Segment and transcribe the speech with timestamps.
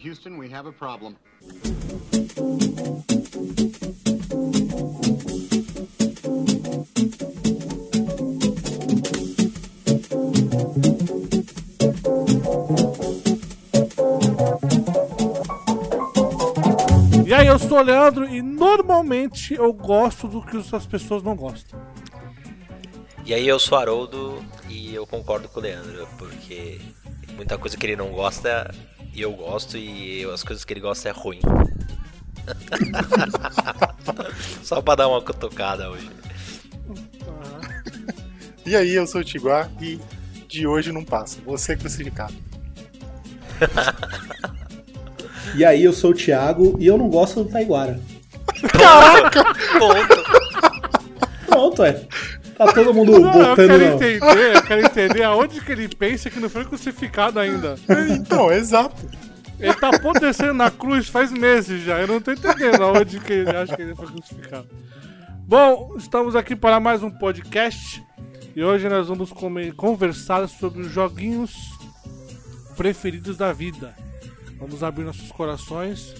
[0.00, 1.16] Houston, we have a problem.
[17.26, 21.34] E aí, eu sou o Leandro e normalmente eu gosto do que as pessoas não
[21.34, 21.80] gostam.
[23.24, 26.80] E aí eu sou Haroldo e eu concordo com o Leandro, porque
[27.34, 28.72] muita coisa que ele não gosta
[29.16, 31.40] eu gosto e as coisas que ele gosta é ruim.
[34.62, 36.08] Só pra dar uma cutucada hoje.
[38.64, 39.98] E aí, eu sou o Tiguá e
[40.46, 41.38] de hoje não passa.
[41.44, 42.34] Você é crucificado.
[45.54, 47.98] E aí, eu sou o Thiago e eu não gosto do Taiguara.
[49.78, 51.46] Ponto.
[51.46, 52.06] Pronto, é.
[52.58, 53.56] Tá todo mundo Não, eu botando.
[53.56, 57.76] quero no- entender, eu quero entender aonde que ele pensa que não foi crucificado ainda.
[58.10, 58.96] Então, exato.
[59.60, 62.00] Ele tá apodrecendo na cruz faz meses já.
[62.00, 64.68] Eu não tô entendendo aonde que ele acha que ele foi crucificado.
[65.46, 68.02] Bom, estamos aqui para mais um podcast.
[68.56, 69.32] E hoje nós vamos
[69.76, 71.52] conversar sobre os joguinhos
[72.76, 73.94] preferidos da vida.
[74.58, 76.14] Vamos abrir nossos corações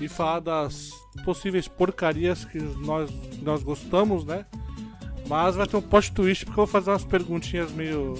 [0.00, 0.90] e falar das
[1.24, 3.10] possíveis porcarias que nós,
[3.42, 4.44] nós gostamos, né?
[5.28, 8.14] Mas vai ter um post twist porque eu vou fazer umas perguntinhas meio.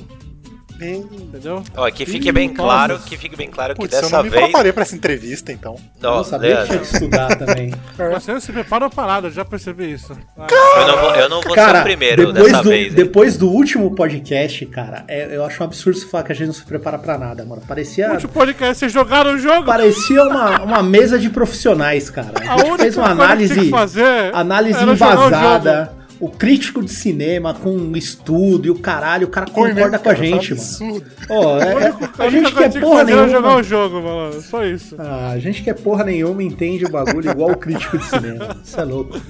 [0.81, 1.65] Entendeu?
[1.77, 4.31] Ó, que fique bem claro, que fique bem claro que Putz, eu dessa não me
[4.31, 4.45] vez.
[4.45, 5.75] preparei pra essa entrevista, então.
[6.01, 7.75] Eu Ó, não sabia que tinha Leandro, que estudar também.
[8.15, 10.17] Você não se prepara uma parada, eu já percebi isso.
[10.39, 10.47] Ah,
[10.81, 12.87] eu não vou, eu não vou ser Cara, o primeiro depois, dessa do, vez.
[12.87, 12.93] hein?
[12.93, 16.47] depois do último podcast, cara, é- eu acho um absurdo você falar que a gente
[16.47, 17.61] não se prepara pra nada, mano.
[17.67, 19.65] Parecia, último podcast, vocês jogaram o jogo?
[19.65, 22.35] parecia uma, uma mesa de profissionais, cara.
[22.49, 25.98] A A gente fez uma que análise, que fazer análise era jogar o embasada.
[26.21, 30.11] O crítico de cinema com estudo e o caralho, o cara Foi concorda mesmo, com
[30.11, 30.63] a cara, gente, mano.
[30.63, 31.11] absurdo.
[31.31, 31.89] Ó, é-
[32.19, 33.57] A a gente que quer que porra fazer era jogar nenhuma.
[33.57, 34.43] o jogo, mano.
[34.43, 34.97] Só isso.
[34.99, 38.57] Ah, a gente que é porra nenhuma entende o bagulho igual o crítico de cinema.
[38.65, 39.21] Isso é louco.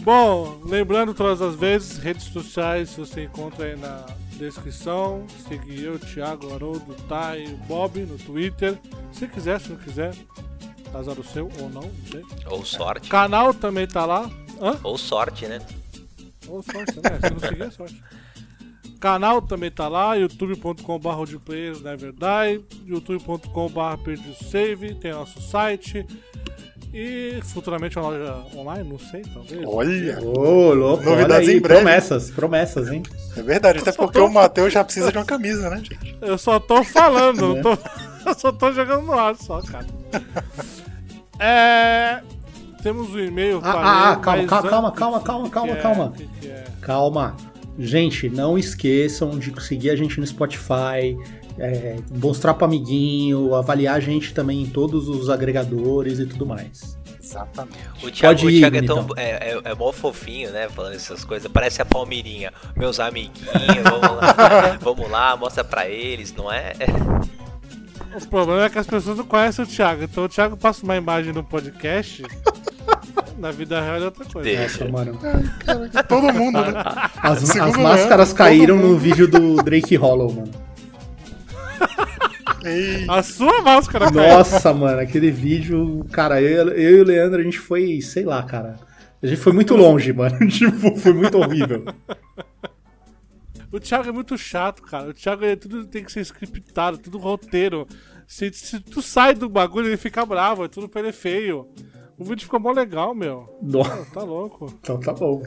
[0.00, 4.04] Bom, lembrando todas as vezes, redes sociais você encontra aí na
[4.36, 5.22] descrição.
[5.48, 8.76] Seguir eu, Thiago, Haroldo, Thay, o Bob no Twitter.
[9.12, 10.12] Se quiser, se não quiser,
[10.92, 12.22] azar o seu ou não, não sei.
[12.50, 13.08] Ou sorte.
[13.08, 14.28] Canal também tá lá.
[14.60, 14.76] Hã?
[14.82, 15.60] Ou sorte, né?
[16.48, 18.02] Ou sorte também, se não seguir é sorte.
[19.00, 21.08] Canal também tá lá, youtube.com.br
[21.98, 26.06] verdade, youtube.com.br save, tem nosso site
[26.94, 29.66] e futuramente uma loja online, não sei, talvez.
[29.66, 31.02] Olha, Ô, louco.
[31.04, 31.80] Novidades olha aí, em breve.
[31.80, 33.02] Promessas, promessas, hein?
[33.34, 33.78] é verdade.
[33.78, 36.16] Até porque o Matheus já precisa de uma camisa, né, gente?
[36.20, 37.70] Eu só tô falando, não tô,
[38.28, 39.86] eu só tô jogando no ar só, cara.
[41.38, 42.20] É,
[42.82, 43.60] temos o e-mail.
[43.62, 45.76] Ah, ah, ah, calma, calma, calma, calma, calma, calma, é?
[45.76, 46.12] calma.
[46.40, 46.64] Que é?
[46.80, 47.36] Calma.
[47.78, 51.16] Gente, não esqueçam de seguir a gente no Spotify,
[51.58, 56.98] é, mostrar pro amiguinho, avaliar a gente também em todos os agregadores e tudo mais.
[57.22, 57.78] Exatamente.
[58.02, 59.24] O Thiago, Pode o ir, Thiago é, tão, bonitão.
[59.24, 60.68] é, é, é mó fofinho, né?
[60.68, 61.50] Falando essas coisas.
[61.50, 62.52] Parece a Palmeirinha.
[62.76, 64.78] Meus amiguinhos, vamos lá.
[64.82, 66.74] vamos lá, mostra pra eles, não é?
[68.14, 70.96] O problema é que as pessoas não conhecem o Thiago, então o Thiago passa uma
[70.96, 72.22] imagem no podcast.
[73.38, 74.48] Na vida real é outra coisa.
[74.48, 74.88] Deixa.
[74.88, 75.18] Mano.
[76.08, 76.72] Todo mundo, né?
[77.22, 80.52] As, as máscaras caíram no vídeo do Drake Hollow, mano.
[82.64, 84.36] Ei, A sua máscara, cara.
[84.36, 88.42] Nossa, mano, aquele vídeo, cara, eu, eu e o Leandro, a gente foi, sei lá,
[88.44, 88.76] cara.
[89.22, 90.38] A gente foi muito longe, mano.
[90.48, 91.84] Tipo, foi muito horrível.
[93.72, 95.08] O Thiago é muito chato, cara.
[95.10, 97.86] O Thiago é, tudo tem que ser scriptado, tudo roteiro.
[98.26, 101.68] Se, se tu sai do bagulho, ele fica bravo, é tudo pra ele feio.
[102.18, 103.58] O vídeo ficou mó legal, meu.
[103.62, 104.66] Nossa, Tá louco.
[104.80, 105.42] então tá bom.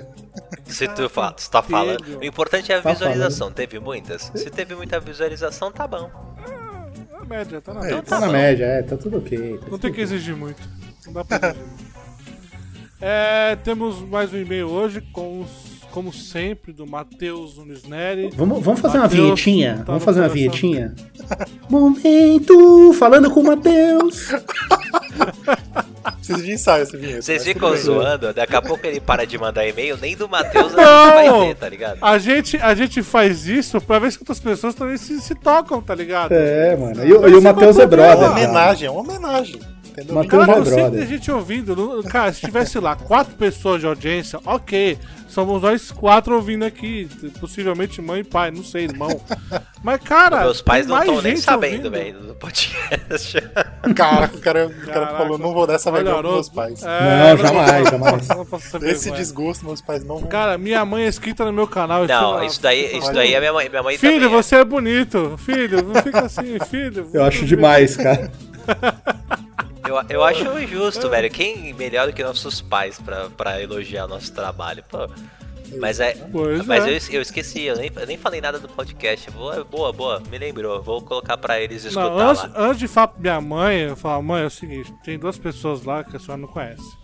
[0.65, 2.17] Se tu, fa tu tá falando.
[2.19, 3.51] O importante é a Tá visualização.
[3.51, 4.31] Teve muitas?
[4.35, 6.09] Se teve muita visualização, tá bom.
[7.13, 8.01] É a média, tá na É, média.
[8.03, 9.37] Tá na média, é, tá tudo ok.
[9.37, 10.61] tá Não tudo tem que exigir muito.
[11.05, 11.85] Não dá pra exigir muito.
[12.99, 18.29] É, temos mais um e-mail hoje, com os- como sempre, do Matheus Nunes Neri.
[18.35, 19.77] Vamos, vamos fazer uma Mateus, vinhetinha?
[19.77, 20.93] tá vamos fazer uma vinhetinha?
[21.69, 24.27] Momento falando com o Matheus.
[26.17, 27.21] precisa de ensaio essa vinheta.
[27.21, 30.75] Vocês ficam zoando, daqui a pouco ele para de mandar e-mail, nem do Matheus a
[30.75, 31.15] Não!
[31.15, 31.97] gente vai ter, tá ligado?
[32.01, 35.81] A gente, a gente faz isso pra ver se outras pessoas também se, se tocam,
[35.81, 36.33] tá ligado?
[36.33, 37.05] É, mano.
[37.05, 38.17] E, o- e o Matheus é É brother.
[38.17, 38.31] uma cara.
[38.31, 39.59] homenagem, é uma homenagem.
[39.95, 40.15] Entendeu?
[40.15, 40.99] Matheus Cara, é eu sempre brother.
[40.99, 42.03] tem gente ouvindo.
[42.09, 44.97] Cara, se tivesse lá quatro pessoas de audiência, ok.
[45.29, 47.09] Somos nós quatro ouvindo aqui.
[47.39, 49.09] Possivelmente mãe e pai, não sei, irmão.
[49.83, 50.41] Mas, cara.
[50.41, 53.37] Meus pais não mais estão nem sabendo, velho, do podcast.
[53.95, 56.83] Cara, o cara, o cara falou, não vou dar essa vergonha pros meus pais.
[56.83, 58.27] é, Não, jamais, jamais.
[58.83, 59.15] Esse vergonha.
[59.15, 60.27] desgosto, meus pais não vão.
[60.29, 62.05] Cara, minha mãe é inscrita no meu canal.
[62.05, 64.39] Não, isso daí, isso daí é minha mãe, minha mãe Filho, também.
[64.39, 64.41] é.
[64.41, 65.35] você é bonito.
[65.37, 67.09] Filho, não fica assim, filho.
[67.13, 68.31] Eu acho demais, cara.
[69.87, 71.29] Eu, eu acho injusto, velho.
[71.29, 74.83] Quem melhor do que nossos pais pra, pra elogiar nosso trabalho?
[74.89, 75.07] Pô.
[75.79, 76.13] Mas é.
[76.31, 76.89] Pois mas é.
[76.89, 79.29] eu, eu esqueci, eu nem, eu nem falei nada do podcast.
[79.31, 80.81] Boa, boa, boa, me lembrou.
[80.81, 82.51] Vou colocar pra eles escutar Não, antes, lá.
[82.55, 85.83] antes de falar pra minha mãe, eu falo, mãe, é o seguinte, tem duas pessoas
[85.83, 86.97] lá que a senhora não conhece.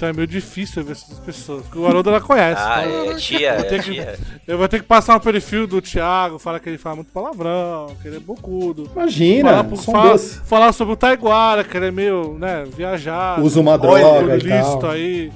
[0.00, 2.58] Então é meio difícil ver essas pessoas, porque o Haroldo ela conhece.
[2.64, 4.18] Ah, então é tia, vou é que- tia.
[4.48, 7.94] Eu vou ter que passar um perfil do Thiago, falar que ele fala muito palavrão,
[8.00, 8.88] que ele é bocudo.
[8.96, 13.42] Imagina, Falar, são fala- falar sobre o Taiguara, que ele é meio, né, viajado.
[13.44, 14.90] Usa uma Olha, droga e tal.
[14.90, 15.30] aí.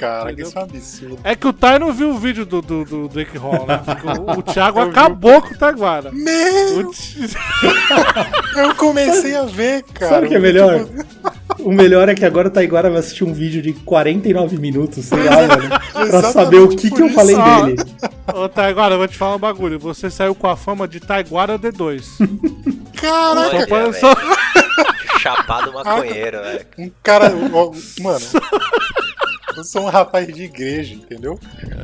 [0.00, 0.48] Cara, Entendeu?
[0.48, 1.18] isso é um absurdo.
[1.24, 3.80] É que o Tai não viu o vídeo do, do, do Drake Hall, né?
[3.84, 4.90] Porque o, o Thiago Eu vi.
[4.92, 6.10] acabou com o Taiguara.
[6.10, 7.28] Meu, O Ti-
[8.56, 10.14] eu comecei a ver, cara.
[10.14, 10.86] Sabe o que é melhor?
[11.58, 15.22] O melhor é que agora o Taiguara vai assistir um vídeo de 49 minutos, sei
[15.22, 17.60] lá, mano, pra saber o que, que eu falei Ah.
[17.64, 17.76] dele.
[18.34, 19.78] Ô, Taiguara, eu vou te falar um bagulho.
[19.80, 22.04] Você saiu com a fama de Taiguara D2.
[22.98, 24.14] Caraca, Olha, só-
[25.18, 26.66] Chapado maconheiro, velho.
[26.78, 27.28] um cara.
[28.00, 28.20] Mano.
[29.56, 31.38] Eu sou um rapaz de igreja, entendeu?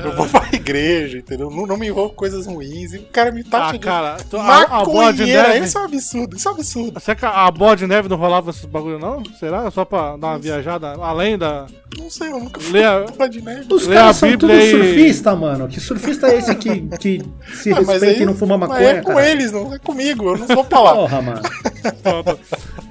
[0.04, 1.50] Eu vou pra igreja, entendeu?
[1.50, 2.92] Não, não me envolvo com coisas ruins.
[2.92, 5.64] E o cara me taxa Ah, de cara, tu- a, a bola de neve.
[5.64, 7.00] Isso é um absurdo, isso é um absurdo.
[7.00, 9.22] Será que a bola de neve não rolava esses bagulho, não?
[9.38, 9.70] Será?
[9.70, 11.66] Só pra dar uma viajada além da.
[11.98, 13.66] Não sei, eu nunca fui Lê a- bola de neve.
[13.72, 15.66] Os Lê caras a são tudo e- surfista, mano.
[15.68, 17.22] Que surfista é esse que, que
[17.54, 19.28] se Ah, respeita aí- e não fuma mas maconha, é com cara?
[19.30, 20.28] eles, não é comigo.
[20.30, 20.94] Eu não vou pra lá.
[20.94, 21.40] Porra, mano.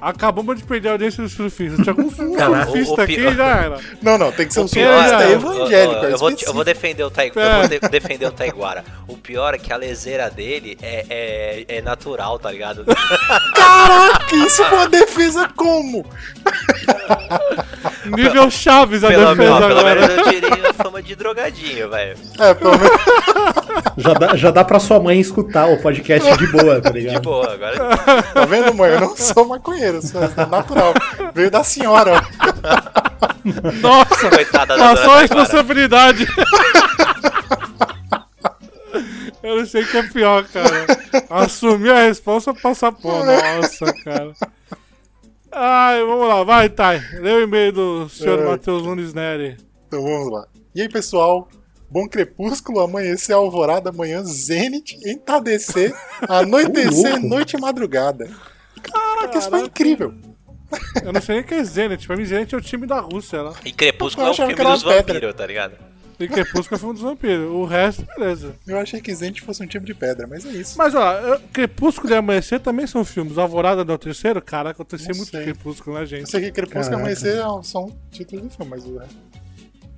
[0.00, 1.80] Acabamos de perder a audiência dos surfistas.
[1.84, 3.78] Tinha algum Cara, surfista o- o aqui já era.
[4.02, 5.94] Não, não, tem que ser um pior é- evangélico.
[6.04, 7.58] eu, é eu, vou, eu vou defender o eu É.
[7.58, 8.84] vou de- defender o Taiguara.
[9.08, 12.84] O pior é que a leseira dele é, é, é natural, tá ligado?
[13.54, 16.04] Caraca, isso foi uma defesa como?
[18.06, 19.94] Nível Chaves a pelo, defesa pelo agora.
[20.08, 22.16] menos eu tirei a fama de drogadinho, velho.
[22.38, 23.00] É, pelo menos.
[23.98, 27.22] Já dá, já dá pra sua mãe escutar o podcast de boa, tá De ligado?
[27.22, 27.96] boa, agora.
[28.34, 28.90] Tá vendo, mãe?
[28.92, 30.92] Eu não sou maconheiro, eu sou é natural.
[31.34, 33.05] Veio da senhora, ó.
[33.80, 36.26] Nossa, Coitada da passou a responsabilidade.
[39.42, 40.86] Eu não sei o que é pior, cara.
[41.30, 43.24] Assumir a responsa ou passar por.
[43.24, 44.32] Nossa, cara.
[45.52, 47.00] Ai, vamos lá, vai, Thay.
[47.20, 48.44] Lê o e-mail do senhor É.
[48.44, 49.56] Matheus Nunes Neri.
[49.86, 50.46] Então vamos lá.
[50.74, 51.48] E aí, pessoal?
[51.88, 55.94] Bom crepúsculo, amanhecer, alvorada, manhã, zênite, entardecer,
[56.28, 58.28] anoitecer, noite e madrugada.
[58.82, 59.66] Caraca, isso foi Caraca.
[59.66, 60.14] incrível.
[61.04, 62.06] Eu não sei nem o que é Zenit.
[62.06, 63.54] Pra mim, Zenit é o time da Rússia lá.
[63.64, 65.72] E Crepúsculo Eu é achava filme dos vampiros, tá ligado?
[66.18, 67.50] E Crepúsculo é filme dos vampiros.
[67.50, 68.54] O resto, beleza.
[68.66, 70.76] Eu achei que zênite fosse um tipo de pedra, mas é isso.
[70.78, 73.36] Mas, ó, eu- Crepúsculo e Amanhecer também são filmes.
[73.36, 74.40] Alvorada não é o terceiro?
[74.40, 75.44] Caraca, eu torci Não muito sei.
[75.44, 76.30] Crepúsculo, né, Eu gente?
[76.30, 77.02] sei que crepúsculo e Caraca.
[77.02, 79.16] amanhecer é- são títulos do filme, mas o resto-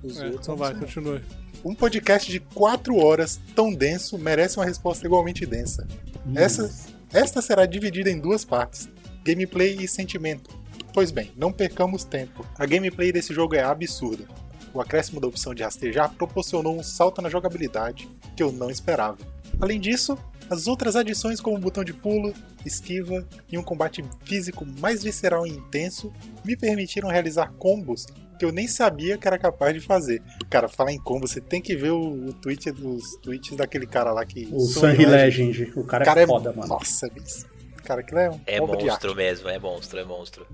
[0.03, 1.21] os É, outros então eu não vai, continue.
[1.63, 5.87] Um podcast de 4 horas, tão denso, merece uma resposta igualmente densa.
[6.35, 6.69] Essa,
[7.13, 8.87] esta será dividida em duas partes:
[9.23, 10.49] gameplay e sentimento.
[10.93, 12.45] Pois bem, não percamos tempo.
[12.57, 14.25] A gameplay desse jogo é absurda.
[14.73, 19.17] O acréscimo da opção de rastejar proporcionou um salto na jogabilidade que eu não esperava.
[19.59, 20.17] Além disso,
[20.49, 22.33] as outras adições como o botão de pulo,
[22.65, 26.11] esquiva e um combate físico mais visceral e intenso
[26.45, 28.05] me permitiram realizar combos
[28.37, 30.21] que eu nem sabia que era capaz de fazer.
[30.49, 34.13] Cara, falar em combo, você tem que ver o, o tweet dos tweets daquele cara
[34.13, 34.47] lá que.
[34.51, 35.73] O Sunny Legend.
[35.75, 36.69] O cara, O cara é é foda, mano.
[36.69, 37.45] Nossa, bicho.
[37.83, 38.91] Cara, aquilo é um É obra de arte.
[38.91, 40.47] monstro mesmo, é monstro, é monstro.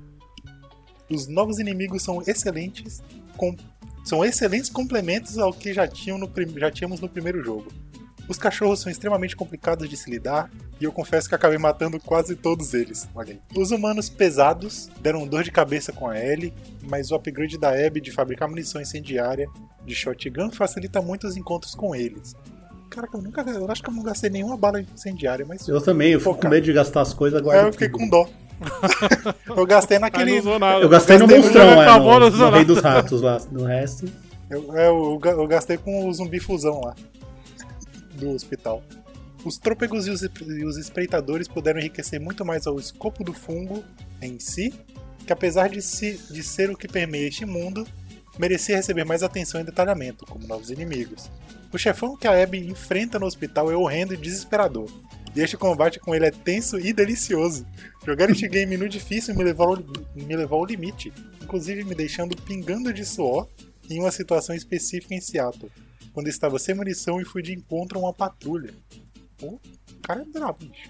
[1.10, 3.02] Os novos inimigos são excelentes,
[3.38, 3.56] com-
[4.04, 7.68] são excelentes complementos ao que já, tinham no já tínhamos no primeiro jogo.
[8.28, 10.50] Os cachorros são extremamente complicados de se lidar
[10.82, 13.08] e eu confesso que acabei matando quase todos eles.
[13.56, 16.52] Os humanos pesados deram dor de cabeça com a Ellie,
[16.90, 19.48] mas o upgrade da Abby de fabricar munição incendiária
[19.86, 22.36] de shotgun facilita muito os encontros com eles.
[22.90, 26.12] Cara, eu nunca, eu acho que eu não gastei nenhuma bala incendiária, mas Eu também,
[26.14, 27.68] eu fico com medo de gastar as coisas é, agora.
[27.68, 28.28] eu fiquei com dó.
[29.48, 30.32] Eu gastei naquele.
[30.34, 30.82] não usou nada.
[30.82, 33.42] Eu gastei no gastei no monstrão, é, acabou, no, no Rei dos Ratos lá.
[33.52, 34.06] No resto.
[34.50, 36.96] Eu, é, eu, eu gastei com o zumbi fusão lá.
[38.14, 38.82] Do hospital.
[39.44, 43.84] Os trôpegos e os, e os espreitadores puderam enriquecer muito mais ao escopo do fungo
[44.22, 44.74] em si,
[45.26, 47.86] que apesar de, se, de ser o que permeia este mundo,
[48.40, 51.30] merecia receber mais atenção e detalhamento, como novos inimigos.
[51.72, 54.90] O chefão que a Abby enfrenta no hospital é horrendo e desesperador.
[55.36, 57.68] E este combate com ele é tenso e delicioso.
[58.06, 59.78] Jogar este game no difícil me levou, ao,
[60.16, 61.12] me levou ao limite,
[61.44, 63.48] inclusive me deixando pingando de suor
[63.90, 65.72] em uma situação específica em Seattle,
[66.14, 68.74] quando estava sem munição e fui de encontro a uma patrulha.
[69.42, 69.60] O
[70.02, 70.90] cara é brabo, bicho.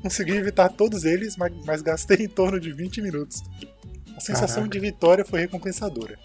[0.00, 3.42] Consegui evitar todos eles, mas, mas gastei em torno de 20 minutos.
[4.16, 4.68] A sensação Caraca.
[4.68, 6.18] de vitória foi recompensadora.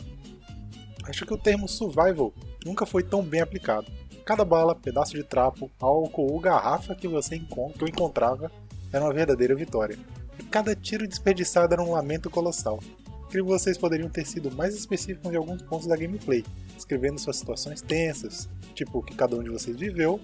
[1.06, 2.32] Acho que o termo survival
[2.64, 3.92] nunca foi tão bem aplicado.
[4.30, 8.52] Cada bala, pedaço de trapo, álcool ou garrafa que você encon- que eu encontrava
[8.94, 9.98] era uma verdadeira vitória.
[10.38, 12.80] e cada tiro desperdiçado era um lamento colossal.
[13.28, 16.46] Creio que vocês poderiam ter sido mais específicos em alguns pontos da gameplay,
[16.76, 20.20] descrevendo suas situações tensas, tipo o que cada um de vocês viveu,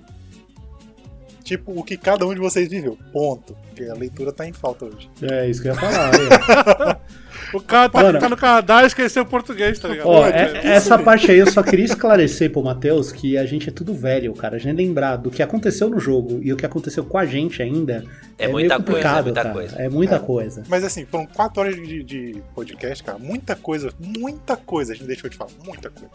[1.45, 3.55] tipo o que cada um de vocês viveu, ponto.
[3.67, 5.09] Porque a leitura tá em falta hoje.
[5.21, 6.11] É isso que eu ia falar.
[6.11, 6.95] aí.
[7.53, 8.19] O cara tá, Mano.
[8.19, 10.07] tá no Canadá e esqueceu o português, tá ligado?
[10.07, 10.67] Ó, é- é.
[10.67, 14.33] essa parte aí eu só queria esclarecer pro Matheus que a gente é tudo velho,
[14.33, 14.55] cara.
[14.55, 17.61] A gente lembrar do que aconteceu no jogo e o que aconteceu com a gente
[17.61, 18.03] ainda
[18.37, 19.53] É é, muita meio coisa, é complicado, muita cara.
[19.53, 19.75] coisa.
[19.77, 20.63] É muita coisa.
[20.67, 23.19] Mas assim, foram 4 horas de, de podcast, cara.
[23.19, 25.51] Muita coisa, muita coisa a gente deixou de falar.
[25.63, 26.09] Muita coisa.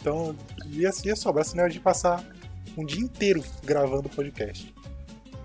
[0.00, 0.36] Então,
[0.70, 2.22] ia, ia sobrar sinal de passar
[2.76, 4.74] um dia inteiro gravando podcast.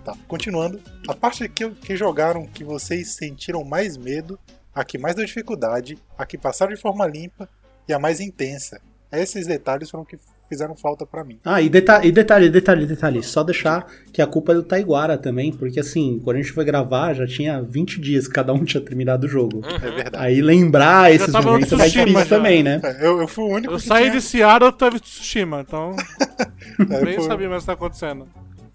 [0.04, 0.80] Tá, continuando.
[1.08, 4.38] A parte que, que jogaram que vocês sentiram mais medo,
[4.74, 7.48] a que mais deu dificuldade, a que passaram de forma limpa
[7.88, 8.80] e a mais intensa.
[9.10, 10.18] Esses detalhes foram que
[10.54, 11.38] fizeram falta pra mim.
[11.44, 13.22] Ah, e, deta e detalhe, detalhe, detalhe.
[13.22, 16.64] Só deixar que a culpa é do Taiguara também, porque assim, quando a gente foi
[16.64, 19.56] gravar, já tinha 20 dias que cada um tinha terminado o jogo.
[19.58, 19.76] Uhum.
[19.76, 20.16] É verdade.
[20.24, 22.36] Aí lembrar esses tava no momentos é Tsushima difícil já.
[22.36, 22.80] também, né?
[22.84, 24.14] É, Eu, eu fui o único Eu que saí tinha...
[24.16, 25.96] de Seattle, eu tava em Tsushima, então
[26.90, 28.28] é, nem foi- sabia mais o que tá acontecendo.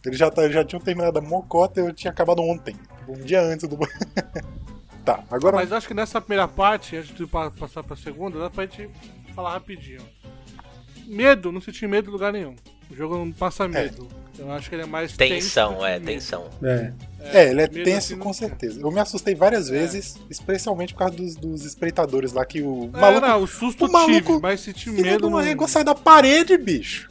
[0.05, 2.75] Eles já, já tinham terminado a mocota e eu tinha acabado ontem.
[3.07, 3.77] Um dia antes do.
[5.03, 5.57] tá, agora.
[5.57, 8.89] Mas acho que nessa primeira parte, antes de pa- passar pra segunda, dá pra gente
[9.35, 10.01] falar rapidinho.
[11.07, 12.55] Medo, não senti medo em lugar nenhum.
[12.91, 14.07] O jogo não passa medo.
[14.37, 16.49] Eu acho que ele é mais Tensão, tenso é, tensão.
[16.61, 16.93] É.
[17.21, 18.79] É, ele é tenso assim com certeza.
[18.79, 22.99] Eu me assustei várias vezes, especialmente por causa dos, dos espreitadores lá que o É,
[22.99, 23.25] maluco.
[23.27, 25.39] não, o susto o maluco- tive, mas senti medo não...
[25.39, 27.09] régua sai da parede, bicho.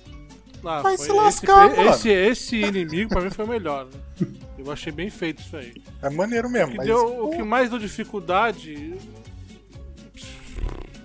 [0.65, 1.91] Ah, Vai foi- se lascar, esse, mano.
[1.91, 3.87] Esse, esse inimigo pra mim foi o melhor.
[4.21, 4.27] Né?
[4.59, 5.75] Eu achei bem feito isso aí.
[6.03, 6.87] É maneiro O mesmo, que, mas.
[6.87, 8.95] deu, o que mais deu dificuldade.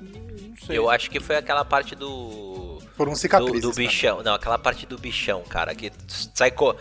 [0.02, 0.78] Não sei.
[0.78, 2.71] Eu acho que foi aquela parte do.
[3.02, 3.62] Foram Do, cicatrizes.
[3.62, 3.88] do cara.
[3.88, 4.24] bichão.
[4.24, 5.74] Não, aquela parte do bichão, cara.
[5.76, 6.76] Que tu sai co...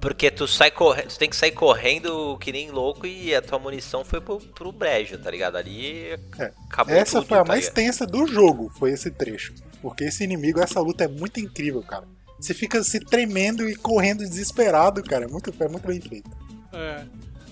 [0.00, 1.08] Porque tu sai correndo.
[1.08, 4.72] Tu tem que sair correndo que nem louco e a tua munição foi pro, pro
[4.72, 5.56] brejo, tá ligado?
[5.56, 6.08] Ali
[6.38, 6.52] É.
[6.68, 7.74] acabou Essa tudo, foi a tá mais ligado?
[7.74, 9.54] tensa do jogo, foi esse trecho.
[9.80, 12.04] Porque esse inimigo, essa luta é muito incrível, cara.
[12.40, 15.24] Você fica se tremendo e correndo desesperado, cara.
[15.26, 16.28] É muito, é muito bem feito.
[16.72, 17.04] É.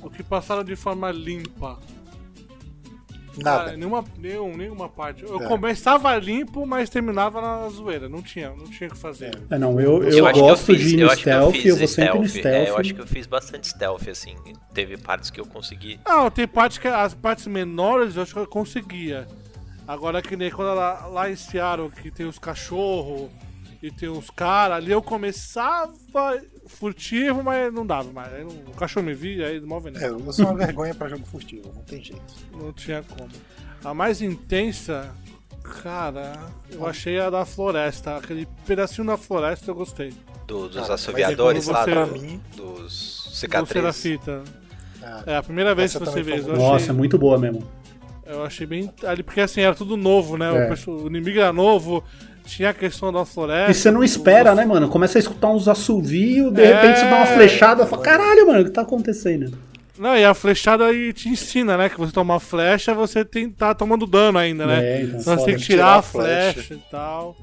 [0.03, 1.79] O que passaram de forma limpa.
[3.39, 3.71] Nada.
[3.71, 5.23] Ah, nenhuma, nenhum, nenhuma parte.
[5.23, 5.47] Eu É.
[5.47, 8.09] começava limpo, mas terminava na zoeira.
[8.09, 9.31] Não tinha, não tinha o que fazer.
[9.51, 11.23] É, não, eu, eu, Eu acho que eu gosto fiz- de ir eu no acho
[11.23, 12.41] que eu stealth, fiz eu vou sempre no stealth.
[12.47, 12.67] stealth.
[12.67, 14.35] É, eu acho que eu fiz bastante stealth, assim.
[14.75, 16.01] Teve partes que eu consegui.
[16.07, 19.27] Não, tem parte que as partes menores eu acho que eu conseguia.
[19.87, 23.29] Agora que nem quando lá, lá em Seattle que tem os cachorros
[23.83, 25.93] e tem os caras, ali eu começava
[26.71, 28.33] furtivo, mas não dava mais.
[28.33, 30.05] Aí não- o cachorro me via, aí mal veneno.
[30.05, 32.23] É, eu sou uma vergonha pra jogo furtivo, não tem jeito.
[32.53, 33.29] Não tinha como.
[33.85, 35.11] A mais intensa,
[35.83, 36.33] cara,
[36.71, 38.17] eu achei a da floresta.
[38.17, 40.13] Aquele pedacinho da floresta eu gostei.
[40.47, 43.73] do- dos Cara, assoviadores é quando lá, você- do- Pra mim, dos Do cicatrizes.
[43.97, 44.43] Serafita.
[45.01, 46.39] Ah, É a primeira vez que você vê.
[46.43, 47.63] foi Eu Nossa, achei, é muito boa mesmo.
[48.27, 48.93] eu achei bem.
[49.07, 50.47] Ali, porque assim, era tudo novo, né?
[50.69, 50.91] É.
[50.91, 52.03] O inimigo era novo,
[52.51, 53.71] tinha a questão da floresta.
[53.71, 54.89] E você não espera, né, mano?
[54.89, 56.75] Começa a escutar uns assovios, de É.
[56.75, 59.57] repente você dá uma flechada e fala, caralho, mano, o que tá acontecendo?
[59.99, 61.89] Não, e a flechada aí te ensina, né?
[61.91, 64.83] Que você toma uma flecha, você tem, tá tomando dano ainda, né?
[64.83, 66.53] É, então, então você tem que tirar, Tirar a a flecha.
[66.55, 67.37] flecha e tal.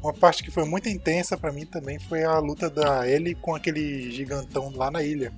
[0.00, 3.52] uma parte que foi muito intensa pra mim também foi a luta da Ellie com
[3.54, 5.32] aquele gigantão lá na ilha.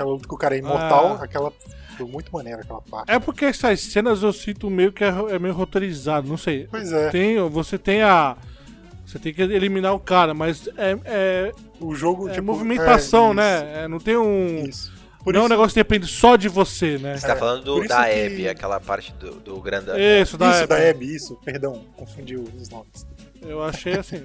[0.00, 1.24] Aquela luta com o cara é imortal, Ah.
[1.24, 1.52] aquela.
[1.96, 3.10] Foi muito maneira aquela parte.
[3.10, 6.66] É porque essas cenas eu sinto meio que é, é meio roteirizado, não sei.
[6.70, 8.36] Pois é, Tem, você tem a.
[9.04, 12.28] Você tem que eliminar o cara, mas é, é, o jogo.
[12.28, 13.82] é tipo, movimentação, é, né?
[13.84, 14.64] É, não tem um.
[14.64, 14.90] Isso.
[15.22, 17.18] Por não é um negócio que depende só de você, né?
[17.18, 19.90] Você tá É, falando do- da que- Abby, aquela parte do, do grande.
[20.22, 20.66] Isso, da isso, Abby.
[20.68, 23.06] da Abby, isso, perdão, confundiu os nomes.
[23.42, 24.22] Eu achei assim.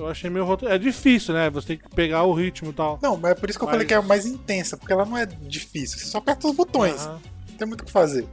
[0.00, 0.74] Eu achei meio roteiro.
[0.74, 1.50] É difícil, né?
[1.50, 2.98] Você tem que pegar o ritmo e tal.
[3.02, 5.04] Não, mas é por isso que eu Mas- falei que é mais intensa, porque ela
[5.04, 7.20] não é difícil, você só aperta os botões, Aham.
[7.50, 8.26] não tem muito o que fazer.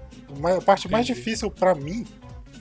[0.58, 1.20] A parte mais Entendi.
[1.20, 2.06] difícil pra mim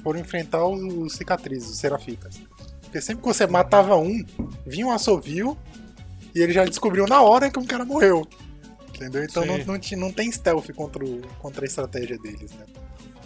[0.03, 2.41] foram enfrentar os, cicatrizes, os serafitas.
[2.83, 4.25] Porque sempre que você matava um,
[4.65, 5.57] vinha um assovio
[6.35, 8.27] e ele já descobriu na hora que um cara morreu.
[8.95, 9.23] Entendeu?
[9.25, 12.65] Então não, não, não tem stealth contra, o- contra a estratégia deles, né?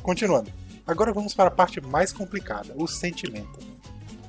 [0.02, 0.50] Continuando.
[0.86, 3.58] Agora vamos para a parte mais complicada, o sentimento.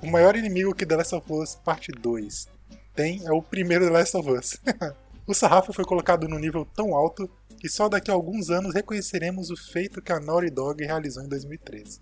[0.01, 2.47] O maior inimigo que The Last of Us Parte 2
[2.95, 4.59] tem é o primeiro The Last of Us.
[5.27, 7.29] o sarrafo foi colocado num nível tão alto
[7.59, 11.29] que só daqui a alguns anos reconheceremos o feito que a Naughty Dog realizou em
[11.29, 12.01] 2013.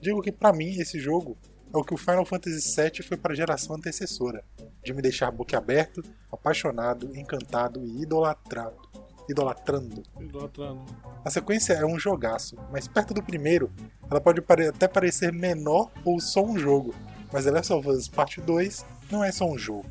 [0.00, 1.36] Digo que pra mim esse jogo
[1.74, 4.44] é o que o Final Fantasy VII foi para a geração antecessora,
[4.84, 8.80] de me deixar boquiaberto, apaixonado, encantado e idolatrado.
[9.28, 10.02] Idolatrando.
[10.20, 10.84] Idolatrando.
[11.24, 13.72] A sequência é um jogaço, mas perto do primeiro,
[14.08, 16.94] ela pode até parecer menor ou só um jogo.
[17.32, 19.86] Mas The Last of Us Parte 2 não é só um jogo.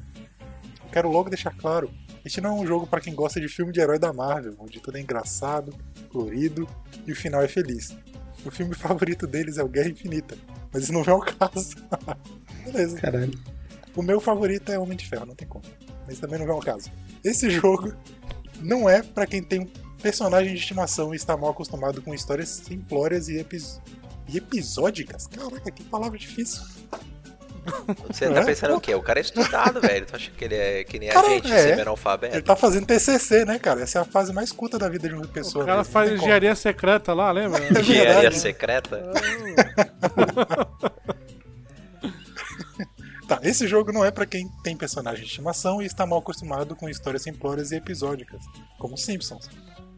[0.92, 1.90] Quero logo deixar claro
[2.24, 4.80] Este não é um jogo para quem gosta de filme de herói da Marvel, onde
[4.80, 5.74] tudo é engraçado,
[6.10, 6.68] colorido
[7.08, 7.96] e o final é feliz.
[8.46, 10.38] O filme favorito deles é o Guerra Infinita,
[10.72, 11.76] mas isso não é o caso.
[12.64, 12.98] Beleza.
[12.98, 13.40] Caralho.
[13.96, 15.66] O meu favorito é Homem de Ferro, não tem como.
[16.08, 16.92] Mas também não é o caso.
[17.24, 17.94] Esse jogo
[18.62, 19.70] não é pra quem tem um
[20.02, 23.82] personagem de estimação e está mal acostumado com histórias simplórias e, epis...
[24.28, 25.28] e episódicas.
[25.28, 26.62] Caraca, que palavra difícil.
[28.08, 28.46] Você tá É?
[28.46, 28.96] pensando o quê?
[28.96, 30.06] O cara é estudado, velho.
[30.06, 31.70] Tu acha que ele é que nem a Cara, gente, é.
[31.70, 32.36] semi-analfabeto?
[32.36, 33.82] Ele tá fazendo TCC, né, cara?
[33.82, 35.64] Essa é a fase mais curta da vida de uma O pessoa.
[35.66, 36.28] cara mesmo, faz tem como.
[36.28, 37.62] engenharia secreta lá, lembra?
[37.80, 38.40] Engenharia verdade.
[38.40, 39.12] secreta?
[43.28, 46.76] Tá, esse jogo não é pra quem tem personagem de estimação e está mal acostumado
[46.76, 48.42] com histórias simplórias e episódicas,
[48.78, 49.50] como Simpsons,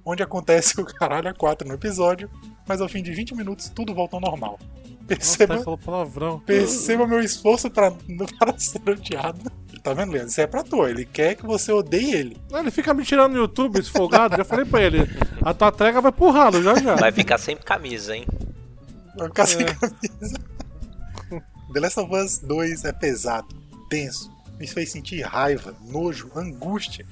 [0.06, 2.30] onde acontece o caralho a quatro no episódio,
[2.68, 4.60] mas ao fim de 20 minutos tudo volta ao normal.
[5.04, 6.40] Nossa, Perceba, falou palavrão.
[6.40, 7.92] perceba meu esforço pra,
[8.40, 9.52] para ser odiado.
[9.84, 10.30] Tá vendo, Leandro?
[10.30, 10.90] Isso é pra toa.
[10.90, 12.38] Ele quer que você odeie ele.
[12.50, 14.38] Não, Ele fica me tirando no YouTube, esse folgado.
[14.38, 15.00] Já falei pra ele.
[15.42, 16.96] A tua trega vai pro ralo, já já.
[16.96, 18.26] Vai ficar sem camisa, hein?
[19.18, 19.74] Vai ficar sem É.
[19.76, 20.40] camisa.
[21.74, 23.48] The Last of Us 2 é pesado,
[23.90, 27.06] tenso, me fez sentir raiva, nojo, angústia.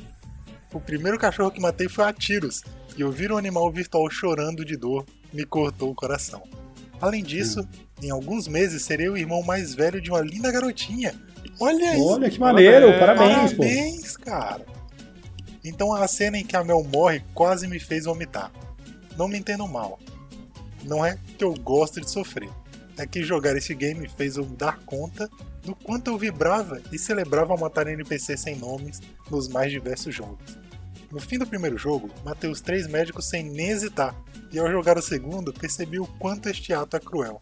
[0.71, 2.63] O primeiro cachorro que matei foi a tiros,
[2.95, 6.43] e ouvir um animal virtual chorando de dor me cortou o coração.
[7.01, 7.67] Além disso,
[8.01, 11.13] em alguns meses serei o irmão mais velho de uma linda garotinha.
[11.59, 11.99] Olha aí!
[11.99, 13.63] Olha que maneiro, Parabéns, parabéns, pô.
[13.63, 14.65] Parabéns, cara.
[15.63, 18.51] Então a cena em que a Mel morre quase me fez vomitar.
[19.17, 19.99] Não me entendam mal.
[20.83, 22.49] Não é que eu gosto de sofrer.
[22.97, 25.29] É que jogar esse game fez eu dar conta
[25.63, 30.57] do quanto eu vibrava e celebrava matar NPC sem nomes nos mais diversos jogos.
[31.11, 34.15] No fim do primeiro jogo, matei os três médicos sem nem hesitar,
[34.51, 37.41] e ao jogar o segundo, percebi o quanto este ato é cruel,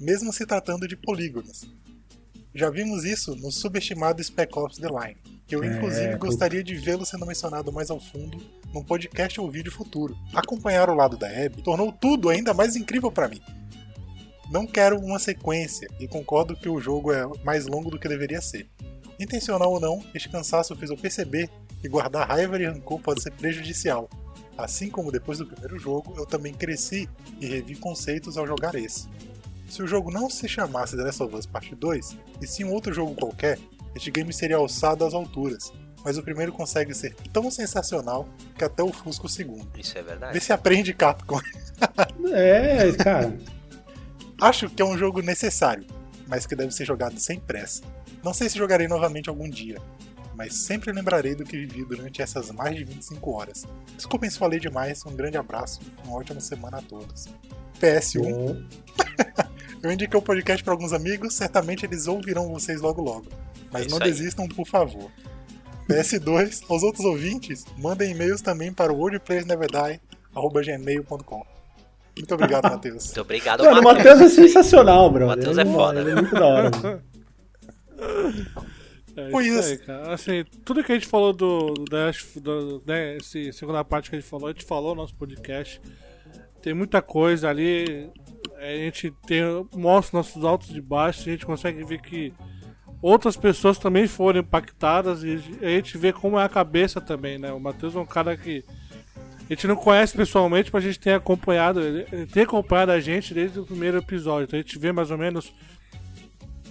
[0.00, 1.64] mesmo se tratando de polígonos.
[2.54, 6.64] Já vimos isso no subestimado Spec Ops The Line, que eu É, inclusive eu- gostaria
[6.64, 8.38] de vê-lo sendo mencionado mais ao fundo
[8.72, 10.16] num podcast ou vídeo futuro.
[10.34, 13.40] Acompanhar o lado da Abby tornou tudo ainda mais incrível para mim.
[14.50, 18.40] Não quero uma sequência e concordo que o jogo é mais longo do que deveria
[18.40, 18.68] ser.
[19.18, 23.32] Intencional ou não, este cansaço fez eu perceber que guardar raiva e rancor pode ser
[23.32, 24.08] prejudicial.
[24.56, 27.08] Assim como depois do primeiro jogo, eu também cresci
[27.40, 29.08] e revi conceitos ao jogar esse.
[29.68, 32.72] Se o jogo não se chamasse The Last of Us Parte 2, e sim um
[32.72, 33.58] outro jogo qualquer,
[33.94, 35.72] este game seria alçado às alturas.
[36.04, 39.68] Mas o primeiro consegue ser tão sensacional que até ofusca o segundo.
[39.76, 40.40] Isso é Vê verdade.
[40.40, 41.40] se aprende, Capcom.
[42.32, 43.36] É, cara.
[44.40, 45.84] Acho que é um jogo necessário,
[46.28, 47.82] mas que deve ser jogado sem pressa.
[48.22, 49.78] Não sei se jogarei novamente algum dia,
[50.36, 53.64] mas sempre lembrarei do que vivi durante essas mais de 25 horas.
[53.96, 57.26] Desculpem se falei demais, um grande abraço, uma ótima semana a todos.
[57.80, 58.56] PS1, Bom,
[59.82, 63.26] eu indiquei o podcast para alguns amigos, certamente eles ouvirão vocês logo logo.
[63.72, 64.04] Mas É não aí.
[64.04, 65.10] desistam, por favor.
[65.88, 71.46] PS2, aos outros ouvintes, mandem e-mails também para o wordplaysneverdie.gmail.com
[72.16, 73.04] Muito obrigado, Matheus.
[73.06, 74.18] Muito obrigado, Mano, o Matheus.
[74.18, 75.36] Matheus é sensacional, brother.
[75.36, 76.00] Matheus é foda.
[76.00, 76.70] Ele é muito da hora.
[79.16, 80.12] É Foi isso aí, cara.
[80.12, 84.20] Assim, tudo que a gente falou do, do, do né, esse segunda parte que a
[84.20, 85.80] gente falou, a gente falou no nosso podcast.
[86.60, 88.10] Tem muita coisa ali.
[88.58, 89.42] A gente tem,
[89.74, 91.26] mostra nossos altos e baixos.
[91.26, 92.34] A gente consegue ver que
[93.00, 95.24] outras pessoas também foram impactadas.
[95.24, 97.52] E a gente vê como é a cabeça também, né?
[97.52, 98.62] O Matheus é um cara que
[99.48, 101.80] a gente não conhece pessoalmente, mas a gente tem acompanhado.
[101.80, 104.44] Ele tem acompanhado a gente desde o primeiro episódio.
[104.44, 105.52] Então a gente vê mais ou menos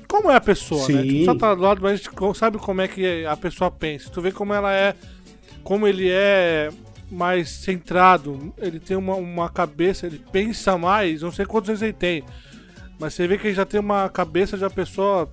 [0.07, 1.01] como é a pessoa, né?
[1.01, 1.07] Sim.
[1.07, 4.09] Tipo, só tá do lado, mas a gente sabe como é que a pessoa pensa.
[4.09, 4.95] Tu vê como ela é.
[5.63, 6.69] Como ele é
[7.09, 11.93] mais centrado, ele tem uma, uma cabeça, ele pensa mais, não sei quantos anos ele
[11.93, 12.23] tem.
[12.99, 15.29] Mas você vê que ele já tem uma cabeça de uma pessoa.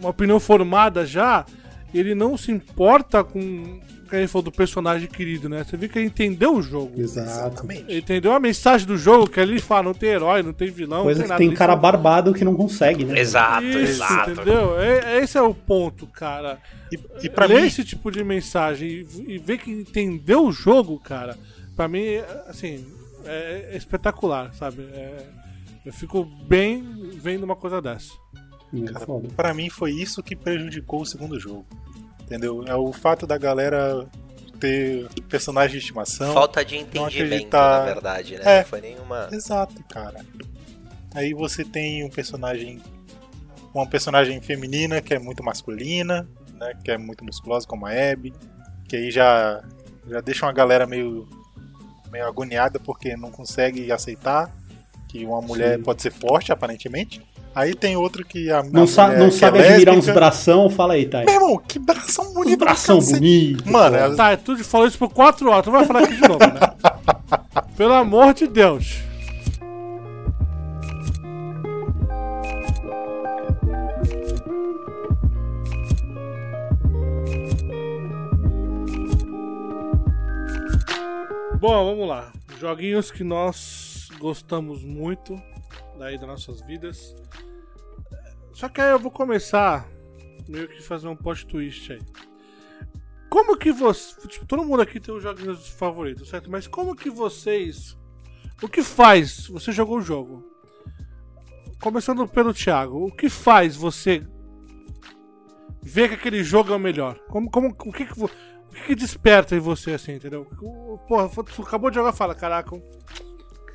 [0.00, 1.44] Uma opinião formada já.
[1.92, 3.80] Ele não se importa com.
[4.08, 5.64] Que a gente falou do personagem querido, né?
[5.64, 7.00] Você vê que ele entendeu o jogo.
[7.00, 7.84] Exatamente.
[7.88, 11.02] Ele entendeu a mensagem do jogo, que ali fala, não tem herói, não tem vilão,
[11.02, 13.18] Coisa não que tem tem cara só- barbado que não consegue, né?
[13.18, 14.30] Exato, Isso, exato.
[14.30, 14.80] entendeu?
[14.80, 16.58] É- esse é o ponto, cara.
[16.90, 20.52] E, e pra Ler mim, esse tipo de mensagem e, e ver que entendeu o
[20.52, 21.36] jogo, cara,
[21.76, 22.86] pra mim, é, assim,
[23.26, 24.82] é, é espetacular, sabe?
[24.92, 25.26] É-
[25.84, 26.82] eu fico bem
[27.22, 28.12] vendo uma coisa dessa.
[28.74, 29.28] É foda.
[29.36, 31.64] Pra mim foi isso que prejudicou o segundo jogo.
[32.28, 32.62] Entendeu?
[32.66, 34.06] É o fato da galera
[34.60, 36.34] ter personagem de estimação.
[36.34, 38.42] Falta de entendimento, acreditar- na verdade, né?
[38.44, 38.58] É.
[38.58, 39.28] Não foi nenhuma.
[39.32, 40.20] Exato, cara.
[41.14, 42.82] Aí você tem um personagem.
[43.72, 46.74] Uma personagem feminina que é muito masculina, né?
[46.84, 48.34] Que é muito musculosa, como a Abby.
[48.86, 49.62] Que aí já,
[50.06, 51.26] já deixa uma galera meio,
[52.12, 54.54] meio agoniada porque não consegue aceitar
[55.08, 55.82] que uma mulher Sim.
[55.82, 57.22] pode ser forte, aparentemente.
[57.58, 58.62] Aí tem outro que a.
[58.62, 61.24] Não, sa não que é sabe admirar uns bração, fala aí, Thay.
[61.24, 62.56] Meu irmão, que bração bonito.
[62.56, 63.14] bração cacete.
[63.18, 63.68] bonito.
[63.72, 66.38] Mano, é- Tá, tu falou isso por 4 horas, tu vai falar aqui de novo,
[66.38, 66.60] né?
[67.76, 69.00] Pelo amor de Deus.
[81.60, 82.32] Bom, vamos lá.
[82.60, 85.34] Joguinhos que nós gostamos muito
[85.98, 87.16] daí das nossas vidas.
[88.58, 89.88] Só que aí eu vou começar
[90.48, 92.00] meio que fazer um post twist aí.
[93.30, 94.26] Como que você.
[94.26, 96.50] Tipo, todo mundo aqui tem os joguinhos favoritos, certo?
[96.50, 97.96] Mas como que vocês.
[98.60, 99.46] O que faz?
[99.46, 100.44] Você jogou o jogo.
[101.80, 104.26] Começando pelo Thiago, o que faz você
[105.80, 107.16] ver que aquele jogo é o melhor?
[107.28, 108.28] Como, como, o que que, o
[108.74, 110.44] que que desperta em você assim, entendeu?
[111.06, 112.74] Porra, tu acabou de jogar fala, caraca,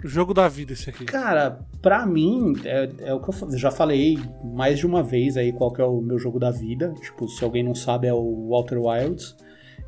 [0.06, 1.06] o jogo da vida esse aqui.
[1.06, 5.52] Cara, pra mim, é, é o que eu já falei mais de uma vez aí
[5.54, 6.94] qual que é o meu jogo da vida.
[7.02, 9.36] Tipo, se alguém não sabe, é o Walter Wilds.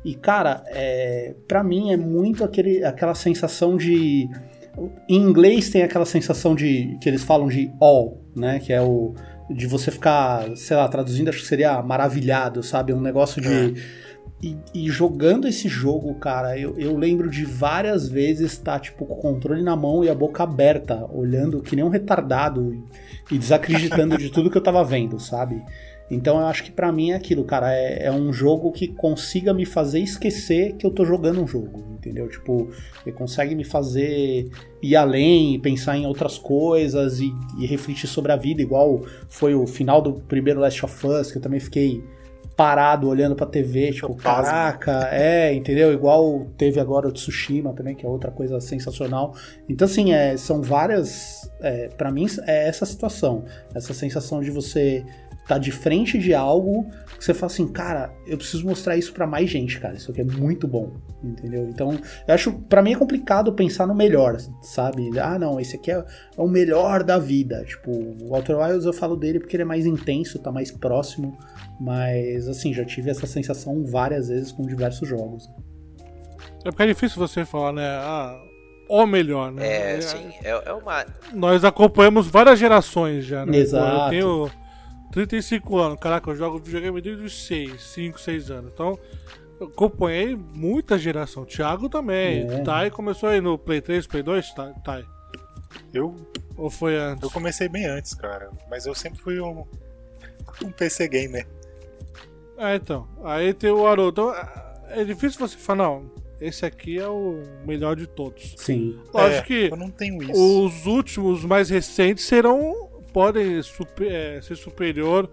[0.04, 4.28] E, cara, é, pra mim é muito aquele, aquela sensação de.
[5.08, 6.96] Em inglês tem aquela sensação de.
[7.00, 8.60] que eles falam de all, né?
[8.60, 9.14] Que é o.
[9.50, 12.92] de você ficar, sei lá, traduzindo, acho que seria maravilhado, sabe?
[12.92, 13.74] Um negócio de.
[14.42, 19.14] E, e jogando esse jogo, cara, eu, eu lembro de várias vezes estar, tipo, com
[19.14, 22.74] o controle na mão e a boca aberta, olhando que nem um retardado
[23.30, 25.62] e, desacreditando de tudo que eu tava vendo, sabe?
[26.10, 29.52] Então eu acho que pra mim é aquilo, cara, é, é um jogo que consiga
[29.52, 32.28] me fazer esquecer que eu tô jogando um jogo, entendeu?
[32.28, 32.70] Tipo,
[33.04, 34.48] ele consegue me fazer
[34.82, 39.66] ir além, pensar em outras coisas e, e refletir sobre a vida, igual foi o
[39.66, 42.04] final do primeiro Last of Us, que eu também fiquei
[42.56, 45.92] parado olhando pra TV, tipo, caraca, é, entendeu?
[45.92, 49.34] Igual teve agora o Tsushima também, que é outra coisa sensacional.
[49.68, 51.50] Então, assim, é, são várias.
[51.60, 53.44] É, para mim, é essa situação.
[53.74, 55.04] Essa sensação de você
[55.46, 59.26] tá de frente de algo que você fala assim, cara, eu preciso mostrar isso pra
[59.26, 59.94] mais gente, cara.
[59.94, 61.68] Isso aqui é muito bom, entendeu?
[61.68, 65.18] Então, eu acho, pra mim é complicado pensar no melhor, sabe?
[65.18, 67.64] Ah, não, esse aqui é, é o melhor da vida.
[67.64, 71.38] Tipo, o Walter Wilds eu falo dele porque ele é mais intenso, tá mais próximo.
[71.80, 75.48] Mas, assim, já tive essa sensação várias vezes com diversos jogos.
[76.64, 77.86] É porque é difícil você falar, né?
[77.86, 78.36] Ah,
[78.88, 79.96] o melhor, né?
[79.96, 81.04] É, sim, é, é uma.
[81.32, 83.58] Nós acompanhamos várias gerações já, né?
[83.58, 84.14] Exato.
[84.14, 84.50] Eu tenho
[85.12, 88.72] 35 anos, caraca, eu jogo videogame desde os 6, 5, 6 anos.
[88.72, 88.98] Então,
[89.60, 91.44] eu acompanhei muita geração.
[91.44, 92.50] Thiago também.
[92.50, 92.62] É.
[92.62, 94.52] Thay começou aí no Play 3, Play 2,
[94.84, 95.04] Thay?
[95.92, 96.14] Eu,
[96.56, 97.22] Ou foi antes?
[97.22, 98.50] eu comecei bem antes, cara.
[98.70, 99.64] Mas eu sempre fui um,
[100.64, 101.46] um PC gamer.
[102.58, 103.06] É, então.
[103.24, 104.10] Aí tem o Haroldo.
[104.30, 104.34] Então,
[104.90, 108.54] é difícil você falar, não, esse aqui é o melhor de todos.
[108.58, 108.98] Sim.
[109.12, 110.32] Lógico É, que Eu não tenho isso.
[110.66, 112.85] os últimos, mais recentes, serão.
[113.20, 115.30] Podem super- é, ser superior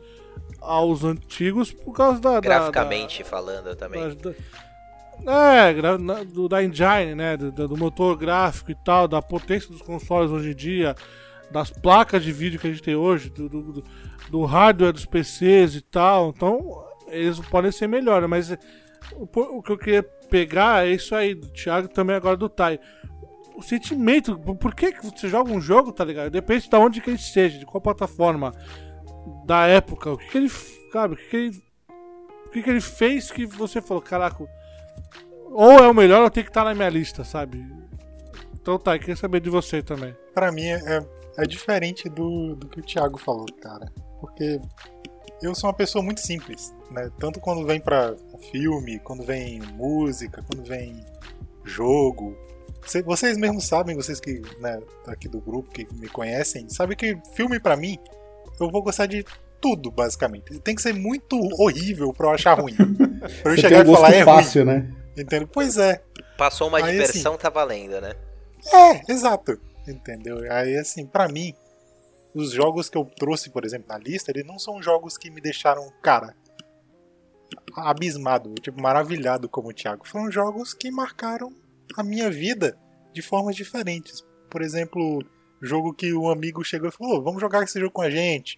[0.61, 2.31] aos antigos por causa da.
[2.35, 4.15] da- Graficamente falando também.
[4.15, 4.31] da-
[5.25, 7.35] da- é, na- do, da engine, né?
[7.35, 10.95] Do, do motor gráfico e tal, da potência dos consoles hoje em dia,
[11.51, 13.83] das placas de vídeo que a gente tem hoje, do, do,
[14.31, 16.29] do- hardware dos PCs e tal.
[16.29, 18.49] Então, eles podem ser melhores, mas
[19.11, 22.79] o, o que eu queria pegar é isso aí, do Thiago também agora do Tai.
[23.55, 26.31] O sentimento, por- que, você joga um jogo, tá ligado?
[26.31, 28.51] Depende de onde que ele esteja, de qual plataforma,
[29.45, 30.51] da época, o que, que ele.
[30.91, 31.63] Cara, o que, que ele.
[32.45, 34.47] O que, que ele fez que você falou, caraca,
[35.49, 37.65] ou é o melhor ou tem que estar na minha lista, sabe?
[38.53, 40.15] Então tá, eu queria saber de você também.
[40.33, 40.99] Pra mim é,
[41.37, 43.91] é diferente do, do que o Thiago falou, cara.
[44.19, 44.59] Porque
[45.41, 47.09] eu sou uma pessoa muito simples, né?
[47.19, 48.15] Tanto quando vem pra
[48.51, 51.03] filme, quando vem música, quando vem
[51.63, 52.37] jogo.
[52.85, 57.17] Cê- Vocês mesmos sabem, vocês que, né, aqui do grupo, que me conhecem, sabem que
[57.35, 57.97] filme pra mim,
[58.59, 59.25] eu vou gostar de
[59.61, 60.59] tudo, basicamente.
[60.59, 62.75] Tem que ser muito horrível pra eu achar ruim.
[63.41, 64.77] pra eu Você tem chegar um e falar, é fácil, né?
[64.79, 65.03] ruim.
[65.17, 65.47] Entendeu?
[65.47, 66.03] Pois é.
[66.37, 68.13] Passou uma Aí, diversão, tá valendo, né?
[68.73, 69.59] É, exato.
[69.87, 70.39] Entendeu?
[70.51, 71.53] Aí, assim, pra mim,
[72.33, 75.39] os jogos que eu trouxe, por exemplo, na lista, eles não são jogos que me
[75.39, 76.33] deixaram, cara,
[77.75, 80.07] abismado, tipo, maravilhado como o Thiago.
[80.07, 81.53] Foram jogos que marcaram
[81.95, 82.77] a minha vida
[83.13, 84.25] de formas diferentes.
[84.49, 85.23] Por exemplo,
[85.61, 88.57] jogo que o amigo chegou e falou, "Ô, vamos jogar esse jogo com a gente.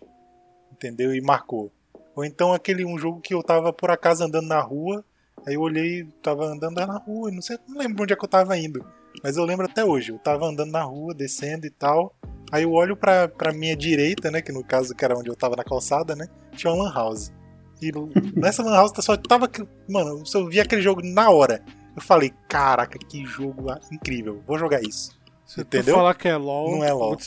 [0.71, 1.13] Entendeu?
[1.13, 1.71] E marcou.
[2.15, 5.03] Ou então aquele um jogo que eu tava por acaso andando na rua,
[5.45, 8.29] aí eu olhei, tava andando na rua, não sei, não lembro onde é que eu
[8.29, 8.85] tava indo.
[9.23, 12.15] Mas eu lembro até hoje, eu tava andando na rua, descendo e tal.
[12.51, 14.41] Aí eu olho pra, pra minha direita, né?
[14.41, 16.27] Que no caso que era onde eu tava na calçada, né?
[16.53, 17.33] Tinha uma lan house.
[17.81, 17.91] E
[18.35, 19.49] nessa lan house só tava.
[19.89, 21.63] Mano, eu vi aquele jogo na hora.
[21.95, 25.11] Eu falei, caraca, que jogo incrível, vou jogar isso.
[25.45, 25.93] Se Entendeu?
[25.93, 27.09] tu falar que é LOL, Não é LOL.
[27.09, 27.23] vou te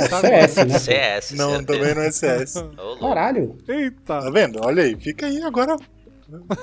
[0.00, 0.46] É.
[0.48, 0.78] CS, né?
[0.78, 1.30] CS.
[1.32, 1.78] Não, certeza.
[1.78, 2.54] também não é CS.
[3.00, 3.58] Caralho.
[3.68, 4.20] Eita.
[4.20, 4.60] Tá vendo?
[4.64, 5.76] Olha aí, fica aí agora.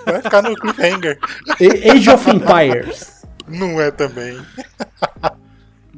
[0.05, 1.19] Vai ficar no cliffhanger.
[1.93, 3.23] Age of Empires.
[3.47, 4.39] Não é também.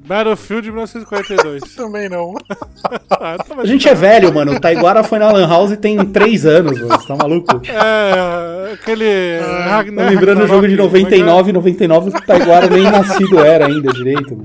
[0.07, 1.61] Battlefield 1942.
[1.75, 2.33] Também não.
[3.11, 4.53] ah, tá A gente é velho, mano.
[4.53, 6.87] O Taiguara foi na Lan House tem 3 anos, mano.
[6.87, 7.61] Você tá maluco?
[7.67, 9.39] É, aquele.
[9.39, 13.67] Ah, Ragnar Tô lembrando o jogo de Ragnarok, 99, 99 o Taiguara nem nascido era
[13.67, 14.43] ainda direito, mano.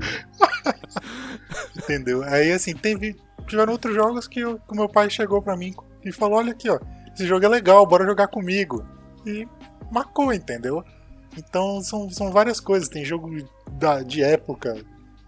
[1.77, 2.23] Entendeu?
[2.23, 3.15] Aí assim, teve.
[3.47, 5.73] Tiveram outros jogos que, o que o meu pai chegou pra mim
[6.03, 6.79] e falou: olha aqui, ó,
[7.13, 8.85] esse jogo é legal, bora jogar comigo.
[9.25, 9.47] E
[9.91, 10.83] marcou, entendeu?
[11.37, 12.89] Então são, são várias coisas.
[12.89, 13.29] Tem jogo
[13.71, 14.77] da, de época,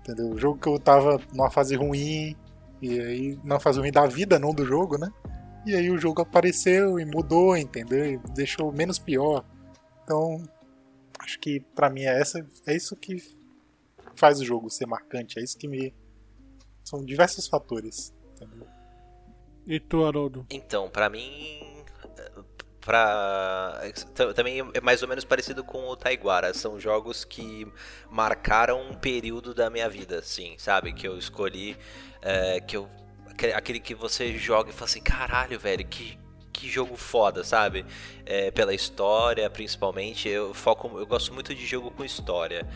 [0.05, 0.37] entendeu?
[0.37, 2.35] Jogo que eu tava numa fase ruim,
[2.81, 5.11] e aí na fase ruim da vida, não do jogo, né?
[5.65, 8.05] E aí o jogo apareceu e mudou, entendeu?
[8.05, 9.43] E deixou menos pior.
[10.03, 10.43] Então,
[11.19, 13.17] acho que pra mim é essa, é isso que
[14.15, 15.93] faz o jogo ser marcante, é isso que me
[16.83, 18.13] são diversos fatores.
[18.35, 18.67] entendeu?
[19.65, 20.45] E tu, Haroldo?
[20.51, 21.74] Então, pra mim.
[22.85, 23.81] Pra...
[24.35, 26.53] Também é mais ou menos parecido com o Taiguara.
[26.53, 27.67] São jogos que
[28.09, 30.93] marcaram um período da minha vida, assim, sabe?
[30.93, 31.75] Que eu escolhi.
[32.21, 32.87] é, que eu...
[33.55, 36.17] aquele- que você joga e fala assim: caralho, velho, que,
[36.53, 37.85] que jogo foda, sabe?
[38.25, 40.29] É, pela história, principalmente.
[40.29, 42.67] Eu foco, eu gosto muito de jogo com história.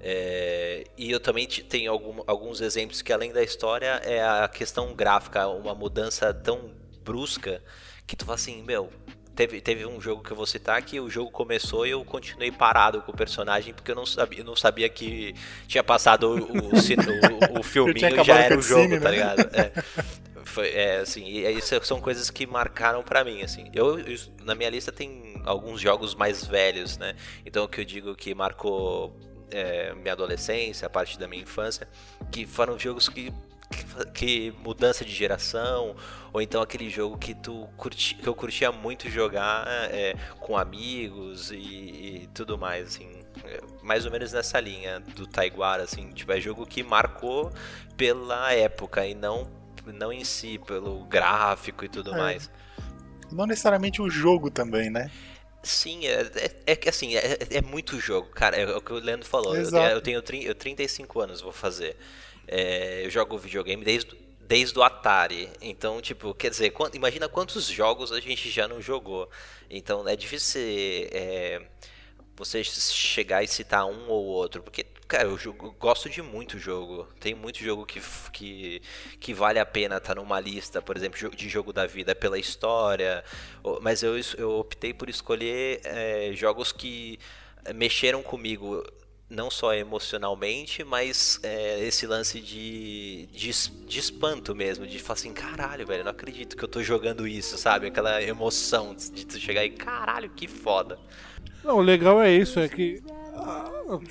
[0.00, 4.46] É, e eu também te- tenho algum- alguns exemplos que, além da história, é a
[4.48, 6.70] questão gráfica, uma mudança tão
[7.02, 7.62] brusca
[8.06, 8.90] que tu fala assim, meu.
[9.36, 12.50] Teve, teve um jogo que eu vou citar que o jogo começou e eu continuei
[12.50, 15.34] parado com o personagem porque eu não sabia, não sabia que
[15.68, 16.72] tinha passado o, o,
[17.56, 19.10] o, o filminho e já era o jogo, tá né?
[19.10, 19.40] ligado?
[19.52, 19.72] É.
[20.44, 23.68] Foi, é, assim, e isso são coisas que marcaram pra mim, assim.
[23.74, 27.14] Eu, eu- na minha lista tem alguns jogos mais velhos, né?
[27.44, 29.14] Então o que eu digo que marcou
[29.50, 31.88] é, minha adolescência, a parte da minha infância,
[32.30, 33.32] que foram jogos que,
[34.04, 35.96] que, que mudança de geração,
[36.32, 41.50] ou então aquele jogo que tu curti, que eu curtia muito jogar é, com amigos
[41.50, 43.08] e, e tudo mais, assim.
[43.44, 47.52] É, Mais ou menos nessa linha do Taiguara, assim, tipo, é jogo que marcou
[47.96, 49.50] pela época e não,
[49.86, 52.16] não em si, pelo gráfico e tudo É.
[52.16, 52.50] mais.
[53.30, 55.10] Não necessariamente o jogo também, né?
[55.62, 58.56] Sim, é, é, é que assim, é, é muito jogo, cara.
[58.56, 59.56] É o que o Leandro falou.
[59.56, 61.96] Eu, eu tenho eu 35 anos, vou fazer.
[62.48, 65.48] É, eu jogo videogame desde, desde o Atari.
[65.60, 69.28] Então, tipo, quer dizer, quan- imagina quantos jogos a gente já não jogou.
[69.70, 71.62] Então, é difícil você, é,
[72.36, 74.62] você chegar e citar um ou outro.
[74.62, 77.08] Porque, cara, eu, jogo- eu gosto de muito jogo.
[77.20, 78.00] Tem muito jogo que,
[78.32, 78.82] que,
[79.20, 83.24] que vale a pena estar numa lista, por exemplo, de jogo da vida pela história.
[83.80, 87.18] Mas eu, eu optei por escolher é, jogos que
[87.74, 88.84] mexeram comigo,
[89.28, 93.50] não só emocionalmente, mas é, esse lance de, de,
[93.86, 97.58] de espanto mesmo, de falar assim, caralho, velho, não acredito que eu tô jogando isso,
[97.58, 97.88] sabe?
[97.88, 100.98] Aquela emoção de tu chegar e, caralho, que foda.
[101.64, 103.02] Não, o legal é isso, é que.
[103.34, 103.68] ah,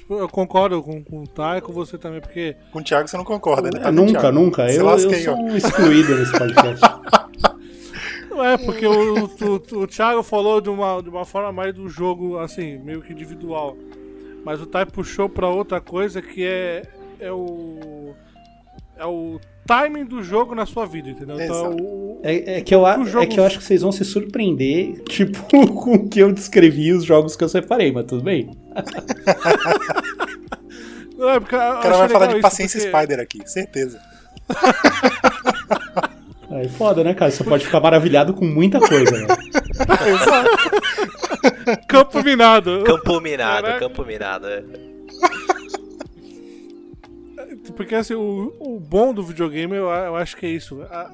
[0.10, 3.16] eu- Eu concordo com, com o Thay, com você também, porque Com o Thiago você
[3.16, 3.80] não concorda, né?
[3.80, 4.70] Tá o nunca, nunca.
[4.70, 6.82] Eu, eu sou um excluído nesse podcast.
[8.30, 11.88] Não é, porque o, o, o Thiago falou de uma, de uma forma mais do
[11.88, 13.78] jogo, assim, meio que individual.
[14.46, 16.84] Mas o Tai puxou pra outra coisa que é,
[17.20, 18.14] é o.
[18.98, 21.42] É o timing do jogo na sua vida, entendeu?
[21.42, 23.92] Então, o, É, é que eu, a- jogo- é que eu acho que vocês vão
[23.92, 25.40] se surpreender, tipo,
[25.74, 28.52] com o que eu descrevi os jogos que eu separei, mas tudo bem.
[31.18, 34.00] Não, é O cara vai falar de paciência porque- Spider aqui, certeza.
[36.56, 37.30] Aí foda, né, cara?
[37.32, 39.28] Você pode ficar maravilhado com muita coisa, né?
[41.88, 42.84] Campo minado.
[42.86, 43.80] Campo minado, Caraca.
[43.80, 44.48] campo minado.
[44.48, 44.64] é.
[47.76, 50.82] Porque assim, o, o bom do videogame eu, eu acho que é isso.
[50.84, 51.14] A-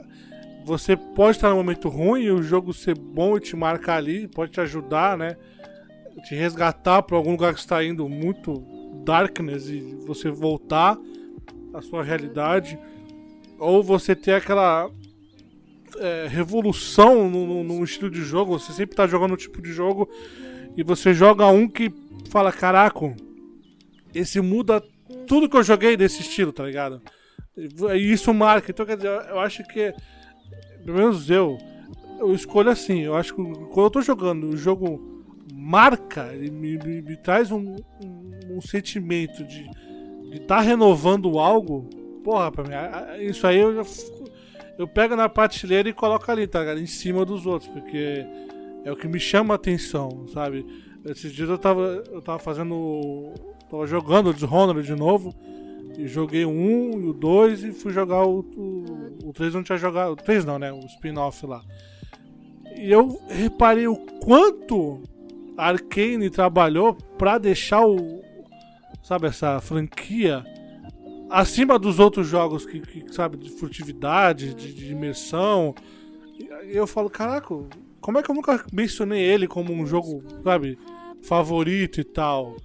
[0.66, 4.28] Você pode estar num momento ruim e o jogo ser bom e te marcar ali,
[4.28, 5.36] pode te ajudar, né?
[6.28, 8.64] Te resgatar para algum lugar que está indo muito
[9.04, 10.98] darkness e você voltar
[11.74, 12.78] à sua realidade.
[13.58, 14.90] Ou você ter aquela
[16.00, 18.58] é, revolução no, no- no estilo de jogo.
[18.60, 20.10] Você sempre tá jogando um tipo de jogo
[20.76, 21.92] e você joga um que
[22.30, 23.16] fala: Caraca,
[24.14, 24.84] esse muda
[25.28, 27.02] tudo que eu joguei desse estilo, tá ligado?
[27.58, 28.72] E isso marca.
[28.72, 29.94] Então, quer dizer, eu acho que,
[30.86, 31.58] pelo menos eu,
[32.20, 33.02] eu escolho assim.
[33.02, 35.24] Eu acho que quando eu tô jogando, o jogo
[35.54, 39.70] marca, me, me- me traz um, um- um sentimento de
[40.34, 41.90] estar tá renovando algo.
[42.24, 43.84] Porra, pra mim, isso aí eu já
[44.82, 46.80] eu pego na prateleira e coloco ali, tá ligado?
[46.80, 48.26] Em cima dos outros, porque
[48.84, 50.66] é o que me chama a atenção, sabe?
[51.06, 53.32] Esses dias eu tava, eu tava fazendo.
[53.70, 55.36] tava jogando Dishonored de novo.
[55.98, 59.62] E joguei o 1 e o 2 e fui jogar o, o, o 3 não
[59.62, 60.14] tinha jogado.
[60.14, 60.72] O 3 não, né?
[60.72, 61.62] O spin-off lá.
[62.76, 65.04] E eu reparei o quanto
[65.56, 68.22] a Arkane trabalhou pra deixar o.
[69.04, 70.44] Sabe, essa franquia
[71.32, 75.74] acima dos outros jogos que, que sabe, de furtividade, de, de imersão.
[76.64, 77.56] Eu falo, caraca,
[78.00, 80.78] como é que eu nunca mencionei ele como um jogo, sabe,
[81.24, 82.58] favorito e tal?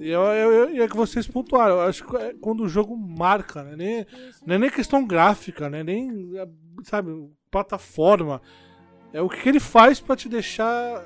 [0.00, 0.12] E
[0.80, 3.76] é que vocês pontuaram, eu acho que é quando o jogo marca, né?
[3.76, 4.06] Nem,
[4.46, 5.82] não é nem questão gráfica, né?
[5.82, 6.32] Nem,
[6.84, 7.10] sabe,
[7.50, 8.40] plataforma.
[9.12, 11.04] É o que ele faz para te deixar,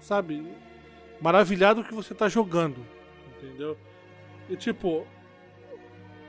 [0.00, 0.46] sabe,
[1.18, 2.84] maravilhado que você tá jogando,
[3.38, 3.78] entendeu?
[4.50, 5.06] E tipo,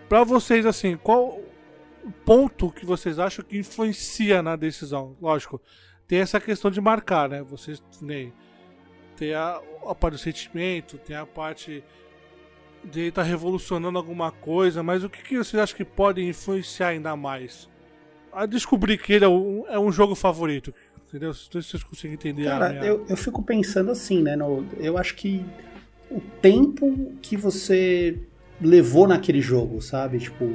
[0.07, 1.39] pra vocês, assim, qual
[2.03, 5.15] o ponto que vocês acham que influencia na decisão?
[5.21, 5.61] Lógico,
[6.07, 7.41] tem essa questão de marcar, né?
[7.43, 8.33] Vocês, nem
[9.17, 11.83] tem a, a parte do sentimento, tem a parte
[12.83, 16.89] de estar tá revolucionando alguma coisa, mas o que, que vocês acham que pode influenciar
[16.89, 17.67] ainda mais?
[18.31, 20.73] A descobrir que ele é um, é um jogo favorito,
[21.07, 21.33] entendeu?
[21.33, 22.45] Se vocês conseguem entender.
[22.45, 22.85] Cara, minha...
[22.85, 24.35] eu, eu fico pensando assim, né?
[24.35, 25.43] No, eu acho que
[26.09, 28.17] o tempo que você
[28.61, 30.19] levou naquele jogo, sabe?
[30.19, 30.45] Tipo,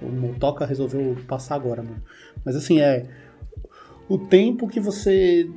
[0.00, 2.02] o Motoca resolveu passar agora, mano.
[2.44, 3.06] Mas assim, é.
[4.08, 5.48] O tempo que você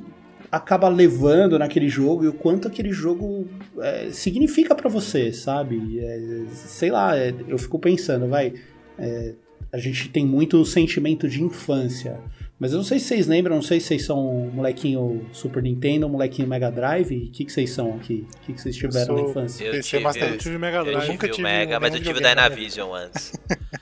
[0.50, 5.98] acaba levando naquele jogo e o quanto aquele jogo é, significa para você, sabe?
[5.98, 8.52] É, sei lá, é, eu fico pensando, vai.
[8.98, 9.32] É,
[9.72, 12.20] a gente tem muito sentimento de infância.
[12.62, 16.08] Mas eu não sei se vocês lembram, não sei se vocês são molequinho Super Nintendo,
[16.08, 17.10] molequinho Mega Drive.
[17.10, 18.24] O que, que vocês são aqui?
[18.36, 19.64] O que, que vocês tiveram na infância?
[19.64, 21.08] Eu tive, eu tive Mega Drive.
[21.10, 23.32] Eu tive o Mega, mas eu tive o Dynavision antes.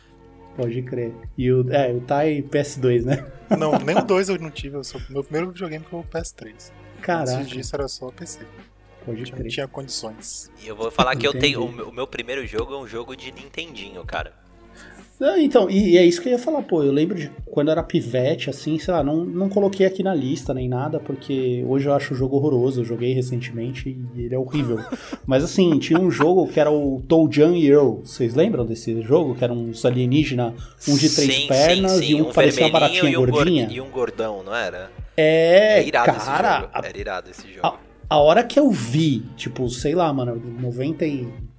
[0.57, 1.13] Pode crer.
[1.37, 3.31] E o, é, o Tai PS2, né?
[3.51, 4.79] Não, nem o 2 eu não tive.
[4.79, 6.73] Eu só, meu primeiro videogame foi o PS3.
[7.03, 7.37] Caraca.
[7.37, 8.47] Antes disso era só PC.
[9.05, 9.43] Pode crer.
[9.43, 10.51] Não tinha condições.
[10.65, 11.67] E eu vou falar que eu tenho.
[11.67, 14.33] O meu, o meu primeiro jogo é um jogo de Nintendinho, cara.
[15.39, 16.83] Então, e, e, é isso que eu ia falar, pô.
[16.83, 20.15] Eu lembro de quando eu era pivete, assim, sei lá, não, não coloquei aqui na
[20.15, 22.81] lista nem nada, porque hoje eu acho o jogo horroroso.
[22.81, 24.79] Eu joguei recentemente e ele é horrível.
[25.27, 28.01] Mas assim, tinha um jogo que era o Toujan e Earl.
[28.03, 29.35] Vocês lembram desse jogo?
[29.35, 30.55] Que eram uns alienígenas,
[30.89, 32.13] um de três sim, pernas sim, sim.
[32.13, 33.69] e um, um que parecia uma baratinha e um gordinha.
[33.71, 34.91] e um gordão, não era?
[35.17, 36.87] É, é irado cara, esse jogo.
[36.87, 37.67] Era irado esse jogo.
[37.67, 37.79] A,
[38.09, 40.41] a hora que eu vi, tipo, sei lá, mano,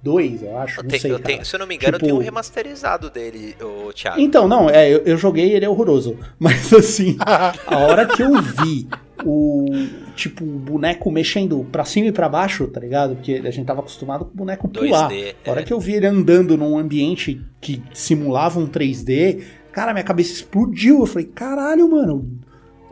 [0.04, 2.04] 92, eu acho, eu não tenho, sei, eu tenho, Se eu não me engano, tipo...
[2.04, 4.20] eu tenho um remasterizado dele, o Thiago.
[4.20, 6.18] Então, não, é, eu, eu joguei ele é horroroso.
[6.38, 8.88] Mas assim, a hora que eu vi
[9.24, 9.66] o
[10.16, 13.14] tipo o boneco mexendo pra cima e pra baixo, tá ligado?
[13.14, 15.08] Porque a gente tava acostumado com o boneco pular.
[15.08, 15.64] 2D, a hora é.
[15.64, 21.00] que eu vi ele andando num ambiente que simulava um 3D, cara, minha cabeça explodiu.
[21.00, 22.40] Eu falei, caralho, mano,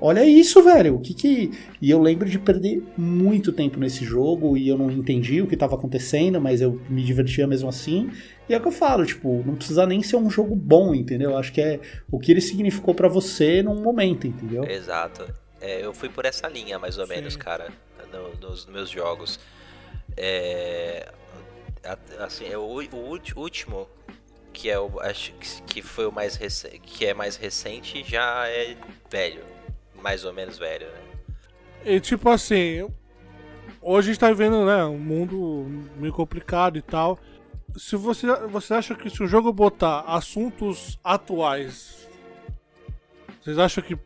[0.01, 0.97] olha isso, velho.
[0.97, 1.51] O que que.
[1.81, 5.55] E eu lembro de perder muito tempo nesse jogo e eu não entendi o que
[5.55, 8.11] estava acontecendo, mas eu me divertia mesmo assim.
[8.49, 11.37] E é o que eu falo, tipo, não precisa nem ser um jogo bom, entendeu?
[11.37, 14.65] Acho que é o que ele significou para você num momento, entendeu?
[14.65, 15.33] Exato.
[15.61, 17.15] É, eu fui por essa linha, mais ou Sim.
[17.15, 17.69] menos, cara,
[18.13, 19.39] no, nos meus jogos.
[20.17, 21.09] É,
[22.19, 22.97] assim, é o, o
[23.37, 23.89] último
[24.53, 25.33] que é o acho
[25.67, 28.77] que foi o mais recente, que é mais recente já é
[29.09, 29.50] velho
[30.01, 31.01] mais ou menos velho, né?
[31.85, 32.89] E tipo assim,
[33.81, 37.19] hoje a gente tá vivendo, né, um mundo meio complicado e tal.
[37.77, 42.09] Se você, você acha que se o jogo botar assuntos atuais,
[43.41, 43.97] vocês acham que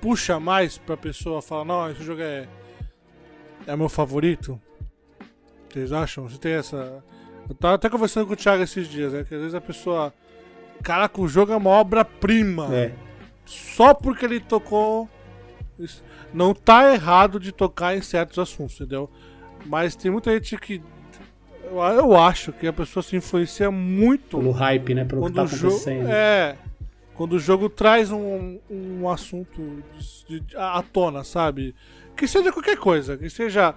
[0.00, 2.48] puxa mais pra pessoa falar, não, esse jogo é,
[3.66, 4.60] é meu favorito?
[5.72, 6.28] Vocês acham?
[6.28, 7.02] Você tem essa.
[7.48, 9.24] Eu tava até conversando com o Thiago esses dias, né?
[9.24, 10.12] Que às vezes a pessoa.
[10.82, 12.68] Caraca, o jogo é uma obra-prima.
[12.74, 12.92] É.
[13.44, 15.08] Só porque ele tocou
[16.32, 19.10] não tá errado de tocar em certos assuntos, entendeu?
[19.66, 20.82] Mas tem muita gente que.
[21.64, 24.38] Eu, acho que a pessoa se influencia muito.
[24.38, 25.04] Pelo hype, né?
[25.04, 26.08] Pelo que tá acontecendo.
[26.08, 26.56] É.
[27.14, 29.82] Quando o jogo traz um, um assunto
[30.28, 31.74] de, de, à tona, sabe?
[32.16, 33.74] Que seja qualquer coisa, que seja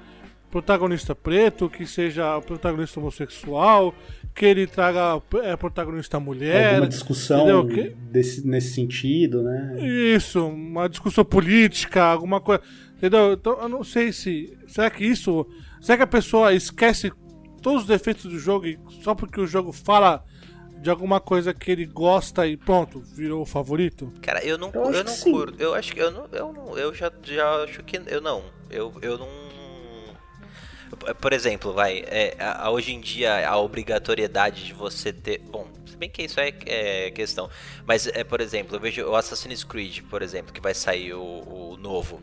[0.49, 3.93] protagonista preto, que seja protagonista homossexual,
[4.35, 6.71] que ele traga é, protagonista mulher.
[6.71, 7.65] Alguma discussão
[8.11, 9.77] desse, nesse sentido, né?
[9.79, 12.61] Isso, uma discussão política, alguma coisa.
[12.97, 13.33] Entendeu?
[13.33, 14.57] Então eu não sei se.
[14.67, 15.47] Será que isso.
[15.81, 17.11] Será que a pessoa esquece
[17.61, 20.23] todos os defeitos do jogo e só porque o jogo fala
[20.81, 24.11] de alguma coisa que ele gosta e pronto, virou o favorito?
[24.21, 25.61] Cara, eu não, eu, eu não curto.
[25.61, 28.43] Eu acho que eu não, eu não, eu já, já acho que eu não.
[28.69, 29.44] Eu, eu não
[31.21, 35.39] por exemplo, vai, é, a, a, hoje em dia a obrigatoriedade de você ter.
[35.39, 37.49] Bom, se bem que isso é, é, questão.
[37.85, 41.21] Mas, é, por exemplo, eu vejo o Assassin's Creed, por exemplo, que vai sair o,
[41.21, 42.21] o novo.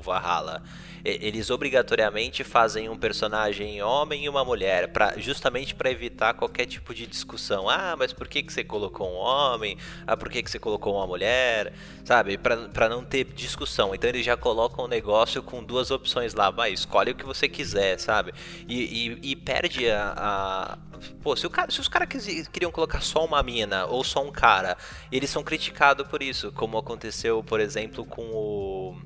[0.00, 0.62] Valhalla.
[1.04, 6.92] Eles obrigatoriamente fazem um personagem homem e uma mulher, pra, justamente para evitar qualquer tipo
[6.92, 7.68] de discussão.
[7.68, 9.78] Ah, mas por que, que você colocou um homem?
[10.04, 11.72] Ah, por que, que você colocou uma mulher?
[12.04, 12.36] Sabe?
[12.36, 13.94] para não ter discussão.
[13.94, 16.50] Então eles já colocam o um negócio com duas opções lá.
[16.50, 18.32] Vai, escolhe o que você quiser, sabe?
[18.66, 20.78] E, e, e perde a, a.
[21.22, 22.08] Pô, se, cara, se os caras
[22.52, 24.76] queriam colocar só uma mina ou só um cara,
[25.12, 26.50] eles são criticados por isso.
[26.52, 28.96] Como aconteceu, por exemplo, com o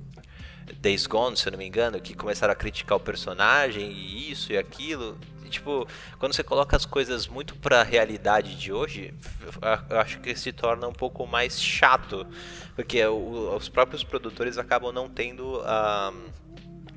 [0.79, 4.53] Days Gone, se eu não me engano, que começaram a criticar o personagem e isso
[4.53, 5.19] e aquilo.
[5.45, 5.87] E, tipo,
[6.19, 9.13] quando você coloca as coisas muito pra realidade de hoje,
[9.91, 12.27] eu acho que se torna um pouco mais chato.
[12.75, 16.13] Porque os próprios produtores acabam não tendo a,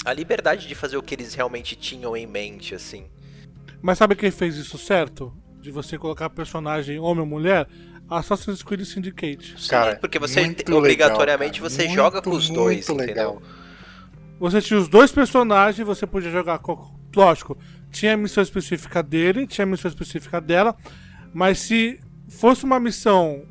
[0.06, 3.06] a liberdade de fazer o que eles realmente tinham em mente, assim.
[3.82, 5.34] Mas sabe quem fez isso certo?
[5.60, 7.68] De você colocar personagem homem ou mulher?
[8.10, 9.56] Assassin's Creed Syndicate.
[9.58, 13.42] Sim, Cara, porque você obrigatoriamente legal, você muito, joga com os dois, entendeu?
[14.40, 16.94] Você tinha os dois personagens, você podia jogar com.
[17.16, 17.58] Lógico,
[17.92, 20.76] tinha a missão específica dele, tinha a missão específica dela,
[21.32, 23.46] mas se fosse uma missão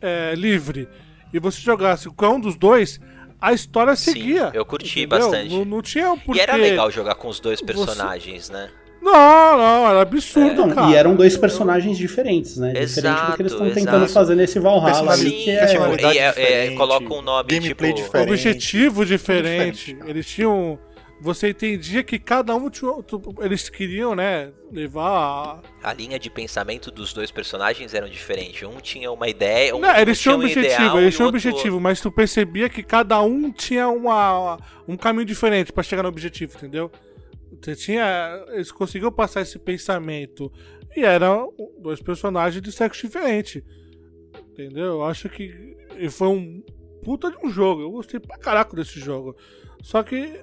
[0.00, 0.88] é, livre
[1.32, 3.00] e você jogasse com um dos dois,
[3.40, 4.50] a história seguia.
[4.50, 5.18] Sim, eu curti entendeu?
[5.20, 5.54] bastante.
[5.54, 6.40] Não, não tinha um porquê.
[6.40, 8.52] E era legal jogar com os dois personagens, você...
[8.52, 8.70] né?
[9.00, 10.74] Não, não, era absurdo, é.
[10.74, 10.90] cara.
[10.90, 12.72] E eram dois personagens diferentes, né?
[12.76, 15.16] Exato, Diferente do que eles estão tentando fazer nesse Valhalla.
[15.16, 18.06] Sim, que é, tipo, é, é, coloca um nome, gameplay tipo...
[18.06, 19.86] Diferente, objetivo diferente.
[19.94, 20.78] diferente eles tinham...
[21.20, 22.92] Você entendia que cada um tinha,
[23.40, 25.90] eles queriam, né, levar a...
[25.90, 28.64] a linha de pensamento dos dois personagens eram diferente.
[28.64, 32.00] Um tinha uma ideia, um, não, eles tinham um objetivo, eles tinham um objetivo, mas
[32.00, 36.88] tu percebia que cada um tinha uma, um caminho diferente para chegar no objetivo, entendeu?
[37.60, 38.44] Você tinha.
[38.48, 40.52] Eles conseguiam passar esse pensamento.
[40.96, 43.64] E eram dois personagens de sexo diferente.
[44.50, 44.84] Entendeu?
[44.84, 45.76] Eu acho que
[46.10, 46.62] foi um
[47.02, 47.82] puta de um jogo.
[47.82, 49.36] Eu gostei pra caraca desse jogo.
[49.82, 50.40] Só que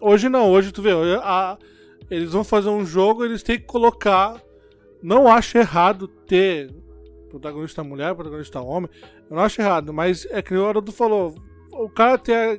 [0.00, 0.90] hoje não, hoje tu vê,
[1.22, 1.58] a,
[2.10, 4.42] eles vão fazer um jogo, eles têm que colocar.
[5.02, 6.74] Não acho errado ter
[7.28, 8.90] protagonista mulher, protagonista homem.
[9.30, 11.34] Eu não acho errado, mas é que o Haroldo falou.
[11.72, 12.58] O cara ter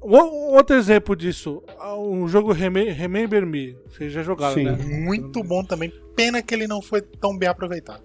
[0.00, 1.62] Outro exemplo disso,
[1.98, 3.76] um jogo Remember Me.
[3.88, 4.64] Vocês já jogaram, Sim.
[4.64, 4.78] né?
[4.82, 5.92] Muito bom também.
[6.16, 8.02] Pena que ele não foi tão bem aproveitado.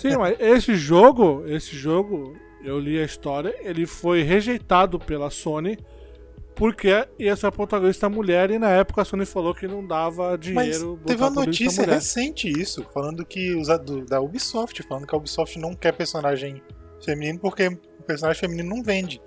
[0.00, 5.76] Sim, mas esse jogo, esse jogo, eu li a história, ele foi rejeitado pela Sony
[6.54, 10.38] porque ia ser a protagonista mulher e na época a Sony falou que não dava
[10.38, 10.96] dinheiro.
[10.96, 13.68] Mas teve uma notícia recente isso, falando que os
[14.08, 16.62] da Ubisoft, falando que a Ubisoft não quer personagem
[17.04, 19.20] feminino porque o personagem feminino não vende.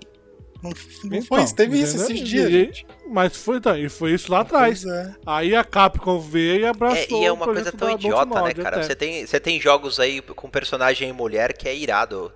[0.62, 2.76] Não, não então, foi isso, teve isso esses dias.
[2.78, 4.84] E, mas foi, tá, e foi isso lá atrás.
[4.84, 5.14] É.
[5.24, 7.18] Aí a Capcom veio e abraçou.
[7.18, 8.82] É, e é uma coisa tão idiota, né, cara?
[8.82, 12.32] Você tem, você tem jogos aí com personagem mulher que é irado.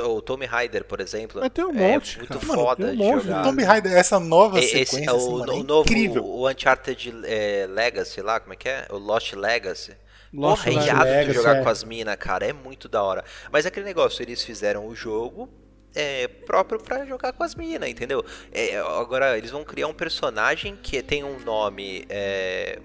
[0.00, 1.40] O Tommy Raider, por exemplo.
[1.40, 2.52] Mas tem um monte, é muito cara.
[2.54, 3.40] foda Mano, um monte, de jogar.
[3.40, 6.24] O Tommy Raider, essa nova Esse, sequência, é o, assim, o novo, incrível.
[6.24, 8.86] O Uncharted é, Legacy lá, como é que é?
[8.90, 9.92] O Lost Legacy.
[10.34, 11.62] Lost Porra, é irado de jogar é.
[11.62, 12.44] com as minas, cara.
[12.44, 13.24] É muito da hora.
[13.52, 15.48] Mas é aquele negócio, eles fizeram o jogo
[15.96, 18.24] é, próprio para jogar com as minas, entendeu?
[18.52, 22.78] É, agora, eles vão criar um personagem que tem um nome é,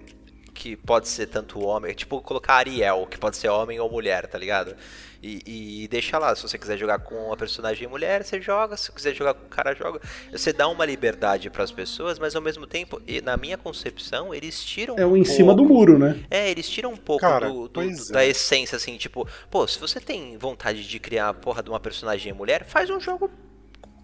[0.61, 4.37] que pode ser tanto homem, tipo colocar Ariel, que pode ser homem ou mulher, tá
[4.37, 4.75] ligado?
[5.23, 8.91] E, e deixa lá, se você quiser jogar com a personagem mulher, você joga, se
[8.91, 9.99] quiser jogar com o cara, joga.
[10.31, 14.63] Você dá uma liberdade para as pessoas, mas ao mesmo tempo, na minha concepção, eles
[14.63, 16.23] tiram É um em pouco, cima do muro, né?
[16.29, 17.95] É, eles tiram um pouco cara, do, do, é.
[18.11, 21.79] da essência, assim, tipo, pô, se você tem vontade de criar a porra de uma
[21.79, 23.31] personagem mulher, faz um jogo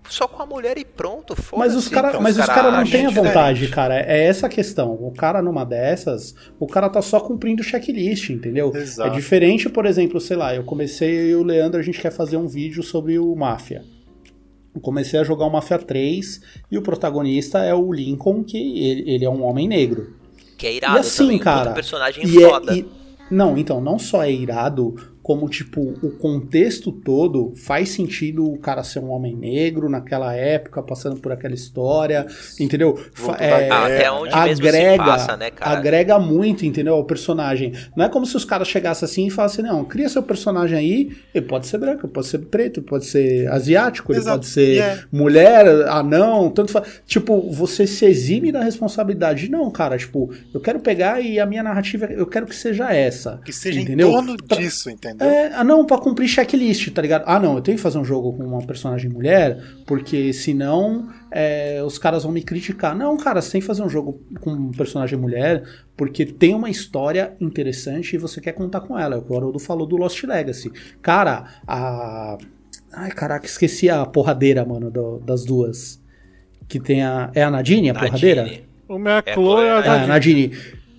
[0.10, 2.78] só com a mulher e pronto, foda Mas os caras então, mas os cara, cara
[2.78, 3.76] não têm a vontade, diferente.
[3.76, 4.00] cara.
[4.00, 4.94] É essa a questão.
[4.94, 8.72] O cara numa dessas, o cara tá só cumprindo checklist, entendeu?
[8.76, 9.10] Exato.
[9.10, 12.38] É diferente, por exemplo, sei lá, eu comecei e o Leandro, a gente quer fazer
[12.38, 13.84] um vídeo sobre o Máfia.
[14.74, 16.42] Eu comecei a jogar o Máfia 3
[16.72, 20.16] e o protagonista é o Lincoln, que ele, ele é um homem negro.
[20.58, 22.74] Que é irado e assim, também, cara, personagem e é, foda.
[22.74, 22.88] É, e,
[23.30, 24.96] não, então, não só é irado,
[25.28, 30.82] como, tipo, o contexto todo faz sentido o cara ser um homem negro naquela época,
[30.82, 32.26] passando por aquela história,
[32.58, 32.98] entendeu?
[33.38, 35.78] É, até onde agrega, passa, né, cara?
[35.78, 36.96] Agrega muito, entendeu?
[36.96, 37.74] O personagem.
[37.94, 41.18] Não é como se os caras chegassem assim e falassem, não, cria seu personagem aí,
[41.36, 44.30] ele pode ser branco, pode ser preto, pode ser asiático, Exato.
[44.30, 45.04] ele pode ser yeah.
[45.12, 46.82] mulher, anão, tanto fa...
[47.06, 49.52] Tipo, você se exime da responsabilidade.
[49.52, 53.42] Não, cara, tipo, eu quero pegar e a minha narrativa, eu quero que seja essa.
[53.44, 54.08] Que seja entendeu?
[54.08, 55.17] em torno disso, entendeu?
[55.18, 55.28] Entendeu?
[55.34, 57.24] É, ah, não, pra cumprir checklist, tá ligado?
[57.26, 61.82] Ah, não, eu tenho que fazer um jogo com uma personagem mulher, porque senão é,
[61.86, 62.96] os caras vão me criticar.
[62.96, 65.64] Não, cara, você tem que fazer um jogo com um personagem mulher,
[65.96, 69.16] porque tem uma história interessante e você quer contar com ela.
[69.16, 70.72] É o que o Haroldo falou do Lost Legacy.
[71.02, 72.38] Cara, a.
[72.94, 76.02] Ai, caraca, esqueci a porradeira, mano, do, das duas.
[76.68, 77.32] Que tem a.
[77.34, 78.10] É a Nadine, a Nadine.
[78.10, 78.68] porradeira?
[78.88, 80.52] O minha É, Chloe é é, a Ah, a Nadine.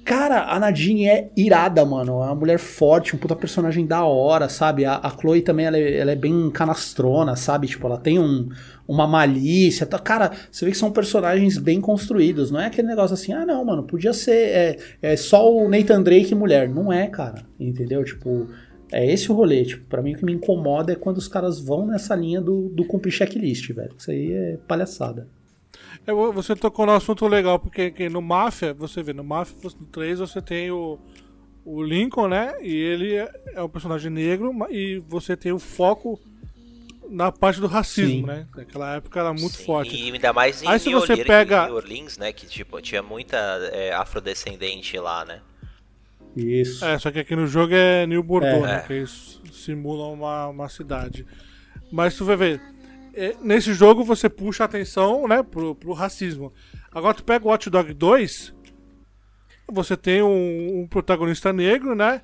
[0.08, 2.22] Cara, a Nadine é irada, mano.
[2.22, 4.86] É uma mulher forte, um puta personagem da hora, sabe?
[4.86, 7.66] A, a Chloe também, ela é, ela é bem canastrona, sabe?
[7.66, 8.48] Tipo, ela tem um,
[8.88, 9.84] uma malícia.
[9.84, 9.98] Tá?
[9.98, 12.50] Cara, você vê que são personagens bem construídos.
[12.50, 16.02] Não é aquele negócio assim, ah, não, mano, podia ser é, é só o Nathan
[16.02, 16.70] Drake mulher.
[16.70, 17.42] Não é, cara.
[17.60, 18.02] Entendeu?
[18.02, 18.48] Tipo,
[18.90, 19.62] é esse o rolê.
[19.62, 22.70] Tipo, pra mim o que me incomoda é quando os caras vão nessa linha do,
[22.70, 23.92] do cumprir checklist, velho.
[23.98, 25.28] Isso aí é palhaçada.
[26.08, 29.56] É, vo- Você tocou num assunto legal, porque que no Mafia, você vê, no Mafia
[29.78, 30.98] no 3 você tem o,
[31.64, 32.54] o Lincoln, né?
[32.62, 36.18] E ele é, é um personagem negro, e você tem o foco
[37.10, 38.26] na parte do racismo, Sim.
[38.26, 38.46] né?
[38.56, 39.94] Naquela época era muito Sim, forte.
[39.96, 42.32] E ainda mais em Aí se New, você Orleans, pega- New Orleans, né?
[42.32, 43.36] Que tipo, tinha muita
[43.72, 45.40] é, afrodescendente lá, né?
[46.36, 46.84] Isso.
[46.84, 48.66] É, só que aqui no jogo é New Bordeaux, É.
[48.76, 48.84] né?
[48.86, 51.26] Que eles simulam uma, uma cidade.
[51.90, 52.60] Mas tu vai ver,
[53.42, 56.52] nesse jogo você puxa a atenção, né, pro, pro racismo.
[56.92, 58.54] Agora tu pega o Watch Dog 2,
[59.70, 62.22] você tem um, um protagonista negro, né?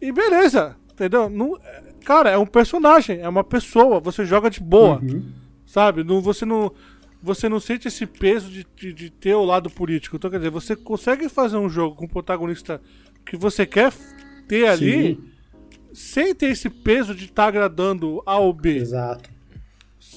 [0.00, 1.28] E beleza, entendeu?
[1.30, 5.24] Não, é, cara, é um personagem, é uma pessoa, você joga de boa, Uhum.
[5.66, 6.02] sabe?
[6.04, 6.72] Não, você não.
[7.24, 10.16] Você não sente esse peso de, de, de ter o lado político.
[10.16, 12.82] Então, quer dizer, você consegue fazer um jogo com um protagonista
[13.24, 13.92] que você quer
[14.48, 15.30] ter ali, Sim,
[15.92, 19.30] sem ter esse peso de estar agradando A ou B, exato.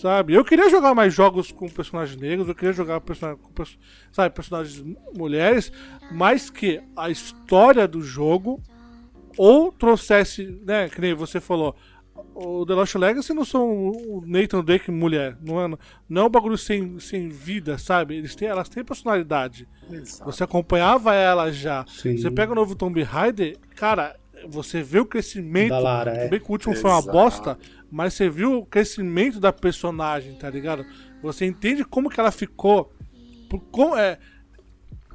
[0.06, 0.34] Sabe?
[0.34, 3.80] Eu queria jogar mais jogos com personagens negros, eu queria jogar person com perso-
[4.12, 4.86] sabe, personagens
[5.18, 5.72] mulheres,
[6.12, 8.62] mas que a história do jogo
[9.36, 11.76] ou trouxesse, né, que nem você falou,
[12.36, 15.78] o The Lost Legacy não são o Nathan Drake mulher, não é,
[16.08, 18.16] não é um bagulho sem, sem vida, sabe?
[18.16, 19.68] Eles têm, elas têm personalidade.
[19.90, 20.32] Exato.
[20.32, 21.84] Você acompanhava ela já.
[21.88, 22.16] Sim.
[22.16, 24.16] Você pega o novo Tomb Raider, cara,
[24.48, 25.70] você vê o crescimento.
[25.70, 26.28] Da Lara, é.
[26.28, 27.12] Bem que o último foi uma Exato.
[27.12, 27.60] bosta,
[27.92, 30.86] mas você viu o crescimento da personagem, tá ligado?
[31.22, 32.92] Você entende como que ela ficou.
[33.50, 34.18] Por, como, é,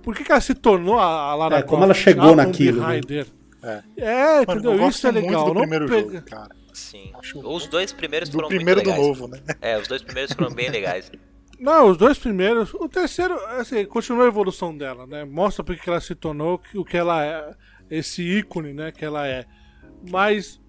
[0.03, 2.81] por que, que ela se tornou a, a Lara É, como Croft, ela chegou naquilo,
[2.81, 2.87] né?
[2.87, 3.27] Raider.
[3.63, 3.83] É.
[3.97, 4.73] É, Mano, entendeu?
[4.73, 5.45] eu gosto Isso é muito legal.
[5.47, 6.57] do não primeiro pega- jogo, cara.
[6.73, 7.11] Sim.
[7.19, 9.07] Acho Os dois primeiros Do foram primeiro muito do legais.
[9.21, 9.41] novo, né?
[9.61, 11.11] É, os dois primeiros foram bem legais.
[11.61, 12.73] Não, os dois primeiros.
[12.73, 15.27] O terceiro, assim, continua a evolução dela, né?
[15.27, 17.51] Mostra porque que ela se tornou o que ela é.
[17.91, 18.93] Esse ícone, né?
[18.93, 19.47] Que ela é.
[20.09, 20.61] Mas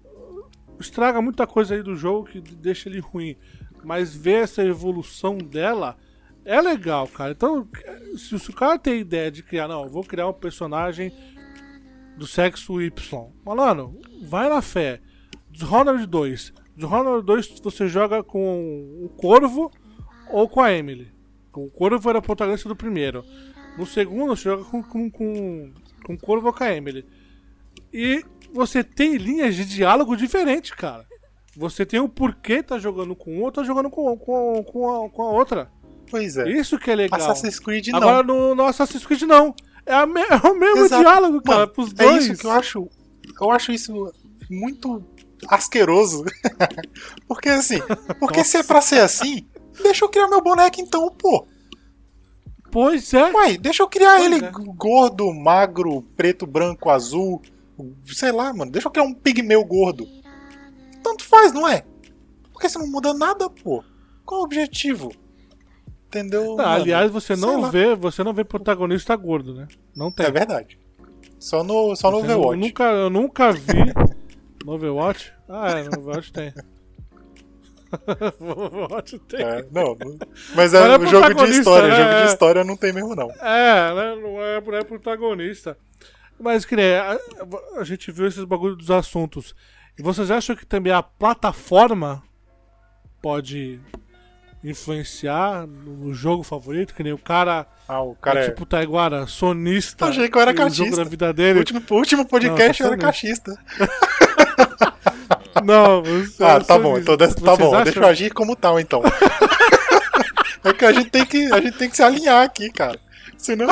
[0.80, 3.36] estraga muita coisa aí do jogo que deixa ele ruim.
[3.84, 5.96] Mas ver essa evolução dela
[6.44, 7.32] é legal, cara.
[7.32, 7.68] Então,
[8.16, 11.12] se, o cara tem ideia de criar, não, vou criar um personagem
[12.16, 13.30] do sexo Y.
[13.44, 15.00] Malandro, vai na fé.
[15.50, 16.52] Dishonored 2.
[16.76, 19.70] Dishonored 2 você joga com o Corvo
[20.30, 21.12] ou com a Emily.
[21.52, 23.24] O Corvo era protagonista do primeiro.
[23.76, 25.72] No segundo você joga com, com, com,
[26.04, 27.04] com o Corvo com a Emily.
[27.92, 31.06] E você tem linhas de diálogo diferentes, cara.
[31.56, 35.10] Você tem o porquê tá jogando com um ou tá jogando com, com, com, a,
[35.10, 35.70] com a outra.
[36.10, 36.50] Pois é.
[36.50, 37.18] Isso que é legal.
[37.20, 37.98] Assassin's Creed não.
[37.98, 39.54] Agora no, no Assassin's Creed não.
[39.84, 41.02] É, me- é o mesmo Exato.
[41.02, 42.26] diálogo, cara, Mano, pros é dois.
[42.26, 42.88] isso que eu acho.
[43.40, 44.12] Eu acho isso
[44.50, 45.04] muito
[45.48, 46.24] asqueroso.
[47.26, 47.78] porque assim,
[48.18, 49.46] porque se é pra ser assim,
[49.82, 51.46] deixa eu criar meu boneco então, pô.
[52.72, 53.30] Pois é.
[53.32, 54.50] Uai, deixa eu criar Pois ele é.
[54.50, 57.40] gordo, magro, preto, branco, azul.
[58.06, 58.72] Sei lá, mano.
[58.72, 60.06] Deixa eu criar um pigmeu gordo.
[61.02, 61.84] Tanto faz, não é?
[62.52, 63.84] Porque você não muda nada, pô.
[64.24, 65.12] Qual o objetivo?
[66.06, 66.52] Entendeu?
[66.60, 66.82] Ah, mano?
[66.82, 67.70] aliás, você Sei não lá.
[67.70, 69.68] vê, você não vê protagonista gordo, né?
[69.94, 70.26] Não tem.
[70.26, 70.78] É verdade.
[71.38, 72.52] Só no, só no Você não- Overwatch.
[72.54, 73.92] Eu nunca, eu nunca vi
[74.64, 75.32] no Overwatch.
[75.48, 76.54] Ah, é, no Overwatch tem.
[78.40, 79.40] Overwatch tem.
[79.42, 80.18] É, não, mas
[80.54, 81.88] Mas é é o jogo de história.
[81.88, 81.96] né?
[81.96, 82.24] Jogo de É.
[82.26, 83.30] história não tem mesmo, não.
[83.40, 84.14] É, né?
[84.20, 85.76] Não é, não é protagonista.
[86.40, 87.18] Mas que nem, a,
[87.76, 89.54] a gente viu esses bagulho dos assuntos.
[89.98, 92.22] E vocês acham que também a plataforma
[93.20, 93.78] pode
[94.64, 96.94] influenciar no jogo favorito?
[96.94, 98.50] Que nem o cara, Ah, o cara é é.
[98.50, 100.06] tipo Taiguara, sonista.
[100.06, 101.58] Eu achei que eu era e o jogo da vida O dele.
[101.60, 103.56] último, o último podcast Não, eu era tá cachista.
[105.64, 107.72] Não, você Ah, tá bom, então des- tá bom.
[107.74, 109.02] acham- Deixa eu agir como tal, então.
[110.64, 112.98] é que a gente tem que, a gente tem que se alinhar aqui, cara.
[113.36, 113.66] Senão.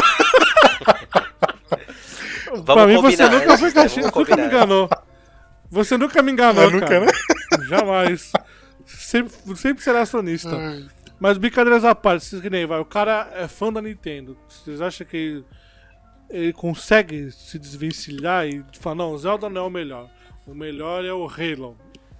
[2.46, 4.88] Vamos pra mim você nunca foi cachista, nunca me enganou.
[5.70, 7.06] Você nunca me enganou, Eu nunca, cara.
[7.06, 7.12] né?
[7.68, 8.32] Jamais.
[8.86, 10.50] Sempre, sempre será sonista.
[11.18, 14.36] Mas brincadeiras à parte, vocês que nem vai, o cara é fã da Nintendo.
[14.48, 15.44] Vocês acham que ele,
[16.30, 20.08] ele consegue se desvencilhar e falar, não, Zelda não é o melhor.
[20.46, 21.76] O melhor é o Halo.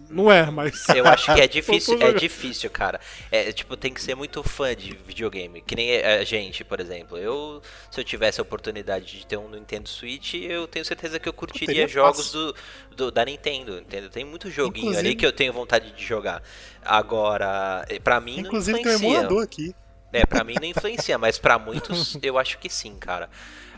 [0.09, 0.89] Não é, mas.
[0.89, 2.99] Eu acho que é difícil, é difícil, cara.
[3.31, 5.61] É, tipo, tem que ser muito fã de videogame.
[5.61, 7.17] Que nem a gente, por exemplo.
[7.17, 11.29] Eu, se eu tivesse a oportunidade de ter um Nintendo Switch, eu tenho certeza que
[11.29, 12.55] eu curtiria teria jogos do,
[12.97, 14.11] do- da Nintendo, entendeu?
[14.11, 16.43] Tem muito joguinho Inclusive- ali que eu tenho vontade de jogar.
[16.85, 19.17] Agora, pra mim Inclusive não tem um influencia.
[19.19, 19.75] emulador aqui.
[20.13, 23.31] É, pra mim não influencia, mas pra muitos eu acho que sim, cara.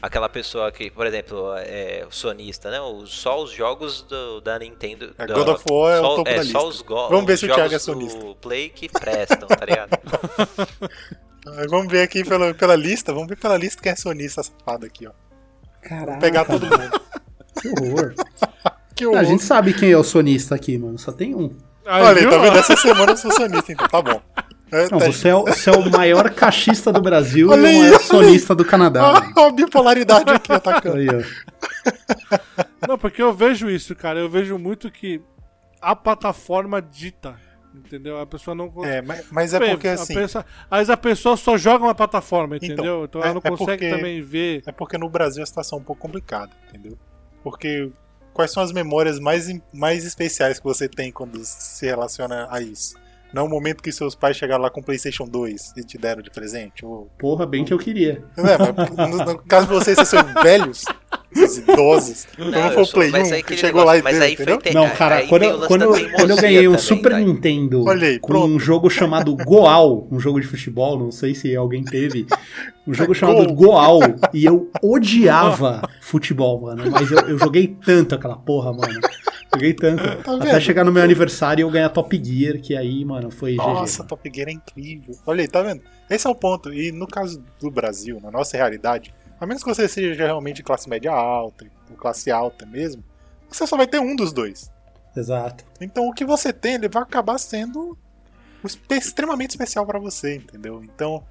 [0.03, 2.81] Aquela pessoa que, por exemplo, é sonista, né?
[2.81, 5.15] O- Só os jogos do- da Nintendo.
[5.17, 6.65] É, da- God of War é o só, topo é, da só lista.
[6.65, 8.19] os go- Vamos ver os se o Thiago é sonista.
[8.19, 9.91] do Play que prestam, tá ligado?
[11.71, 13.13] Vamos ver aqui pela, pela lista.
[13.13, 15.13] Vamos ver pela lista quem é sonista safado aqui, ó.
[15.81, 17.01] Caraca, Pegar todo mundo.
[17.61, 18.15] que horror.
[18.95, 19.25] Que a horror.
[19.25, 20.99] gente sabe quem é o sonista aqui, mano.
[20.99, 21.57] Só tem um.
[21.87, 22.31] Aí, Olha, viu?
[22.31, 22.59] tá vendo?
[22.59, 24.21] Essa semana eu sou sonista, então tá bom.
[24.73, 27.79] É, Não, você é, o, você é o maior cachista do Brasil Olha e o
[27.81, 29.23] maior olha sonista do Canadá.
[29.37, 30.97] Ah, a bipolaridade aqui atacando.
[30.97, 31.07] Aí.
[32.89, 34.19] Não, porque eu vejo isso, cara.
[34.19, 35.21] Eu vejo muito que
[35.81, 37.37] a plataforma dita.
[37.75, 38.21] Entendeu?
[38.21, 38.97] A pessoa não consegue.
[38.97, 40.13] É, mas, mas é porque assim.
[40.13, 43.05] Pessoa, vezes a pessoa só joga uma plataforma, Então, entendeu?
[43.05, 44.63] Então, é- ela não é consegue porque- também ver.
[44.67, 46.99] É porque no Brasil a situação é um pouco complicada, entendeu?
[47.43, 47.91] Porque
[48.35, 52.95] quais são as memórias mais, mais especiais que você tem quando se relaciona a isso?
[53.35, 55.97] Não é o momento que seus pais chegaram lá com o PlayStation 2 e te
[55.97, 56.85] deram de presente?
[56.85, 57.09] Ou...
[57.19, 58.23] Porra, bem que eu queria.
[58.37, 58.59] É,
[58.97, 60.85] mas no, no caso de vocês, vocês são velhos,
[61.35, 64.19] esses idosos, então não foi o Play mas 1 aí que chegou lá e negócio-
[64.19, 64.59] deu, aí entendeu?
[64.59, 67.27] tem- Não, cara, aí quando, eu, quando, eu, quando eu ganhei um teimosia Super também,
[67.27, 67.33] tá?
[67.33, 68.47] Nintendo Olha aí, com pronto.
[68.55, 72.27] um jogo chamado Goal, um jogo de futebol, não sei se alguém teve,
[72.87, 73.51] um jogo chamado.
[73.55, 74.01] Goal,
[74.35, 79.01] e eu odiava futebol, mano, mas eu, eu joguei tanto aquela porra, mano.
[79.55, 80.03] Joguei tanto.
[80.23, 83.55] Tá até chegar no meu aniversário e eu ganhar Top Gear, que aí, mano, foi
[83.57, 84.09] Nossa, GG.
[84.09, 85.15] Top Gear é incrível.
[85.27, 85.83] Olha aí, tá vendo?
[86.09, 86.73] Esse é o ponto.
[86.73, 90.89] E no caso do Brasil, na nossa realidade, a menos que você seja realmente classe
[90.89, 93.05] média alta, ou classe alta mesmo,
[93.49, 94.71] você só vai ter um dos dois.
[95.17, 95.65] Exato.
[95.81, 97.97] Então o que você tem, ele vai acabar sendo
[98.91, 100.83] extremamente especial pra você, entendeu?
[100.83, 101.25] Então,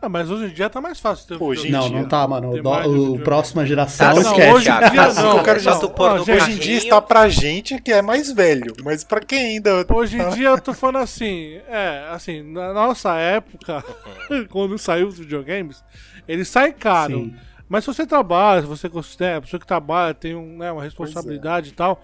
[0.00, 1.70] Ah, mas hoje em dia tá mais fácil ter Hoje.
[1.70, 2.52] Não, não tá, mano.
[2.52, 4.52] O, do- mais o próxima Tá, geração não, esquece.
[4.52, 7.92] hoje em dia não, é ó, no gente, hoje em dia está pra gente que
[7.92, 12.06] é mais velho, mas pra quem ainda Hoje em dia eu tô falando assim, é,
[12.12, 13.84] assim, na nossa época,
[14.50, 15.82] quando saiu os videogames,
[16.28, 17.14] eles saem caro.
[17.24, 17.34] Sim.
[17.68, 20.82] Mas se você trabalha, se você considera, a pessoa que trabalha tem um, né, uma
[20.82, 22.02] responsabilidade e tal,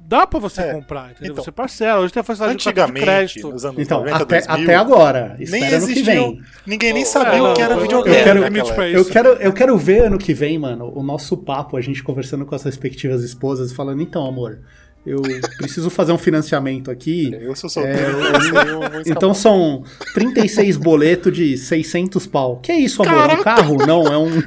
[0.00, 1.32] dá pra você É, comprar, entendeu?
[1.32, 3.48] então, você parcela, hoje tem a facilidade de cartão de antigamente, crédito.
[3.52, 5.36] nos anos Então, 90, até, 2000, até agora.
[5.38, 6.42] nem vem.
[6.66, 8.16] ninguém nem Oh, sabia é, o que era videogame.
[8.16, 8.88] eu quero- época.
[8.88, 9.10] Eu isso.
[9.10, 12.54] quero, eu quero ver ano que vem, mano, o nosso papo, a gente conversando com
[12.54, 14.60] as respectivas esposas, falando, então, amor,
[15.06, 15.22] eu
[15.56, 17.30] preciso fazer um financiamento aqui.
[17.40, 18.30] Eu sou solteiro, É,
[18.68, 19.02] eu, eu.
[19.06, 19.82] Então são
[20.12, 22.58] 36 boletos de 600 pau.
[22.62, 23.30] Que é isso, amor?
[23.30, 23.76] É um carro?
[23.86, 24.42] Não, é um,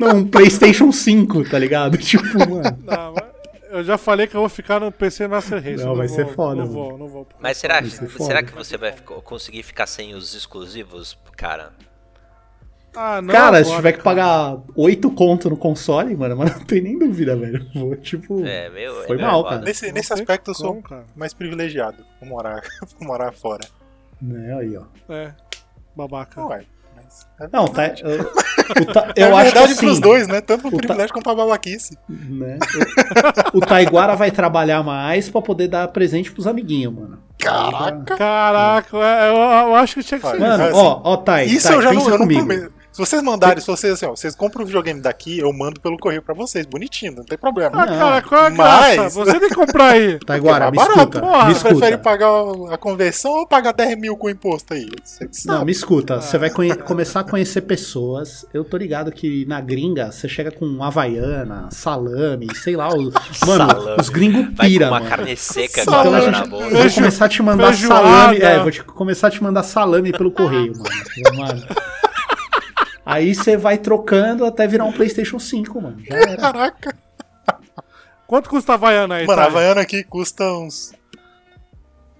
[0.00, 1.96] não, um PlayStation 5, tá ligado?
[1.98, 2.76] Tipo, mano.
[2.84, 3.29] Não, mas
[3.70, 5.82] eu já falei que eu vou ficar no PC Master Race.
[5.82, 6.72] Não, eu vai vou, ser foda, Não mano.
[6.72, 7.26] vou, não vou.
[7.38, 8.94] Mas será, Vai ser será que você vai
[9.24, 11.72] conseguir ficar sem os exclusivos, cara?
[12.94, 14.16] Ah, não Cara, se agora, tiver que cara.
[14.16, 17.64] pagar 8 conto no console, mano, mas não tem nem dúvida, velho.
[17.72, 18.44] Vou, tipo.
[18.44, 19.04] É, meu.
[19.06, 19.50] Foi é mal, foda.
[19.56, 19.62] cara.
[19.64, 21.06] Nesse, Não nesse aspecto eu sou como, cara.
[21.14, 22.60] mais privilegiado por morar,
[22.98, 23.64] por morar fora.
[24.20, 24.84] Né, aí, ó.
[25.12, 25.32] É,
[25.94, 26.44] babaca.
[26.46, 26.64] Ué,
[27.38, 27.86] mas é Não, tá.
[28.00, 28.20] Eu,
[28.82, 30.40] o ta- É eu acho que verdade assim, pros dois, né?
[30.40, 31.98] Tanto pro ta- privilégio quanto pra babaquice.
[32.08, 32.58] né?
[33.52, 37.18] O, o Taiguara vai trabalhar mais pra poder dar presente pros amiguinhos, mano.
[37.38, 38.16] Caraca!
[38.16, 39.34] Caraca, é, eu,
[39.68, 40.46] eu acho que tinha que ser Olha, isso.
[40.58, 42.72] Mano, assim, ó, ó, Thay, Isso Thay, eu já não, eu não prometo.
[43.00, 45.96] Se vocês mandarem, se vocês, assim, ó, vocês compram o videogame daqui, eu mando pelo
[45.96, 47.70] correio pra vocês, bonitinho, não tem problema.
[47.72, 49.08] Ah, Não, cara, qual é a mas- graça?
[49.24, 50.18] Você tem que comprar aí.
[50.18, 51.08] Taiguara, É me mais barato.
[51.16, 51.20] escuta.
[51.26, 51.46] porra.
[51.48, 51.98] me Você prefere escuta.
[51.98, 54.86] pagar a conversão ou pagar 10 mil com imposto aí?
[55.46, 56.20] Não, me escuta.
[56.20, 58.44] Você vai começar a conhecer pessoas.
[58.52, 62.88] Eu tô ligado que na gringa você chega com havaiana, salame, sei lá.
[62.88, 63.14] Os,
[63.46, 63.96] mano, Salame.
[63.98, 65.10] os gringos Vai pira, com uma mano.
[65.10, 66.18] carne seca Salame.
[66.18, 66.68] Então, na boca.
[66.68, 68.04] vou começar a te mandar Feijoada.
[68.04, 68.38] salame.
[68.40, 70.90] É, vou te começar a te mandar salame pelo correio, mano.
[71.36, 71.62] Mano.
[73.04, 75.96] Aí você vai trocando até virar um PlayStation 5, mano.
[76.08, 76.36] Já era.
[76.36, 76.96] Caraca.
[78.26, 79.46] Quanto custa a Havaiana aí, Mano, a?
[79.46, 80.92] Havaiana aqui custa uns.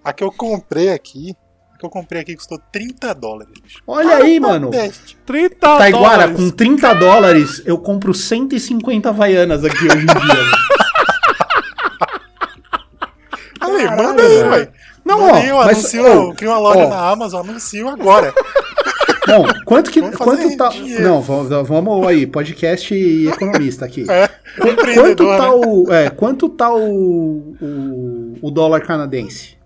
[0.05, 1.37] A que eu comprei aqui.
[1.74, 3.53] A que eu comprei aqui custou 30 dólares.
[3.87, 4.70] Olha aí, mano.
[4.70, 5.16] Teste.
[5.24, 6.37] 30 Taiguara, dólares.
[6.37, 10.14] com 30 dólares, eu compro 150 Havaianas aqui hoje em dia.
[13.61, 14.72] Caralho, manda aí, velho.
[15.05, 16.89] Não, Manda ó, eu mas, anuncio, ó, eu crio uma loja ó.
[16.89, 18.35] na Amazon, anuncio agora.
[19.31, 20.01] Não, quanto que.
[20.12, 20.68] Quanto tá.
[20.68, 21.03] dinheiro.
[21.03, 24.05] Não, vamos, vamos aí, podcast e economista aqui.
[24.11, 25.51] É, Qu- Quanto tá né?
[25.51, 25.93] o.
[25.93, 28.39] É, quanto tá o, o.
[28.43, 29.57] o dólar canadense?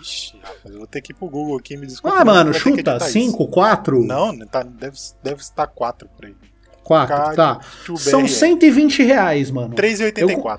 [0.00, 2.16] Ixi, rapaz, eu vou ter que ir pro Google aqui, me desculpa.
[2.18, 2.74] Ah, mas mano, que chuta.
[2.74, 3.98] editar 5, 4?
[3.98, 4.06] isso.
[4.06, 6.34] Não, tá, deve, deve estar 4 por aí.
[6.82, 7.60] 4, Card, tá.
[7.96, 8.28] São BR.
[8.28, 9.74] 120 reais, mano.
[9.74, 10.58] 3,84.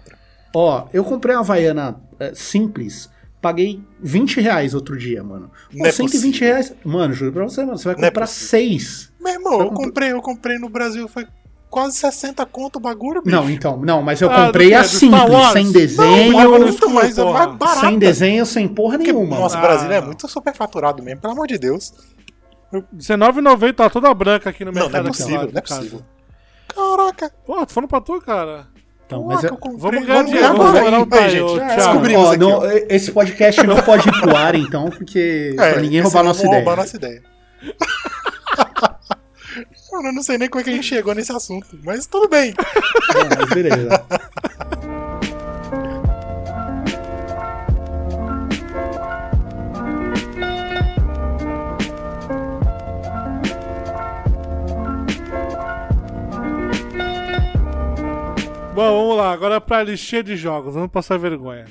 [0.56, 3.10] Ó, eu comprei uma Havaiana é, simples,
[3.46, 5.52] paguei 20 reais outro dia, mano.
[5.72, 6.48] Pô, Não é 120 possível.
[6.50, 6.74] reais.
[6.84, 8.50] Mano, juro pra você, mano, você vai Não é comprar possível.
[8.50, 9.14] 6.
[9.22, 11.28] Meu irmão, eu comprar- comprei, eu comprei no Brasil, foi
[11.70, 13.36] quase 60 conto o bagulho, bicho.
[13.36, 14.76] Não, então, não, mas eu Ah, comprei do quê?
[14.76, 15.54] a Do Star simples, Wars?
[15.54, 17.80] sem Não, desenho, no Muito, escuro, mas é mais barato.
[17.82, 19.38] sem desenho, sem porra Porque, nenhuma.
[19.38, 19.62] nossa, o.
[19.62, 20.08] Brasil Ah, é não.
[20.08, 21.94] muito superfaturado mesmo, pelo amor de Deus.
[22.74, 25.04] R$19,90 tá toda branca aqui no Não, mercado.
[25.04, 26.02] não é aqui possível, não é possível.
[26.68, 27.32] Caraca!
[27.46, 28.68] Pô, tô falando pra tu, cara.
[29.06, 29.80] Então, mas Caraca, é- eu comprei.
[29.92, 30.64] Vamos ganhar dinheiro, agora.
[30.72, 31.76] vamos ganhar o Aí, gente, Thiago.
[31.76, 35.82] descobrimos Ó, aqui, não, esse podcast não pode ir pro ar, então, porque É, pra
[35.82, 36.56] ninguém roubar senão nossa ideia.
[36.66, 37.24] roubar nossa ideia.
[39.92, 42.28] Mano, eu não sei nem como é que a gente chegou nesse assunto, mas tudo
[42.28, 42.54] bem.
[43.14, 44.04] Não, mas beleza.
[58.76, 59.32] Bom, vamos lá.
[59.32, 60.74] Agora pra listinha de jogos.
[60.74, 61.66] Vamos passar vergonha.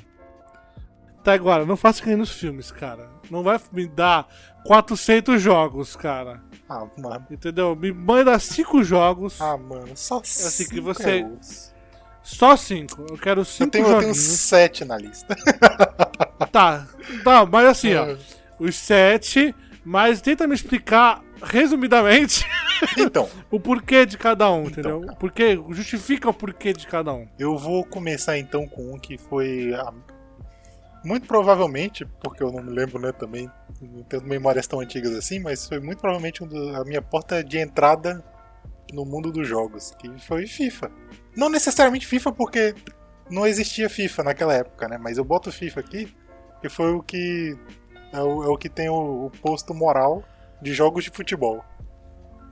[1.23, 3.09] Tá, agora, não faça que nem nos filmes, cara.
[3.31, 4.27] Não vai me dar
[4.67, 6.43] 400 jogos, cara.
[6.69, 7.27] Ah, mano.
[7.31, 7.75] Entendeu?
[7.75, 9.41] Me manda 5 jogos.
[9.41, 11.73] Ah, mano, só assim que você- é osso.
[12.23, 13.07] Só 5.
[13.11, 14.19] Eu quero 5 Eu tenho, eu tenho joguinhos.
[14.19, 15.35] sete na lista.
[16.51, 16.87] Tá,
[17.23, 18.07] tá, mas assim, Ah.
[18.09, 18.17] ó.
[18.65, 22.45] Os 7, mas tenta me explicar resumidamente
[22.99, 25.01] Então, o porquê de cada um, Então, entendeu?
[25.03, 25.17] cara.
[25.17, 27.27] Porque justifica o porquê de cada um.
[27.39, 29.73] eu vou começar então com um que foi.
[29.75, 29.93] ah,
[31.05, 35.39] muito provavelmente, porque eu não me lembro, né, também, não tenho memórias tão antigas assim,
[35.39, 38.25] mas foi muito provavelmente um do- a minha porta de entrada
[38.93, 40.91] no mundo dos jogos, que foi FIFA.
[41.37, 42.75] Não necessariamente FIFA, porque
[43.31, 44.97] não existia FIFA naquela época, né?
[44.99, 46.15] Mas eu boto FIFA aqui,
[46.63, 47.55] que foi o que.
[48.13, 50.23] É o, é o que tem o, o posto moral
[50.61, 51.65] de jogos de futebol.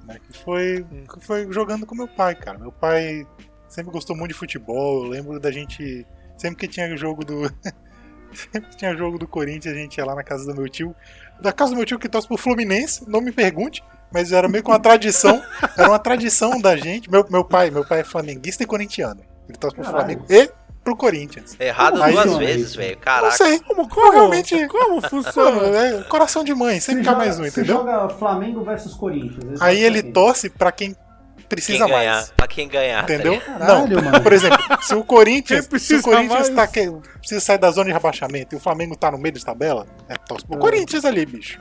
[0.04, 0.18] né?
[0.18, 2.58] Que foi, que foi jogando com meu pai, cara.
[2.58, 3.26] Meu pai
[3.68, 5.04] sempre gostou muito de futebol.
[5.04, 6.06] Eu lembro da gente.
[6.36, 7.42] Sempre que tinha jogo do.
[8.52, 10.94] sempre que tinha jogo do Corinthians, a gente ia lá na casa do meu tio.
[11.40, 13.82] Da casa do meu tio que torce pro Fluminense, não me pergunte,
[14.12, 15.42] mas era meio que uma tradição.
[15.76, 17.10] Era uma tradição da gente.
[17.10, 19.22] Meu, meu pai, meu pai é flamenguista e corintiano.
[19.48, 19.84] Ele torce pro.
[19.84, 20.50] Flamengo e
[20.84, 21.56] pro Corinthians.
[21.60, 22.96] Errado Aí, duas não, vezes, velho.
[22.96, 23.36] Não Caraca.
[23.36, 23.60] sei.
[23.60, 24.10] Como, como?
[24.12, 25.66] Realmente- Como funciona?
[25.78, 27.76] é coração de mãe, sempre cai mais um, você entendeu?
[27.76, 29.60] joga Flamengo versus Corinthians.
[29.60, 30.94] Aí ele torce pra quem
[31.36, 32.14] Quem precisa ganhar.
[32.16, 32.30] mais.
[32.36, 33.04] Pra quem ganhar.
[33.06, 33.40] tá Entendeu?
[33.40, 34.22] Caralho, não, mano.
[34.22, 36.54] por exemplo, se o Corinthians, Quem precisa se o Corinthians mais?
[36.56, 39.40] tá que, precisa sair da zona de rebaixamento e o Flamengo tá no meio da
[39.40, 40.60] tabela, é torce pro É.
[40.60, 41.60] Corinthians ali, bicho.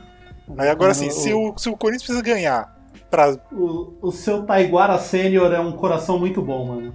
[0.57, 2.75] Aí agora assim, O- se o, se o Corinthians precisa ganhar
[3.09, 3.35] pra.
[3.51, 6.93] O, o seu Taiguara Sênior é um coração muito bom, mano.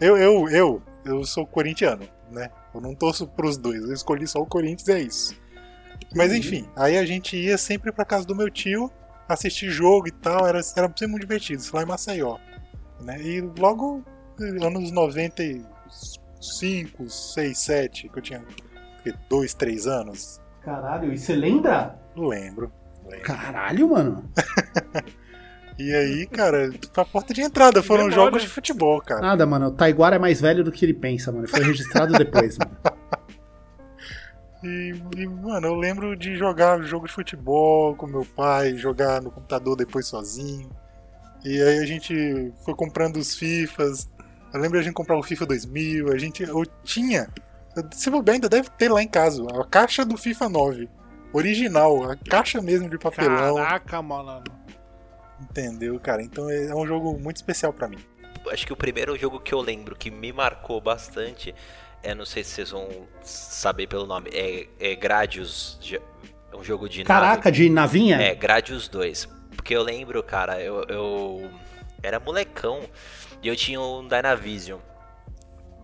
[0.00, 2.50] Eu, eu, eu, eu sou corintiano, né?
[2.74, 5.40] Eu não torço pros dois, eu escolhi só o Corinthians e é isso.
[6.14, 8.90] Mas enfim, aí a gente ia sempre pra casa do meu tio
[9.28, 12.38] assistir jogo e tal, era, era sempre muito divertido, isso lá em Maceió.
[13.00, 13.20] Né?
[13.22, 14.04] E logo,
[14.38, 18.44] anos 95, 6, 7, que eu tinha
[19.28, 21.98] 2, 3 anos, Caralho, e você lembra?
[22.14, 22.70] lembro.
[23.06, 23.24] lembro.
[23.24, 24.30] Caralho, mano.
[25.80, 29.22] E aí, cara, a porta de entrada foram jogos de futebol, cara.
[29.22, 29.68] Nada, mano.
[29.68, 31.48] O Taiguara é mais velho do que ele pensa, mano.
[31.48, 32.76] Foi registrado depois, mano.
[34.62, 39.30] E, e, mano, eu lembro de jogar jogo de futebol com meu pai, jogar no
[39.30, 40.68] computador depois sozinho.
[41.42, 44.06] E aí a gente foi comprando os FIFAs.
[44.52, 46.12] Eu lembro de a gente comprar o FIFA 2000.
[46.12, 47.26] A gente, eu tinha,
[47.92, 50.90] se bobear, ainda deve ter lá em casa, a caixa do FIFA 9.
[51.32, 53.56] Original, a caixa mesmo de papelão.
[53.56, 54.42] Caraca, mano.
[55.40, 56.22] Entendeu, cara?
[56.22, 57.98] Então é é um jogo muito especial pra mim.
[58.50, 61.54] Acho que o primeiro jogo que eu lembro que me marcou bastante
[62.02, 62.88] é, não sei se vocês vão
[63.22, 65.78] saber pelo nome, é, é Gradius.
[66.52, 67.08] É um jogo de nave.
[67.08, 68.16] Caraca, de navinha?
[68.16, 69.28] É, Gradius 2.
[69.54, 71.50] Porque eu lembro, cara, eu, eu
[72.02, 72.82] era molecão
[73.42, 74.80] e eu tinha um Dynavision.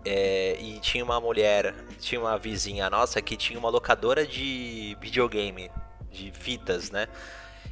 [0.04, 5.70] É, e tinha uma mulher, tinha uma vizinha nossa que tinha uma locadora de videogame,
[6.10, 7.08] de fitas, né?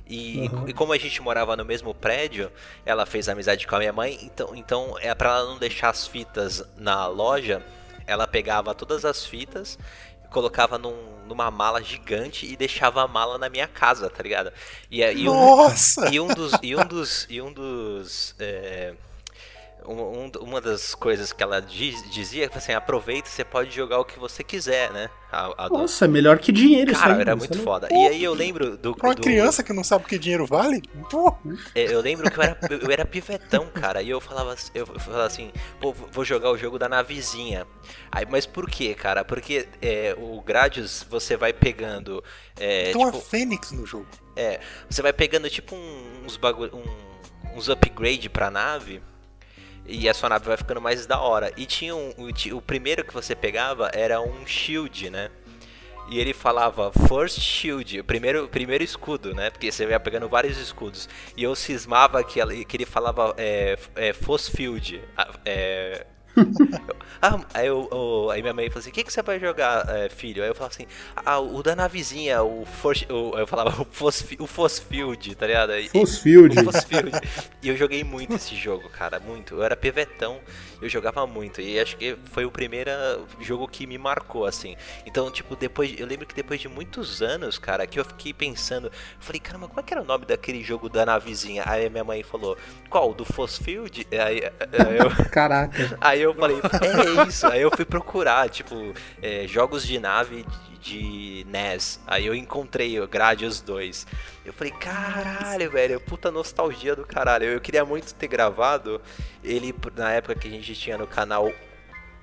[0.06, 0.68] E, Uhum.
[0.68, 2.52] e como a gente morava no mesmo prédio,
[2.84, 6.06] ela fez amizade com a minha mãe, então, então é para ela não deixar as
[6.06, 7.62] fitas na loja,
[8.06, 9.78] ela pegava todas as fitas,
[10.30, 14.52] colocava num- numa mala gigante e deixava a mala na minha casa, tá ligado?
[14.90, 16.08] E, aí um, Nossa!
[16.12, 16.52] e um dos.
[16.62, 17.26] E um dos.
[17.30, 18.34] E um dos.
[18.38, 18.92] é,
[19.86, 24.04] um- um- uma das coisas que ela diz- dizia assim, aproveita, você pode jogar o
[24.04, 25.10] que você quiser, né?
[25.30, 27.20] A, a do- Nossa, é melhor que dinheiro isso Cara, aí.
[27.20, 27.88] era muito foda.
[27.90, 28.94] E aí eu lembro do.
[28.94, 30.80] Pra uma do- criança que não sabe o que dinheiro vale?
[31.10, 31.34] Pô,
[31.74, 34.00] é, Eu lembro que eu era, eu era pivetão, cara.
[34.00, 37.66] E eu falava, assim- eu falava assim, pô, vou jogar o jogo da navezinha.
[38.12, 39.24] Aí, mas por quê, cara?
[39.24, 42.22] Porque é, o Gradius você vai pegando.
[42.58, 44.06] É, tem uma tipo, fênix no jogo.
[44.36, 49.02] é, você vai pegando tipo um- uns bagulho, um- uns upgrade pra nave
[49.86, 51.52] e a sua nave vai ficando mais da hora.
[51.56, 55.30] E tinha um, o, o primeiro que você pegava era um shield, né?
[56.08, 59.48] E ele falava First Shield, primeiro, primeiro escudo, né?
[59.50, 61.08] Porque você vai pegando vários escudos.
[61.34, 66.06] E eu cismava que, que ele falava é, é, Fosfield, a- é,
[67.22, 69.88] ah, aí, eu, eu, aí minha mãe falou assim: o que, que você vai jogar,
[69.88, 70.42] é, filho?
[70.42, 74.46] Aí eu falava assim: ah, o da navezinha, o, o eu falava o, Fosf, o
[74.46, 75.72] Fosfield, tá ligado?
[75.90, 76.58] Fosfield.
[76.58, 77.12] O Fosfield.
[77.62, 79.54] e eu joguei muito esse jogo, cara, muito.
[79.54, 80.40] Eu era pevetão,
[80.82, 81.60] eu jogava muito.
[81.60, 82.90] E acho que foi o primeiro
[83.40, 84.76] jogo que me marcou, assim.
[85.06, 85.94] Então, tipo, depois.
[85.98, 88.88] Eu lembro que depois de muitos anos, cara, que eu fiquei pensando.
[88.88, 91.62] Eu falei, caramba, como é que era o nome daquele jogo da navezinha?
[91.66, 92.56] Aí minha mãe falou:
[92.90, 93.14] qual?
[93.14, 94.06] Do Fosfield?
[94.10, 95.30] Aí, aí eu.
[95.30, 95.74] Caraca.
[96.00, 97.46] Aí eu falei, é isso.
[97.46, 100.46] Aí eu fui procurar, tipo, é, jogos de nave
[100.80, 102.00] de, de NES.
[102.06, 104.06] Aí eu encontrei o Gradius 2.
[104.44, 107.46] Eu falei, caralho, velho, puta nostalgia do caralho.
[107.46, 109.02] Eu queria muito ter gravado
[109.42, 111.50] ele na época que a gente tinha no canal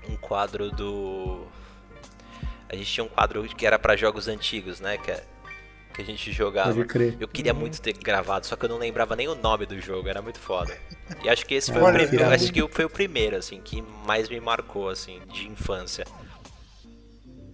[0.08, 1.46] um quadro do.
[2.68, 4.96] A gente tinha um quadro que era para jogos antigos, né?
[4.96, 5.24] Que é
[5.92, 6.74] que a gente jogava.
[6.74, 7.16] Pode crer.
[7.20, 10.08] Eu queria muito ter gravado, só que eu não lembrava nem o nome do jogo,
[10.08, 10.76] era muito foda.
[11.22, 14.28] E acho que esse foi o primeiro, acho que foi o primeiro assim que mais
[14.28, 16.04] me marcou assim de infância.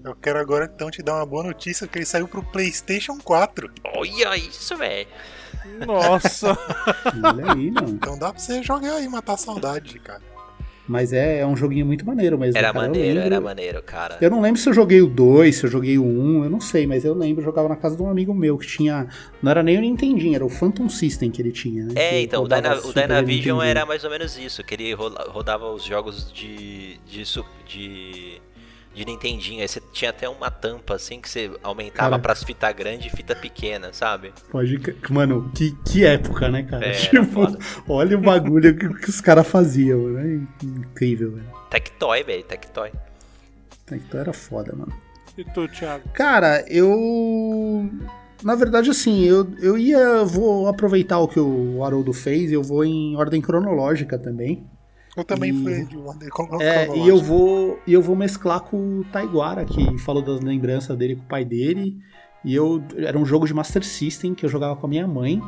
[0.04, 3.70] Eu quero agora então te dar uma boa notícia que ele saiu pro PlayStation 4.
[3.96, 5.08] Olha isso, velho.
[5.84, 6.56] Nossa.
[7.22, 7.90] Olha aí, mano.
[7.90, 10.22] Então dá pra você jogar aí, matar a saudade, cara.
[10.88, 12.56] Mas é, é um joguinho muito maneiro mesmo.
[12.56, 12.86] Era cara.
[12.86, 14.16] Maneiro, era maneiro, cara.
[14.20, 16.60] Eu não lembro se eu joguei o 2, se eu joguei o 1, eu não
[16.60, 19.06] sei, mas eu lembro, eu jogava na casa de um amigo meu que tinha.
[19.42, 21.92] Não era nem o Nintendinho, era o Phantom System que ele tinha, né?
[21.94, 25.70] É, que então, o, Dyna, o Dynavision era mais ou menos isso, que ele rodava
[25.70, 27.22] os jogos de, de,
[27.66, 28.40] de,
[28.98, 32.22] de Nintendinho, aí você tinha até uma tampa assim que você aumentava Cara.
[32.22, 34.32] pras fita grande e fita pequena, sabe?
[34.50, 34.78] Pode.
[35.08, 36.86] Mano, que, que época, né, cara?
[36.86, 37.40] É, tipo,
[37.88, 40.46] olha o bagulho que, que os caras faziam, né?
[40.62, 41.52] Incrível, velho.
[41.70, 42.92] Tectoy, velho, Tectoy.
[43.90, 44.92] Então era foda, mano.
[45.36, 46.08] E tu, Thiago?
[46.12, 47.88] Cara, eu.
[48.42, 50.24] Na verdade, assim, eu, eu ia.
[50.24, 54.66] Vou aproveitar o que o Haroldo fez, eu vou em ordem cronológica também.
[55.18, 59.00] Eu também E- fui de crono- É, e eu vou e eu vou mesclar com
[59.00, 61.98] o Taiguara, que falou das lembranças dele com o pai dele.
[62.44, 65.42] E eu era um jogo de Master System que eu jogava com a minha mãe.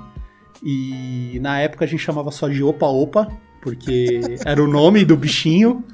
[0.63, 3.29] E na época a gente chamava só de Opa Opa,
[3.63, 5.85] porque era o nome do bichinho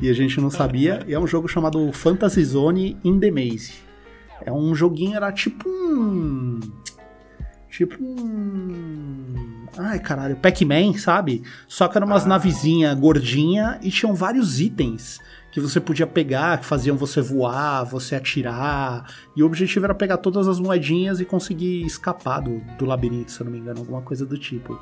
[0.00, 1.04] e a gente não sabia.
[1.06, 3.74] E é um jogo chamado Fantasy Zone in the Maze.
[4.44, 6.58] É um joguinho, era tipo um.
[7.70, 9.59] Tipo um.
[9.78, 11.42] Ai, caralho, Pac-Man, sabe?
[11.68, 12.28] Só que eram umas Ah.
[12.28, 15.18] navezinha gordinha e tinham vários itens
[15.52, 19.04] que você podia pegar, que faziam você voar, você atirar.
[19.34, 23.40] E o objetivo era pegar todas as moedinhas e conseguir escapar do, do labirinto, se
[23.40, 24.78] eu não me engano, alguma coisa do tipo.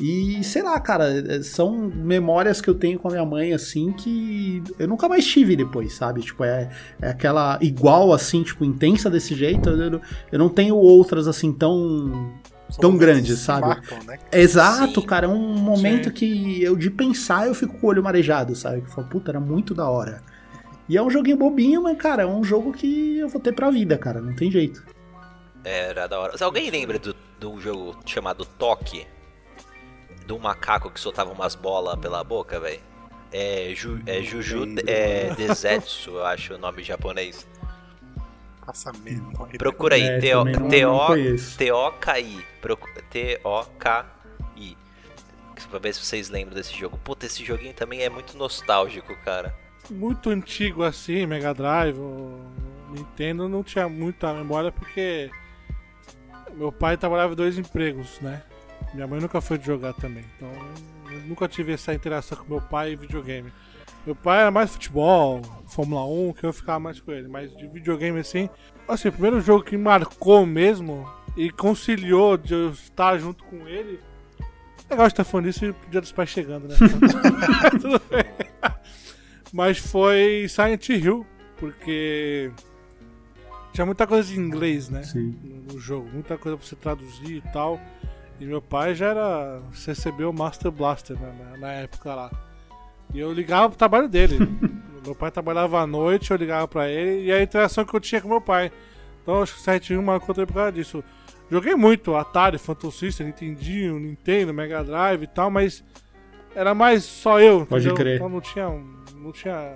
[0.00, 3.92] E sei lá, cara, é- são memórias que eu tenho com a minha mãe, assim,
[3.92, 6.22] que eu nunca mais tive depois, sabe?
[6.22, 6.70] Tipo, é,
[7.00, 9.68] é aquela igual, assim, tipo, intensa desse jeito.
[9.68, 10.00] Eu, eu-
[10.32, 12.32] eu não tenho outras, assim, tão.
[12.68, 13.66] São tão que sabe?
[13.66, 14.18] marcam, né?
[14.32, 15.06] Exato, Sim.
[15.06, 16.14] cara, é um momento Sim.
[16.14, 18.80] que eu de pensar eu fico com o olho marejado, sabe?
[18.80, 20.22] Que eu falo, puta, era muito da hora.
[20.88, 23.70] E é um joguinho bobinho, mas, cara, é um jogo que eu vou ter pra
[23.70, 24.84] vida, cara, não tem jeito.
[25.64, 26.34] Era da hora.
[26.40, 29.06] Alguém lembra do, do jogo chamado Toque?
[30.26, 32.80] Do macaco que soltava umas bolas pela boca, velho?
[33.32, 37.46] É, Ju, é Juju é, Dezetsu, eu acho o nome japonês.
[38.66, 39.32] Passa mesmo.
[39.56, 40.18] Procura aí, É.
[40.18, 41.38] T-O-K-I.
[43.10, 44.76] T-O-K-I.
[45.70, 46.98] Pra ver se vocês lembram desse jogo.
[46.98, 49.54] Puta, esse joguinho também é muito nostálgico, cara.
[49.90, 52.40] Muito antigo assim, Mega Drive, o
[52.90, 55.30] Nintendo não tinha muita memória porque
[56.54, 58.42] meu pai trabalhava em dois empregos, né?
[58.92, 60.50] Minha mãe nunca foi de jogar também, então
[61.10, 63.52] eu nunca tive essa interação com meu pai e videogame.
[64.06, 67.66] Meu pai era mais futebol, Fórmula 1, que eu ficava mais com ele, mas de
[67.66, 68.48] videogame assim.
[68.86, 73.98] Assim, o primeiro jogo que marcou mesmo e conciliou de eu estar junto com ele.
[74.88, 76.76] Legal estar falando isso e o dia dos pais chegando, né?
[77.80, 78.24] Tudo bem.
[79.52, 81.26] Mas foi Silent Hill,
[81.56, 82.52] porque
[83.72, 85.02] tinha muita coisa em inglês, né?
[85.02, 85.36] Sim.
[85.68, 87.80] No, jogo, muita coisa pra você traduzir e tal.
[88.38, 89.62] E meu pai já era.
[89.84, 92.45] recebeu o Master Blaster né, na, na época lá.
[93.14, 94.38] E eu ligava pro trabalho dele.
[95.04, 98.20] meu pai trabalhava à noite, eu ligava pra ele e a interação que eu tinha
[98.20, 98.72] com meu pai.
[99.22, 101.04] Então acho que o Silent Hill marcou também por causa disso.
[101.50, 105.84] Joguei muito Atari, Phantom System, Nintendinho, Nintendo, Mega Drive e tal, mas
[106.54, 107.64] era mais só eu.
[107.66, 107.94] Pode entendeu?
[107.94, 108.16] crer.
[108.16, 108.68] Então não tinha.
[109.14, 109.74] Não tinha.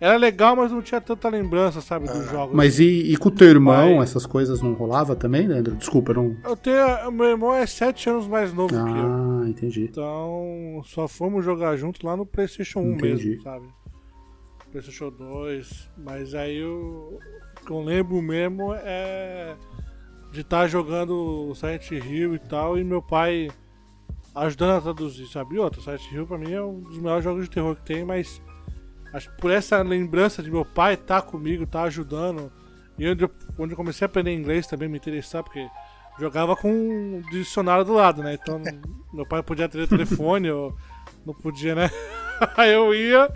[0.00, 2.30] Era legal, mas não tinha tanta lembrança, sabe, dos Ah.
[2.32, 2.54] jogos.
[2.54, 4.02] Mas e, e com o teu irmão, Pai.
[4.04, 5.74] essas coisas não rolava também, Leandro?
[5.74, 6.36] Desculpa, eu não.
[6.44, 7.10] Eu tenho.
[7.10, 8.82] Meu irmão é 7 anos mais novo que eu.
[8.82, 9.84] Ah, entendi.
[9.90, 13.28] Então só fomos jogar junto lá no Playstation 1 Entendi.
[13.30, 13.66] mesmo, sabe?
[14.70, 15.90] Playstation 2.
[15.98, 17.18] Mas aí o
[17.60, 19.56] o que eu lembro mesmo é
[20.32, 23.48] de estar jogando o Silent Hill e tal, e meu pai
[24.34, 25.56] ajudando a traduzir, sabe?
[25.56, 28.04] E outra, Silent Hill pra mim é um dos melhores jogos de terror que tem,
[28.04, 28.40] mas
[29.12, 32.52] acho por essa lembrança de meu pai estar tá comigo, estar tá ajudando.
[32.98, 35.68] E onde eu, onde eu comecei a aprender inglês também, me interessar, porque
[36.18, 38.34] jogava com um dicionário do lado, né?
[38.34, 38.60] Então
[39.12, 40.76] meu pai podia ter telefone, ou
[41.24, 41.90] não podia, né?
[42.56, 43.30] Aí eu ia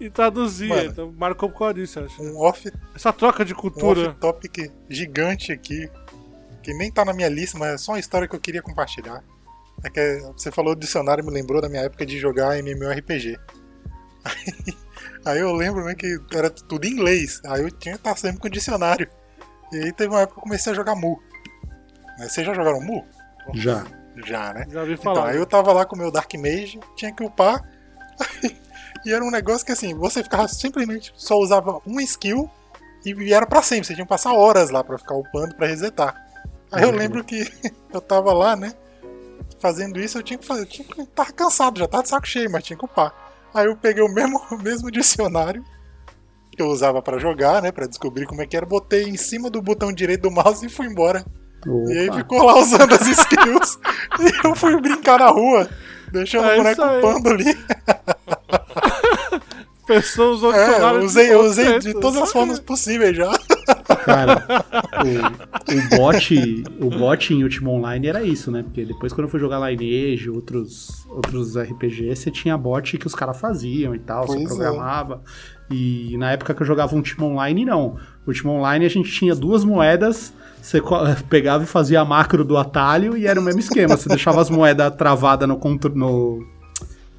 [0.00, 0.68] e traduzia.
[0.68, 2.22] Mano, então marcou por causa disso, acho.
[2.22, 4.00] Um off, Essa troca de cultura.
[4.00, 5.88] Um off topic gigante aqui,
[6.62, 9.22] que nem tá na minha lista, mas é só uma história que eu queria compartilhar.
[9.84, 13.38] É que você falou do dicionário, me lembrou da minha época de jogar MMORPG.
[14.24, 14.74] Aí,
[15.24, 17.40] aí eu lembro né, que era tudo em inglês.
[17.46, 19.08] Aí eu tinha que estar sempre com o dicionário.
[19.72, 21.20] E aí teve uma época que eu comecei a jogar Mu.
[22.18, 23.04] Vocês já jogaram Mu?
[23.54, 23.84] Já.
[24.26, 24.66] Já, né?
[24.70, 25.12] Já vi falar.
[25.12, 27.64] Então, aí eu tava lá com o meu Dark Mage, tinha que upar.
[29.04, 32.50] e era um negócio que assim, você ficava simplesmente só usava um skill
[33.04, 33.86] e era para sempre.
[33.86, 36.26] Você tinha que passar horas lá para ficar upando para resetar.
[36.70, 37.50] Aí eu lembro que
[37.92, 38.74] eu tava lá, né?
[39.58, 40.62] Fazendo isso, eu tinha que fazer.
[40.62, 43.12] Eu tinha que estar cansado, já tava de saco cheio, mas tinha que upar.
[43.54, 45.64] Aí eu peguei o mesmo, o mesmo dicionário
[46.56, 47.72] que eu usava para jogar, né?
[47.72, 50.68] para descobrir como é que era, botei em cima do botão direito do mouse e
[50.68, 51.24] fui embora.
[51.66, 51.92] Opa.
[51.92, 53.78] E aí ficou lá usando as skills.
[54.18, 55.68] e eu fui brincar na rua,
[56.12, 57.44] deixando é o boneco pando ali.
[59.86, 63.32] Pessoa usou é, usei, eu usei de todas as formas possíveis já.
[64.04, 64.44] Cara,
[65.04, 68.62] o, o, bot, o bot em Ultima Online era isso, né?
[68.62, 73.14] Porque depois quando eu fui jogar Lineage, outros, outros RPG, você tinha bot que os
[73.14, 74.48] caras faziam e tal, pois você é.
[74.48, 75.22] programava.
[75.70, 75.74] É.
[75.74, 77.96] E na época que eu jogava Ultima Online, não.
[78.26, 80.80] Ultima Online a gente tinha duas moedas você
[81.28, 83.96] pegava e fazia a macro do atalho e era o mesmo esquema.
[83.96, 85.58] Você deixava as moedas travadas no,
[85.94, 86.46] no,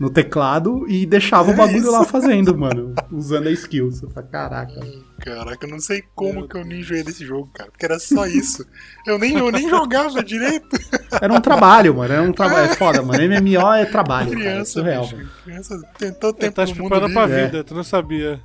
[0.02, 1.92] no teclado e deixava é o bagulho isso.
[1.92, 2.96] lá fazendo, mano.
[3.14, 3.92] Usando a skill.
[3.92, 4.80] Você fala, caraca.
[5.20, 7.70] Caraca, eu não sei como que eu nem joguei desse jogo, cara.
[7.70, 8.66] Porque era só isso.
[9.06, 10.76] Eu nem, eu nem jogava direito.
[11.22, 12.12] Era um trabalho, mano.
[12.12, 12.72] Era um trabalho.
[12.72, 13.22] É foda, mano.
[13.22, 14.32] MMO é trabalho.
[14.32, 14.96] Criança, cara.
[14.96, 16.56] É surreal, Criança tentou tempo.
[16.56, 17.64] Tá preparando pra vida, é.
[17.64, 18.42] tu não sabia.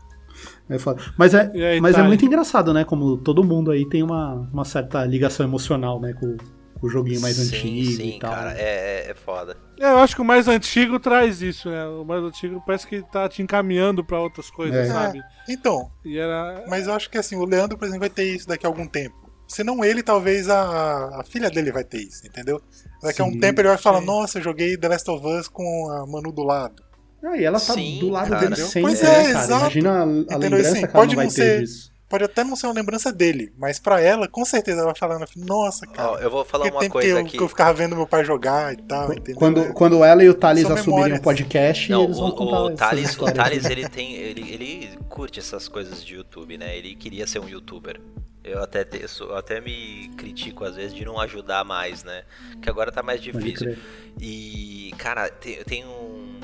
[0.68, 1.02] É foda.
[1.16, 2.84] Mas, é, aí, mas é muito engraçado, né?
[2.84, 6.12] Como todo mundo aí tem uma, uma certa ligação emocional, né?
[6.12, 6.36] Com,
[6.78, 8.30] com o joguinho mais sim, antigo sim, e tal.
[8.30, 9.56] cara, é, é foda.
[9.80, 11.86] É, eu acho que o mais antigo traz isso, né?
[11.86, 14.92] O mais antigo parece que tá te encaminhando pra outras coisas, é.
[14.92, 15.18] sabe?
[15.18, 15.90] É, então.
[16.04, 16.64] Era...
[16.68, 18.86] Mas eu acho que assim, o Leandro, por exemplo, vai ter isso daqui a algum
[18.86, 19.26] tempo.
[19.46, 22.60] Se não ele, talvez a, a filha dele vai ter isso, entendeu?
[23.02, 25.46] Daqui sim, a um tempo ele vai falar, nossa, eu joguei The Last of Us
[25.46, 26.82] com a Manu do lado.
[27.24, 28.40] Ah, e ela tá Sim, do lado cara.
[28.40, 28.82] dele sempre.
[28.82, 29.78] Pois é, é exato.
[29.78, 31.92] Imagina a, a lembrança assim, que ela não vai ser, ter disso.
[32.08, 35.18] Pode até não ser uma lembrança dele, mas pra ela, com certeza ela vai falar,
[35.36, 36.12] nossa, cara.
[36.12, 37.36] Oh, eu vou falar uma coisa que eu, aqui.
[37.36, 39.34] que eu ficava vendo meu pai jogar e tal, entendeu?
[39.34, 42.70] Quando, quando ela e o Thales assumirem o podcast, não, eles vão o, contar o
[42.70, 46.76] Thales, o Thales, ele tem, ele, ele curte essas coisas de YouTube, né?
[46.76, 48.00] Ele queria ser um youtuber.
[48.44, 52.22] Eu até, te, eu até me critico às vezes de não ajudar mais, né?
[52.62, 53.76] Que agora tá mais difícil.
[54.20, 56.38] E, cara, tem, tem um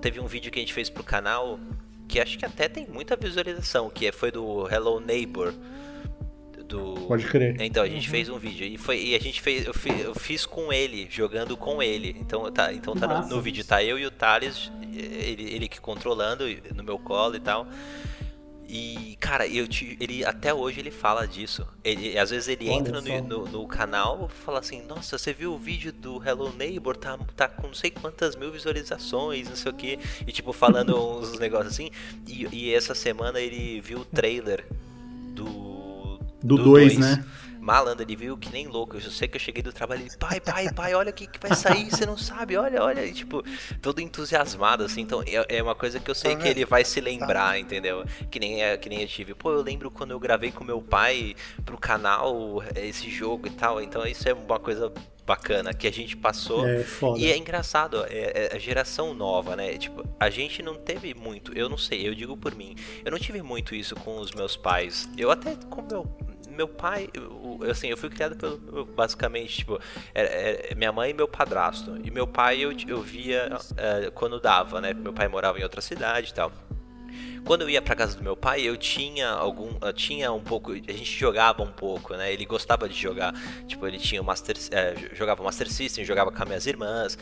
[0.00, 1.60] teve um vídeo que a gente fez pro canal
[2.10, 5.54] que acho que até tem muita visualização, que foi do Hello Neighbor.
[6.66, 6.94] Do...
[7.08, 7.60] Pode crer.
[7.60, 8.10] Então, a gente uhum.
[8.10, 11.08] fez um vídeo e foi e a gente fez eu, fiz, eu fiz com ele,
[11.10, 12.16] jogando com ele.
[12.20, 15.80] Então tá, então tá no, no, vídeo tá eu e o Thales, ele, ele que
[15.80, 16.44] controlando
[16.74, 17.66] no meu colo e tal.
[18.72, 21.66] E, cara, eu te, ele até hoje ele fala disso.
[21.82, 25.32] Ele, às vezes ele Olha entra no, no, no, canal e fala assim, nossa, você
[25.32, 26.96] viu o vídeo do Hello Neighbor?
[26.96, 29.98] Tá, tá com não sei quantas mil visualizações, não sei o que.
[30.24, 31.90] E tipo, falando uns negócios assim.
[32.28, 34.64] E, e, essa semana ele viu o trailer
[35.34, 36.20] do.
[36.40, 37.24] Do 2, né?
[37.60, 38.96] Malandro, ele viu que nem louco.
[38.96, 41.38] Eu sei que eu cheguei do trabalho e pai, pai, pai, olha o que, que
[41.38, 43.04] vai sair, você não sabe, olha, olha.
[43.04, 43.44] E, tipo,
[43.82, 45.02] todo entusiasmado, assim.
[45.02, 48.04] Então, é, é uma coisa que eu sei que ele vai se lembrar, entendeu?
[48.30, 49.34] Que nem, é, que nem eu tive.
[49.34, 51.34] Pô, eu lembro quando eu gravei com meu pai
[51.64, 53.80] pro canal esse jogo e tal.
[53.80, 54.92] Então, isso é uma coisa
[55.30, 56.66] bacana que a gente passou.
[56.66, 56.84] É,
[57.16, 59.76] e é engraçado, é, é, a geração nova, né?
[59.78, 63.18] Tipo, a gente não teve muito, eu não sei, eu digo por mim, eu não
[63.18, 65.08] tive muito isso com os meus pais.
[65.16, 66.04] Eu até com meu
[66.50, 69.80] meu pai, eu, assim, eu fui criado pelo, basicamente, tipo,
[70.14, 71.98] é, é, minha mãe e meu padrasto.
[72.04, 74.92] E meu pai eu, eu via é, quando dava, né?
[74.92, 76.52] Meu pai morava em outra cidade e tal.
[77.44, 79.70] Quando eu ia pra casa do meu pai, eu tinha algum.
[79.80, 80.72] Eu tinha um pouco.
[80.72, 82.32] A gente jogava um pouco, né?
[82.32, 83.34] Ele gostava de jogar.
[83.66, 84.56] Tipo, ele tinha o Master.
[84.70, 87.18] É, jogava Master System, jogava com as minhas irmãs.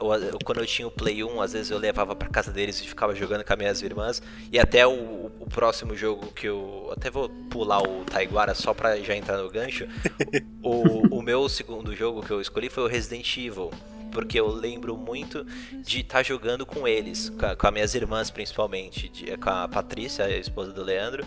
[0.00, 2.86] Ou, quando eu tinha o Play 1, às vezes eu levava pra casa deles e
[2.86, 4.22] ficava jogando com as minhas irmãs.
[4.50, 6.90] E até o, o próximo jogo que eu.
[6.96, 9.86] Até vou pular o Taiguara só pra já entrar no gancho.
[10.62, 13.70] o, o meu segundo jogo que eu escolhi foi o Resident Evil
[14.12, 15.44] porque eu lembro muito
[15.84, 19.68] de estar tá jogando com eles, com, com as minhas irmãs principalmente, de, com a
[19.68, 21.24] Patrícia, a esposa do Leandro,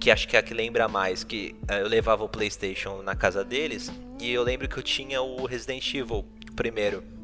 [0.00, 3.14] que acho que é a que lembra mais, que eh, eu levava o PlayStation na
[3.14, 6.24] casa deles e eu lembro que eu tinha o Resident Evil
[6.56, 7.21] primeiro.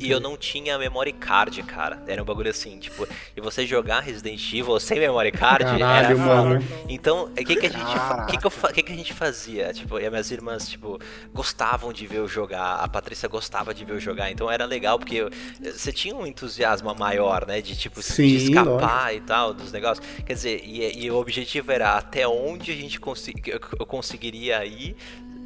[0.00, 2.02] E eu não tinha memory card, cara.
[2.06, 3.06] Era um bagulho assim, tipo,
[3.36, 6.64] e você jogar Resident Evil sem memory card Caralho, era mano.
[6.88, 7.94] Então, o que que a gente,
[8.30, 9.72] que que, eu que que a gente fazia?
[9.72, 10.98] Tipo, e as minhas irmãs, tipo,
[11.32, 14.98] gostavam de ver eu jogar, a Patrícia gostava de ver eu jogar, então era legal
[14.98, 15.30] porque eu-
[15.62, 20.06] você tinha um entusiasmo maior, né, de tipo Sim, de escapar e tal dos negócios.
[20.24, 24.64] Quer dizer, e, e o objetivo era até onde a gente consi- eu, eu conseguiria
[24.64, 24.96] ir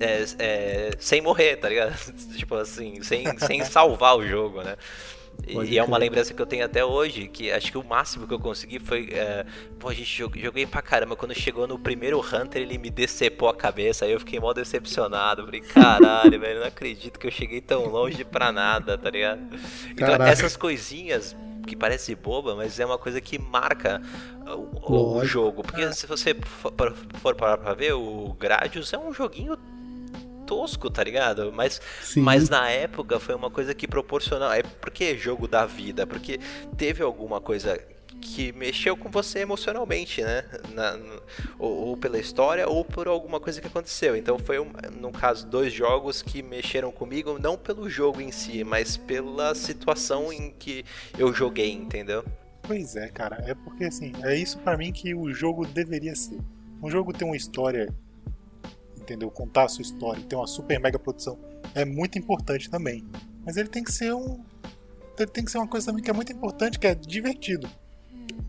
[0.00, 1.94] é, é, sem morrer, tá ligado?
[2.36, 4.76] tipo assim, sem, sem salvar o jogo, né?
[5.46, 7.84] E- Pode E é uma lembrança que eu tenho até hoje, que acho que o
[7.84, 9.08] máximo que eu consegui foi.
[9.12, 9.46] é,
[9.78, 11.14] pô, a gente jog- joguei pra caramba.
[11.14, 14.04] Quando chegou no primeiro Hunter, ele me decepou a cabeça.
[14.04, 15.44] Aí eu fiquei mó decepcionado.
[15.44, 19.40] Falei, caralho, velho, não acredito que eu cheguei tão longe pra nada, tá ligado?
[19.92, 20.28] Então, Caraca.
[20.28, 21.36] essas coisinhas
[21.66, 24.02] que parece boba, mas é uma coisa que marca
[24.88, 25.62] o, o jogo.
[25.62, 26.72] Porque se você for,
[27.20, 29.56] for parar pra ver, o Gradius é um joguinho
[30.48, 31.52] tosco, tá ligado?
[31.52, 32.20] Mas Sim.
[32.22, 34.50] mas na época foi uma coisa que proporcionou.
[34.52, 36.40] É porque jogo da vida, porque
[36.76, 37.78] teve alguma coisa
[38.20, 40.42] que mexeu com você emocionalmente, né?
[40.74, 41.22] Na- no-
[41.58, 44.16] ou, ou pela história ou por alguma coisa que aconteceu.
[44.16, 48.64] Então foi, um, no caso, dois jogos que mexeram comigo, não pelo jogo em si,
[48.64, 50.84] mas pela situação em que
[51.16, 52.24] eu joguei, entendeu?
[52.62, 53.36] Pois é, cara.
[53.46, 56.40] É porque assim, é isso pra mim que o jogo deveria ser.
[56.82, 57.88] Um jogo ter uma história,
[59.08, 59.30] entendeu?
[59.30, 61.38] Contar a sua história, ter uma super mega produção
[61.74, 63.04] é muito importante também.
[63.44, 64.44] Mas ele tem que ser um
[65.18, 67.68] ele tem que ser uma coisa também que é muito importante, que é divertido.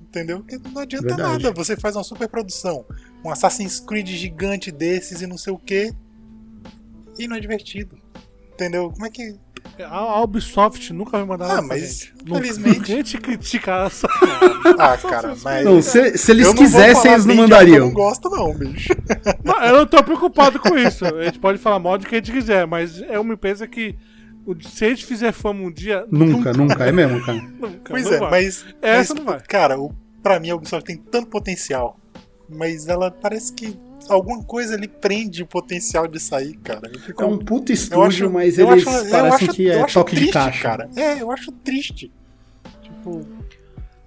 [0.01, 0.39] Entendeu?
[0.39, 1.43] Porque não adianta Verdade.
[1.43, 1.51] nada.
[1.53, 2.85] Você faz uma super produção,
[3.23, 5.93] um Assassin's Creed gigante desses e não sei o que,
[7.17, 7.97] e não é divertido.
[8.53, 8.91] Entendeu?
[8.91, 9.35] Como é que.
[9.85, 12.13] A Ubisoft nunca vai mandar Ah, mas, gente.
[12.25, 12.41] Nunca.
[12.41, 14.07] felizmente- A gente critica essa.
[14.77, 15.65] Ah, cara, mas.
[15.65, 17.85] Não, se, se eles quisessem, eles não que Eu mandariam.
[17.87, 18.89] não gosto, não, bicho.
[19.43, 21.05] Não, eu não tô preocupado com isso.
[21.05, 23.95] A gente pode falar mal de quem a gente quiser, mas é uma empresa que.
[24.69, 26.05] Se a gente fizer fama um dia.
[26.11, 27.41] Nunca, nunca, é mesmo, cara.
[27.59, 28.29] nunca, Pois não é, vai.
[28.31, 28.65] mas.
[28.81, 29.39] Essa mas, não vai.
[29.47, 31.99] Cara, o, pra mim a Ubisoft tem tanto potencial.
[32.49, 33.77] Mas ela parece que
[34.07, 36.89] alguma coisa ali prende o potencial de sair, cara.
[37.05, 39.73] Fico- É um puto estúdio, acho- mas eu eles acho- eu parecem acho- que eu
[39.73, 40.61] é acho toque de triste, caixa.
[40.63, 40.89] cara.
[40.95, 42.11] É, eu acho triste.
[42.81, 43.25] Tipo.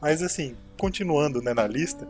[0.01, 2.07] Mas assim, continuando né, na lista,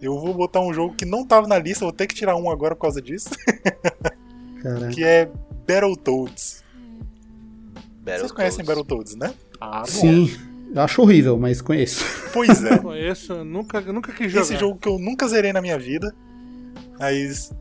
[0.00, 2.50] eu vou botar um jogo que não tava na lista, vou ter que tirar um
[2.50, 3.28] agora por causa disso,
[4.62, 4.88] Caraca.
[4.88, 5.28] que é
[5.66, 6.62] Battletoads.
[8.02, 8.20] Battletoads.
[8.20, 9.32] Vocês conhecem Battletoads, né?
[9.60, 9.84] Ah, bom.
[9.86, 10.30] Sim,
[10.74, 12.04] eu acho horrível, mas conheço.
[12.32, 12.78] Pois é.
[12.78, 14.44] Conheço, nunca, eu nunca quis jogar.
[14.44, 16.14] Esse jogo que eu nunca zerei na minha vida.
[17.00, 17.52] Mas.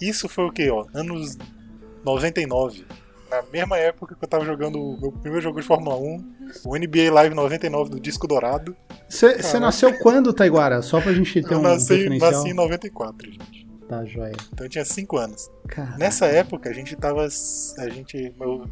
[0.00, 0.84] Isso foi o que, ó?
[0.94, 1.38] Anos
[2.04, 2.84] 99.
[3.30, 6.24] Na mesma época que eu tava jogando o meu primeiro jogo de Fórmula 1,
[6.66, 8.76] o NBA Live 99 do Disco Dourado.
[9.08, 10.82] Você nasceu quando, Taiguara?
[10.82, 12.30] Só pra gente ter eu um nasci, referencial.
[12.32, 13.66] nasci em 94, gente.
[13.88, 14.32] Tá, joia.
[14.52, 15.50] Então eu tinha 5 anos.
[15.68, 15.98] Caraca.
[15.98, 17.24] Nessa época a gente tava.
[17.26, 18.32] A gente.
[18.38, 18.68] meu-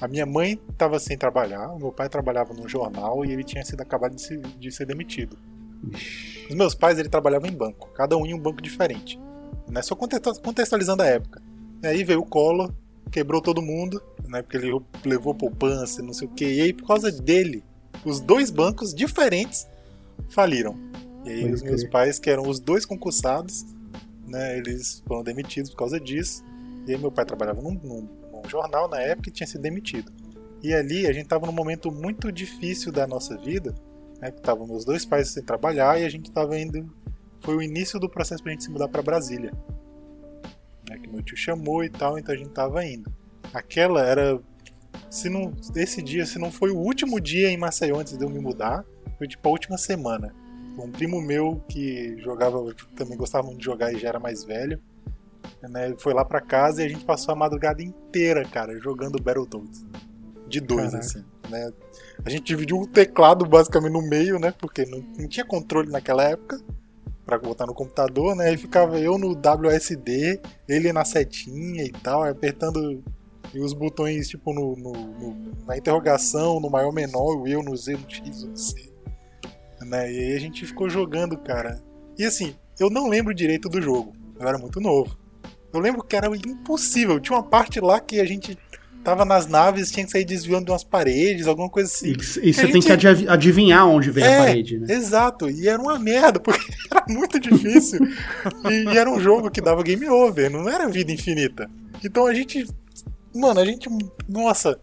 [0.00, 3.64] a minha mãe tava sem trabalhar, o meu pai trabalhava num jornal e ele tinha
[3.64, 5.36] sido acabado de, se- de ser demitido.
[5.92, 6.37] Ixi.
[6.48, 9.18] Os meus pais ele trabalhavam em banco, cada um em um banco diferente.
[9.68, 9.82] Né?
[9.82, 11.42] Só contextu- contextualizando a época.
[11.82, 12.72] E aí veio o Collor,
[13.10, 14.42] quebrou todo mundo, né?
[14.42, 14.72] Porque ele
[15.04, 16.44] levou poupança, não sei o que.
[16.44, 17.62] E aí, por causa dele,
[18.04, 19.66] os dois bancos diferentes
[20.28, 20.76] faliram.
[21.24, 23.64] E aí os meus pais, que eram os dois concursados,
[24.26, 24.58] né?
[24.58, 26.42] Eles foram demitidos por causa disso.
[26.86, 30.10] E aí meu pai trabalhava num, num- num jornal na época e tinha sido demitido.
[30.62, 33.74] E ali a gente tava num momento muito difícil da nossa vida,
[34.20, 34.30] né?
[34.30, 36.88] Que estavam meus dois pais sem trabalhar e a gente tava indo.
[37.40, 39.52] Foi o início do processo pra gente se mudar pra Brasília.
[40.88, 43.12] Né, que meu tio chamou e tal, então a gente tava indo.
[43.52, 44.40] Aquela era.
[45.10, 48.28] Se não, esse dia, se não foi o último dia em Maceió antes de eu
[48.28, 48.84] me mudar,
[49.16, 50.34] foi tipo a última semana.
[50.78, 54.80] Um primo meu que jogava, também gostava muito de jogar e já era mais velho,
[55.62, 59.84] né, foi lá pra casa e a gente passou a madrugada inteira, cara, jogando Battletoads.
[60.46, 60.98] De dois, Caraca.
[60.98, 61.72] assim, né?
[62.24, 64.52] A gente dividiu o teclado basicamente no meio, né?
[64.58, 66.60] Porque não, não tinha controle naquela época
[67.24, 68.52] pra botar no computador, né?
[68.52, 73.02] E ficava eu no WSD, ele na setinha e tal, apertando
[73.54, 77.92] os botões tipo no, no- no- na interrogação, no maior menor, o eu no Z,
[77.96, 78.90] no X, no C.
[79.80, 80.12] Né?
[80.12, 81.80] E aí a gente ficou jogando, cara.
[82.18, 84.12] E assim, eu não lembro direito do jogo.
[84.38, 85.16] Eu era muito novo.
[85.72, 87.20] Eu lembro que era impossível.
[87.20, 88.56] Tinha uma parte lá que a gente
[89.04, 92.08] tava nas naves, tinha que sair desviando de umas paredes, alguma coisa assim.
[92.12, 94.92] E, e você A tem gente- que adiv- adivinhar onde vem É, a parede, né?
[94.94, 96.60] Exato, e era uma merda, porque
[96.90, 98.00] era muito difícil.
[98.70, 101.70] e, e era um jogo que dava game over, não era vida infinita.
[102.04, 102.66] Então a gente.
[103.34, 103.88] Mano, a gente.
[104.28, 104.78] Nossa,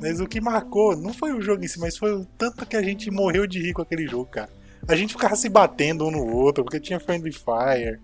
[0.00, 2.76] mas o que marcou não foi o jogo em si, mas foi o tanto que
[2.76, 4.48] a gente morreu de rir com aquele jogo, cara.
[4.88, 8.00] A gente ficava se batendo um no outro, porque tinha Friendly Fire.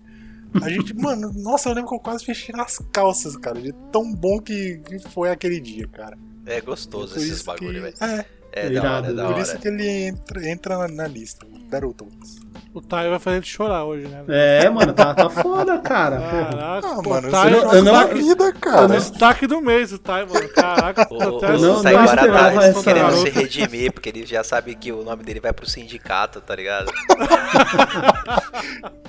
[0.61, 4.13] A gente, mano, nossa, eu lembro que eu quase fechei as calças, cara, de tão
[4.13, 6.17] bom que, que foi aquele dia, cara.
[6.45, 7.95] É gostoso Por esses bagulho, que- velho.
[8.01, 9.41] É, É da Irado, hora, é da por hora.
[9.41, 11.45] isso que ele entra, entra na, na lista.
[11.69, 12.39] Battletoads.
[12.71, 14.23] O Taio vai fazer a gente chorar hoje, né?
[14.27, 16.19] É, mano, tá, tá foda, cara.
[16.19, 18.87] Caraca, Ah, pô, mano, Taio na vida, é o cara.
[18.87, 20.47] destaque do mês, o Taio, mano.
[20.49, 24.75] Caraca, O, o, até o não- Sai tá querendo se redimir, porque ele já sabe
[24.75, 26.91] que o nome dele vai pro sindicato, tá ligado?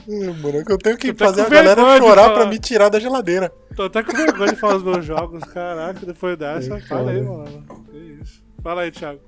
[0.09, 2.35] É, mano, é que eu tenho que Eu fazer a galera chorar falar.
[2.35, 3.53] pra me tirar da geladeira.
[3.77, 5.45] Tô até com vergonha de falar os meus jogos.
[5.45, 7.65] Caraca, depois dessa, É, fala aí, mano.
[7.91, 8.43] Que isso.
[8.63, 9.21] Fala aí, Thiago.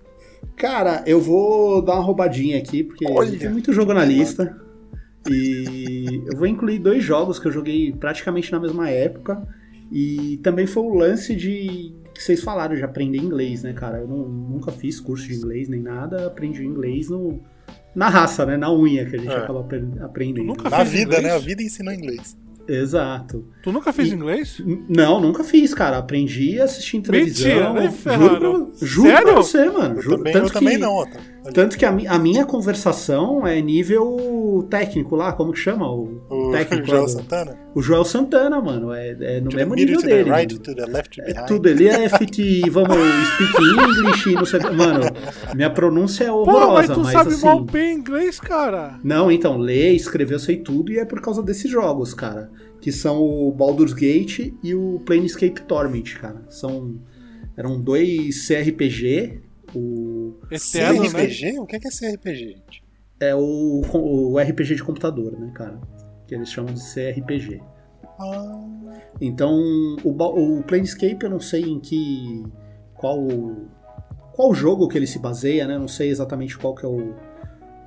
[0.57, 3.37] Cara, eu vou dar uma roubadinha aqui, porque Olha.
[3.39, 4.57] tem muito jogo na lista.
[5.29, 9.43] E eu vou incluir dois jogos que eu joguei praticamente na mesma época.
[9.91, 11.95] E também foi o lance de.
[12.15, 13.99] que vocês falaram, de aprender inglês, né, cara?
[13.99, 17.41] Eu não- nunca fiz curso de inglês nem nada, aprendi inglês no,
[17.95, 18.57] na raça, né?
[18.57, 19.37] Na unha que a gente É.
[19.37, 20.47] acaba apre- aprendendo.
[20.47, 21.23] nunca Na vida, inglês?
[21.23, 21.31] né?
[21.31, 22.37] A vida ensina inglês.
[22.69, 23.45] Exato.
[23.63, 24.63] Tu nunca fez E- inglês?
[24.89, 25.99] Não, nunca fiz, cara.
[25.99, 27.75] Aprendi assistindo televisão.
[27.75, 28.39] nem juro, ferrando.
[28.79, 29.35] pra, juro pra Sério?
[29.35, 29.97] você, mano.
[29.97, 31.19] Eu Juro, também, tanto eu também que- não, Otto.
[31.53, 35.91] Tanto que a, mi- a minha conversação é nível técnico lá, como que chama?
[35.91, 37.59] O, O técnico Joel lá do- Santana.
[37.75, 38.93] O Joel Santana, mano.
[38.93, 40.31] É, é no To mesmo nível to the dele.
[40.31, 42.97] right, to the left, É tudo ali é fit, vamos
[43.35, 44.61] speak English, não sei.
[44.61, 45.01] Mano,
[45.55, 47.45] minha pronúncia é Pô, mas horrorosa, tu mas, sabe assim.
[47.45, 49.01] mal bem inglês, cara.
[49.03, 52.51] Não, então, ler, escrever, eu sei tudo e é por causa desses jogos, cara.
[52.81, 56.43] Que são o Baldur's Gate e o Planescape Torment, cara.
[56.49, 56.95] São.
[57.57, 59.41] Eram dois CRPG.
[59.75, 61.09] O, Eterno, né?
[61.09, 61.59] CRPG?
[61.59, 62.83] O que é que é CRPG, gente?
[63.21, 65.81] é o, o RPG de computador, né, cara?
[66.27, 67.61] Que eles chamam de CRPG.
[68.19, 68.65] Ah,
[69.21, 69.55] Então,
[70.05, 72.43] o, o Planescape eu não sei em que.
[72.95, 73.19] qual.
[74.33, 75.79] qual jogo que ele se baseia, né?
[75.79, 77.15] Não sei exatamente qual que é o,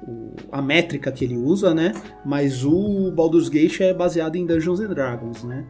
[0.07, 1.91] o- a métrica que ele usa, né?
[2.25, 5.65] Mas o Baldur's Gate é baseado em Dungeons and Dragons, né?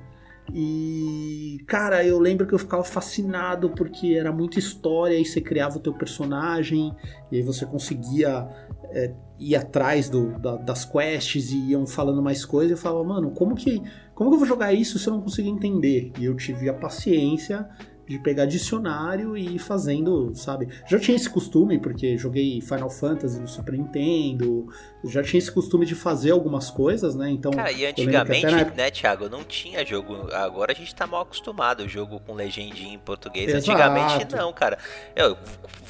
[0.54, 5.78] E, cara, eu lembro que eu ficava fascinado porque era muita história e você criava
[5.78, 6.96] o teu personagem
[7.32, 8.48] e aí você conseguia
[8.92, 12.72] é, ir atrás do- da- das quests e iam falando mais coisas.
[12.72, 13.82] Eu falava, mano, como que,
[14.14, 16.12] como que eu vou jogar isso se eu não conseguir entender?
[16.20, 17.68] E eu tive a paciência
[18.08, 20.68] de pegar dicionário e ir fazendo, sabe?
[20.88, 24.68] Já tinha esse costume, porque joguei Final Fantasy no Super Nintendo,
[25.04, 27.30] já tinha esse costume de fazer algumas coisas, né?
[27.32, 30.30] Então, Cara, e antigamente, época- né, Thiago, não tinha jogo.
[30.34, 33.50] Agora a gente tá mal acostumado, o jogo com legendinha em português.
[33.50, 33.72] Exato.
[33.72, 34.78] Antigamente não, cara.
[35.16, 35.38] Eu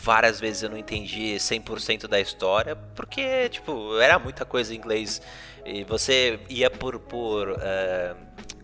[0.02, 5.22] várias vezes eu não entendi 100% da história, porque, tipo, era muita coisa em inglês.
[5.66, 7.00] E você ia por.
[7.00, 8.16] por eh,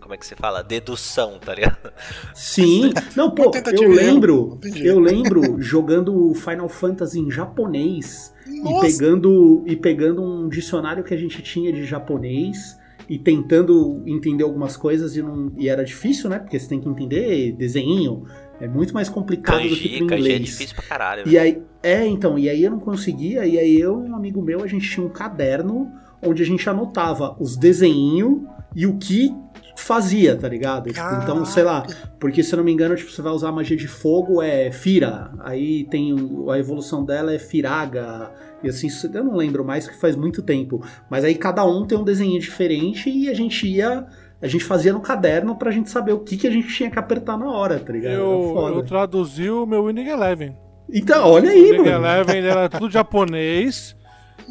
[0.02, 0.62] como é que se fala?
[0.62, 1.92] Dedução, tá ligado?
[2.34, 8.86] Sim, não, pô, eu e lembro, eu lembro jogando Final Fantasy em japonês e Nossa!
[8.86, 14.76] pegando e pegando um dicionário que a gente tinha de japonês e tentando entender algumas
[14.76, 16.38] coisas e, não, e era difícil, né?
[16.38, 18.24] Porque você tem que entender desenho,
[18.60, 20.44] é muito mais complicado do que pro kanji é inglês.
[20.44, 21.28] difícil pra caralho.
[21.28, 24.42] E aí, é, então, e aí eu não conseguia, e aí eu e um amigo
[24.42, 25.92] meu, a gente tinha um caderno
[26.24, 28.40] onde a gente anotava os desenhos
[28.74, 29.34] e o que
[29.76, 30.92] fazia, tá ligado?
[30.92, 31.84] Tipo, então, sei lá,
[32.20, 34.70] porque se eu não me engano, tipo, você vai usar a magia de fogo é
[34.70, 36.14] Fira, aí tem
[36.50, 38.30] a evolução dela é Firaga,
[38.62, 41.98] e assim, eu não lembro mais que faz muito tempo, mas aí cada um tem
[41.98, 44.06] um desenho diferente e a gente ia,
[44.40, 46.98] a gente fazia no caderno pra gente saber o que, que a gente tinha que
[46.98, 48.14] apertar na hora, tá ligado?
[48.14, 48.76] Eu, foda.
[48.76, 50.56] eu traduzi o meu Winning Eleven.
[50.92, 52.06] Então, olha O aí, Winning mano.
[52.06, 53.96] Eleven ele era tudo japonês.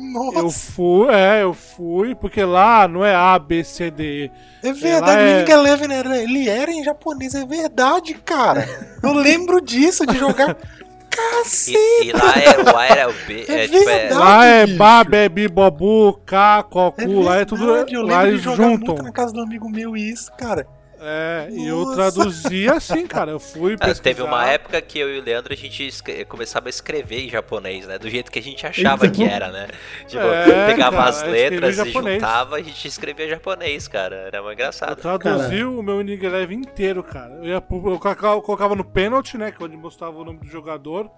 [0.02, 0.40] Nossa!
[0.40, 4.26] Eu fui, é, eu fui, porque lá não é A, B, C, D,
[4.64, 4.68] E.
[4.68, 8.68] É verdade, o é- Winning Eleven era, ele era em japonês, é verdade, cara.
[9.04, 10.56] Eu lembro disso, de jogar.
[11.12, 11.78] Cacete!
[12.04, 13.46] E, e lá é o A era o B.
[13.48, 14.10] É É, tipo, é.
[14.14, 14.66] Lá é.
[14.68, 17.66] Bá, Bebi, Bobu, K, Cocu, É lá é tudo.
[17.66, 18.88] verdade, eu Lá lembro de eles jogar juntam.
[18.96, 20.66] muito na casa do amigo meu isso, cara.
[21.04, 21.96] É, e eu Nossa.
[21.96, 23.32] traduzi assim, cara.
[23.32, 24.04] Eu fui Ah, pesquisar.
[24.04, 25.90] Teve uma época que eu e o Leandro a gente
[26.28, 27.98] começava a escrever em japonês, né?
[27.98, 29.26] Do jeito que a gente achava Então.
[29.26, 29.68] que era, né?
[30.08, 34.16] Tipo, É, pegava cara, as letras e juntava e a gente escrevia japonês, cara.
[34.28, 34.96] Era muito Eu engraçado.
[35.02, 35.70] traduzi Cara.
[35.72, 37.34] o meu Eleven inteiro, cara.
[37.36, 38.42] Eu, ia, eu colocava, eu
[38.76, 39.52] no pênalti, né?
[39.52, 41.10] Que é onde mostrava o nome do jogador.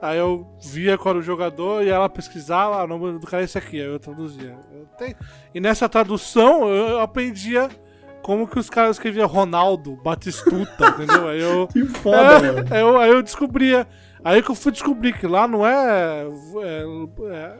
[0.00, 3.42] Aí eu via qual era o jogador e ela pesquisava, ah, o nome do cara
[3.42, 3.80] é esse aqui.
[3.80, 4.56] Aí eu traduzia.
[4.72, 5.16] Eu tenho-
[5.52, 7.68] E nessa tradução eu aprendia
[8.22, 11.28] como que os caras escreviam Ronaldo, Batistuta, entendeu?
[11.28, 11.66] Aí eu.
[11.68, 12.66] Que foda, É, mano.
[12.70, 13.86] aí, eu, aí eu descobria.
[14.24, 16.26] Aí que eu fui descobrir que lá não é,
[16.62, 16.84] é,
[17.32, 17.52] é,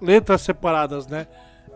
[0.00, 1.26] letras separadas, né?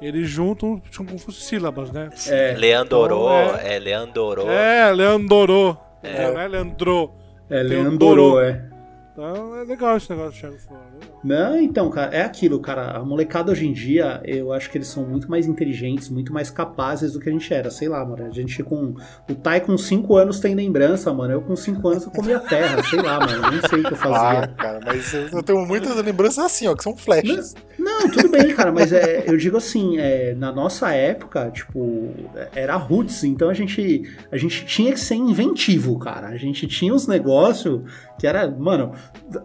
[0.01, 2.11] Eles juntam como se fossem sílabas, né?
[2.29, 2.55] É.
[2.59, 4.51] Leandorô, Então, é, Leandorô.
[4.51, 5.77] É, Leandorô.
[6.03, 7.13] É, não é Leandro.
[7.49, 8.41] É, Tem o Leandro, Dorô.
[8.41, 8.65] é.
[9.13, 10.83] Então é legal esse negócio do Thiago Flora.
[10.85, 11.07] né?
[11.23, 12.93] Não, então, cara, é aquilo, cara.
[12.97, 16.51] A molecada hoje em dia, eu acho que eles são muito mais inteligentes, muito mais
[16.51, 17.71] capazes do que a gente era.
[17.71, 18.25] Sei lá, mano.
[18.25, 18.95] A gente com.
[19.29, 21.35] O Tai com 5 anos tem lembrança, mano.
[21.35, 23.51] Eu com 5 anos eu comia terra, sei lá, mano.
[23.51, 24.49] Nem sei o que eu Ah, fazia.
[24.57, 27.55] cara, mas eu tenho muitas lembranças assim, ó, que são flashes.
[27.79, 32.15] Não, tudo bem, cara, mas é, eu digo assim, é, na nossa época, tipo,
[32.55, 36.29] era roots, então a gente, a gente tinha que ser inventivo, cara.
[36.29, 37.83] A gente tinha uns negócios
[38.19, 38.93] que era, mano,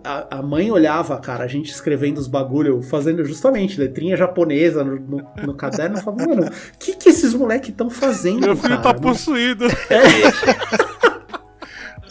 [0.04, 5.00] a, a mãe olhava, cara, a gente escrevendo os bagulho, fazendo justamente letrinha japonesa no,
[5.00, 8.82] no, no caderno, e falava, mano, o que que esses moleques estão fazendo, Meu filho
[8.82, 8.82] cara?
[8.82, 9.66] tá possuído.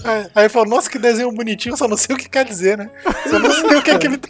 [0.05, 2.89] Aí, aí falou, nossa, que desenho bonitinho, só não sei o que quer dizer, né?
[3.28, 4.28] Só não sei o que é que ele tá.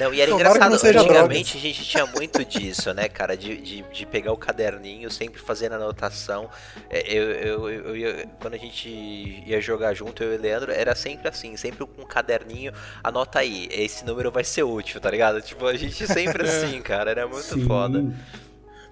[0.00, 3.36] Não, e era Tomara que engraçado, antigamente a gente tinha muito disso, né, cara?
[3.36, 6.48] De, de, de pegar o caderninho, sempre fazendo anotação.
[6.88, 10.72] É, Eu, eu, eu ia- quando a gente ia jogar junto, eu e o Leandro,
[10.72, 12.72] era sempre assim, sempre com um caderninho,
[13.04, 15.40] anota aí, esse número vai ser útil, tá ligado?
[15.42, 17.66] Tipo, a gente sempre assim, cara, era muito Sim.
[17.66, 18.04] foda.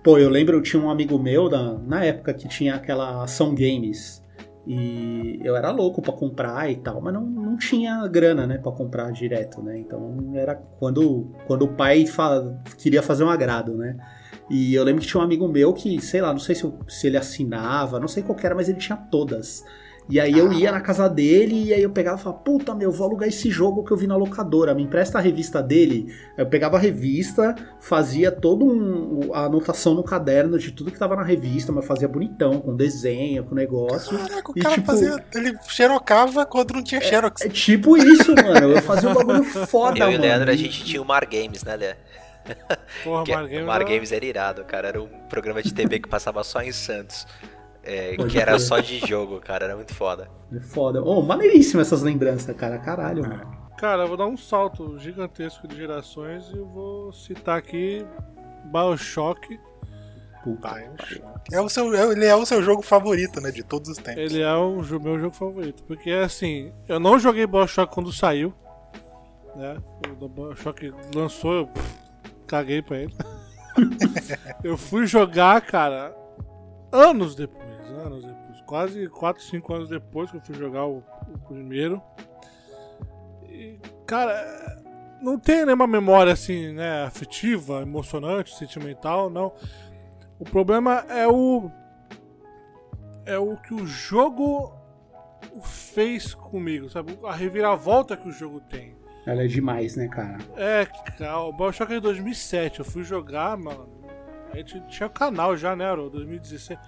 [0.02, 3.54] Pô, eu lembro, eu tinha um amigo meu na, na época que tinha aquela ação
[3.54, 4.22] games.
[4.70, 8.70] E eu era louco pra comprar e tal, mas não, não tinha grana, né, pra
[8.70, 9.78] comprar direto, né?
[9.78, 13.96] Então era quando, quando o pai fa- queria fazer um agrado, né?
[14.50, 17.06] E eu lembro que tinha um amigo meu que, sei lá, não sei se, se
[17.06, 19.64] ele assinava, não sei qual era, mas ele tinha todas.
[20.10, 22.90] E aí eu ia na casa dele e aí eu pegava e falava, puta meu,
[22.90, 26.14] vou alugar esse jogo que eu vi na locadora, me empresta a revista dele.
[26.36, 31.14] Eu pegava a revista, fazia toda um, a anotação no caderno de tudo que tava
[31.14, 34.16] na revista, mas fazia bonitão, com desenho, com negócio.
[34.18, 35.24] Caraca, o E, cara tipo- fazia.
[35.34, 37.42] Ele xerocava quando não tinha xerox.
[37.42, 38.72] É tipo isso, mano.
[38.72, 40.18] Eu fazia um bagulho foda, Eu e mano.
[40.18, 41.94] o Leandro, a gente tinha o Mar Games, né, Lê?
[43.04, 44.88] Porra, Mar Games o Mar era- Games era irado, cara.
[44.88, 47.26] Era um programa de TV que passava só em Santos.
[47.88, 49.64] É, que era só de jogo, cara.
[49.64, 50.30] Era muito foda.
[50.54, 51.02] É foda.
[51.02, 52.78] Oh, maneiríssimo essas lembranças, cara.
[52.78, 53.58] Caralho, mano.
[53.78, 58.04] Cara, eu vou dar um salto gigantesco de gerações e eu vou citar aqui
[58.72, 59.58] Bioshock.
[60.44, 60.68] Puta.
[60.74, 61.54] Bioshock.
[61.54, 63.50] É o seu, é- ele é o seu jogo favorito, né?
[63.50, 64.20] De todos os tempos.
[64.20, 65.82] Ele é o meu jogo favorito.
[65.84, 68.52] Porque assim, eu não joguei Bioshock quando saiu.
[69.56, 69.76] Né?
[70.20, 71.98] O Bioshock lançou, eu pff,
[72.46, 73.14] caguei pra ele.
[74.64, 76.14] eu fui jogar, cara,
[76.92, 77.67] anos depois.
[77.88, 78.60] Anos depois.
[78.62, 82.02] Quase 4, 5 anos depois que eu fui jogar o, o primeiro.
[83.48, 84.82] E, cara,
[85.20, 89.52] não tem nenhuma memória assim, né, afetiva, emocionante, sentimental, não.
[90.38, 91.70] O problema é o
[93.26, 94.72] é o que o jogo
[95.62, 97.18] fez comigo, sabe?
[97.24, 98.96] A reviravolta que o jogo tem.
[99.26, 100.38] Ela é demais, né, cara?
[100.56, 103.86] É, cara, o Bioshock é de 2007, eu fui jogar, mano.
[104.50, 106.08] A gente tinha canal já, né, Aro?
[106.08, 106.78] 2016.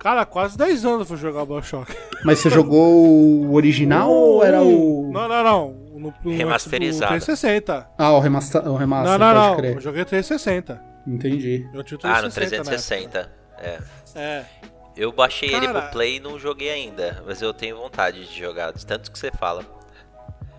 [0.00, 1.94] Cara, quase 10 anos eu fui jogar o Bioshock.
[2.24, 5.10] Mas você jogou o original ou era o.
[5.12, 5.70] Não, não, não.
[6.00, 7.12] No, no, Remasterizado.
[7.12, 7.90] No 360.
[7.98, 9.56] Ah, o remaster, o remaster não, não, pode não.
[9.58, 9.74] crer.
[9.76, 10.82] Eu joguei 360.
[11.06, 11.68] Entendi.
[11.74, 12.56] Eu tinha o Ah, no 360.
[12.58, 13.30] na 360.
[13.58, 13.78] É.
[14.18, 14.44] É.
[14.96, 17.22] Eu baixei ele Cara- pro Play e não joguei ainda.
[17.26, 19.62] Mas eu tenho vontade de jogar, de tanto que você fala.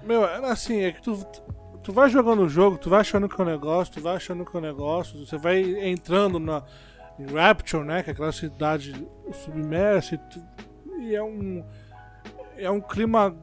[0.04, 1.26] Meu, é assim, é que tu,
[1.84, 4.46] tu vai jogando o jogo, tu vai achando que é um negócio, tu vai achando
[4.46, 6.64] que é um negócio, você vai entrando na
[7.22, 8.94] em Rapture, né, que é aquela cidade
[9.32, 10.20] submersa,
[11.00, 11.64] e, é um
[12.58, 13.36] é um clima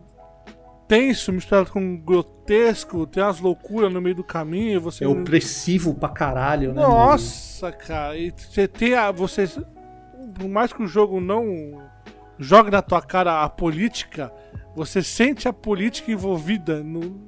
[0.87, 6.09] tenso misturado com grotesco, tem umas loucuras no meio do caminho, você É opressivo pra
[6.09, 6.81] caralho, né?
[6.81, 9.11] nossa, cara, e você tem a.
[9.11, 9.47] Você.
[10.35, 11.83] Por mais que o jogo não
[12.39, 14.33] jogue na tua cara a política,
[14.75, 17.21] você sente a política envolvida no,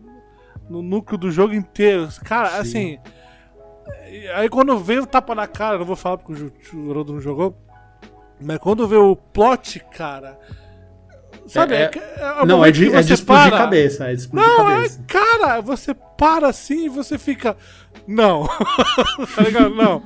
[0.69, 2.09] no núcleo do jogo inteiro.
[2.25, 2.59] Cara, Sim.
[2.59, 2.99] assim.
[4.35, 7.21] Aí quando veio o tapa na cara, não vou falar porque o o Rodo não
[7.21, 7.57] jogou,
[8.41, 10.39] mas quando veio o plot, cara.
[11.47, 11.75] Sabe?
[11.75, 14.11] É- é, é o Não, é de, é de explodir para- cabeça.
[14.11, 15.05] É de explodir não, é, cabeça.
[15.07, 17.57] cara, você para assim e você fica.
[18.07, 18.47] Não.
[19.35, 19.71] tá ligado?
[19.75, 20.03] Não.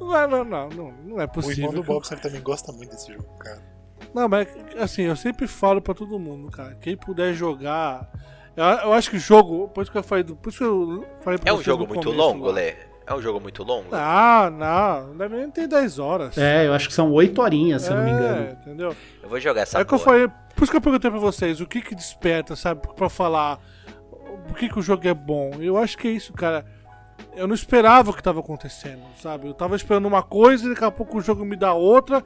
[0.00, 1.64] Não, é- não, não, não, não é O possível.
[1.66, 3.62] irmão do Bobson também gosta muito desse jogo, cara.
[4.14, 4.46] Não, mas
[4.78, 6.76] assim, eu sempre falo pra todo mundo, cara.
[6.80, 8.08] Quem puder jogar.
[8.56, 9.68] Eu, eu acho que jogo.
[9.68, 10.22] Por isso que eu falei.
[10.22, 12.52] do- Por isso que eu falei pra É um jogo muito começo longo, lá.
[12.52, 12.74] Lê?
[13.06, 13.88] É um jogo muito longo?
[13.92, 15.08] Ah, não.
[15.08, 16.38] Não deve nem ter 10 horas.
[16.38, 18.50] É, eu acho que são oito horinhas, se eu não me É, engano.
[18.62, 18.96] entendeu?
[19.22, 20.12] Eu vou jogar essa É que eu porra.
[20.12, 23.58] falei, por isso que eu perguntei pra vocês, o que que desperta, sabe, pra falar
[24.48, 25.52] por que que o jogo é bom.
[25.60, 26.64] Eu acho que é isso, cara.
[27.36, 29.46] Eu não esperava o que tava acontecendo, sabe?
[29.48, 32.22] Eu tava esperando uma coisa e daqui a pouco o jogo me dá outra.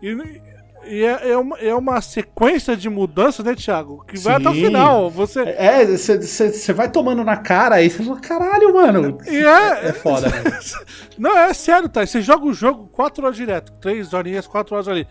[0.00, 0.40] E,
[0.84, 4.04] e é, é uma, é uma sequência de mudanças, né, Thiago?
[4.06, 5.10] Que vai até o final.
[5.10, 5.40] Você.
[5.40, 9.18] É, você vai tomando na cara aí você fala, caralho, mano.
[9.26, 10.42] E é, É foda, né?
[11.18, 12.04] Não, é sério, tá?
[12.04, 15.06] Você joga o jogo 4 horas direto, 3 horinhas, 4 horas ali.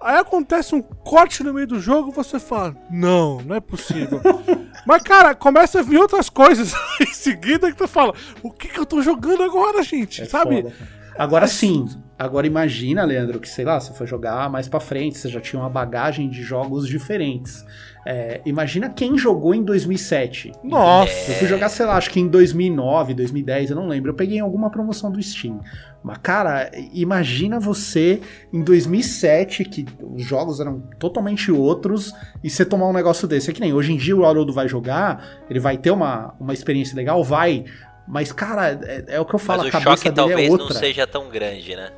[0.00, 4.20] Aí acontece um corte no meio do jogo você fala, não, não é possível.
[4.84, 8.12] Mas, cara, começa a vir outras coisas em seguida que tu fala,
[8.42, 10.22] o que que eu tô jogando agora, gente?
[10.22, 10.62] É Sabe?
[10.62, 10.74] foda.
[11.16, 11.86] Agora sim,
[12.22, 15.60] agora imagina, Leandro, que sei lá, você foi jogar mais pra frente, você já tinha
[15.60, 17.64] uma bagagem de jogos diferentes.
[18.04, 20.52] É, imagina quem jogou em 2007.
[20.64, 21.30] Nossa.
[21.30, 24.10] Eu fui jogar, sei lá, acho que em 2009, 2010, eu não lembro.
[24.10, 25.60] Eu peguei em alguma promoção do Steam.
[26.02, 28.20] Mas, cara, imagina você
[28.52, 32.12] em 2007, que os jogos eram totalmente outros,
[32.42, 33.50] e você tomar um negócio desse.
[33.50, 36.52] É que nem hoje em dia o Haroldo vai jogar, ele vai ter uma, uma
[36.52, 37.64] experiência legal, vai.
[38.06, 40.40] Mas, cara, é, é o que eu falo, Mas a o cabeça choque dele talvez
[40.40, 40.78] é não outra.
[40.78, 41.90] seja tão grande, né?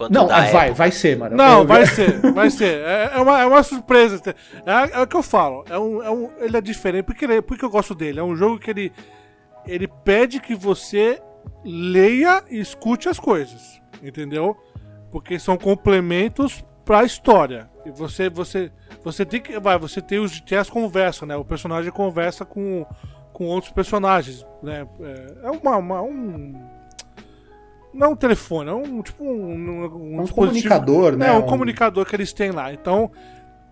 [0.00, 0.74] Quanto Não, da ah, vai, época.
[0.78, 1.36] vai ser, mano.
[1.36, 2.78] Não, vai ser, vai ser.
[2.78, 4.18] É, é uma, é uma surpresa.
[4.64, 5.62] É, é o que eu falo.
[5.68, 7.04] É um, é um, ele é diferente.
[7.04, 8.18] Porque, ele, porque eu gosto dele.
[8.18, 8.90] É um jogo que ele,
[9.66, 11.20] ele pede que você
[11.62, 13.78] leia e escute as coisas.
[14.02, 14.56] Entendeu?
[15.12, 17.68] Porque são complementos pra história.
[17.84, 18.72] E você, você,
[19.04, 19.60] você tem que.
[19.60, 21.36] Vai, você tem, os, tem as conversas, né?
[21.36, 22.86] O personagem conversa com,
[23.34, 24.46] com outros personagens.
[24.62, 24.86] Né?
[25.00, 26.79] É, é uma, uma- um.
[27.92, 31.28] Não é um telefone, é um tipo um, um, Um dispositivo- comunicador, né?
[31.28, 32.72] É, um Um- comunicador que eles têm lá.
[32.72, 33.10] Então,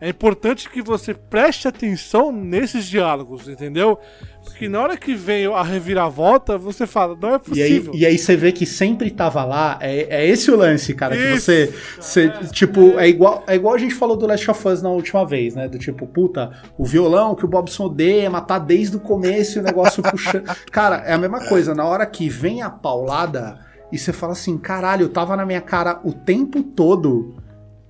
[0.01, 3.99] é importante que você preste atenção nesses diálogos, entendeu?
[4.45, 7.93] Porque na hora que vem a reviravolta, você fala, não é E aí, possível.
[7.95, 11.23] e aí você vê que sempre tava lá, é, é esse o lance, cara, que
[11.35, 11.43] Isso.
[11.47, 14.89] você, você, tipo, é igual, é igual a gente falou do Last of Us na
[14.91, 19.01] última vez, né, do tipo, puta, o violão que o Bobson odeia, matar desde o
[19.01, 22.71] começo e o negócio puxando, cara, é a mesma coisa, na hora que vem a
[22.71, 23.59] paulada
[23.93, 27.37] e você fala assim, caralho, tava na minha cara o tempo todo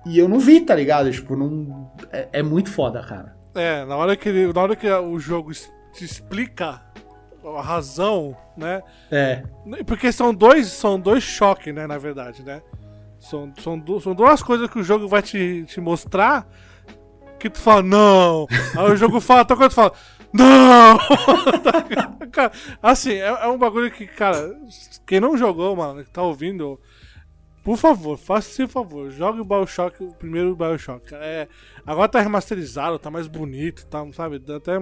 [0.05, 3.35] e eu não vi, tá ligado, tipo, não, é, é muito foda, cara.
[3.55, 6.81] É, na hora que, ele- na hora que o jogo te explica
[7.57, 8.81] a razão, né?
[9.11, 9.43] É,
[9.85, 12.61] Porque são dois, são dois choques, né, na verdade, né?
[13.19, 16.47] São, são, du- são duas coisas que o jogo vai te, te mostrar
[17.37, 18.47] que tu fala, não!
[18.77, 19.91] Aí o jogo fala, então quando tu fala,
[20.33, 20.97] não!
[22.31, 22.51] Cara,
[22.81, 24.55] assim, é, é um bagulho que, cara,
[25.05, 26.79] quem não jogou, mano, que tá ouvindo,
[27.63, 31.13] por favor, faça esse favor, jogue o Bioshock, o primeiro Bioshock.
[31.15, 31.47] É,
[31.85, 34.39] agora tá remasterizado, tá mais bonito, tá, sabe?
[34.39, 34.79] Dá até,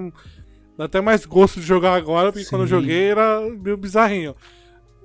[0.78, 2.76] dá até mais gosto de jogar agora, porque quando eu Sim.
[2.76, 4.36] joguei era meio bizarrinho.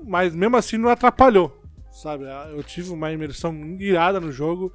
[0.05, 1.63] Mas mesmo assim não atrapalhou,
[1.93, 2.25] sabe?
[2.51, 4.73] Eu tive uma imersão irada no jogo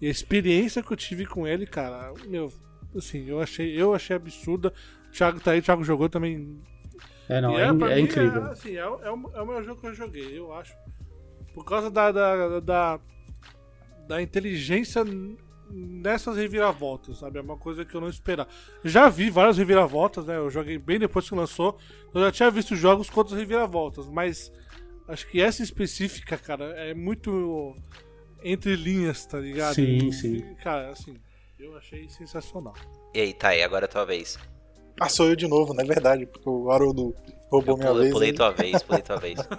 [0.00, 2.52] e a experiência que eu tive com ele, cara, meu,
[2.96, 4.72] assim, eu achei, eu achei absurda.
[5.16, 6.60] O Thiago tá aí, o Thiago jogou também.
[7.26, 8.46] é não, E é, é mim, incrível.
[8.48, 10.74] É, assim, é, o- é, o, é o melhor jogo que eu joguei, eu acho.
[11.54, 13.00] Por causa da, da, da,
[14.06, 15.02] da inteligência
[15.70, 17.38] nessas reviravoltas, sabe?
[17.38, 18.50] É uma coisa que eu não esperava.
[18.84, 20.36] Já vi várias reviravoltas, né?
[20.36, 21.78] Eu joguei bem depois que lançou.
[22.14, 24.52] Eu já tinha visto jogos com outras reviravoltas, mas
[25.08, 27.74] acho que essa específica, cara, é muito
[28.42, 29.74] entre linhas, tá ligado?
[29.76, 30.34] Sim, sim.
[30.36, 31.16] E, Cara, assim,
[31.58, 32.74] eu achei sensacional.
[33.14, 34.38] E aí, Thay, agora é tua vez.
[35.00, 37.14] Ah, sou eu de novo, não é verdade, porque o Haroldo
[37.50, 38.12] roubou Eu minha pulei, vez.
[38.12, 39.38] pulei tua vez, pulei tua vez.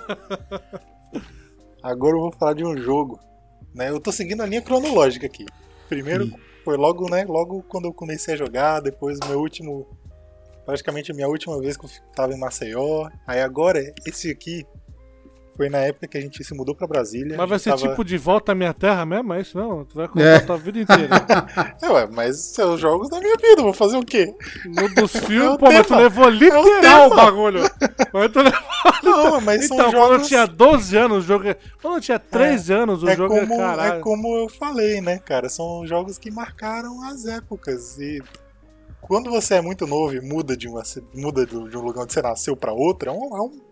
[1.82, 3.20] Agora eu vou falar de um jogo,
[3.74, 3.90] né?
[3.90, 5.46] Eu tô seguindo a linha cronológica aqui.
[5.88, 6.34] Primeiro Sim.
[6.66, 7.24] foi logo, né?
[7.26, 9.88] Logo quando eu comecei a jogar, depois o meu último.
[10.66, 13.10] Praticamente a minha última vez que eu tava em Maceió.
[13.26, 14.66] Aí agora, esse aqui
[15.58, 17.36] foi na época que a gente se mudou pra Brasília.
[17.36, 19.34] Mas vai ser tava- tipo de volta à minha terra mesmo?
[19.34, 19.84] É isso não?
[19.84, 20.36] Tu vai contar É.
[20.38, 21.10] a tua vida inteira.
[21.82, 24.34] É, ué, mas são os jogos da minha vida, vou fazer o quê?
[24.66, 26.02] No dos É filmes, o pô, mas tu tema.
[26.02, 27.06] levou literal tema.
[27.08, 27.62] o bagulho.
[28.14, 28.60] Mas tu levou...
[29.04, 30.28] Não, mas Então, são quando eu jogos.
[30.28, 31.48] tinha 12 anos, o jogo.
[31.48, 33.94] é- Quando eu tinha 13 anos, o é jogo como, é caralho.
[33.94, 35.50] é como eu falei, né, cara?
[35.50, 37.98] São jogos que marcaram as épocas.
[38.00, 38.22] E
[39.02, 42.22] quando você é muito novo e muda de, uma, muda de um lugar onde você
[42.22, 43.67] nasceu pra outro, é, um- é um-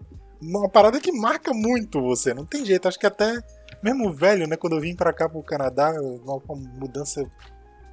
[0.47, 2.33] uma parada que marca muito você.
[2.33, 2.87] Não tem jeito.
[2.87, 3.39] Acho que até
[3.81, 4.55] mesmo velho, né?
[4.55, 6.41] Quando eu vim pra cá pro Canadá, uma,
[6.79, 7.23] mudança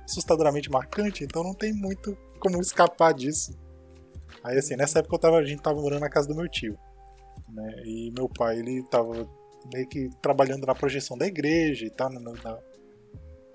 [0.04, 3.56] assustadoramente marcante, então não tem muito como escapar disso.
[4.42, 6.76] Aí assim, nessa época eu tava, a gente tava morando na casa do meu tio.
[7.48, 7.82] Né?
[7.84, 9.28] E meu pai, ele tava
[9.72, 12.20] meio que trabalhando na projeção da igreja e tal, no,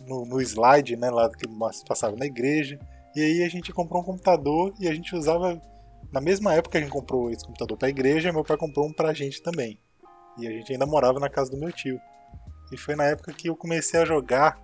[0.07, 1.48] no, no slide, né, lá que
[1.88, 2.80] passava na igreja.
[3.15, 5.60] E aí a gente comprou um computador e a gente usava.
[6.11, 8.93] Na mesma época que a gente comprou esse computador pra igreja, meu pai comprou um
[8.93, 9.77] pra gente também.
[10.39, 11.99] E a gente ainda morava na casa do meu tio.
[12.71, 14.59] E foi na época que eu comecei a jogar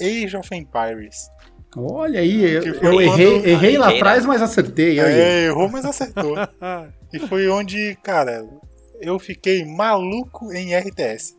[0.00, 1.28] Age of Empires.
[1.76, 4.98] Olha aí, eu, eu errei, quando- errei lá atrás, mas acertei.
[5.00, 6.34] É, errou, mas acertou.
[7.12, 8.46] E foi onde, cara,
[9.00, 11.36] eu fiquei maluco em RTS,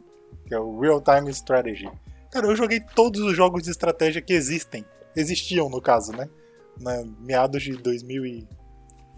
[0.47, 1.89] que é o Real Time Strategy.
[2.31, 4.85] Cara, eu joguei todos os jogos de estratégia que existem.
[5.15, 6.27] Existiam, no caso, né?
[6.79, 7.71] Na meados de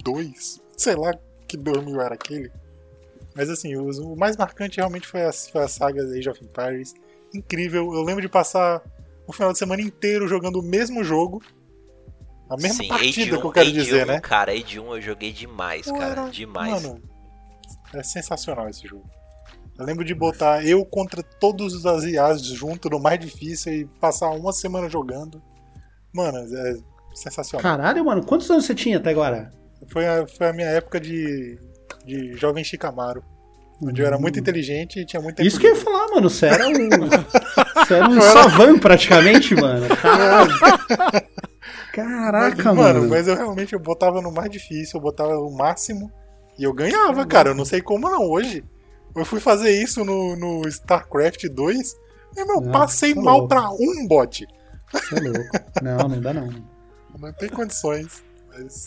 [0.04, 0.62] 2002.
[0.78, 1.14] Sei lá
[1.48, 2.52] que 2000 era aquele.
[3.36, 6.94] Mas assim, o mais marcante realmente foi a, foi a saga Age of Empires.
[7.34, 7.94] Incrível.
[7.94, 8.82] Eu lembro de passar
[9.28, 11.42] um final de semana inteiro jogando o mesmo jogo.
[12.50, 14.20] A mesma Sim, partida Age que eu 1, quero Age dizer, 1, né?
[14.22, 16.12] Cara, Age 1 eu joguei demais, Pô, cara.
[16.24, 16.82] era- Demais.
[16.84, 17.02] Mano,
[17.94, 19.08] é sensacional esse jogo.
[19.78, 24.30] Eu lembro de botar eu contra todos os asiáticos junto no mais difícil e passar
[24.32, 25.42] uma semana jogando.
[26.12, 26.78] Mano, é
[27.14, 27.62] sensacional.
[27.62, 29.52] Caralho, mano, quantos anos você tinha até agora?
[29.88, 31.58] Foi a, foi a minha época de,
[32.06, 33.24] de jovem Shikamaru.
[33.82, 36.30] Onde eu era muito inteligente e tinha muito Isso que eu ia falar, mano.
[36.30, 36.74] Você era um.
[37.80, 39.88] Você era um savan praticamente, mano.
[39.96, 40.52] Caralho.
[41.94, 43.10] Caraca, mano, mano.
[43.10, 46.12] mas eu realmente eu botava no mais difícil, eu botava o máximo
[46.58, 47.50] e eu ganhava, cara.
[47.52, 48.30] Eu não sei como não.
[48.30, 48.64] Hoje,
[49.16, 51.96] eu fui fazer isso no, no StarCraft 2
[52.38, 53.50] e meu, Não, passei tá mal louco.
[53.50, 54.46] pra um bot.
[54.92, 55.60] Você é louco.
[55.82, 56.50] Não, não dá não.
[57.18, 58.24] Não tem condições.
[58.50, 58.84] Mas,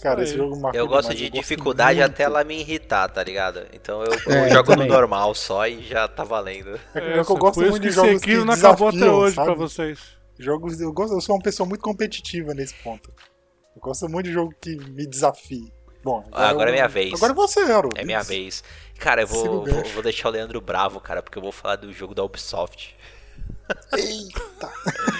[0.00, 2.10] cara, esse jogo marcou Eu gosto demais, de eu gosto dificuldade muito.
[2.12, 3.66] até ela me irritar, tá ligado?
[3.72, 4.88] Então eu, eu É, jogo também.
[4.88, 6.78] no normal só e já tá valendo.
[6.94, 9.34] É, que- é que eu gosto muito de jogos que não acabou desafiam, até hoje
[9.36, 9.46] sabe?
[9.46, 9.98] pra vocês.
[10.38, 13.12] Jogos, eu, gosto, eu sou uma pessoa muito competitiva nesse ponto.
[13.74, 15.72] Eu gosto muito de jogo que me desafie.
[16.04, 17.12] Bom, Ah, agora eu- é minha vez.
[17.14, 17.88] Agora você, Aro.
[17.96, 18.62] É minha vez.
[18.98, 21.92] Cara, eu vou, vou, vou deixar o Leandro bravo, cara, porque eu vou falar do
[21.92, 22.96] jogo da Ubisoft.
[23.96, 24.72] Eita.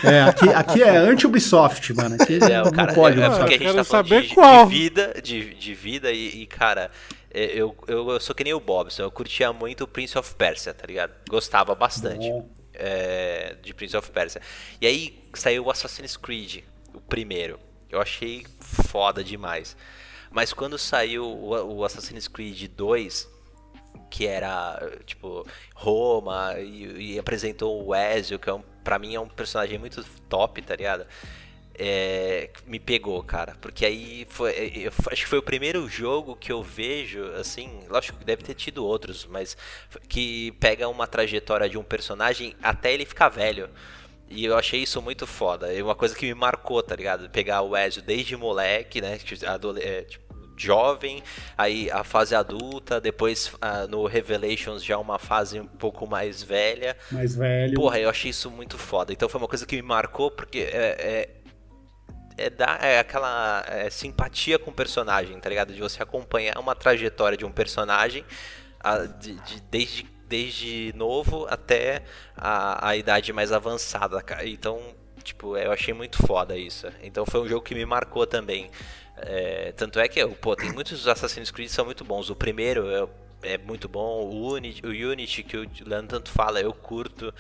[0.05, 2.17] É, aqui, aqui é anti-Ubisoft, mano.
[2.21, 3.21] Aqui É, o não cara, pode.
[3.21, 4.67] é, é porque a gente tá falando saber de, qual.
[4.67, 6.91] de vida, de, de vida e, e, cara,
[7.33, 10.35] é, eu, eu, eu sou que nem o Bobson, eu curtia muito o Prince of
[10.35, 11.13] Persia, tá ligado?
[11.29, 12.31] Gostava bastante
[12.75, 14.41] é, de Prince of Persia.
[14.81, 16.63] E aí saiu o Assassin's Creed,
[16.95, 17.59] o primeiro.
[17.91, 19.77] Eu achei foda demais.
[20.31, 23.29] Mas quando saiu o, o Assassin's Creed 2,
[24.11, 29.21] que era tipo Roma e, e apresentou o Ezio, que é um, pra mim é
[29.21, 31.07] um personagem muito top, tá ligado?
[31.81, 36.51] É, me pegou, cara, porque aí foi, eu acho que foi o primeiro jogo que
[36.51, 39.57] eu vejo, assim, lógico que deve ter tido outros, mas
[40.09, 43.71] que pega uma trajetória de um personagem até ele ficar velho.
[44.29, 45.73] E eu achei isso muito foda.
[45.73, 47.31] É uma coisa que me marcou, tá ligado?
[47.31, 49.19] Pegar o Ezio desde moleque, né?
[49.47, 50.28] adole- é, tipo,
[50.59, 51.23] jovem,
[51.57, 56.97] aí a fase adulta, depois ah, no Revelations já uma fase um pouco mais velha.
[57.11, 57.75] Mais velho.
[57.75, 59.13] Porra, eu achei isso muito foda.
[59.13, 61.31] Então foi uma coisa que me marcou porque é,
[62.37, 65.73] é, é dar é aquela é, simpatia com o personagem, tá ligado?
[65.73, 68.25] De você acompanhar uma trajetória de um personagem
[68.81, 72.03] a- de- de- desde, desde novo até
[72.37, 74.47] a, a idade mais avançada, cara.
[74.49, 74.81] Então,
[75.23, 76.87] tipo, eu achei muito foda isso.
[77.03, 78.71] Então foi um jogo que me marcou também.
[79.23, 82.31] É, tanto é que, pô, tem muitos Assassin's Creed que são muito bons.
[82.31, 82.89] O primeiro
[83.43, 87.33] é, é muito bom, o Unity, o Unity que o Leandro tanto fala, eu curto.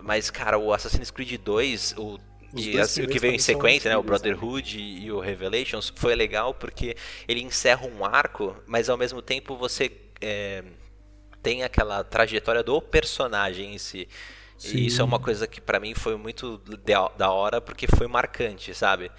[0.00, 2.18] Mas, cara, o Assassin's Creed 2, o,
[2.54, 4.06] e assim, o que veio em sequência, né, o né?
[4.06, 6.96] Brotherhood e, e o Revelations, foi legal porque
[7.26, 9.90] ele encerra um arco, mas ao mesmo tempo você
[10.20, 10.62] é,
[11.42, 14.08] tem aquela trajetória do personagem em si.
[14.56, 14.76] Sim.
[14.76, 16.62] E isso é uma coisa que pra mim foi muito
[17.16, 19.10] da hora porque foi marcante, sabe?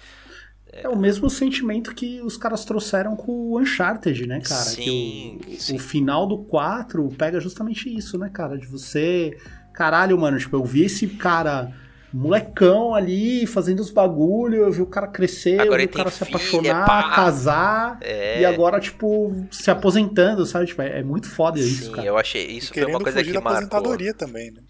[0.82, 4.60] É o mesmo sentimento que os caras trouxeram com o Uncharted, né, cara?
[4.64, 5.76] Sim, que o, sim.
[5.76, 8.58] o final do 4 pega justamente isso, né, cara?
[8.58, 9.36] De você.
[9.72, 11.72] Caralho, mano, tipo, eu vi esse cara
[12.12, 16.10] molecão ali fazendo os bagulho, eu vi o cara crescer, Agora eu vi o cara
[16.10, 17.10] se filha, apaixonar, pá.
[17.14, 17.98] casar.
[18.00, 18.40] É.
[18.40, 20.66] E agora, tipo, se aposentando, sabe?
[20.66, 22.06] Tipo, é, é muito foda isso, Sim, cara.
[22.06, 22.46] eu achei.
[22.46, 23.66] Isso foi Querendo uma coisa fugir que da marcou.
[23.66, 24.60] aposentadoria também, né?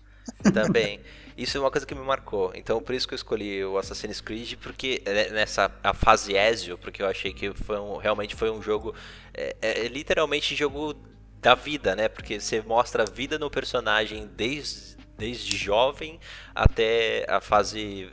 [0.52, 1.00] Também.
[1.36, 2.52] Isso é uma coisa que me marcou.
[2.54, 6.78] Então, por isso que eu escolhi o Assassin's Creed, porque é, nessa a fase Ezio,
[6.78, 8.94] porque eu achei que foi um- realmente foi um jogo.
[9.32, 10.94] É, é literalmente jogo
[11.40, 12.08] da vida, né?
[12.08, 16.20] Porque você mostra a vida no personagem desde, desde jovem
[16.54, 18.10] até a fase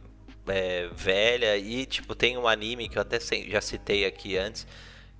[0.47, 1.57] é, velha.
[1.57, 4.65] E, tipo, tem um anime que eu até já citei aqui antes,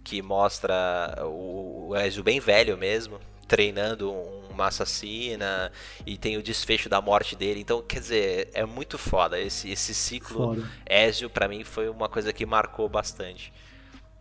[0.03, 3.19] que mostra o, o Ezio bem velho mesmo,
[3.51, 5.69] treinando um- uma assassina
[6.05, 7.59] e tem o desfecho da morte dele.
[7.59, 10.55] Então, quer dizer, é muito foda esse, esse ciclo.
[10.55, 10.69] Foda.
[10.89, 13.51] Ezio, pra mim, foi uma coisa que marcou bastante.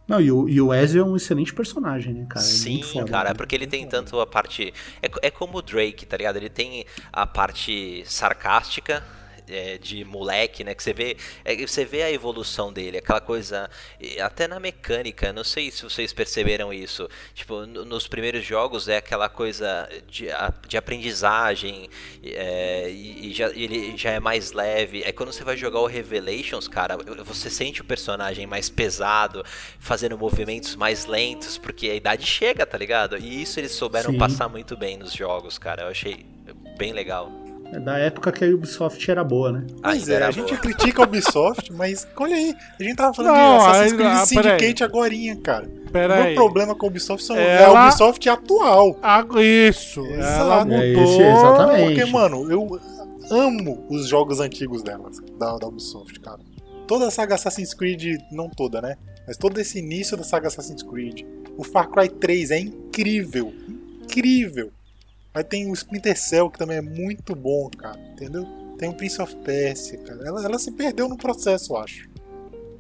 [0.09, 2.45] Não, e o, e o Ezio é um excelente personagem, né, cara?
[2.45, 3.35] É Sim, foda, cara, né?
[3.35, 4.75] porque ele tem tanto a parte.
[5.01, 6.37] É, é como o Drake, tá ligado?
[6.37, 9.05] Ele tem a parte sarcástica.
[9.49, 10.75] É, de moleque, né?
[10.75, 13.69] Que você vê, é, você vê a evolução dele, aquela coisa,
[14.23, 15.33] até na mecânica.
[15.33, 17.09] Não sei se vocês perceberam isso.
[17.35, 21.89] Tipo, no- nos primeiros jogos é aquela coisa de, a- de aprendizagem
[22.25, 25.03] é, e, e já, ele já é mais leve.
[25.05, 29.45] É quando você vai jogar o Revelations, cara, você sente o personagem mais pesado,
[29.79, 33.17] fazendo movimentos mais lentos, porque a idade chega, tá ligado?
[33.19, 34.19] E isso eles souberam Sim.
[34.19, 35.83] passar muito bem nos jogos, cara.
[35.83, 36.25] Eu achei
[36.77, 37.31] bem legal.
[37.73, 39.65] É da época que a Ubisoft era boa, né?
[39.83, 43.15] Pois Ainda é, era a gente critica a Ubisoft, mas olha aí, a gente tava
[43.15, 45.71] falando Não, de Assassin's Creed ah, Syndicate agorinha, cara.
[45.93, 46.35] Pera o meu aí.
[46.35, 48.99] problema com a Ubisoft são, é Ela- a Ubisoft atual.
[49.03, 49.25] Ah,
[49.69, 50.05] isso.
[50.07, 50.41] Exato.
[50.41, 51.05] Ela É mudou.
[51.05, 51.95] esse, exatamente.
[51.95, 52.81] Porque, mano, eu,
[53.31, 56.41] amo os jogos antigos delas, da, da Ubisoft, cara.
[56.89, 58.97] Toda a saga Assassin's Creed, não toda, né?
[59.27, 61.23] Mas todo esse início da saga Assassin's Creed.
[61.57, 63.55] O Far Cry 3 é incrível.
[64.03, 64.73] Incrível.
[65.33, 67.99] Mas tem o Splinter Cell, que também é muito bom, cara.
[68.13, 68.47] Entendeu?
[68.79, 70.27] Tem o Prince of Persia, cara.
[70.27, 72.09] Ela, ela se perdeu no processo, eu acho.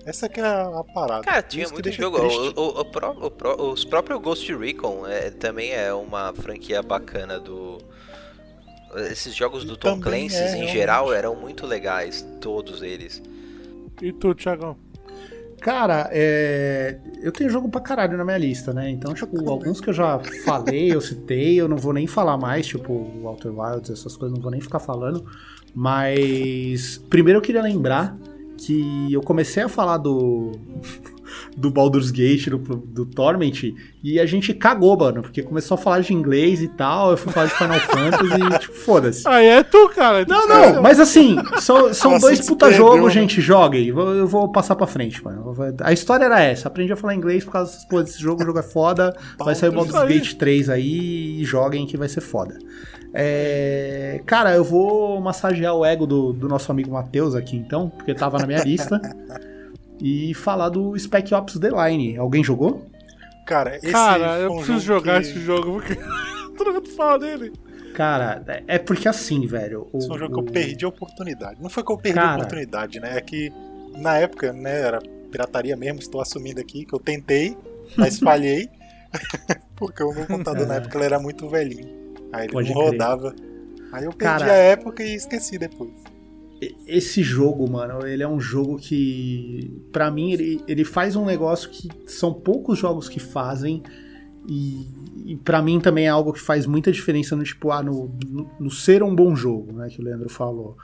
[0.04, 1.22] Essa que é a, a parada.
[1.22, 2.18] Cara, tinha Isso muito jogo.
[2.18, 7.78] O, o- o o os próprios Ghost Recon é, também é uma franquia bacana do.
[9.10, 10.72] Esses jogos do Tom Clancy, é, em realmente.
[10.72, 13.22] geral, eram muito legais, todos eles.
[14.02, 14.76] E tu, Thiagão?
[15.60, 16.98] Cara, é...
[17.20, 18.90] eu tenho jogo pra caralho na minha lista, né?
[18.90, 22.66] Então, tipo, alguns que eu já falei, eu citei, eu não vou nem falar mais,
[22.66, 25.24] tipo, o Wilds, essas coisas, não vou nem ficar falando.
[25.74, 28.16] Mas, primeiro eu queria lembrar
[28.56, 30.52] que eu comecei a falar do.
[31.56, 36.00] Do Baldur's Gate, do, do Torment, e a gente cagou, mano, porque começou a falar
[36.00, 39.28] de inglês e tal, eu fui falar de Final Fantasy e, tipo, foda-se.
[39.28, 40.24] Aí é tu, cara.
[40.26, 43.86] Não, não, mas assim, são, são Nossa, dois puta jogos, gente, joguem.
[43.88, 45.54] Eu vou- Eu vou passar pra frente, mano.
[45.82, 46.68] A história era essa.
[46.68, 48.42] Aprendi a falar inglês por causa dessas porra desse jogo.
[48.42, 49.16] O jogo é foda.
[49.38, 50.02] Vai sair o Baldur's.
[50.08, 52.58] Gate 3 aí e joguem que vai ser foda.
[53.12, 58.14] É, Cara, eu vou massagear o ego do, do nosso amigo Matheus aqui então, porque
[58.14, 59.00] tava na minha lista.
[60.00, 62.16] e falar do Spec Ops The Line.
[62.16, 62.86] Alguém jogou?
[63.46, 65.94] Cara, esse Cara, eu preciso jogar que- esse jogo, porque
[66.56, 67.52] todo mundo fala dele.
[67.94, 69.88] Cara, é- é porque assim, velho.
[69.92, 71.60] o- Esse foi um jogo que o- eu perdi a oportunidade.
[71.60, 72.36] Não foi que eu perdi a Cara.
[72.36, 73.16] oportunidade, né?
[73.16, 73.52] É que
[73.98, 75.00] na época, né, era
[75.30, 77.56] pirataria mesmo, estou assumindo aqui, que eu tentei,
[77.96, 78.68] mas falhei.
[79.74, 81.88] porque o meu computador na época ele era muito velhinho.
[82.32, 82.90] Aí ele Pode não crer.
[82.92, 83.34] rodava.
[83.92, 84.52] Aí eu perdi Cara.
[84.52, 85.90] a época e esqueci depois.
[86.86, 91.70] Esse jogo, mano, ele é um jogo que, pra mim, ele, ele faz um negócio
[91.70, 93.82] que são poucos jogos que fazem.
[94.46, 94.86] E,
[95.24, 98.50] e para mim também é algo que faz muita diferença no tipo, ah, no, no,
[98.58, 99.88] no ser um bom jogo, né?
[99.88, 100.76] Que o Leandro falou.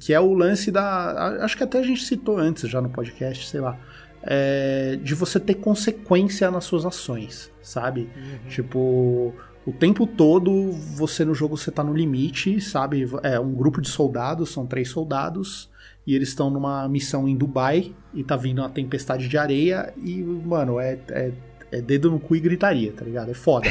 [0.00, 1.44] Que é o lance da.
[1.44, 3.78] Acho que até a gente citou antes já no podcast, sei lá.
[4.22, 8.10] é, de você ter consequência nas suas ações, sabe?
[8.48, 9.34] Tipo,
[9.68, 13.06] o tempo todo você no jogo você tá no limite, sabe?
[13.22, 15.68] É um grupo de soldados, são três soldados,
[16.06, 20.22] e eles estão numa missão em Dubai e tá vindo uma tempestade de areia e,
[20.22, 21.32] mano, é, é,
[21.70, 23.30] é dedo no cu e gritaria, tá ligado?
[23.30, 23.68] É foda.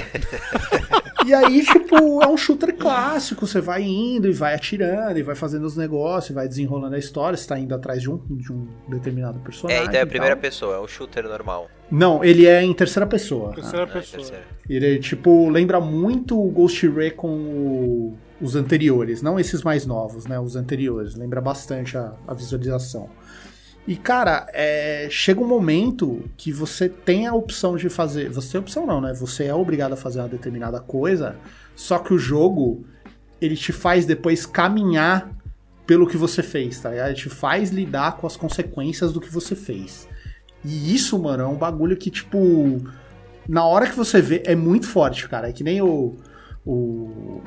[1.26, 3.46] E aí, tipo, é um shooter clássico.
[3.46, 7.36] Você vai indo e vai atirando e vai fazendo os negócios, vai desenrolando a história.
[7.36, 9.82] Você tá indo atrás de um, de um determinado personagem.
[9.82, 10.42] É, a ideia é a primeira tal.
[10.42, 11.70] pessoa, é um shooter normal.
[11.92, 13.54] Não, ele é em terceira pessoa.
[13.54, 14.22] Terceira Ah, pessoa.
[14.24, 14.44] terceira.
[14.70, 19.22] Ele, tipo, lembra muito o Ghost Recon o- os anteriores.
[19.22, 20.40] Não esses mais novos, né?
[20.40, 21.16] Os anteriores.
[21.16, 23.10] Lembra bastante a, a visualização.
[23.88, 28.30] E, cara, é, chega um momento que você tem a opção de fazer.
[28.30, 29.14] Você tem opção, não, né?
[29.14, 31.38] Você é obrigado a fazer uma determinada coisa.
[31.74, 32.86] Só que o jogo,
[33.40, 35.32] ele te faz depois caminhar
[35.86, 37.08] pelo que você fez, tá ligado?
[37.08, 40.06] Ele te faz lidar com as consequências do que você fez.
[40.66, 42.82] E isso, mano, é um bagulho que, tipo.
[43.48, 45.48] Na hora que você vê, é muito forte, cara.
[45.48, 45.82] É que nem.
[45.82, 46.18] O,
[46.66, 47.42] o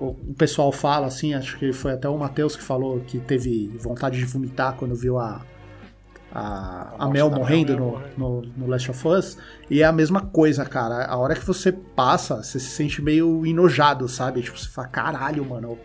[0.00, 4.18] o pessoal fala, assim, acho que foi até o Matheus que falou que teve vontade
[4.18, 5.40] de vomitar quando viu a,
[6.34, 9.38] a, a Mel morrendo Mel no, no, no Last of Us.
[9.70, 11.04] E é a mesma coisa, cara.
[11.06, 14.42] A hora que você passa, você se sente meio enojado, sabe?
[14.42, 15.78] Tipo, você fala, caralho, mano,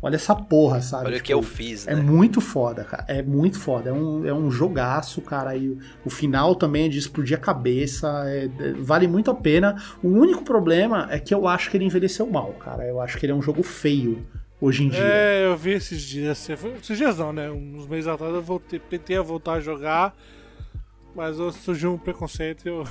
[0.00, 1.06] olha essa porra, sabe?
[1.06, 2.00] Olha o Tipo, que eu fiz, é né?
[2.00, 3.04] muito foda, cara.
[3.08, 3.90] É muito foda.
[3.90, 5.56] É um, é um jogaço, cara.
[5.56, 8.22] E o, o final também é de explodir a cabeça.
[8.26, 9.74] é- é- vale muito a pena.
[10.02, 12.84] O único problema é que eu acho que ele envelheceu mal, cara.
[12.84, 14.24] Eu acho que ele é um jogo feio
[14.60, 15.00] hoje em dia.
[15.00, 16.50] É, eu vi esses dias.
[16.50, 17.50] assim, Esses dias não, né?
[17.50, 20.14] Uns meses atrás eu voltei, tentei a voltar a jogar.
[21.14, 22.84] Mas surgiu um preconceito e eu.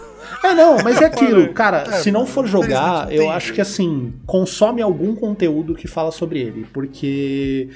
[0.43, 1.83] É, não, mas é aquilo, cara.
[1.83, 6.39] É, se não for jogar, eu acho que assim, consome algum conteúdo que fala sobre
[6.39, 6.65] ele.
[6.73, 7.69] Porque.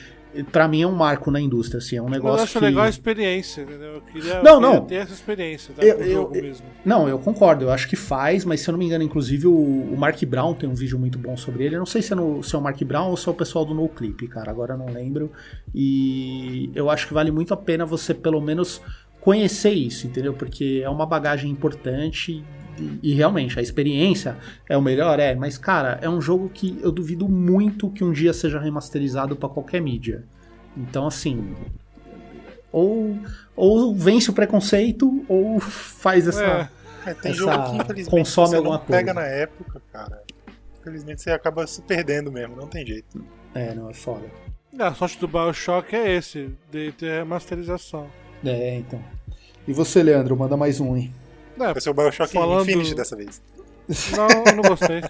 [0.51, 2.65] Pra mim é um marco na indústria, assim, é um Mas eu negócio acho que...
[2.65, 3.95] legal a experiência, entendeu?
[3.95, 4.81] Eu queria, Não, não.
[4.85, 5.81] ter essa experiência, tá?
[5.84, 6.65] Eu- eu- eu- mesmo.
[6.85, 9.51] Não, eu concordo, eu acho que faz, mas se eu não me engano, inclusive o,
[9.53, 11.76] o Mark Brown tem um vídeo muito bom sobre ele.
[11.76, 13.35] Eu não sei se é, no, se é o Mark Brown ou se é o
[13.35, 15.31] pessoal do NoClip, cara, agora eu não lembro.
[15.73, 18.81] E eu acho que vale muito a pena você pelo menos
[19.19, 20.34] conhecer isso, entendeu?
[20.34, 22.43] Porque é uma bagagem importante
[22.80, 24.38] e, e realmente a experiência
[24.68, 28.11] é o melhor, é, mas cara, é um jogo que eu duvido muito que um
[28.11, 30.23] dia seja remasterizado pra qualquer mídia.
[30.77, 31.56] Então, assim,
[32.72, 33.18] ou,
[33.56, 36.43] ou vence o preconceito ou faz essa.
[36.43, 36.80] É.
[37.06, 39.27] É, tem Essa jogo que infelizmente consome você alguma não pega coisa.
[39.30, 40.22] na época, cara.
[40.81, 43.23] Infelizmente você acaba se perdendo mesmo, não tem jeito.
[43.53, 44.26] É, não, é foda.
[44.77, 48.07] É, a sorte do Bioshock é esse, de ter remasterização.
[48.45, 49.01] É, então.
[49.68, 51.14] E você, Leandro, manda mais um, hein?
[51.60, 53.41] É, Vai ser o Bioshock Falando- Infinite dessa vez.
[54.15, 55.02] não, eu não gostei.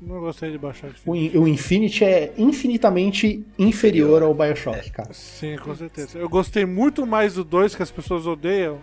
[0.00, 5.12] Não gostei de baixar o, o Infinity é infinitamente inferior ao Bioshock, cara.
[5.12, 6.18] Sim, com certeza.
[6.18, 8.78] Eu gostei muito mais do 2 que as pessoas odeiam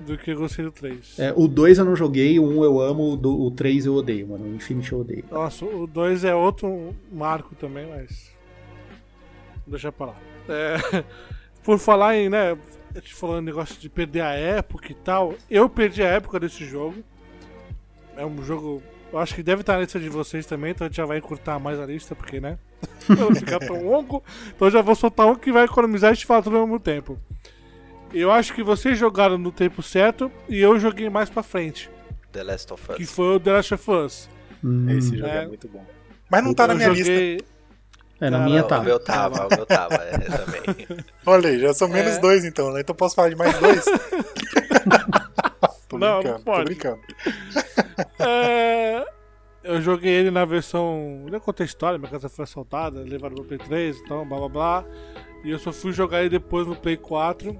[0.00, 1.18] do que eu gostei do 3.
[1.20, 4.44] É, o 2 eu não joguei, o 1 eu amo, o 3 eu odeio, mano.
[4.46, 5.24] O Infinity eu odeio.
[5.30, 8.32] Nossa, o 2 é outro marco também, mas.
[9.64, 10.16] Deixa pra lá.
[10.48, 11.04] É,
[11.62, 12.58] por falar em, né?
[12.94, 15.34] A gente falando negócio de perder a época e tal.
[15.50, 17.02] Eu perdi a época desse jogo.
[18.16, 18.82] É um jogo.
[19.12, 21.18] Eu acho que deve estar na lista de vocês também, então a gente já vai
[21.18, 22.58] encurtar mais a lista, porque, né?
[23.08, 24.22] não ficar tão longo.
[24.54, 26.80] Então já vou soltar um que vai economizar e a gente fala tudo ao mesmo
[26.80, 27.18] tempo.
[28.12, 31.90] Eu acho que vocês jogaram no tempo certo e eu joguei mais pra frente.
[32.30, 32.96] The Last of Us.
[32.96, 34.28] Que foi o The Last of Us.
[34.62, 35.44] Hum, Esse jogo é.
[35.44, 35.46] é.
[35.46, 35.84] muito bom.
[36.30, 37.34] Mas não tá eu na minha joguei...
[37.34, 37.51] lista.
[38.22, 38.78] É, na minha tá.
[38.78, 40.86] O meu tava, o meu tava, é, também.
[41.26, 42.20] Olha aí, já são menos é.
[42.20, 42.80] dois então, né?
[42.80, 43.84] Então posso falar de mais dois?
[45.88, 46.58] tô não, brincando, não pode.
[46.58, 47.00] tô brincando.
[48.18, 49.04] É,
[49.64, 51.26] eu joguei ele na versão.
[51.30, 54.38] Não contei a história, minha casa foi assaltada, levaram no Play 3 e então, blá
[54.38, 54.84] blá blá.
[55.44, 57.58] E eu só fui jogar ele depois no Play 4.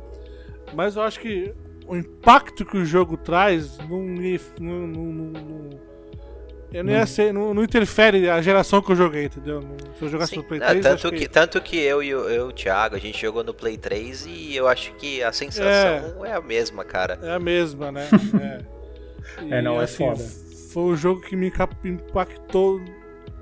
[0.74, 1.52] Mas eu acho que
[1.86, 3.98] o impacto que o jogo traz não,
[4.60, 5.70] não, não, não
[6.72, 9.62] eu não ia ser, não, não, interfere a geração que eu joguei, entendeu?
[9.98, 10.82] Se eu jogasse Sim, no Play 3.
[10.82, 13.52] Tanto que, que, Tanto que eu e o, eu, o Thiago, a gente jogou no
[13.52, 17.18] Play 3 e eu acho que a sensação é, é a mesma, cara.
[17.22, 18.08] É a mesma, né?
[18.40, 19.44] é.
[19.44, 20.24] E, é, não, é assim, foda.
[20.72, 21.52] Foi um jogo que me
[21.84, 22.80] impactou.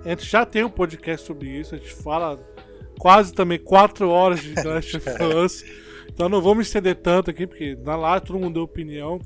[0.05, 2.39] A gente já tem um podcast sobre isso, a gente fala
[2.99, 5.65] quase também 4 horas de Clash of Clans.
[6.09, 9.21] Então não vou me estender tanto aqui, porque na lá todo mundo deu opinião.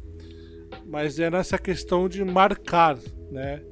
[0.87, 2.99] Mas é nessa questão de marcar,
[3.31, 3.63] né?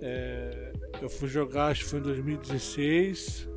[0.00, 0.72] É,
[1.02, 3.48] eu fui jogar, acho que foi em 2016,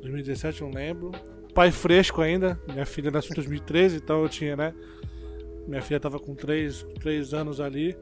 [0.00, 1.12] 2017, não lembro.
[1.54, 4.74] Pai fresco ainda, minha filha nasceu em 2013, então eu tinha, né?
[5.66, 7.96] Minha filha tava com 3, 3 anos ali.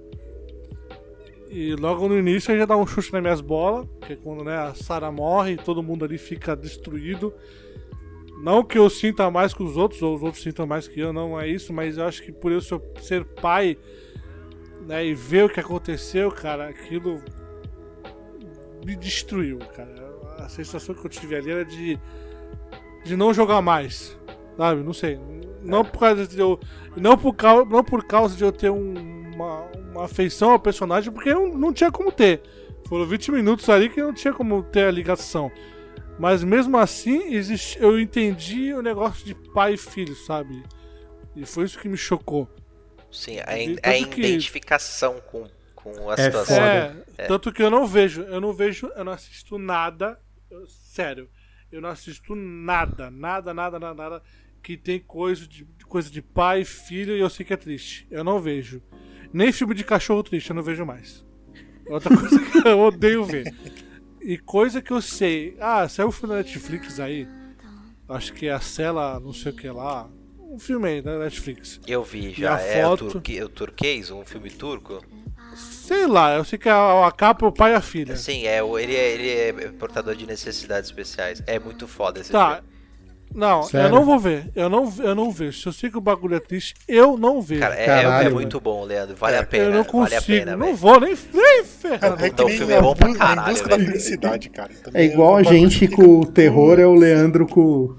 [1.51, 4.57] E logo no início já dá um chute nas minhas bolas, que é quando né,
[4.57, 7.33] a Sarah morre, todo mundo ali fica destruído.
[8.43, 11.12] Não que eu sinta mais que os outros, ou os outros sintam mais que eu,
[11.12, 13.77] não é isso, mas eu acho que por eu ser pai
[14.87, 17.20] né, e ver o que aconteceu, cara, aquilo
[18.85, 19.95] me destruiu, cara.
[20.39, 21.99] A sensação que eu tive ali era de,
[23.05, 24.17] de não jogar mais,
[24.57, 24.83] sabe?
[24.83, 25.19] Não sei.
[25.63, 26.59] Não por causa de eu.
[26.97, 28.95] Não por causa, não por causa de eu ter um,
[29.35, 32.43] uma, uma afeição ao personagem, porque eu não tinha como ter.
[32.89, 35.51] Foram 20 minutos ali que não tinha como ter a ligação.
[36.19, 40.63] Mas mesmo assim, existe, eu entendi o negócio de pai e filho, sabe?
[41.37, 42.49] E foi isso que me chocou.
[43.11, 45.21] Sim, a, in, a identificação que...
[45.23, 45.45] com,
[45.94, 46.56] com a é situação.
[46.56, 50.19] É, é, tanto que eu não vejo, eu não vejo, eu não assisto nada,
[50.51, 51.28] eu, sério,
[51.70, 54.23] eu não assisto nada, nada, nada, nada, nada
[54.62, 58.06] que tem coisa de, coisa de pai, filho e eu sei que é triste.
[58.10, 58.82] Eu não vejo.
[59.32, 61.24] Nem filme de cachorro triste eu não vejo mais.
[61.86, 63.55] Outra coisa que eu odeio ver.
[64.20, 65.56] E coisa que eu sei.
[65.60, 67.27] Ah, saiu um filme da Netflix aí.
[68.09, 70.10] Acho que é a Cela, não sei o que lá.
[70.39, 71.81] Um filme aí da Netflix.
[71.86, 72.59] Eu vi já.
[72.60, 73.06] é foto...
[73.06, 73.43] o, turque...
[73.43, 74.10] o turquês?
[74.10, 75.05] Um filme turco?
[75.89, 78.15] Sei lá, eu sei que a, a capa é o pai e a filha.
[78.15, 81.43] Sim, é, ele, é, ele é portador de necessidades especiais.
[81.47, 82.56] É muito foda esse tá.
[82.56, 82.69] filme.
[83.35, 83.86] Não, Sério?
[83.86, 84.51] eu não vou ver.
[84.55, 85.59] Eu não, eu não vejo.
[85.59, 87.62] Se eu sei que o bagulho é triste, eu não vejo.
[87.62, 89.16] Cara, é, Caralho, é muito bom, Leandro.
[89.16, 89.65] Vale é, a pena.
[89.65, 90.10] Eu não consigo.
[90.10, 92.23] Vale a pena, não vou nem, nem ferrar.
[92.23, 93.52] É, então, o filme é bom pra caralho.
[93.52, 94.70] Busca da felicidade, cara.
[94.85, 97.97] Também é igual a gente com o terror, é o Leandro com,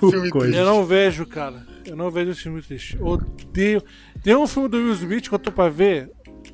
[0.00, 0.56] com filme coisa.
[0.56, 1.66] Eu não vejo, cara.
[1.84, 2.98] Eu não vejo esse filme triste.
[2.98, 3.82] Odeio.
[4.22, 6.10] Tem um filme do Will Smith que eu tô pra ver.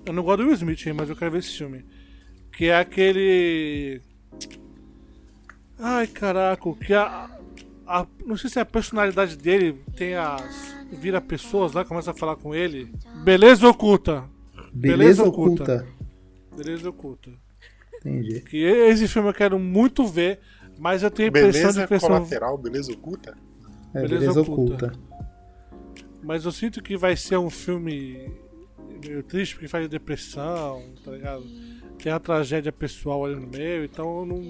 [0.06, 1.84] Eu não gosto do Will Smith, mas eu quero ver esse filme.
[2.52, 4.00] Que é aquele.
[5.78, 7.28] Ai, caraca, que a,
[7.86, 10.74] a, não sei se é a personalidade dele tem as.
[10.92, 12.92] vira pessoas lá, começa a falar com ele.
[13.24, 14.24] Beleza oculta.
[14.72, 15.62] Beleza, Beleza oculta.
[15.62, 15.86] oculta.
[16.56, 17.30] Beleza oculta.
[17.96, 18.40] Entendi.
[18.40, 20.40] Que esse filme eu quero muito ver,
[20.78, 22.18] mas eu tenho a impressão beleza de que pessoa...
[22.18, 23.36] colateral, beleza oculta?
[23.94, 24.86] É, beleza, beleza oculta.
[24.86, 24.98] oculta.
[26.22, 28.30] Mas eu sinto que vai ser um filme
[29.22, 31.44] triste porque faz depressão, tá ligado?
[32.04, 34.42] Tem a tragédia pessoal ali no meio, então eu não.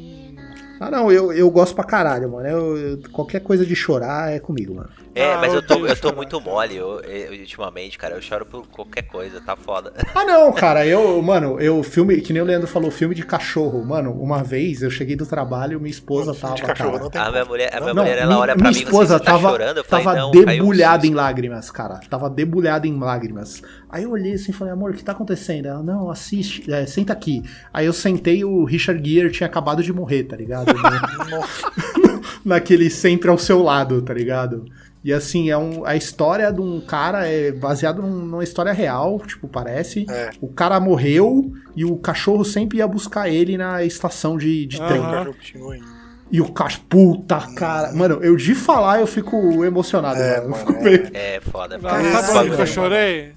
[0.80, 2.48] Ah, não, eu, eu gosto pra caralho, mano.
[2.48, 4.90] Eu, eu, qualquer coisa de chorar é comigo, mano.
[5.14, 8.16] É, ah, mas eu, tô, eu tô muito mole eu, eu, ultimamente, cara.
[8.16, 9.92] Eu choro por qualquer coisa, tá foda.
[10.12, 10.84] Ah, não, cara.
[10.84, 13.84] Eu, mano, eu filme, que nem o Leandro falou, filme de cachorro.
[13.84, 16.54] Mano, uma vez eu cheguei do trabalho, minha esposa não, tava.
[16.56, 18.80] De cachorro, não tem a minha mulher, a minha não, mulher ela olha pra minha
[18.80, 19.76] mim esposa tá tava, chorando.
[19.76, 22.00] Eu falei, tava não, debulhada em lágrimas, cara.
[22.10, 23.62] Tava debulhada em lágrimas.
[23.88, 25.66] Aí eu olhei assim e falei, amor, o que tá acontecendo?
[25.66, 27.43] Ela, não, assiste, é, senta aqui.
[27.72, 30.72] Aí eu sentei e o Richard Gere tinha acabado de morrer, tá ligado?
[32.44, 34.64] Naquele sempre ao seu lado, tá ligado?
[35.02, 39.20] E assim, é um, a história de um cara é baseado num- numa história real,
[39.26, 40.06] tipo, parece.
[40.08, 40.30] É.
[40.40, 44.86] O cara morreu e o cachorro sempre ia buscar ele na estação de, de Ah.
[44.86, 45.00] trem.
[45.00, 45.12] O Aham.
[45.12, 45.94] cachorro continua indo.
[46.32, 47.92] E o cachorro, puta cara.
[47.92, 50.54] Mano, eu de falar eu fico emocionado, É, mano.
[50.54, 50.82] Eu, fico é.
[50.82, 51.76] meio- É foda.
[51.76, 52.02] Ah, cara.
[52.20, 53.32] Esse sabe onde eu chorei?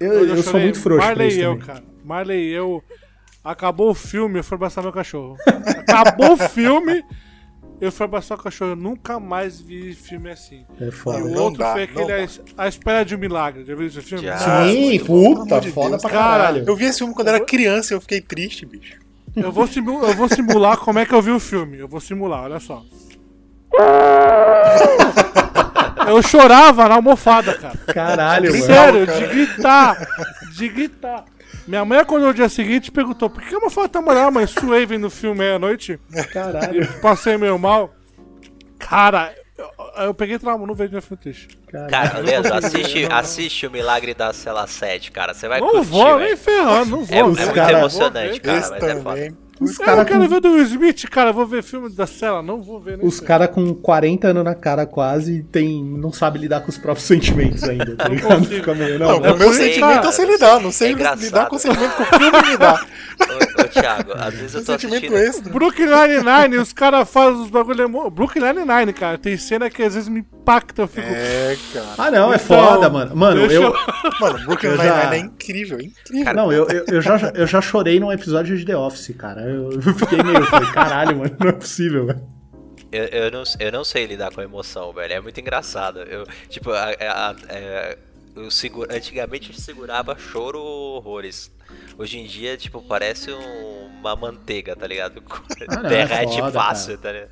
[0.00, 0.62] eu, eu sou chorei?
[0.64, 1.66] muito frouxo pra Marley isso e eu, também.
[1.66, 1.82] cara.
[2.04, 2.82] Marley e eu.
[3.44, 5.36] Acabou o filme, eu fui abraçar meu cachorro.
[5.78, 7.04] Acabou o filme,
[7.78, 8.70] eu fui abraçar o cachorro.
[8.70, 10.64] Eu nunca mais vi filme assim.
[10.80, 11.18] É E foda.
[11.22, 12.26] o Não outro dá, foi aquele dá.
[12.56, 13.64] A Espera de um Milagre.
[13.66, 14.24] Já viu esse filme?
[14.24, 14.38] Já.
[14.66, 16.02] Sim, puta, de foda Deus.
[16.02, 16.64] pra Cara, caralho.
[16.66, 18.98] Eu vi esse filme quando era criança e eu fiquei triste, bicho.
[19.36, 21.78] Eu vou, simu- eu vou simular como é que eu vi o filme.
[21.78, 22.82] Eu vou simular, olha só.
[26.06, 27.76] Eu chorava na almofada, cara.
[27.92, 28.64] Caralho, mano.
[28.64, 29.18] Sério, cara.
[29.20, 30.06] de gritar.
[30.54, 31.24] De gritar.
[31.66, 34.46] Minha mãe acordou no dia seguinte e perguntou: por que a almofada tá molhada, mãe?
[34.46, 35.98] Suei vendo o filme meia-noite.
[36.32, 36.86] Caralho.
[37.00, 37.94] Passei meio mal.
[38.78, 41.48] Cara, eu, eu peguei trauma, não vejo meu filme triste.
[41.90, 45.32] Cara, Leandro, assiste, assiste o Milagre da Cela 7, cara.
[45.34, 46.36] Você vai Não curtir, vou, nem velho.
[46.36, 47.16] ferrando, não vou.
[47.16, 47.26] É, é velho.
[47.36, 49.34] muito cara- emocionante, Vou cara, mas é foda.
[49.60, 51.32] Os Eu caras quero com, ver do Will Smith, cara.
[51.32, 53.28] Vou ver filme da Cela, não vou ver nem os ferrando.
[53.28, 57.62] cara com 40 anos na cara quase tem, não sabe lidar com os próprios sentimentos
[57.62, 58.44] ainda, tá ligado?
[58.44, 60.06] Fica meio, Não, não, é o meu por isso, sentimento cara.
[60.06, 60.60] eu sei lidar.
[60.60, 62.84] Não sei É lidar com o sentimento que o filme me dá.
[63.64, 65.16] Ô, Thiago, às vezes eu tô sentimento assistindo...
[65.16, 65.52] extra.
[65.52, 67.82] Brooklyn Nine-Nine, os caras fazem os bagulho.
[67.82, 70.82] emo- Brooklyn Nine-Nine, cara, tem cena que às vezes me impacta.
[70.82, 71.06] Eu fico.
[71.08, 71.86] É, cara.
[71.98, 73.16] Ah, não, é Então, foda, mano.
[73.16, 73.74] Mano, deixa eu.
[74.20, 76.24] Mano, Brooklyn Eu já- Nine-Nine é incrível, é incrível.
[76.24, 79.42] Cara, Não, eu, eu, eu já, eu já chorei num episódio de The Office, cara.
[79.42, 80.38] Eu, eu fiquei meio.
[80.38, 82.22] eu Falei, caralho, mano, não é possível, velho.
[82.92, 85.12] Eu, eu, não, eu não sei lidar com a emoção, velho.
[85.14, 85.98] É muito engraçado.
[86.00, 87.98] Eu, tipo, a, a- a- é,
[88.36, 91.50] eu seguro, antigamente eu segurava choro horrores.
[91.96, 95.22] Hoje em dia, tipo, parece um- uma manteiga, tá ligado?
[95.68, 97.30] Ah, não, é Derrete foda, fácil, tá ligado?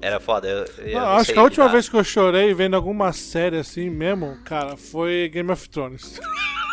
[0.00, 0.48] Era foda.
[0.48, 3.58] Eu, eu Não, não acho que a última vez que eu chorei vendo alguma série
[3.58, 6.20] assim mesmo, cara, foi Game of Thrones.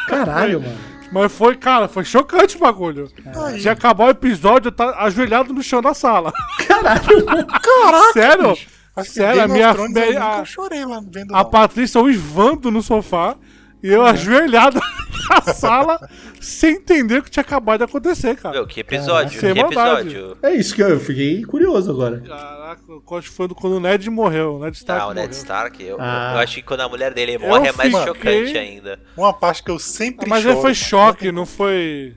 [0.08, 0.78] Caralho, mano.
[1.12, 3.12] Mas foi, cara, foi chocante o bagulho.
[3.46, 3.60] Aí.
[3.60, 6.32] Já acabou o episódio, eu tá ajoelhado no chão da sala.
[6.68, 8.58] Caralho, Caraca, Sério?
[9.04, 11.50] Sério, a minha- Thrones minha- eu nunca a- chorei lá vendo A não.
[11.50, 13.36] Patrícia uivando no sofá
[13.82, 14.80] e eu ajoelhado
[15.30, 16.00] na sala
[16.42, 18.56] sem entender o que tinha acabado de acontecer, cara.
[18.56, 19.40] Meu, que episódio?
[19.40, 20.10] Sem que maldade.
[20.10, 20.38] episódio?
[20.42, 22.20] É isso que eu, fiquei curioso agora.
[22.22, 22.82] Caraca,
[23.24, 24.56] foi quando o Ned morreu.
[24.56, 25.38] O Ned Stark Ah, o Ned morreu.
[25.38, 25.84] Stark.
[25.84, 26.32] Eu, Ah.
[26.36, 28.06] eu acho que quando a mulher dele morre é mais fiquei-
[28.46, 29.00] chocante ainda.
[29.18, 30.56] Uma parte que eu sempre Mas choro.
[30.56, 30.76] aí foi mano.
[30.76, 32.14] choque, não foi.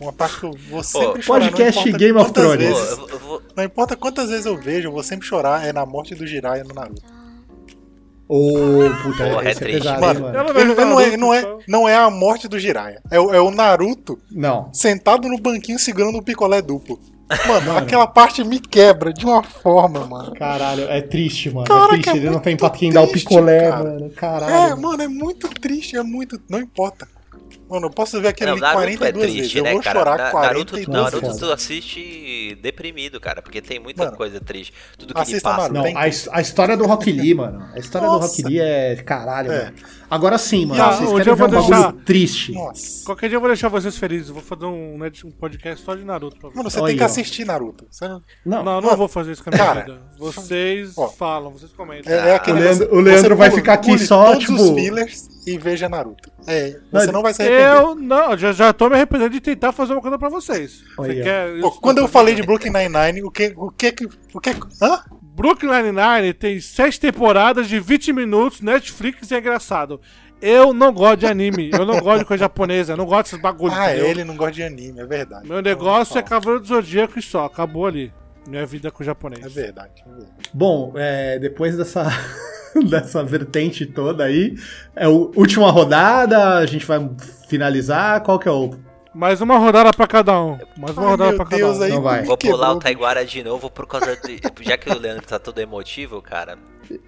[0.00, 1.40] Uma parte que eu vou sempre chorar.
[1.50, 2.68] podcast não importa Game of quantas Thrones.
[2.68, 5.66] Pô, vezes- eu, eu vou, Não importa quantas vezes eu vejo, eu vou sempre chorar.
[5.66, 7.02] É na morte do Jiraiya no Naruto.
[8.32, 9.78] Ô, puta, Porra, é é triste.
[9.82, 10.44] pesado, Mano, mano.
[10.76, 13.02] não não, é, não, é, não é a morte do Jiraiya.
[13.10, 14.72] É, o- é o Naruto Não.
[14.72, 17.00] sentado no banquinho segurando o picolé duplo.
[17.46, 20.32] Mano, aquela parte me quebra de uma forma, mano.
[20.34, 21.66] Caralho, é triste, mano.
[21.66, 22.08] Caraca, é triste.
[22.10, 23.84] é Ele não tem pra quem dar o picolé, cara.
[23.84, 24.06] mano.
[24.06, 24.80] É, Caralho.
[24.80, 26.40] mano, é muito triste, é muito.
[26.48, 27.06] Não importa.
[27.70, 29.38] Mano, eu posso ver aquele Não, ali Naruto 42 é vezes.
[29.38, 29.98] triste, Eu né, vou cara?
[30.00, 31.40] chorar Na- 42 Naruto, Naruto vezes.
[31.40, 34.72] tu assiste deprimido, cara, porque tem muita Mano, coisa triste.
[34.98, 35.72] Tudo que ele assista passa.
[35.72, 35.92] Naruto.
[35.94, 36.04] Não, a,
[36.38, 37.64] a história do Rock Lee, mano.
[37.72, 38.26] A história do Nossa.
[38.26, 39.64] Rock Lee é caralho, É.
[39.66, 39.76] mano.
[40.10, 40.82] Agora sim, mano.
[40.82, 42.52] Ah, vocês hoje querem eu ver um vou bagulho deixar- triste.
[42.52, 43.04] Nossa.
[43.06, 44.28] Qualquer dia eu vou deixar vocês felizes.
[44.28, 46.56] Eu vou fazer um, Ned- um podcast só de Naruto pra vocês.
[46.56, 47.06] Mano, você Olha tem que ó.
[47.06, 47.86] assistir Naruto.
[47.90, 50.02] Você não- Não, Não, não vou fazer isso com a minha cara, vida.
[50.18, 52.12] Vocês ó, falam, vocês comentam.
[52.12, 54.70] É, é aquele O Leandro- o Leandro vai pula- ficar aqui só, todos tipo- os
[54.70, 56.30] fillers e veja Naruto.
[56.46, 57.66] É, você Não, não vai se arrepender.
[57.76, 60.82] Eu não, já, já tô me arrependendo de tentar fazer uma coisa pra vocês.
[60.98, 61.14] Olha.
[61.14, 64.40] Você quer Pô, quando eu falei de Brooklyn Nine-Nine, o que o que que o
[64.40, 64.50] que
[64.82, 64.98] hã?
[65.40, 69.98] Brooklyn Nine-Nine tem sete temporadas de 20 minutos, Netflix é engraçado.
[70.38, 73.40] Eu não gosto de anime, eu não gosto de coisa japonesa, eu não gosto desses
[73.40, 73.74] bagulhos.
[73.74, 74.10] Ah, entendeu?
[74.10, 75.48] ele não gosta de anime, é verdade.
[75.48, 78.12] Meu negócio é Não, Cavaleiro do Zodíaco e só, acabou ali.
[78.46, 79.42] Minha vida com o japonês.
[79.42, 80.02] É verdade.
[80.06, 80.32] é verdade.
[80.52, 82.06] Bom, é, depois dessa,
[82.90, 84.58] dessa vertente toda aí,
[84.94, 87.10] é a última rodada, a gente vai
[87.48, 88.22] finalizar.
[88.22, 88.74] Qual que é o.
[89.12, 90.56] Mais uma rodada pra cada um.
[90.76, 91.82] Mais uma Ai, rodada pra cada Deus, um.
[91.82, 92.22] aí Não vai.
[92.22, 94.40] Vou pular o Taiguara de novo por causa de.
[94.60, 96.56] Já que o Leandro tá todo emotivo, cara.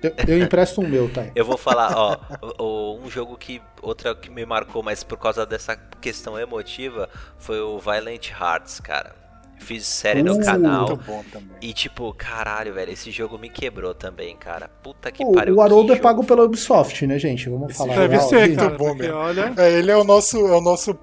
[0.02, 1.26] Eu, eu empresto um meu, tá?
[1.34, 2.16] Eu vou falar, ó,
[2.58, 3.60] o- o- um jogo que.
[3.80, 7.08] Outra que me marcou, mas por causa dessa questão emotiva,
[7.38, 9.14] foi o Violent Hearts, cara.
[9.58, 10.88] Fiz série no Uh, canal.
[10.88, 11.56] Muito bom também.
[11.60, 14.68] E tipo, caralho, velho, esse jogo me quebrou também, cara.
[14.82, 15.54] Puta que O, pariu.
[15.56, 17.48] o Haroldo é pago pela Ubisoft, né, gente?
[17.48, 17.94] Vamos Esse falar.
[17.96, 18.68] Deve ser, cara.
[18.70, 19.14] Muito bom mesmo.
[19.16, 19.52] olha.
[19.56, 20.94] É, ele é o nosso é o nosso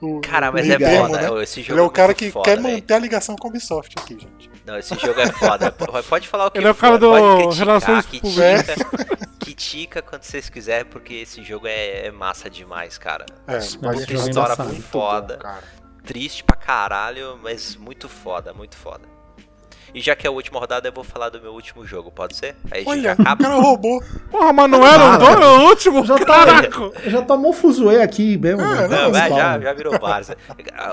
[0.00, 1.34] o, Cara, mas é foda.
[1.34, 1.42] né?
[1.42, 2.74] Esse jogo Ele é o cara que foda, quer velho.
[2.74, 4.50] manter a ligação com a Ubisoft aqui, gente.
[4.64, 5.72] Não, esse jogo é foda.
[6.08, 8.74] Pode falar o que Ele é o cara do criticar, Relações critica,
[9.40, 13.24] critica quando vocês quiserem, porque esse jogo é, é massa demais, cara.
[13.46, 14.82] É, mas esse Puta jogo é história embaçado.
[14.82, 15.36] foda.
[15.38, 15.62] cara.
[16.04, 19.02] Triste pra caralho, mas muito foda, muito foda.
[19.94, 22.36] E já que é a última rodada, eu vou falar do meu último jogo, pode
[22.36, 22.54] ser?
[22.70, 23.42] Aí a gente Olha, o acaba.
[23.42, 24.02] cara roubou.
[24.30, 26.04] Porra, mas não era o dono, o último?
[26.04, 26.92] Já tá, Caraca!
[27.06, 28.60] já tomou fuzuê aqui mesmo.
[28.62, 28.88] Ah, né?
[28.88, 30.36] Não, Não, já, já virou Barça.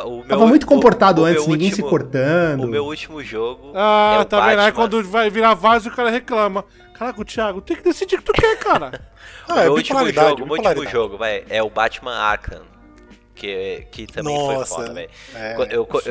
[0.06, 2.64] O meu- Tava muito comportado o- o antes, meu ninguém se último- cortando.
[2.64, 3.72] O meu último jogo.
[3.76, 4.50] Ah, é o tá vendo?
[4.50, 4.74] Aí Batman.
[4.74, 6.64] quando vai virar vaso, o cara reclama.
[6.94, 8.92] Caraca, o Thiago, tem que decidir o que tu quer, cara.
[9.48, 12.62] O Ah, é meu último jogo, o meu último jogo, vai, é o Batman Arkham.
[13.36, 15.10] Que, que também foi Nossa, foda, velho.
[15.36, 15.56] é.
[15.76, 16.02] Eu, eu,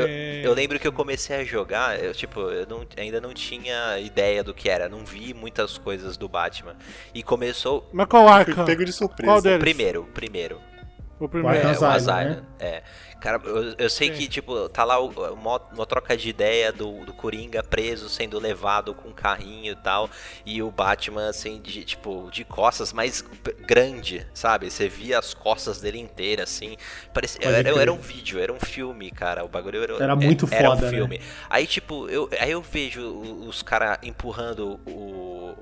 [0.45, 4.45] eu, lembro que eu comecei a jogar, eu, tipo, eu não- ainda não tinha ideia
[4.45, 6.77] do que era, não vi muitas coisas do Batman.
[7.15, 8.63] E começou Mas qual arca?
[8.65, 9.27] pego de surpresa.
[9.33, 9.59] Qual o deles?
[9.59, 10.61] primeiro, o primeiro.
[11.19, 11.67] O primeiro.
[11.67, 12.43] É, o Asylum, né?
[12.59, 12.83] é.
[13.25, 14.13] Cara, eu, eu sei Sim.
[14.13, 18.39] que, tipo, tá lá o- uma, uma troca de ideia do, do Coringa preso, sendo
[18.39, 20.11] levado com um carrinho e tal,
[20.45, 24.71] e o Batman, assim, de, tipo, de costas, mais p- grande, sabe?
[24.71, 26.77] Você via as costas dele inteiras, assim.
[27.15, 29.43] Parecia, era, era um vídeo, era um filme, cara.
[29.43, 30.91] O bagulho era, Era muito era foda, um né?
[30.91, 31.21] filme.
[31.49, 33.03] Aí, tipo, eu, aí eu vejo
[33.49, 35.55] os caras empurrando o.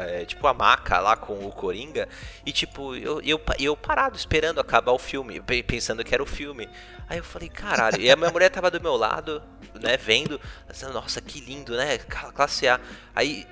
[0.00, 2.08] é, tipo a maca lá com o Coringa
[2.44, 6.26] e tipo eu, eu, eu parado esperando acabar o filme pe- pensando que era o
[6.26, 6.68] filme
[7.08, 9.42] aí eu falei caralho e a minha mulher tava do meu lado
[9.80, 10.40] né vendo
[10.92, 12.78] nossa que lindo né Cla- classe A
[13.14, 13.46] aí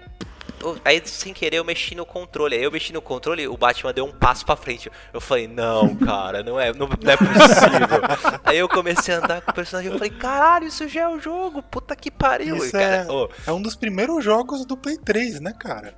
[0.87, 2.57] Aí, sem querer, eu mexi no controle.
[2.57, 4.91] Aí eu mexi no controle, o Batman deu um passo pra frente.
[5.13, 8.01] Eu falei, não, cara, não é, não, não é possível.
[8.43, 9.93] Aí eu comecei a andar com o personagem.
[9.93, 11.63] Eu falei, caralho, isso já é o jogo.
[11.63, 12.57] Puta que pariu.
[12.57, 15.95] Isso cara, é- ô, É um dos primeiros jogos do Play 3, né, cara?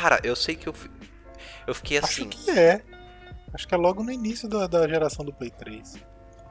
[0.00, 0.90] Cara, eu sei que eu, fi-
[1.66, 2.28] eu fiquei Acho assim.
[2.28, 2.82] que é.
[3.52, 5.96] Acho que é logo no início da, da geração do Play 3.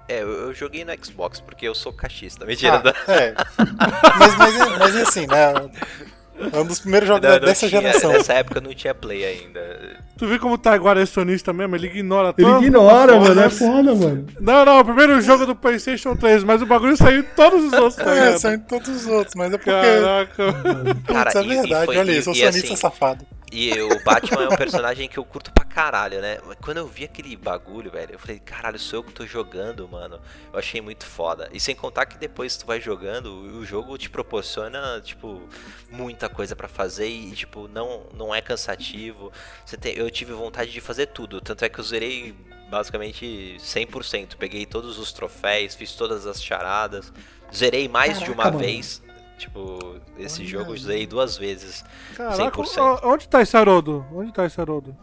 [0.09, 2.45] É, eu, eu joguei no Xbox porque eu sou cachista.
[2.45, 3.33] Mentira, Ah, é.
[4.17, 5.53] Mas, mas, é, mas é assim, né?
[6.53, 8.11] É um dos primeiros jogos não, da- não dessa tinha- geração.
[8.11, 9.97] Nessa época não tinha Play ainda.
[10.17, 11.75] Tu viu como tá guarda-sonista mesmo?
[11.75, 13.41] Ele ignora Ele todas- ignora, mano.
[13.41, 14.25] É foda, mano.
[14.39, 17.73] Não, não, o primeiro jogo do PlayStation 3, mas o bagulho saiu em todos os
[17.73, 19.71] outros, tá É, são em todos os outros, mas é porque.
[19.71, 20.53] Caraca.
[21.05, 23.25] Cara, Putz, é e- e verdade, foi- olha e- aí, sou e sonista assim, safado.
[23.51, 26.37] E o Batman é um personagem que eu curto pra caralho, né?
[26.45, 29.87] Mas Quando eu vi aquele bagulho, velho, eu falei, caralho, sou eu que tô jogando,
[29.87, 30.19] mano.
[30.51, 31.49] Eu achei muito foda.
[31.53, 35.41] E sem contar que depois tu vai jogando, o jogo te proporciona, tipo,
[35.89, 39.31] muita coisa pra fazer e, tipo, não, não é cansativo.
[39.65, 41.39] Você tem, eu tive vontade de fazer tudo.
[41.39, 42.35] Tanto é que eu zerei
[42.69, 44.35] basicamente 100%.
[44.35, 47.13] Peguei todos os troféus, fiz todas as charadas.
[47.55, 48.59] Zerei mais de Caraca, uma mano.
[48.59, 49.01] vez.
[49.37, 50.79] Tipo, esse Olha jogo eu aí.
[50.79, 51.85] zerei duas vezes.
[52.15, 52.81] Caraca, 100%.
[53.03, 54.05] o- onde tá esse Haroldo?
[54.13, 54.95] Onde tá esse Haroldo?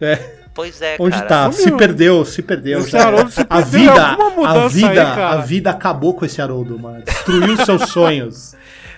[0.00, 0.16] É.
[0.54, 1.26] Pois é, Onde cara.
[1.28, 1.52] tá?
[1.52, 1.64] sumiu.
[1.72, 2.78] Se perdeu, se perdeu.
[2.80, 2.96] Esse.
[2.96, 6.78] Haroldo se A perdeu, vida, alguma a vida, aí, a vida acabou com esse Haroldo,
[6.78, 7.02] mano.
[7.04, 8.54] Destruiu seus sonhos.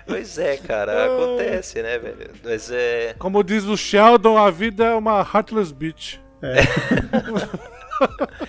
[0.07, 2.31] Pois é, cara, acontece, né, velho?
[2.45, 3.15] Mas é.
[3.19, 6.17] Como diz o Sheldon, a vida é uma heartless bitch.
[6.41, 7.41] Vou-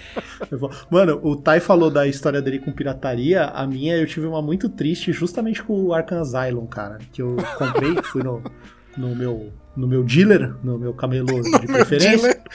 [0.90, 3.46] Mano, o Tai falou da história dele com pirataria.
[3.46, 6.98] A minha eu tive uma muito triste justamente com o Arkham Asylum, cara.
[7.12, 8.42] Que eu comprei, fui no,
[8.98, 12.20] no meu no meu dealer, no meu camelô de preferência.
[12.20, 12.42] Dealer,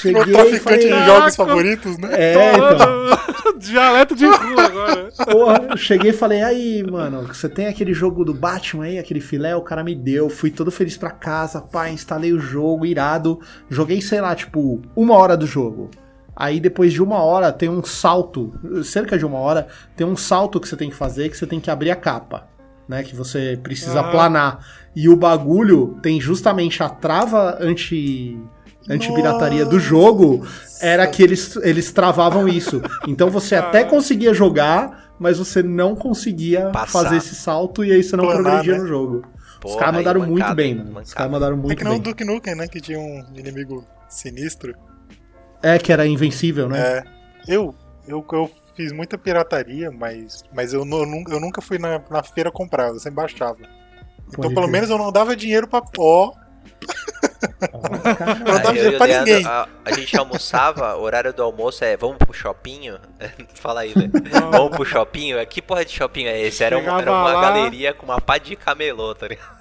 [0.00, 2.08] Cheguei o e traficante falei, de jogos favoritos, né?
[2.12, 3.50] é, então.
[3.60, 5.12] Dialeto de rua agora.
[5.30, 9.20] Porra, eu cheguei e falei, aí, mano, você tem aquele jogo do Batman aí, aquele
[9.20, 13.38] filé, o cara me deu, fui todo feliz pra casa, pá, instalei o jogo, irado,
[13.68, 15.90] joguei, sei lá, tipo, uma hora do jogo.
[16.34, 20.58] Aí depois de uma hora tem um salto, cerca de uma hora, tem um salto
[20.58, 22.48] que você tem que fazer, que você tem que abrir a capa,
[22.90, 24.10] né, que você precisa Ah.
[24.10, 24.66] planar.
[24.96, 28.36] E o bagulho tem justamente a trava anti...
[28.88, 30.44] Anti-pirataria do jogo
[30.80, 32.82] era que eles, eles travavam isso.
[33.06, 37.04] Então você até conseguia jogar, mas você não conseguia Passar.
[37.04, 38.78] fazer esse salto e aí você não Planar, progredia né?
[38.80, 39.22] no jogo.
[39.64, 41.00] Os caras mandaram muito bem, mano.
[41.00, 42.02] Os caras mandaram É muito que não o bem.
[42.02, 42.66] Duke Nukem, né?
[42.66, 44.74] Que tinha um inimigo sinistro.
[45.62, 46.80] É, que era invencível, né?
[46.80, 47.04] É.
[47.46, 47.74] Eu,
[48.08, 52.00] eu, eu fiz muita pirataria, mas, mas eu, nu- eu nunca, eu nunca fui na,
[52.10, 53.58] na feira comprar, eu sempre baixava.
[54.28, 56.32] Então Pode pelo menos eu não dava dinheiro pra pó.
[58.04, 58.44] Ah, caralho.
[58.44, 59.46] Não Aí dinheiro pra Leandro, ninguém.
[59.46, 62.92] A, a gente almoçava, o horário do almoço é vamos pro shopping?
[63.54, 64.08] Fala aí, né?
[64.50, 65.32] Vamos pro shopping?
[65.48, 66.62] Que porra de shopping é esse?
[66.62, 69.59] Era, uma, era uma lá- galeria com uma pá de camelô, tá ligado?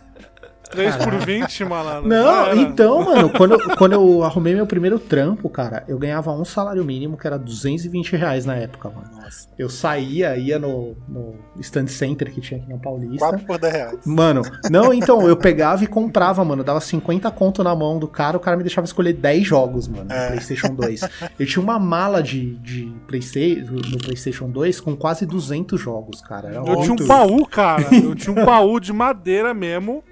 [0.69, 2.07] 3 por 20, malandro.
[2.09, 2.55] Não, era.
[2.55, 6.83] então, mano, quando, eu- quando eu arrumei meu primeiro trampo, cara, eu ganhava um salário
[6.85, 9.09] mínimo, que era 220 reais na época, mano.
[9.21, 13.17] Nossa, Eu saía, ia no, no stand center que tinha aqui na Paulista.
[13.27, 13.99] 4 por 10 reais.
[14.05, 16.63] Mano, não, então, eu pegava e comprava, mano.
[16.63, 20.05] Dava 50 conto na mão do cara, o cara me deixava escolher 10 jogos, mano,
[20.05, 20.27] no É.
[20.27, 21.01] PlayStation 2.
[21.39, 26.49] Eu tinha uma mala de, de PlayStation, no PlayStation 2 com quase 200 jogos, cara.
[26.49, 27.87] Era Eu tinha muito- um baú, cara.
[27.95, 30.03] Eu tinha um baú de madeira mesmo,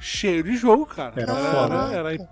[0.00, 1.12] cheio de jogo, cara.
[1.16, 1.74] Era foda.
[1.94, 2.28] Era, era-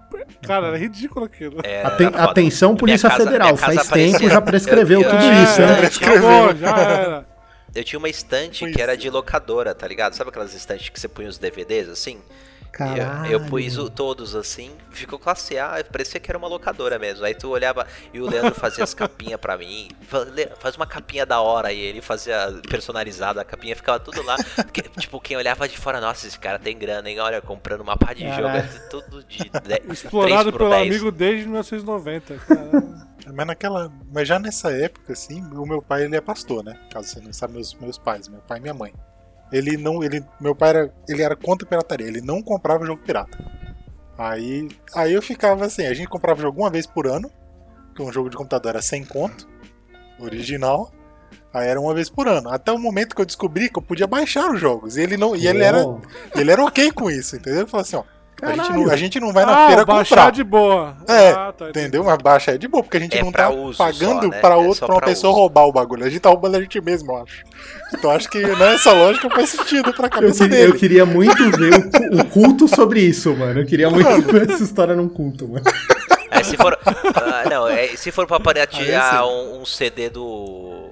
[0.47, 1.59] cara, era ridículo aquilo.
[1.63, 2.25] Era Aten- foda.
[2.25, 3.57] atenção, Polícia casa- Federal.
[3.57, 5.85] Faz tempo já prescreveu Eu- eu tudo isso, né?
[5.85, 7.27] eu tinha acabou, já era.
[7.75, 8.97] eu tinha uma estante Pois que era é.
[8.97, 10.15] de locadora, tá ligado?
[10.15, 12.19] Sabe aquelas estantes que você põe os DVDs assim?
[12.75, 13.27] Caralho.
[13.27, 17.25] Eu, eu pus o- todos assim, ficou classe A, parecia que era uma locadora mesmo.
[17.25, 19.89] Aí tu olhava e o Leandro fazia as capinhas pra mim.
[20.59, 24.37] Faz uma capinha da hora e ele fazia personalizada, a capinha ficava tudo lá.
[24.73, 27.21] Que- tipo, quem olhava de fora, nossa, esse cara tem grana, hein?
[27.21, 28.59] Olha, comprando uma pá de jogo, Caralho.
[28.75, 30.87] é tudo de de- Explorado 3 por pelo 10.
[30.89, 32.35] amigo desde 1990.
[32.39, 33.05] Caralho.
[33.33, 33.91] Mas naquela.
[34.13, 36.79] Mas já nessa época, assim, o meu pai ele é pastor, né?
[36.93, 38.93] Caso você não sabe, meus, meus pais, meu pai e minha mãe.
[39.55, 40.03] Ele não.
[40.03, 43.39] Ele, meu pai era, ele era contra a pirataria, ele não comprava jogo pirata.
[44.19, 47.31] Aí, aí eu ficava assim, a gente comprava jogo uma vez por ano,
[47.95, 49.49] que um jogo de computador era 100 conto,
[50.19, 50.93] original.
[51.53, 52.49] Aí era uma vez por ano.
[52.51, 54.97] Até o momento que eu descobri que eu podia baixar os jogos.
[54.97, 55.37] E ele não.
[55.37, 56.01] E ele era, Pô,
[56.35, 57.61] ele era ok com isso, entendeu?
[57.61, 58.03] Ele falou assim, ó.
[58.43, 60.31] A gente, não, a gente não vai na ah, feira baixar comprar.
[60.33, 60.97] de boa.
[61.09, 62.05] É, Ah, tá, Entendeu?
[62.05, 64.41] Mas baixa é de boa, porque a gente É não tá pagando só, né?
[64.41, 65.41] pra É outro, só pra uma pra pessoa uso.
[65.41, 66.05] roubar o bagulho.
[66.05, 67.43] A gente tá roubando a gente mesmo, eu acho.
[67.95, 70.73] Então acho que nessa lógica faz sentido pra Eu, cabeça eu dele.
[70.79, 71.73] queria muito ver
[72.13, 73.61] o, o culto sobre isso, mano.
[73.61, 75.65] Eu queria muito ver essa história num culto, mano.
[76.31, 76.77] É, se for.
[76.85, 79.31] ah, não, é, se for pra Aí piratear sim.
[79.31, 80.91] um, um CD do.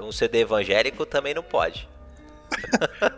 [0.00, 1.86] Um CD evangélico, também não pode.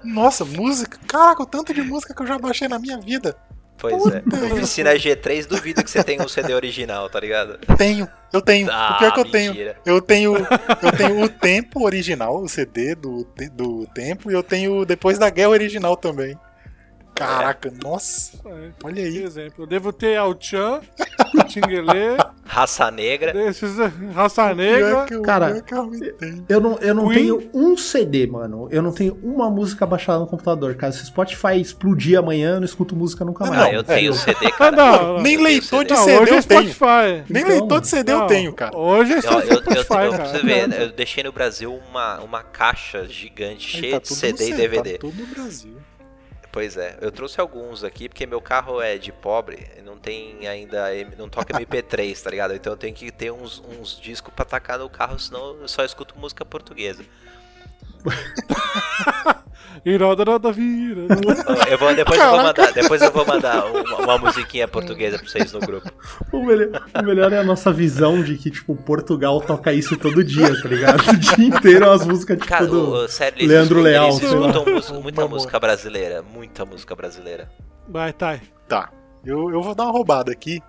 [0.05, 0.99] Nossa, música.
[1.07, 3.37] Caraca, o tanto de música que eu já baixei na minha vida.
[3.79, 4.23] Pois é.
[4.53, 7.59] Oficina G3, duvido que você tenha um CD original, tá ligado?
[7.77, 8.71] Tenho, eu tenho.
[8.71, 9.75] Ah, o pior que eu tenho.
[9.85, 14.85] Eu tenho, eu tenho o tempo original, o CD do, do tempo, e eu tenho
[14.85, 16.39] depois da guerra original também.
[17.27, 19.23] Caraca, nossa, É, olha aí.
[19.23, 19.65] exemplo.
[19.65, 20.81] Eu devo ter Al-Chan,
[21.49, 23.33] Tinguele, Raça Negra.
[23.33, 23.77] desses
[24.15, 25.05] Raça Negra.
[25.07, 25.91] que eu, Cara, que eu.
[26.49, 27.19] Eu não, eu não Queen.
[27.19, 28.69] tenho um CD, mano.
[28.71, 30.93] Eu não tenho uma música baixada no computador, cara.
[30.93, 33.63] Se o Spotify explodir amanhã, eu não escuto música nunca Não, mais.
[33.67, 33.83] Ah, eu é.
[33.83, 34.77] tenho CD, Ah, cara.
[34.77, 35.23] não, não.
[35.23, 36.13] Nem eu tenho leitor de CD.
[36.13, 36.43] Não, é eu tenho.
[36.43, 37.25] Spotify.
[37.29, 38.77] Nem Então, leitor de CD eu Não, tenho, cara.
[38.77, 39.75] Hoje é Eu, só eu, eu, Spotify,
[40.05, 40.39] eu, pra cara.
[40.43, 44.55] ver, eu deixei no Brasil uma, uma caixa gigante Aí cheia tá de CD e
[44.55, 44.93] DVD.
[44.93, 45.77] Tá tudo no Brasil.
[46.53, 50.47] Pois é, eu trouxe alguns aqui porque meu carro é de pobre, e não tem
[50.47, 52.55] ainda, não toca MP3, tá ligado?
[52.55, 55.83] Então eu tenho que ter uns, uns discos pra tacar no carro, senão eu só
[55.83, 57.03] escuto música portuguesa.
[59.99, 61.03] Roda, roda, vira.
[61.71, 65.27] Eu vou, depois, eu vou mandar, depois eu vou mandar uma, uma musiquinha portuguesa pra
[65.27, 65.91] vocês no grupo.
[66.31, 70.23] O melhor, o melhor é a nossa visão de que, tipo, Portugal toca isso todo
[70.23, 71.01] dia, tá ligado?
[71.11, 72.93] O dia inteiro as músicas, tipo, Cara, do...
[73.05, 77.51] o, sério, eles Leandro escutam, Leal, eles escutam música- muita música brasileira, muita música brasileira.
[77.89, 78.41] Vai, Thay.
[78.69, 78.91] Tá.
[79.25, 80.61] Eu, eu vou dar uma roubada aqui.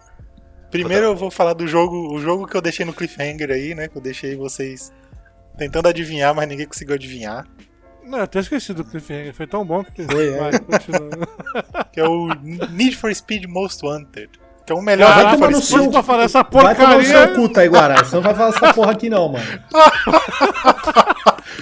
[0.72, 3.88] Primeiro eu vou falar do jogo, o jogo que eu deixei no cliffhanger aí, né?
[3.88, 4.92] Que eu deixei vocês
[5.58, 7.46] tentando adivinhar, mas ninguém conseguiu adivinhar.
[8.06, 9.34] Não, eu até esqueci do Cliffhanger.
[9.34, 10.04] Foi tão bom que.
[10.04, 10.38] Foi, é.
[10.40, 11.10] Vai, continua.
[11.94, 12.28] Que é o
[12.72, 14.30] Need for Speed Most Wanted.
[14.66, 17.04] Que é o melhor Vai Caraca, tomar no seu pra falar essa Vai tomar no
[17.04, 17.36] seu porcaria.
[17.36, 18.04] cu, Taiguara.
[18.04, 19.46] Você não vai falar essa porra aqui não, mano.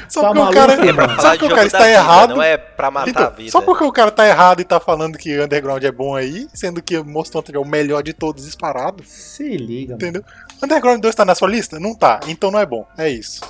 [0.07, 1.21] Só Tá porque o maluco, cara, mano?
[1.21, 2.35] Só porque o cara está vida, errado.
[2.35, 3.51] Não é pra matar a Então, vida.
[3.51, 6.81] só porque o cara tá errado e tá falando que Underground é bom aí, sendo
[6.81, 10.01] que Most Wanted é o melhor de todos disparado, Se liga, mano.
[10.03, 10.23] entendeu?
[10.61, 11.79] Underground 2 tá na sua lista?
[11.79, 12.85] Não tá, então não é bom.
[12.97, 13.41] É isso.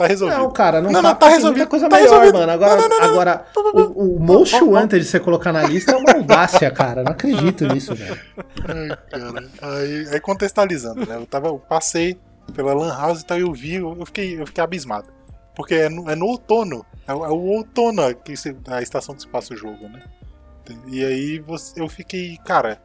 [0.00, 0.38] Tá resolvido.
[0.38, 2.38] Não, cara, não, Não, tá, não, tá resolvido, muita coisa tá melhor, resolvido.
[2.38, 2.52] mano.
[2.52, 3.10] Agora, Não, não, não, não.
[3.12, 3.44] agora
[3.74, 7.02] o, o Most Wanted você colocar na lista é uma audácia, cara.
[7.02, 8.18] Não acredito nisso, velho.
[8.66, 9.48] Ai, cara.
[9.62, 11.16] Aí, aí contextualizando, né?
[11.16, 12.18] Eu, tava, eu passei
[12.54, 15.08] pela Lan House e tal, eu vi, eu fiquei, eu fiquei abismado.
[15.54, 16.84] Porque é no, é no outono.
[17.06, 20.00] É, o- é o outono que se- a estação que se passa o jogo, né?
[20.86, 22.80] E aí você, eu fiquei, cara.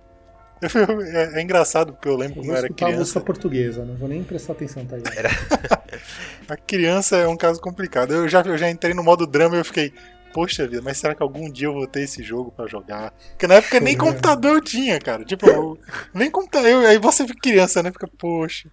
[1.35, 3.21] é, é engraçado porque eu lembro Eu quando eu era escutar a música criança.
[3.21, 5.15] portuguesa, não vou nem prestar atenção, tá ligado?
[6.47, 8.13] A criança é um caso complicado.
[8.13, 9.93] Eu já, eu já entrei no modo drama e eu fiquei.
[10.33, 13.13] Poxa vida, mas será que algum dia eu vou ter esse jogo pra jogar?
[13.29, 14.09] Porque na época nem Porra.
[14.11, 15.23] computador eu tinha, cara.
[15.23, 15.79] Tipo, eu-
[16.13, 16.69] nem computador.
[16.69, 17.89] eu- Aí você fica criança, né?
[17.91, 18.69] Fica, poxa.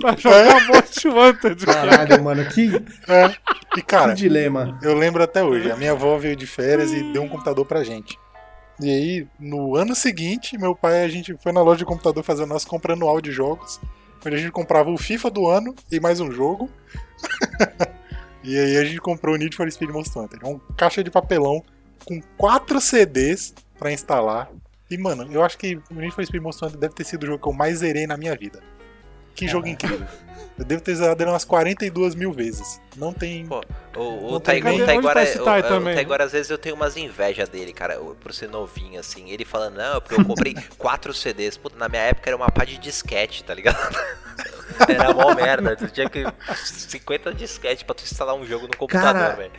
[0.00, 1.66] Vai jogar Most Wanted.
[1.66, 1.90] cara.
[1.98, 2.70] Caralho, mano, que,
[3.08, 3.34] É.
[3.76, 4.78] E cara, que dilema.
[4.82, 5.70] eu lembro até hoje.
[5.72, 8.16] A minha avó veio de férias e deu um computador pra gente.
[8.80, 12.42] E aí, no ano seguinte, meu pai, a gente foi na loja de computador fazer
[12.42, 13.80] a nossa compra anual de jogos.
[14.24, 16.70] Onde a gente comprava o FIFA do ano e mais um jogo.
[18.42, 20.42] e aí a gente comprou o Need for Speed Most Wanted.
[20.42, 21.62] É uma caixa de papelão
[22.04, 24.50] com quatro CDs pra instalar.
[24.90, 27.26] E, mano, eu acho que o Need for Speed Most Wanted deve ter sido o
[27.26, 28.60] jogo que eu mais zerei na minha vida.
[29.34, 30.06] Que jogo incrível.
[30.56, 32.80] Eu devo ter zerado ele umas 42 mil vezes.
[32.96, 33.44] Não tem.
[33.46, 33.60] Pô,
[33.96, 35.42] O, o, Não Tai- tem o nem- Taiguara, tá o-
[35.80, 35.94] o?
[35.94, 39.30] Taiguara, às vezes eu tenho umas inveja dele, cara, por ser novinho, assim.
[39.30, 41.56] Ele falando, não, porque eu comprei quatro CDs.
[41.56, 43.76] Puta, na minha época era uma pá de disquete, tá ligado?
[44.88, 45.76] Era mó merda.
[45.76, 46.24] Tu tinha que.
[46.64, 49.52] 50 disquete pra tu instalar um jogo no computador, Cara, velho.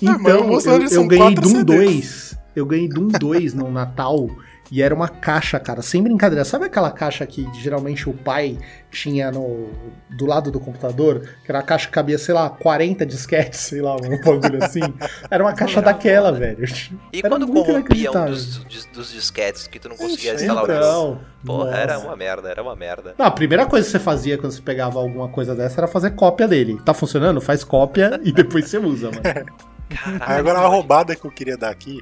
[0.00, 0.52] Então, eu,
[0.82, 1.64] eu são ganhei Doom CDs.
[1.64, 2.38] 2.
[2.56, 4.28] Eu ganhei Doom 2 no Natal.
[4.70, 6.44] E era uma caixa, cara, sem brincadeira.
[6.44, 8.58] Sabe aquela caixa que geralmente o pai
[8.90, 9.70] tinha no,
[10.10, 11.20] do lado do computador?
[11.44, 14.80] Que era uma caixa que cabia, sei lá, 40 disquetes, sei lá, um bagulho assim.
[15.30, 16.64] Era uma caixa daquela, velho.
[17.12, 20.64] E Era quando corrompia um dos, dos, dos disquetes que tu não conseguia Ixi, instalar
[20.64, 20.74] o?
[20.74, 23.14] Então, Porra, era uma merda, era uma merda.
[23.16, 26.10] Não, a primeira coisa que você fazia quando você pegava alguma coisa dessa era fazer
[26.10, 26.80] cópia dele.
[26.84, 27.40] Tá funcionando?
[27.40, 29.22] Faz cópia e depois você usa, mano.
[29.88, 30.20] Caralho.
[30.20, 32.00] Aí agora a roubada que eu queria dar aqui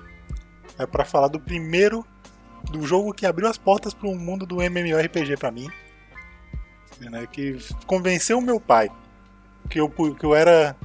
[0.79, 2.05] é pra falar do primeiro
[2.71, 5.69] do jogo que abriu as portas pro mundo do MMORPG pra mim,
[7.01, 8.91] né, que convenceu o meu pai
[9.69, 10.77] que eu que eu era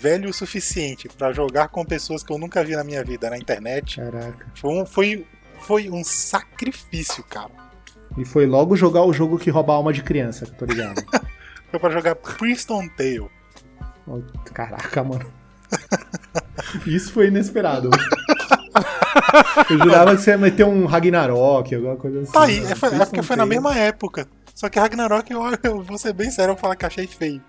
[0.00, 3.38] velho o suficiente pra jogar com pessoas que eu nunca vi na minha vida na
[3.38, 3.96] internet.
[3.96, 4.46] Caraca.
[4.54, 5.26] Foi um, foi,
[5.60, 7.50] foi um sacrifício, cara.
[8.16, 11.02] E foi logo jogar o jogo que rouba a alma de criança, tô ligado.
[11.70, 13.28] Foi pra jogar Priston Tale.
[14.54, 15.30] Caraca, mano.
[16.86, 17.90] Isso foi inesperado.
[19.70, 22.32] Eu jurava que você ia meter um Ragnarok, alguma coisa assim.
[22.32, 22.72] Tá aí, mano.
[22.72, 24.26] é, foi- é porque foi na mesma época.
[24.54, 27.42] Só que Ragnarok, eu, eu vou ser bem sério, eu vou falar que achei feio.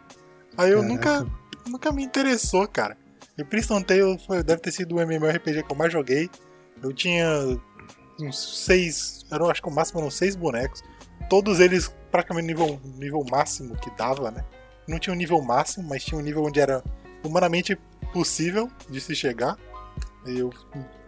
[0.57, 1.21] Aí eu Caraca.
[1.23, 1.31] nunca,
[1.69, 2.97] nunca me interessou, cara.
[3.37, 6.29] E Priston Tale foi, deve ter sido o MMORPG que eu mais joguei.
[6.83, 7.25] Eu tinha
[8.21, 10.83] uns seis, eu acho que o máximo eram seis bonecos.
[11.29, 14.43] Todos eles praticamente nível, nível máximo que dava, né?
[14.87, 16.83] Não tinha um nível máximo, mas tinha um nível onde era
[17.23, 17.77] humanamente
[18.11, 19.55] possível de se chegar.
[20.25, 20.49] Eu,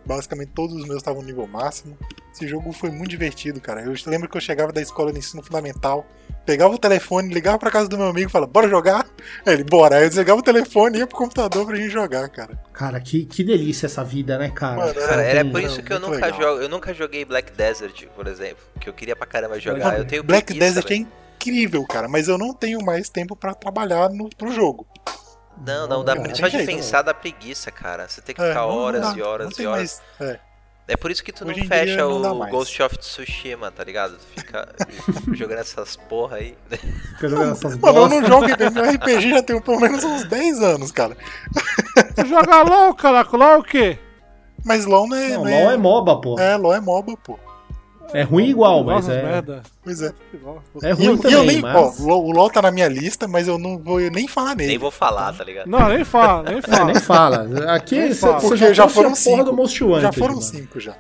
[0.06, 1.98] basicamente todos os meus estavam no nível máximo.
[2.34, 3.82] Esse jogo foi muito divertido, cara.
[3.82, 6.06] Eu lembro que eu chegava da escola de ensino fundamental,
[6.46, 9.06] pegava o telefone, ligava pra casa do meu amigo e falava, bora jogar?
[9.46, 9.98] Aí ele, bora.
[9.98, 12.58] Aí eu desligava o telefone e ia pro computador pra gente jogar, cara.
[12.72, 14.78] Cara, que, que delícia essa vida, né, cara?
[14.78, 16.42] Mano, Cara, era por isso que eu nunca, legal.
[16.42, 18.64] jogo, eu nunca joguei Black Desert, por exemplo.
[18.80, 19.98] Que eu queria pra caramba jogar.
[19.98, 23.54] Eu tenho Black preguiça, Desert é incrível, cara, mas eu não tenho mais tempo pra
[23.54, 24.88] trabalhar no, pro jogo.
[25.66, 28.08] Não, não, dá, Não, só de jeito, pensar dá preguiça, cara.
[28.10, 30.02] Você tem que É, ficar não- não horas dá, e não horas e horas.
[30.20, 30.40] mais- é.
[30.88, 32.48] É por isso que tu não Hoje dia fecha não o.
[32.50, 34.18] Ghost of Tsushima, tá ligado?
[34.18, 34.68] Tu fica
[35.34, 36.58] jogando essas porra aí.
[36.70, 40.92] Fica jogando essas Mano, eu não jogo MMORPG já tem pelo menos uns 10 anos,
[40.92, 41.16] cara.
[42.16, 43.38] Tu joga LOL, caraca.
[43.38, 44.00] LOL é o quê?
[44.66, 45.30] Mas LoL não é.
[45.30, 46.40] Não, não LOL é MOBA, pô.
[46.40, 47.40] É, LoL é MOBA, pô.
[48.14, 49.24] É ruim igual, mas Nossa, é.
[49.24, 49.64] merda.
[49.84, 50.14] Pois é.
[50.84, 51.62] É E ruim eu, e também, eu nem.
[51.62, 52.00] mas...
[52.02, 54.70] Ó, o LoL- tá na minha lista, mas eu não vou nem falar nele.
[54.70, 55.68] Nem vou falar, tá ligado?
[55.68, 56.86] Não, nem fala, nem É, fala.
[56.86, 57.74] nem fala.
[57.74, 59.44] Aqui você já, já foram cinco.
[59.46, 60.02] do Most Wanted.
[60.02, 60.96] Já foram cinco já.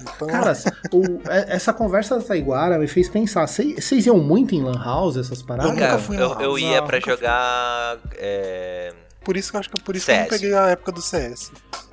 [0.00, 0.52] Então, Cara,
[0.92, 3.46] o- é- essa conversa da Taiguara me fez pensar.
[3.46, 5.70] Vocês iam muito em Lan House, essas paradas?
[5.70, 6.60] Eu nunca fui eu, na eu house.
[6.62, 7.98] ia pra jogar.
[8.18, 8.92] é,
[9.24, 11.00] por isso que eu acho que por isso que eu não peguei a época do
[11.00, 11.52] CS.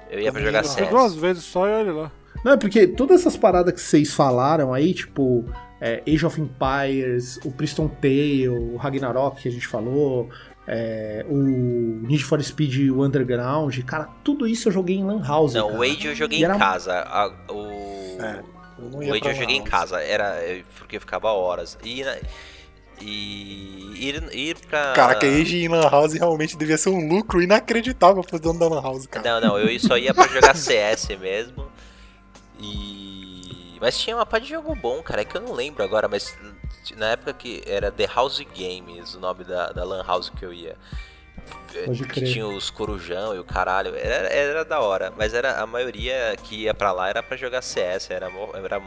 [0.09, 0.89] Eu ia pra jogar CS.
[0.89, 2.11] duas vezes só e olha lá.
[2.43, 5.45] Não, é porque todas essas paradas que vocês falaram aí, tipo
[5.79, 10.29] é, Age of Empires, o Priston Tale, o Ragnarok que a gente falou,
[10.67, 15.53] é, o Need for Speed o Underground, cara, tudo isso eu joguei em Lan House.
[15.53, 15.79] Não, cara.
[15.79, 16.93] o Age eu joguei E era- em casa.
[16.93, 18.17] a- o.
[18.21, 18.39] É,
[18.79, 19.99] eu não o Age eu joguei em casa.
[20.01, 20.41] Era.
[20.43, 21.77] eu- Porque eu ficava horas.
[21.83, 22.03] E.
[22.03, 22.15] na-
[23.01, 23.91] E.
[23.95, 24.93] Ir, ir pra.
[24.93, 28.67] Cara, que Age em Lan House realmente devia ser um lucro inacreditável pro dono da
[28.67, 29.39] Lan House, cara.
[29.39, 31.70] Não, não, eu só ia pra jogar CS mesmo.
[32.61, 33.77] E.
[33.79, 35.21] Mas tinha uma parte de jogo bom, cara.
[35.21, 36.37] É que eu não lembro agora, mas
[36.95, 40.53] na época que era The House Games, o nome da, da Lan House que eu
[40.53, 40.77] ia.
[41.85, 42.31] Pode que crer.
[42.31, 43.95] tinha os corujão e o caralho.
[43.95, 45.11] Era, era da hora.
[45.17, 48.11] Mas era a maioria que ia pra lá era pra jogar CS.
[48.11, 48.29] Era,
[48.63, 48.81] era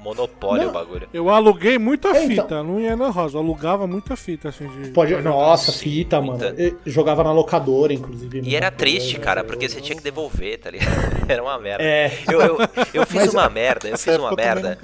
[0.00, 0.70] monopólio Não.
[0.70, 1.08] o bagulho.
[1.12, 2.64] Eu aluguei muita É, fita, então.
[2.64, 4.90] não ia na Rosa, eu alugava muita fita, assim, de...
[4.90, 6.42] Pode, nossa, Sim, fita, mano.
[6.56, 8.40] Eu jogava na locadora, inclusive.
[8.42, 10.88] E era numa triste, cara, porque você tinha que devolver, tá ligado?
[11.28, 11.84] Era uma merda.
[11.84, 12.58] É, Eu, eu,
[12.94, 14.78] eu fiz Mas- uma merda, eu fiz uma merda.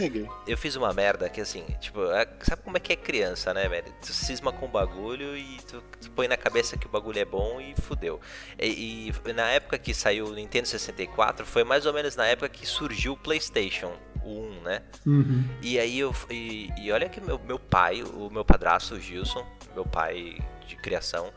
[0.46, 3.66] Eu fiz uma merda que assim, tipo, é- sabe como é que é criança, né,
[3.68, 3.86] velho?
[4.02, 7.24] Tu cisma com o bagulho e tu, tu põe na cabeça que o bagulho é
[7.24, 8.20] bom e fudeu.
[8.60, 12.48] E, e na época que saiu o Nintendo 64, foi mais ou menos na época
[12.48, 13.92] que surgiu o PlayStation,
[14.22, 14.82] o 1, né?
[15.06, 15.44] Uhum.
[15.62, 16.14] E aí eu.
[16.31, 19.44] E, e olha que meu, meu pai, o meu padrasto, o Gilson,
[19.74, 21.32] meu pai de criação,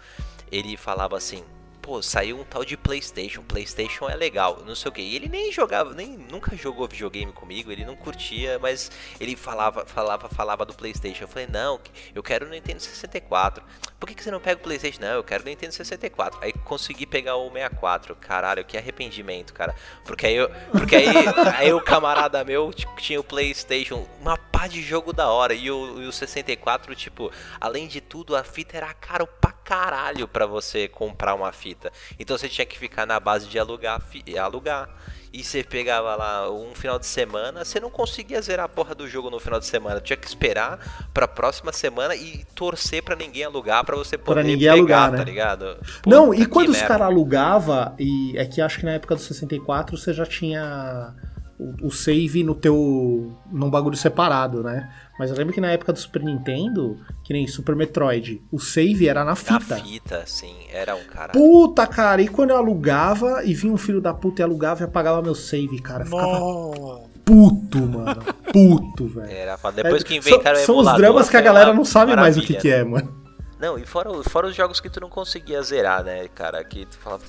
[0.52, 1.44] ele falava assim.
[1.88, 5.02] Pô, saiu um tal de Playstation, Playstation é legal, não sei o que.
[5.02, 8.92] E ele nem jogava, nem nunca jogou videogame comigo, ele não curtia, mas
[9.22, 11.24] ele falava, falava, falava do Playstation.
[11.24, 11.80] Eu falei, não,
[12.14, 13.64] eu quero o Nintendo 64.
[13.98, 15.00] Por que, que você não pega o Playstation?
[15.00, 16.38] Não, eu quero o Nintendo 64.
[16.42, 18.18] Aí consegui pegar o 64.
[18.18, 19.74] Caralho, que arrependimento, cara.
[20.04, 21.08] Porque aí, eu, porque aí,
[21.56, 25.54] aí o camarada meu tinha o Playstation, uma pá de jogo da hora.
[25.54, 27.32] E o, e o 64, tipo,
[27.62, 31.92] além de tudo, a fita era caro pra caralho pra você comprar uma fita.
[32.18, 34.02] Então você tinha que ficar na base de alugar,
[34.42, 34.90] alugar.
[35.34, 39.10] E você pegava lá um final de semana, você não conseguia zerar a porra do
[39.10, 40.00] jogo no final de semana.
[40.00, 44.70] Tinha que esperar pra próxima semana e torcer pra ninguém alugar pra você poder ninguém
[44.70, 45.24] pegar, alugar, tá né?
[45.26, 45.78] ligado?
[46.08, 49.22] Não, Puta e quando os caras alugavam, e é que acho que na época do
[49.22, 51.14] 64 você já tinha
[51.60, 53.38] o, o save no teu.
[53.52, 54.90] num bagulho separado, né?
[55.20, 59.08] Mas eu lembro que na época do Super Nintendo, que nem Super Metroid, o save
[59.08, 59.76] era na fita.
[59.78, 61.34] Na fita, sim, era um cara.
[61.34, 64.86] Puta, cara, e quando eu alugava e vinha um filho da puta e alugava e
[64.86, 67.02] apagava meu save, cara, eu ficava Nossa.
[67.26, 68.24] puto, mano.
[68.54, 69.32] Puto, velho.
[69.32, 69.58] Era.
[69.76, 72.38] Depois que É, inventaram são, o são os dramas que a galera não sabe mais
[72.38, 73.12] o que, que é, mano.
[73.60, 76.64] Não, e fora, o- fora os jogos que tu não conseguia zerar, né, cara?
[76.64, 77.24] Que tu falava,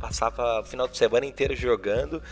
[0.00, 2.22] passava o final de semana inteiro jogando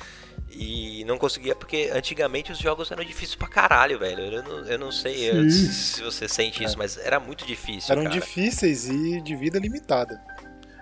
[0.55, 4.21] e não conseguia, porque antigamente os jogos eram difíceis pra caralho, velho.
[4.23, 7.93] Eu não, eu não sei eu- se você sente isso, mas era muito difícil.
[7.93, 8.15] Eram cara.
[8.15, 10.21] difíceis e de vida limitada.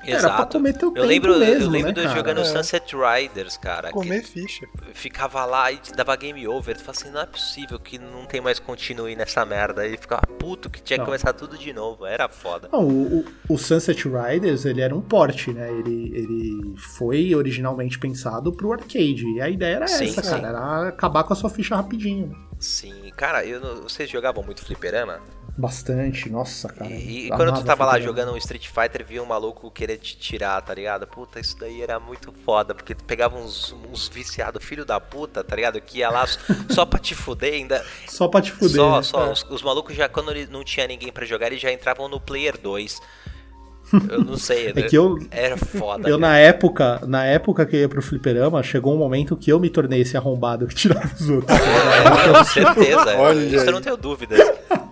[0.02, 0.52] Era pra Exato.
[0.58, 2.44] comer teu Eu lembro, mesmo, eu lembro né, de eu jogando É.
[2.44, 3.88] Sunset Riders, cara.
[3.88, 4.66] que Comer ficha.
[4.94, 6.74] ficava lá e dava game over.
[6.76, 9.82] Tu fala assim, não é possível que não tem mais continue nessa merda.
[9.82, 11.06] Aí ficava puto que tinha que Não.
[11.06, 12.06] começar tudo de novo.
[12.06, 12.68] Era foda.
[12.72, 15.70] Não, o, o- o Sunset Riders, ele era um porte, né?
[15.70, 19.24] Ele, ele foi originalmente pensado pro arcade.
[19.36, 20.30] E a ideia era Sim, essa, sim.
[20.30, 20.48] cara.
[20.48, 22.34] Era acabar com a sua ficha rapidinho.
[22.58, 25.20] Sim, cara, eu vocês jogavam muito fliperama?
[25.60, 26.90] Bastante, nossa, cara.
[26.90, 30.16] E, e quando tu tava lá jogando um Street Fighter, via um maluco querer te
[30.16, 31.06] tirar, tá ligado?
[31.06, 35.44] Puta, isso daí era muito foda, porque tu pegava uns, uns viciados, filho da puta,
[35.44, 35.78] tá ligado?
[35.78, 36.24] Que ia lá
[36.70, 37.84] só pra te fuder, ainda.
[38.08, 38.76] Só pra te fuder.
[38.76, 39.02] só, né?
[39.02, 39.26] só.
[39.26, 39.32] É.
[39.32, 42.18] Os, os malucos já, quando ele não tinha ninguém pra jogar, eles já entravam no
[42.18, 42.98] Player 2.
[44.08, 46.08] Eu não sei, É que eu, era foda.
[46.08, 46.30] eu cara.
[46.30, 49.68] na época, na época que eu ia pro fliperama, chegou um momento que eu me
[49.68, 51.58] tornei esse arrombado que tirava os outros.
[51.58, 54.38] É, com certeza, Olha isso eu não tenho dúvidas.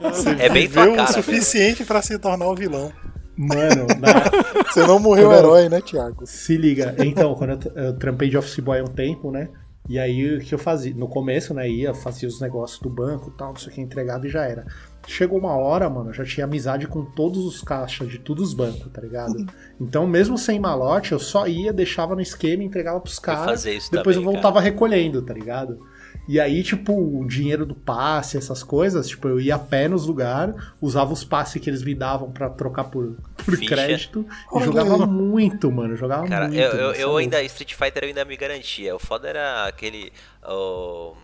[0.00, 2.92] Você É bem tua viveu cara, o suficiente pra se tornar o vilão.
[3.36, 6.26] Mano, na, Você não morreu Quando herói, né, Thiago?
[6.26, 6.94] Se liga.
[6.98, 9.48] Então, quando eu, eu trampei de office boy há um tempo, né?
[9.88, 10.94] E aí o que eu fazia?
[10.94, 11.68] No começo, né?
[11.68, 14.44] Ia, fazia os negócios do banco e tal, não sei o que, entregava e já
[14.44, 14.66] era.
[15.06, 18.54] Chegou uma hora, mano, eu já tinha amizade com todos os caixas de todos os
[18.54, 19.46] bancos, tá ligado?
[19.80, 23.64] Então, mesmo sem malote, eu só ia, deixava no esquema, entregava pros caras.
[23.64, 25.80] isso Depois também, eu voltava recolhendo, tá ligado?
[26.28, 30.05] E aí, tipo, o dinheiro do passe, essas coisas, tipo, eu ia a pé nos
[30.06, 33.74] lugares, usava os passes que eles me davam pra trocar por, por Ficha.
[33.74, 35.06] crédito e Olha jogava aí.
[35.09, 35.96] muito, mano.
[35.96, 36.60] Jogava Cara, muito.
[36.60, 37.20] eu, eu, eu sabe?
[37.22, 38.94] ainda, Street Fighter eu ainda me garantia.
[38.94, 40.12] O foda era aquele.
[40.46, 41.14] o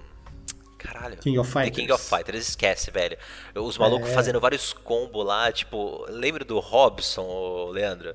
[0.79, 1.17] Caralho.
[1.19, 1.77] King of The Fighters.
[1.77, 3.17] King of Fighters, esquece, velho.
[3.55, 4.13] Os malucos É.
[4.15, 8.15] fazendo vários combos lá, tipo, lembra do Robson, ô, Leandro?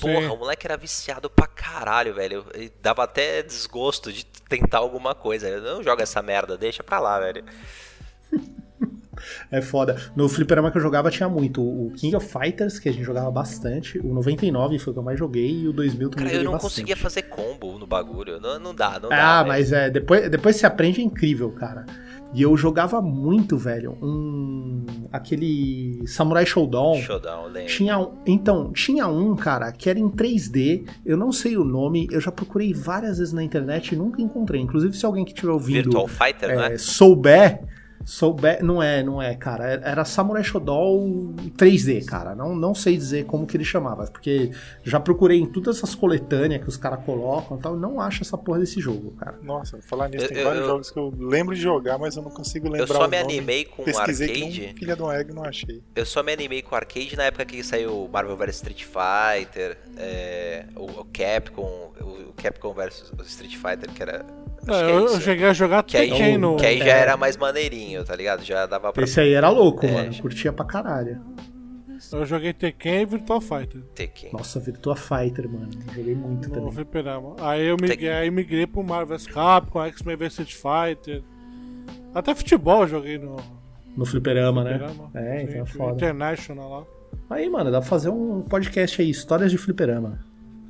[0.00, 2.44] Porra, o moleque era viciado pra caralho, velho.
[2.54, 5.48] E dava até desgosto de tentar alguma coisa.
[5.48, 7.44] Eu não joga essa merda, deixa pra lá, velho.
[9.50, 9.96] É foda.
[10.14, 11.62] No fliperama que eu jogava tinha muito.
[11.62, 13.98] O King of Fighters, que a gente jogava bastante.
[13.98, 15.62] O 99 foi o que eu mais joguei.
[15.62, 16.70] E o 2000 também Cara, eu não bastante.
[16.70, 18.38] conseguia fazer combo no bagulho.
[18.40, 19.40] Não, não dá, não dá.
[19.40, 21.86] Ah, mas é, depois, depois você aprende é incrível, cara.
[22.36, 24.84] E eu jogava muito, velho, um.
[25.10, 27.00] aquele Samurai Showdown.
[27.00, 27.72] Showdown, lembro.
[27.72, 32.06] Tinha um, então, tinha um, cara, que era em 3D, eu não sei o nome,
[32.10, 34.60] eu já procurei várias vezes na internet e nunca encontrei.
[34.60, 36.76] Inclusive, se alguém que estiver ouvindo Virtual Fighter, é, não é?
[36.76, 37.62] souber,
[38.06, 43.24] souber, não é, não é, cara, era Samurai Shodown 3D, cara, não, não sei dizer
[43.26, 44.52] como que ele chamava, porque
[44.84, 48.38] já procurei em todas essas coletâneas que os caras colocam e tal, não acho essa
[48.38, 49.36] porra desse jogo, cara.
[49.42, 52.14] Nossa, falar nisso, Eu- tem eu- vários eu- jogos que eu lembro de jogar, mas
[52.16, 53.32] eu não consigo lembrar Eu só o me nome.
[53.38, 54.66] animei com o Pesquisei que arcade.
[54.68, 55.82] não, filha de um egg não achei.
[55.96, 59.76] Eu só me animei com o arcade na época que saiu Marvel vs Street Fighter,
[59.96, 64.24] é, o, o Capcom, o Capcom vs Street Fighter, que era.
[64.72, 66.56] Acho É, que é eu, cheguei a jogar que aí, Tekken no.
[66.56, 67.00] que aí já é.
[67.00, 68.42] era mais maneirinho, tá ligado?
[68.44, 71.20] Já dava pra Esse aí era louco, É, mano, já- curtia pra caralho.
[72.12, 73.80] Eu joguei Tekken e Virtual Fighter.
[73.94, 74.30] ter que.
[74.32, 76.72] Nossa, Virtua Fighter, mano, joguei muito No também.
[76.72, 77.34] fliperama.
[77.40, 78.10] Aí eu migrei, Tekken.
[78.10, 81.22] aí migrei pro Marvel vs Capcom, X-Men vs Street Fighter.
[82.14, 83.36] Até futebol eu joguei no
[83.96, 84.78] No fliperama, né?
[84.78, 85.10] fliperama.
[85.14, 85.92] É, então é foda.
[85.94, 86.84] International lá.
[87.36, 90.20] Aí, mano, dá pra fazer um podcast aí, histórias de fliperama.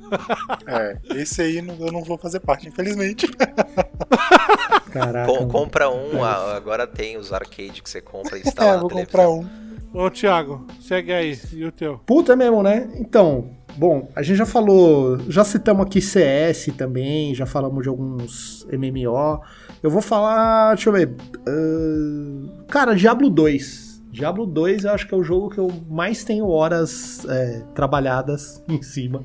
[0.67, 3.27] É, esse aí não- eu não vou fazer parte, infelizmente.
[4.91, 5.31] Caraca.
[5.31, 8.77] Com- compra um, a- agora tem os arcade que você compra e É, instala na
[8.81, 9.47] vou comprar um.
[9.93, 11.39] Ô, Thiago, segue aí.
[11.53, 11.99] E o teu?
[12.05, 12.89] Puta mesmo, né?
[12.95, 18.67] Então, bom, a gente já falou, já citamos aqui CS também, já falamos de alguns
[18.71, 19.41] MMO.
[19.81, 21.15] Eu vou falar, deixa eu ver.
[21.47, 23.86] ahn, cara, Diablo 2.
[24.17, 28.63] Diablo 2 eu acho que é o jogo que eu mais tenho horas é, trabalhadas
[28.67, 29.23] em cima.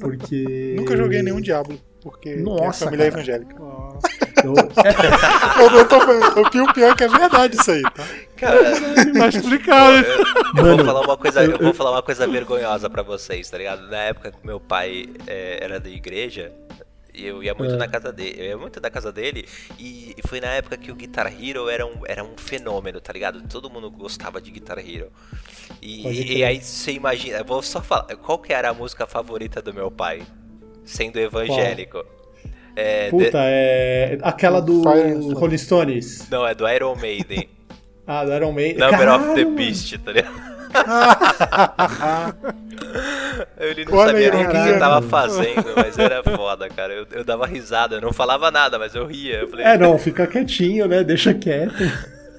[0.00, 0.74] Porque.
[0.76, 3.20] Nunca joguei nenhum Diablo, porque minha Nossa, família é cara.
[3.22, 3.54] evangélica.
[3.58, 4.08] Nossa.
[4.44, 5.96] Eu, Eu, eu tô,
[6.40, 8.06] eu, pior, pior que é verdade isso aí, tá?
[8.36, 8.58] Cara,
[9.12, 9.96] Tá explicado.
[9.96, 10.24] eu, eu
[10.54, 13.58] Mano, vou falar uma coisa, eu, eu- vou falar uma coisa vergonhosa pra vocês, tá
[13.58, 13.88] ligado?
[13.88, 16.52] Na época que meu pai é, era da igreja,
[17.26, 17.76] eu ia muito É.
[17.76, 19.44] na casa dele, eu ia muito na casa dele
[19.78, 23.12] e, e foi na época que o Guitar Hero era um, era um fenômeno, tá
[23.12, 23.40] ligado?
[23.48, 25.10] Todo mundo gostava de Guitar Hero.
[25.82, 29.72] E, e aí você imagina, vou só falar, qual que era a música favorita do
[29.74, 30.22] meu pai,
[30.84, 32.04] sendo evangélico?
[32.76, 34.18] É, Puta, é.
[34.22, 34.82] Aquela do.
[35.34, 36.28] Rolling Stones.
[36.30, 37.48] Não, é do Iron Maiden.
[38.06, 38.78] Ah, do Iron Maiden.
[38.78, 40.57] Number of the Beast, tá ligado?
[43.58, 46.92] Ele não Olha sabia nem o que ele tava fazendo, mas era foda, cara.
[46.92, 49.40] Eu, eu dava risada, eu não falava nada, mas eu ria.
[49.40, 51.02] Eu falei, É, não, fica quietinho, né?
[51.04, 51.74] Deixa quieto.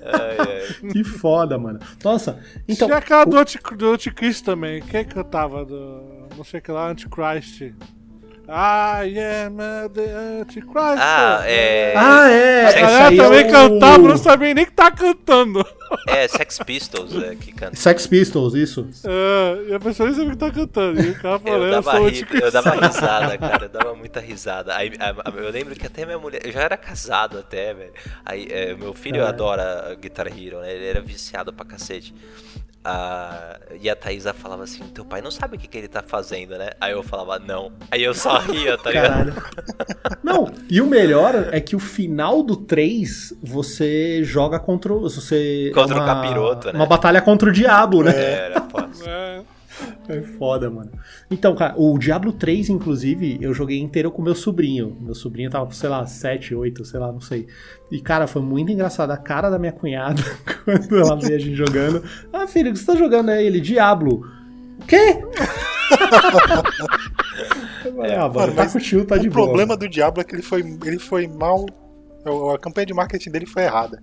[0.04, 0.92] ai, ai.
[0.92, 1.80] Que foda, mano.
[2.04, 2.88] Nossa, então.
[2.88, 4.82] Tinha aquela do, anti, do Anticristo também.
[4.82, 6.28] Quem cantava do.
[6.38, 7.74] Não sei o que lá, Antichrist.
[8.52, 9.14] I
[9.46, 9.58] am
[9.94, 10.98] the Antichrist.
[11.00, 11.94] Ah, é.
[11.96, 12.66] Ah, é!
[12.66, 15.64] A galera aí também é o- cantava, não sabia nem que tá cantando.
[16.08, 17.76] É Sex Pistols é, que canta.
[17.76, 18.88] Sex Pistols, isso.
[19.06, 21.02] É, e a pessoa nem sabia que tá cantando.
[21.02, 24.20] E o cara falou, Eu eu, dava, ri- eu dava risada, cara, eu dava muita
[24.20, 24.76] risada.
[24.76, 24.92] Aí,
[25.36, 26.42] eu lembro que até minha mulher.
[26.44, 27.94] Eu já era casado até, velho.
[28.26, 29.34] Aí é, meu filho Caralho.
[29.34, 30.74] adora Guitar Hero, né?
[30.74, 32.14] Ele era viciado pra cacete.
[32.84, 36.02] Ah, e a Thaisa falava assim: Teu pai não sabe o que, que ele tá
[36.02, 36.70] fazendo, né?
[36.80, 37.74] Aí eu falava: Não.
[37.92, 39.34] Aí eu só ria, tá ligado?
[39.34, 40.20] Caralho.
[40.24, 45.10] Não, e o melhor é que o final do 3 você joga contra o.
[45.10, 46.74] Você, Contra é o capiroto, né?
[46.74, 48.14] Uma batalha contra o Diabo, né?
[48.16, 48.80] Era, pô.
[49.06, 49.42] É,
[50.08, 50.92] É foda, mano.
[51.30, 54.98] Então, cara, o Diablo 3, inclusive, eu joguei inteiro com meu sobrinho.
[55.00, 57.48] Meu sobrinho tava sei lá, 7, 8, sei lá, não sei.
[57.92, 60.22] E, cara, foi muito engraçado a cara da minha cunhada
[60.66, 62.04] quando ela vê a gente jogando.
[62.34, 63.46] Ah, filho, o que você tá jogando aí?
[63.46, 64.26] Ele, Diablo.
[64.82, 65.20] O quê?
[67.96, 69.46] Falei, ah, mano, tá com o tio, tá de o boa.
[69.46, 71.66] problema do Diablo é que ele foi, ele foi mal.
[72.54, 74.02] A campanha de marketing dele foi errada.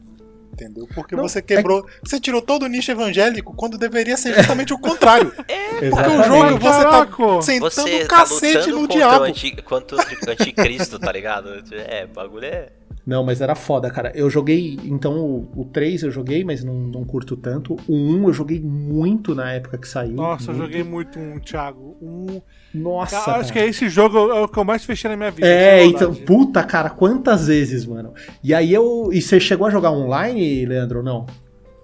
[0.57, 0.89] Entendeu?
[0.95, 1.87] Porque Não, você quebrou.
[2.03, 5.31] Você tirou todo o nicho evangélico quando deveria ser justamente o contrário.
[5.37, 7.17] Porque o jogo você Caraca.
[7.17, 9.21] tá sentando Você tá cacete lutando no diabo.
[9.21, 10.01] o, anti, contra o
[10.31, 11.63] anticristo, tá ligado?
[11.73, 12.71] É, o bagulho é.
[13.07, 14.11] Não, mas era foda, cara.
[14.17, 17.77] Eu joguei, então, o, o 3 eu joguei, mas não, não curto tanto.
[17.87, 20.15] O 1 eu joguei muito na época que saiu.
[20.15, 20.67] Nossa, eu muito.
[20.67, 21.97] joguei muito um, Thiago.
[22.03, 22.41] Um.
[22.75, 23.71] Nossa, Cara, acho que cara.
[23.71, 25.47] esse jogo é o que eu mais fechei na minha vida.
[25.47, 28.13] É, sem então, puta, cara, quantas vezes, mano?
[28.43, 29.11] E aí eu.
[29.13, 31.27] E você chegou a jogar online, Leandro, ou não?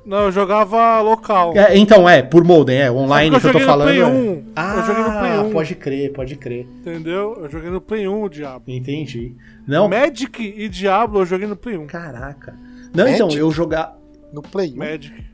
[0.05, 1.57] Não, eu jogava local.
[1.57, 3.89] É, então, é, por modem, é, online É que eu tô eu falando.
[3.95, 4.11] joguei no é.
[4.11, 4.53] Play 1.
[4.57, 5.51] Ah, Eu joguei no Play 1.
[5.53, 6.67] pode crer, pode crer.
[6.81, 7.39] Entendeu?
[7.41, 8.63] Eu joguei no Play 1 o Diablo.
[8.67, 9.37] Entendi.
[9.67, 11.87] Não, Magic e Diablo eu joguei no Play 1.
[11.87, 12.59] caraca.
[12.93, 13.41] Não, então, Magic?
[13.41, 13.97] eu jogar.
[14.33, 14.77] No Play 1.
[14.77, 15.25] Magic.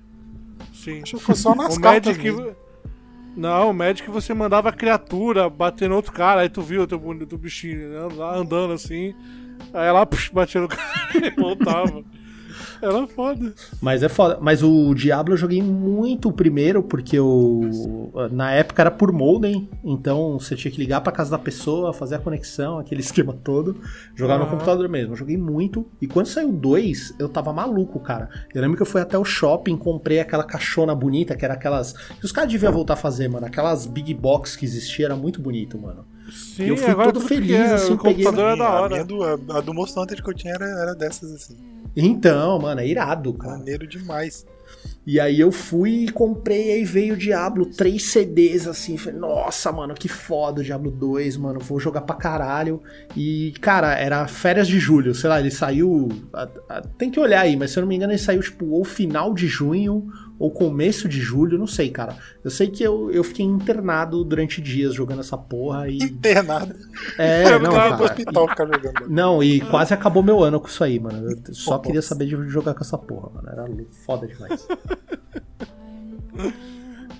[0.75, 1.01] Sim.
[1.03, 2.31] Acho que foi só nas o cartas Magic.
[2.37, 2.55] mesmo.
[3.37, 6.87] Não, o Magic você mandava a criatura bater no outro cara, aí tu viu o
[6.87, 9.15] teu, teu bichinho né, lá andando assim.
[9.73, 10.81] Aí ela pux, batia no cara
[11.15, 12.03] e voltava.
[12.81, 13.53] Era foda.
[13.81, 14.39] Mas é foda.
[14.41, 18.11] Mas o Diablo eu joguei muito o primeiro, porque eu.
[18.33, 22.17] Na época era por modem, então você tinha que ligar pra casa da pessoa, fazer
[22.17, 23.77] a conexão, aquele esquema todo.
[24.15, 24.53] Jogar no Aham.
[24.53, 25.13] computador mesmo.
[25.13, 25.87] Eu joguei muito.
[26.01, 28.29] E quando saiu o 2, eu tava maluco, cara.
[28.55, 31.93] Eu lembro que eu fui até o shopping, comprei aquela caixona bonita, que era aquelas.
[31.93, 33.47] Que os caras deviam voltar a fazer, mano.
[33.47, 36.05] Aquelas big box que existia, era muito bonito, mano.
[36.31, 38.89] Sim, Eu fui agora todo feliz, pequeno, assim, o computador peguei- é da a, hora.
[38.91, 41.57] minha do, a, a do Monster Hunter que eu tinha era, era dessas assim.
[41.97, 43.59] Então, mano, é irado, cara.
[43.59, 44.47] Maneiro demais.
[45.07, 49.73] E aí eu fui e comprei, aí veio o Diablo, três CDs assim, falei, nossa,
[49.73, 52.83] mano, que foda o Diablo 2, mano, vou jogar pra caralho.
[53.17, 56.09] E, cara, era férias de julho, sei lá, ele saiu.
[56.35, 58.67] a- a- tem que olhar aí, mas se eu não me engano, ele saiu, tipo,
[58.67, 60.07] ou final de junho,
[60.39, 62.17] ou começo de julho, não sei, cara.
[62.45, 65.97] Eu sei que eu, eu fiquei internado durante dias jogando essa porra e.
[65.99, 66.75] Internado.
[67.19, 68.05] É, Eu não, tava no cara.
[68.05, 69.09] hospital ficar jogando.
[69.09, 71.31] Não, e quase acabou meu ano com isso aí, mano.
[71.31, 73.49] Eu só Pô, queria saber de jogar com essa porra, mano.
[73.51, 73.67] Era
[74.07, 74.67] foda demais.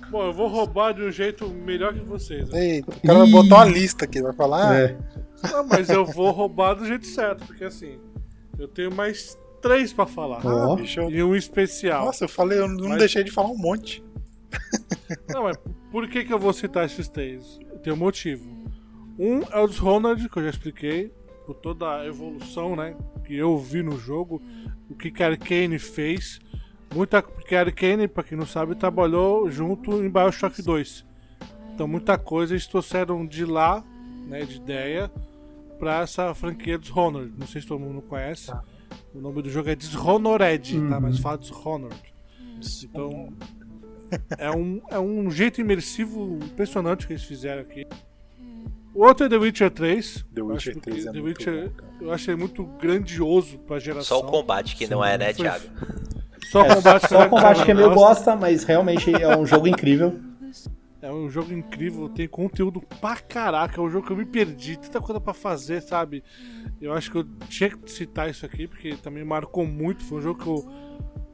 [0.09, 2.49] Bom, eu vou roubar de um jeito melhor que vocês.
[2.49, 2.65] né?
[2.77, 3.31] Eita, o cara vai Ih.
[3.31, 4.71] botar uma lista aqui, vai falar.
[4.71, 4.97] ah, É.
[5.51, 7.99] Não, mas eu vou roubar do jeito certo, porque assim,
[8.57, 10.45] eu tenho mais três pra falar.
[10.45, 10.75] Ó.
[10.75, 12.05] bicho, eu- E um especial.
[12.05, 14.03] Nossa, eu falei, eu não Mas- deixei de falar um monte.
[15.29, 15.57] Não, mas
[15.91, 17.59] por que, que eu vou citar esses três?
[17.83, 18.49] Tem um motivo.
[19.17, 21.11] Um é o Dishonored, que eu já expliquei,
[21.45, 22.95] por toda a evolução, né,
[23.25, 24.41] que eu vi no jogo,
[24.89, 26.39] o que Arkane fez.
[26.93, 31.05] Muita, porque a Arkane, pra quem não sabe, trabalhou junto em Bioshock 2.
[31.73, 33.83] Então muita coisa eles trouxeram de lá,
[34.27, 35.11] né, de ideia,
[35.77, 37.33] pra essa franquia Dishonored.
[37.37, 38.47] Não sei se todo mundo conhece.
[38.47, 38.63] Tá.
[39.19, 40.95] O nome do jogo é Dishonored, tá?
[40.95, 41.01] Uhum.
[41.01, 42.01] Mas fala Dishonored.
[42.83, 43.33] Então,
[44.37, 47.85] é um, é um jeito imersivo impressionante que eles fizeram aqui.
[48.95, 50.25] O outro é The Witcher 3.
[50.33, 53.57] The Eu Witcher acho 3 que é The muito Witcher, bom, eu achei muito grandioso
[53.59, 54.19] pra geração.
[54.19, 55.65] Só o combate que não é, né, Foi- Thiago?
[56.49, 58.05] Só o combate, Só o combate que é meio gosta.
[58.07, 60.17] bosta, mas realmente é um jogo incrível.
[61.01, 63.79] É um jogo incrível, tem conteúdo pra caraca.
[63.79, 66.23] É um jogo que eu me perdi, tanta coisa pra fazer, sabe?
[66.81, 70.03] Eu acho que eu tinha que citar isso aqui, porque também marcou muito.
[70.03, 70.89] Foi um jogo que eu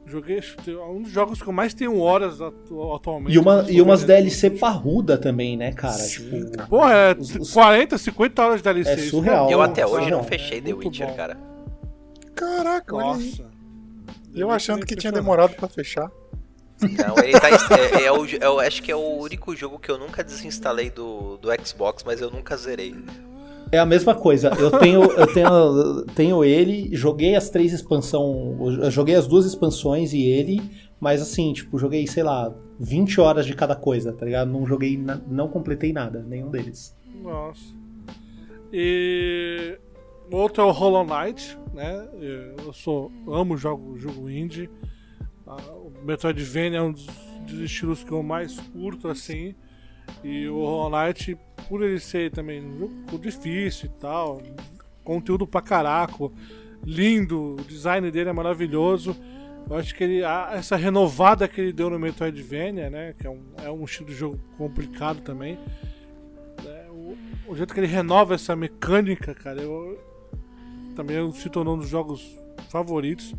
[0.08, 3.34] Joguei é um dos jogos que eu mais tenho horas atu atualmente.
[3.34, 5.94] E, uma, e umas DLC parruda também, né, cara?
[5.94, 8.90] Sim, tipo, Porra, é os, 40, 50 horas de DLC.
[8.92, 9.50] É surreal.
[9.50, 11.14] Eu até hoje não fechei The Witcher, bom.
[11.16, 11.36] cara.
[12.36, 13.50] Caraca, Nossa.
[14.32, 16.08] Eu achando que tinha demorado para fechar.
[16.80, 17.48] Não, ele tá.
[17.76, 20.90] É, é, o, é, o, acho que é o único jogo que eu nunca desinstalei
[20.90, 22.94] do, do Xbox, mas eu nunca zerei.
[23.72, 24.52] É a mesma coisa.
[24.58, 28.92] Eu tenho, eu tenho, tenho ele, joguei as três expansões.
[28.92, 30.60] Joguei as duas expansões e ele,
[31.00, 34.50] mas assim, tipo, joguei, sei lá, 20 horas de cada coisa, tá ligado?
[34.50, 36.96] Não joguei, não completei nada, nenhum deles.
[37.22, 37.74] Nossa.
[38.72, 39.78] E.
[40.30, 42.08] Outro é o Hollow Knight, né?
[42.56, 44.68] Eu sou, amo jogo, jogo indie.
[46.06, 47.06] Metroidvania é um dos,
[47.60, 49.54] estilos que eu mais curto, assim.
[50.22, 51.36] E o Hollow Knight,
[51.68, 54.40] por ele ser também um jogo difícil e tal,
[55.02, 56.32] conteúdo pra caraco,
[56.84, 59.16] lindo, o design dele é maravilhoso.
[59.68, 60.22] Eu acho que ele,
[60.52, 64.14] essa renovada que ele deu no Metroidvania, né, que é um, é um estilo de
[64.14, 65.58] jogo complicado também,
[66.64, 67.16] é, o,
[67.48, 69.98] o, jeito que ele renova essa mecânica, cara, eu,
[70.94, 72.38] também se tornou um dos jogos
[72.70, 73.34] favoritos.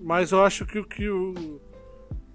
[0.00, 1.60] Mas eu acho que o que o,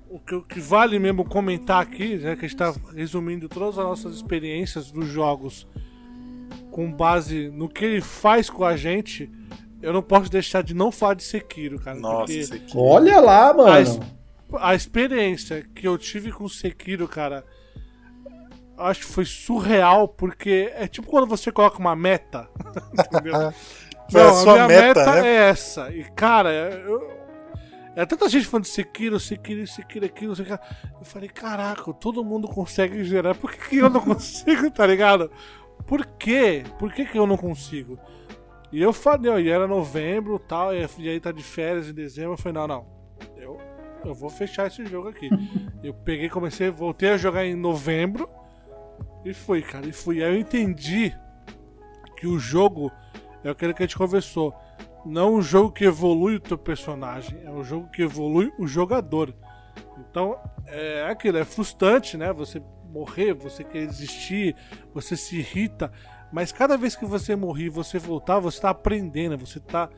[0.09, 3.77] o que, o que vale mesmo comentar aqui, né, que a gente está resumindo todas
[3.77, 5.67] as nossas experiências dos jogos
[6.71, 9.29] com base no que ele faz com a gente,
[9.81, 11.97] eu não posso deixar de não falar de Sekiro, cara.
[11.99, 12.79] Nossa, Sekiro.
[12.79, 14.01] Olha lá, mano.
[14.53, 17.45] A, a, experiência que eu tive com Sekiro, cara,
[18.77, 22.49] acho que foi surreal, porque é tipo quando você coloca uma meta,
[22.97, 23.53] entendeu?
[24.11, 25.27] Não, a, a minha meta, meta né?
[25.27, 25.91] é essa.
[25.91, 27.18] E, cara, eu,
[27.99, 30.57] é tanta gente falando de Sekiro, Sekiro, Sekiro, aquilo, Sekiro.
[30.97, 35.29] Eu falei, caraca, todo mundo consegue gerar, por que, que eu não consigo, tá ligado?
[35.85, 36.63] Por quê?
[36.77, 37.99] Por que, que eu não consigo?
[38.71, 42.33] E eu falei, e era novembro tal, e aí tá de férias em dezembro.
[42.33, 42.85] Eu falei, não, não,
[43.35, 43.57] eu,
[44.05, 45.29] eu vou fechar esse jogo aqui.
[45.83, 48.29] eu peguei, comecei, voltei a jogar em novembro
[49.25, 50.23] e fui, cara, e fui.
[50.23, 51.13] Aí eu entendi
[52.15, 52.89] que o jogo
[53.43, 54.55] é aquele que a gente conversou
[55.05, 59.33] não um jogo que evolui o teu personagem, é um jogo que evolui o jogador.
[59.97, 62.31] Então, é aquilo, é frustrante, né?
[62.33, 62.61] Você
[62.91, 64.55] morrer, você quer desistir,
[64.93, 65.91] você se irrita,
[66.31, 69.89] mas cada vez que você morrer, você voltar, você tá aprendendo, você tá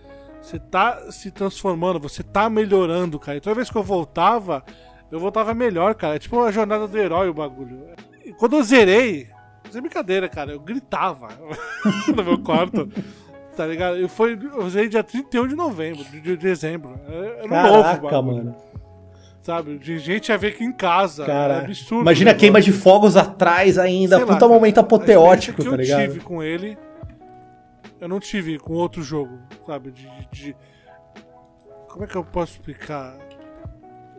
[0.41, 3.38] você tá se transformando, você tá melhorando, cara.
[3.38, 4.64] E toda vez que eu voltava,
[5.11, 6.15] eu voltava melhor, cara.
[6.15, 7.86] É tipo uma jornada do herói o bagulho.
[8.26, 9.30] E quando eu zerei,
[9.69, 11.28] sem brincadeira, cara, eu gritava
[12.15, 12.90] no meu quarto
[13.56, 13.98] tá ligado?
[13.98, 16.99] Eu, foi, eu usei dia 31 de novembro, de, de dezembro.
[17.07, 18.56] Era Caraca, novo, mano.
[19.41, 19.78] Sabe?
[19.78, 21.26] De gente a ver aqui em casa.
[21.26, 22.02] Cara, é absurdo.
[22.02, 24.18] Imagina a queima de fogos atrás ainda.
[24.18, 26.02] Sei puta lá, momento apoteótico, tá ligado?
[26.02, 26.78] Eu tive com ele.
[27.99, 29.91] Eu não tive com outro jogo, sabe?
[29.91, 30.56] De, de,
[31.88, 33.15] Como é que eu posso explicar?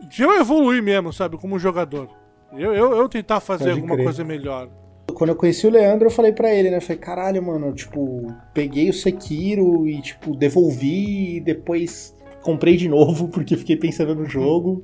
[0.07, 1.37] De eu evoluir mesmo, sabe?
[1.37, 2.09] Como jogador.
[2.53, 4.05] Eu, eu, eu tentar fazer Pode alguma crer.
[4.05, 4.69] coisa melhor.
[5.13, 6.77] Quando eu conheci o Leandro, eu falei para ele, né?
[6.77, 12.87] Eu falei, caralho, mano, tipo, peguei o Sekiro e, tipo, devolvi e depois comprei de
[12.87, 14.81] novo porque fiquei pensando no jogo.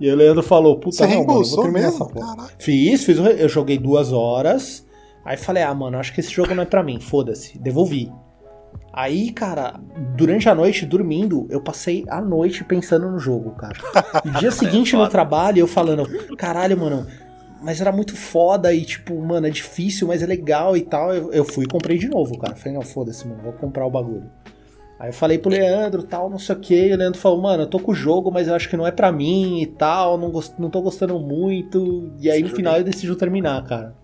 [0.00, 2.04] E o Leandro falou, puta, Você não, mano, vou terminar mesmo?
[2.04, 2.48] essa porra.
[2.58, 4.86] Fiz, fiz, eu joguei duas horas.
[5.24, 8.10] Aí falei, ah, mano, acho que esse jogo não é pra mim, foda-se, devolvi.
[8.92, 9.74] Aí, cara,
[10.16, 13.76] durante a noite, dormindo, eu passei a noite pensando no jogo, cara.
[14.24, 16.06] E dia seguinte no trabalho, eu falando,
[16.36, 17.06] caralho, mano,
[17.60, 21.14] mas era muito foda e, tipo, mano, é difícil, mas é legal e tal.
[21.14, 22.54] Eu, eu fui e comprei de novo, cara.
[22.54, 24.30] Falei, não, foda-se, mano, vou comprar o bagulho.
[24.98, 26.74] Aí eu falei pro Leandro tal, não sei o que.
[26.74, 28.86] E o Leandro falou, mano, eu tô com o jogo, mas eu acho que não
[28.86, 30.18] é pra mim e tal.
[30.18, 30.54] Não, gost...
[30.58, 32.12] não tô gostando muito.
[32.18, 33.94] E aí no final ele decidiu terminar, cara.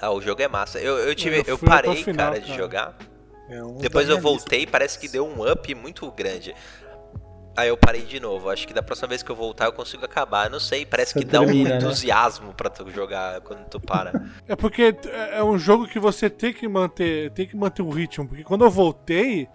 [0.00, 0.78] Ah, o jogo é massa.
[0.78, 1.38] Eu, eu tive.
[1.38, 2.96] Eu, eu parei, final, cara, de jogar.
[3.48, 6.54] É um Depois eu voltei, parece que deu um up muito grande.
[7.58, 8.48] Aí eu parei de novo.
[8.50, 10.48] Acho que da próxima vez que eu voltar eu consigo acabar.
[10.48, 11.76] não sei, parece Você que dá termina, um né?
[11.78, 12.54] entusiasmo né?
[12.56, 14.12] pra tu jogar quando tu para.
[14.46, 14.94] É porque
[15.32, 18.28] é um jogo que você tem que manter, tem que manter o ritmo.
[18.28, 19.48] Porque quando eu voltei,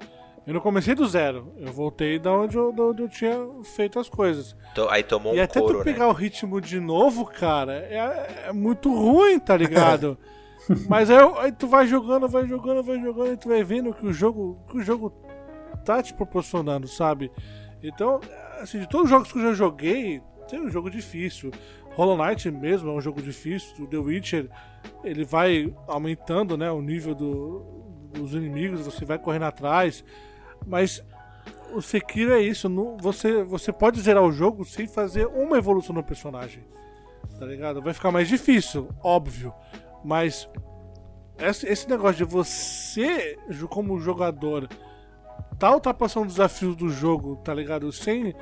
[0.46, 1.54] eu não comecei do zero.
[1.58, 3.38] Eu voltei da onde eu, onde eu tinha
[3.74, 4.54] feito as coisas.
[4.90, 6.08] Aí tomou um E até couro, tu pegar né?
[6.08, 10.18] o ritmo de novo, cara, é, é muito ruim, tá ligado?
[10.90, 14.06] Mas aí, aí, tu vai jogando, vai jogando, vai jogando, e tu vai vendo que
[14.06, 15.10] o jogo, que o jogo
[15.86, 17.32] tá te proporcionando, sabe?
[17.84, 18.22] Então,
[18.62, 21.52] assim, de todos os jogos que eu já joguei, tem um jogo difícil.
[21.96, 23.84] Hollow Knight mesmo é um jogo difícil.
[23.84, 24.50] O The Witcher,
[25.04, 27.60] ele vai aumentando né, o nível do,
[28.14, 30.04] dos inimigos, você vai correndo atrás.
[30.66, 31.04] Mas
[31.74, 35.94] o Sekiro é isso, não, você, você pode zerar o jogo sem fazer uma evolução
[35.94, 36.64] no personagem.
[37.38, 37.82] Tá ligado?
[37.82, 39.54] Vai ficar mais difícil, óbvio.
[40.04, 40.48] Mas
[41.38, 43.38] esse, esse negócio de você,
[43.70, 44.70] como jogador,
[45.58, 47.92] tá ultrapassando os desafios do jogo, tá ligado?
[47.92, 48.34] Sem,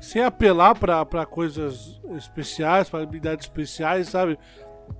[0.00, 4.38] sem apelar pra, coisas especiais, pra habilidades especiais, sabe?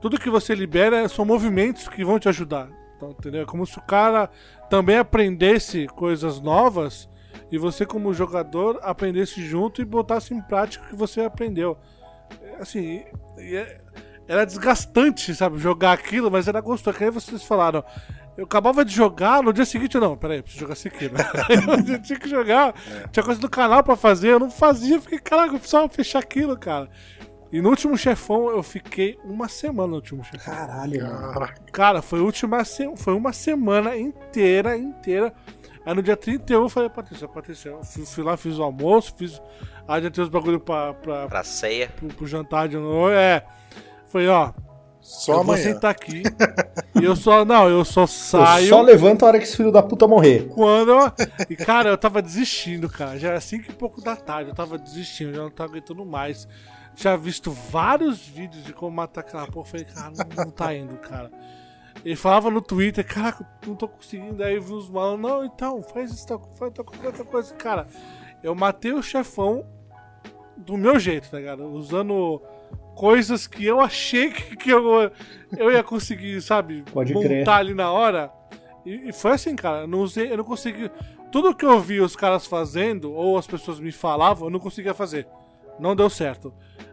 [0.00, 2.68] Tudo que você libera são movimentos que vão te ajudar.
[2.96, 3.42] Então, entendeu?
[3.42, 4.30] É como se o cara
[4.70, 7.08] também aprendesse coisas novas
[7.50, 11.76] e você, como jogador, aprendesse junto e botasse em prática o que você aprendeu.
[12.58, 13.04] Assim,
[13.38, 13.80] é,
[14.26, 16.96] era desgastante, sabe, jogar aquilo, mas era gostoso.
[16.96, 17.84] Que aí vocês falaram,
[18.36, 21.18] eu acabava de jogar, no dia seguinte, não, peraí, preciso jogar isso aqui, né?
[21.92, 23.08] eu tinha que jogar, é.
[23.08, 26.56] tinha coisa do canal pra fazer, eu não fazia, fiquei, caraca, eu precisava fechar aquilo,
[26.58, 26.88] cara.
[27.52, 30.54] E no último chefão eu fiquei uma semana no último chefão.
[30.54, 31.48] Caralho, mano.
[31.70, 32.62] Cara, foi, última
[32.96, 35.34] foi uma semana inteira, inteira.
[35.84, 39.14] Aí no dia 31 eu falei, Patrícia, Patrícia, eu fui, fui lá, fiz o almoço,
[39.18, 39.42] fiz.
[39.86, 40.94] Aí já tem os bagulho pra.
[40.94, 41.88] Pra, pra ceia.
[41.88, 43.16] Pro, pro jantar de noite.
[43.16, 43.44] É.
[44.08, 44.52] Foi, ó.
[45.02, 45.62] Só eu amanhã.
[45.62, 46.22] vou sentar aqui.
[46.94, 47.44] e eu só.
[47.44, 48.66] Não, eu só saio.
[48.66, 50.48] Eu só levanto a hora que esse filho da puta morrer.
[50.48, 50.92] Quando.
[50.92, 51.12] Eu,
[51.50, 53.18] e, cara, eu tava desistindo, cara.
[53.18, 54.50] Já era 5 e pouco da tarde.
[54.50, 56.46] Eu tava desistindo, já não tava aguentando mais.
[56.94, 59.66] Tinha visto vários vídeos de como matar aquela porra.
[59.66, 61.30] Falei, cara, não, não tá indo, cara.
[62.04, 64.42] Ele falava no Twitter, caraca, não tô conseguindo.
[64.42, 66.72] Aí vi os malos, não, então, faz isso, faz
[67.04, 67.54] outra coisa.
[67.54, 67.86] Cara,
[68.42, 69.66] eu matei o chefão
[70.56, 71.64] do meu jeito, tá ligado?
[71.64, 72.40] Usando
[72.94, 75.10] coisas que eu achei que, eu,
[75.56, 77.48] eu ia conseguir, sabe, Pode montar crer.
[77.48, 78.30] ali na hora.
[78.84, 79.82] E, e, foi assim, cara.
[79.82, 80.90] Eu não usei, eu não consegui.
[81.30, 84.92] Tudo que eu vi os caras fazendo, ou as pessoas me falavam, eu não conseguia
[84.92, 85.26] fazer.
[85.78, 86.52] Não deu certo.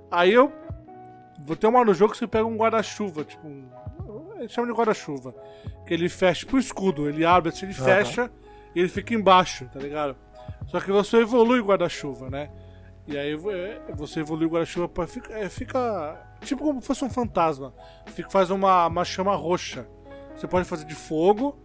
[0.09, 0.51] Aí eu.
[1.41, 3.63] Vou ter uma no jogo que você pega um guarda-chuva, tipo um
[4.39, 5.35] ele chama de guarda-chuva.
[5.85, 7.85] Que ele fecha pro escudo, ele abre assim, ele uhum.
[7.85, 8.31] fecha
[8.73, 10.15] e ele fica embaixo, tá ligado?
[10.67, 12.49] Só que você evolui o guarda-chuva, né?
[13.09, 15.07] E aí é, você evolui o guarda-chuva pra.
[15.07, 17.73] Fica, é, fica, tipo como se fosse um fantasma.
[18.05, 19.87] Fica, faz uma, uma chama roxa.
[20.35, 21.57] Você pode fazer de fogo.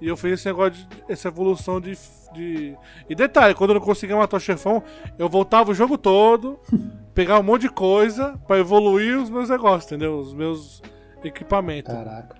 [0.00, 0.88] E eu fiz esse negócio de.
[1.06, 1.98] essa evolução de,
[2.32, 2.74] de.
[3.10, 4.82] E detalhe, quando eu não conseguia matar o chefão,
[5.18, 6.58] eu voltava o jogo todo,
[7.14, 10.18] pegar um monte de coisa para evoluir os meus negócios, entendeu?
[10.18, 10.82] Os meus
[11.22, 11.90] equipamento.
[11.90, 12.36] Caraca.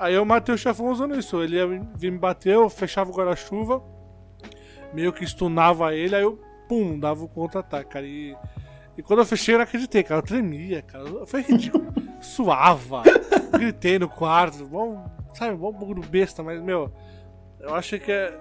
[0.00, 1.40] Aí eu matei o chefão usando isso.
[1.40, 3.80] Ele ia me bater, eu fechava o guarda-chuva,
[4.92, 8.06] meio que stunava ele, aí eu, pum, dava o contra-ataque, cara.
[8.06, 8.36] E,
[8.96, 10.20] e quando eu fechei, eu não acreditei, cara.
[10.20, 11.26] Eu tremia, cara.
[11.26, 11.92] Foi ridículo.
[12.20, 13.02] Suava.
[13.52, 14.64] Gritei no quarto.
[14.66, 15.04] Bom,
[15.34, 16.92] sabe, bom bagulho besta, mas, meu,
[17.60, 18.38] eu acho que é.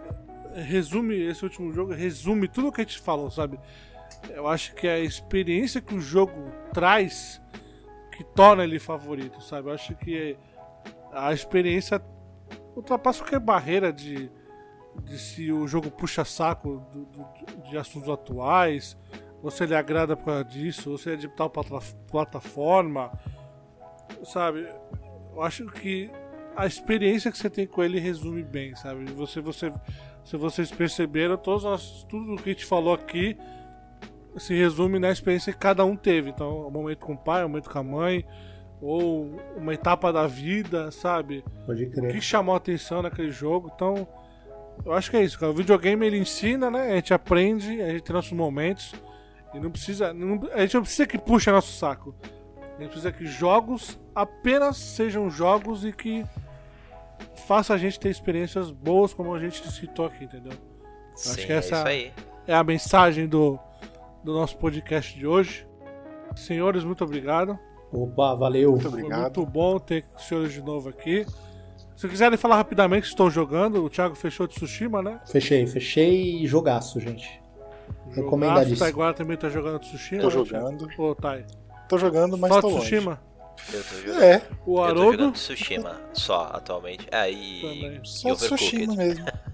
[0.55, 3.59] Resume esse último jogo, resume tudo o que a gente falou, sabe?
[4.29, 7.41] Eu acho que a experiência que o jogo traz
[8.11, 9.69] que torna ele favorito, sabe?
[9.69, 10.37] Eu acho que
[11.11, 11.99] a experiência
[12.75, 14.29] ultrapassa qualquer barreira de,
[15.03, 18.97] de se o jogo puxa saco do, do, de assuntos atuais,
[19.41, 21.51] ou se ele agrada por causa disso, ou se é de tal
[22.09, 23.11] plataforma,
[24.23, 24.67] sabe?
[25.33, 26.09] Eu acho que
[26.55, 29.05] a experiência que você tem com ele resume bem, sabe?
[29.11, 29.73] Você, você,
[30.23, 33.37] se vocês perceberam, todos nós, tudo que a gente falou aqui
[34.37, 36.29] se resume na experiência que cada um teve.
[36.29, 38.25] Então, um momento com o pai, um momento com a mãe,
[38.81, 41.43] ou uma etapa da vida, sabe?
[41.65, 42.09] Pode crer.
[42.09, 43.71] O que chamou a atenção naquele jogo.
[43.73, 44.07] Então,
[44.85, 45.51] eu acho que é isso, cara.
[45.51, 46.91] O videogame ele ensina, né?
[46.91, 48.93] A gente aprende, a gente tem nossos momentos.
[49.53, 50.13] E não precisa.
[50.13, 52.15] Não, a gente não precisa que puxe nosso saco.
[52.61, 56.25] A gente precisa que jogos apenas sejam jogos e que
[57.47, 60.53] faça a gente ter experiências boas, como a gente citou aqui, entendeu?
[61.15, 62.11] Sim, acho que essa é,
[62.47, 63.59] é a mensagem do,
[64.23, 65.67] do nosso podcast de hoje.
[66.35, 67.57] Senhores, muito obrigado.
[67.91, 68.71] Opa, valeu.
[68.71, 69.35] Muito obrigado.
[69.35, 71.25] Foi muito bom ter os senhores de novo aqui.
[71.95, 75.19] Se quiserem falar rapidamente que estou jogando, o Thiago fechou de Tsushima, né?
[75.25, 77.41] Fechei, fechei jogaço, gente.
[78.11, 78.75] Recomendadíssimo.
[78.75, 80.21] O Taiguara também tá jogando Tsushima?
[80.21, 80.87] Tô jogando.
[80.97, 81.45] Ô, Tai.
[81.87, 83.21] Tô jogando, mas Só tô Tsushima?
[83.71, 84.23] Eu tô jogando.
[84.23, 84.41] É.
[84.65, 85.05] O Eu Haroldo?
[85.05, 87.07] tô jogando Tsushima só atualmente.
[87.11, 88.01] É, e, Também.
[88.03, 89.25] e Só Tsushima mesmo.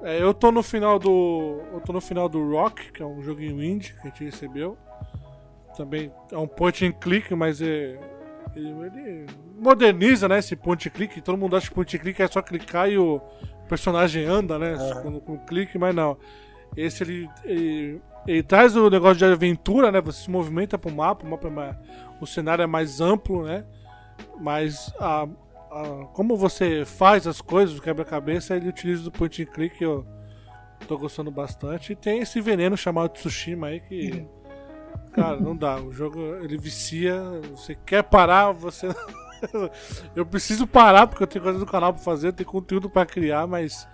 [0.00, 1.60] É, eu tô no final do.
[1.72, 4.78] Eu tô no final do Rock, que é um joguinho indie que a gente recebeu.
[5.76, 7.98] Também é um point and click, mas é.
[8.58, 9.26] Ele,
[9.58, 11.20] moderniza, né, esse point and click.
[11.20, 13.20] Todo mundo acha que point and click é só clicar e o
[13.68, 14.72] personagem anda, né?
[14.74, 15.02] Aham.
[15.02, 16.16] Com, com clique, mas não.
[16.76, 20.00] Esse ele, ele, ele traz o negócio de aventura, né?
[20.00, 21.76] Você se movimenta pro mapa, o mapa é mais,
[22.20, 23.64] o cenário é mais amplo, né?
[24.40, 25.22] Mas a,
[25.70, 30.06] a- como você faz as coisas, o quebra-cabeça, ele utiliza o point and click, eu
[30.86, 31.92] tô gostando bastante.
[31.92, 34.26] E tem esse veneno chamado Tsushima aí que.
[35.12, 35.76] Cara, não dá.
[35.76, 37.20] O jogo ele vicia.
[37.50, 38.88] Você quer parar, você.
[40.14, 43.06] eu preciso parar porque eu tenho coisa do canal pra fazer, eu tenho conteúdo pra
[43.06, 43.86] criar, mas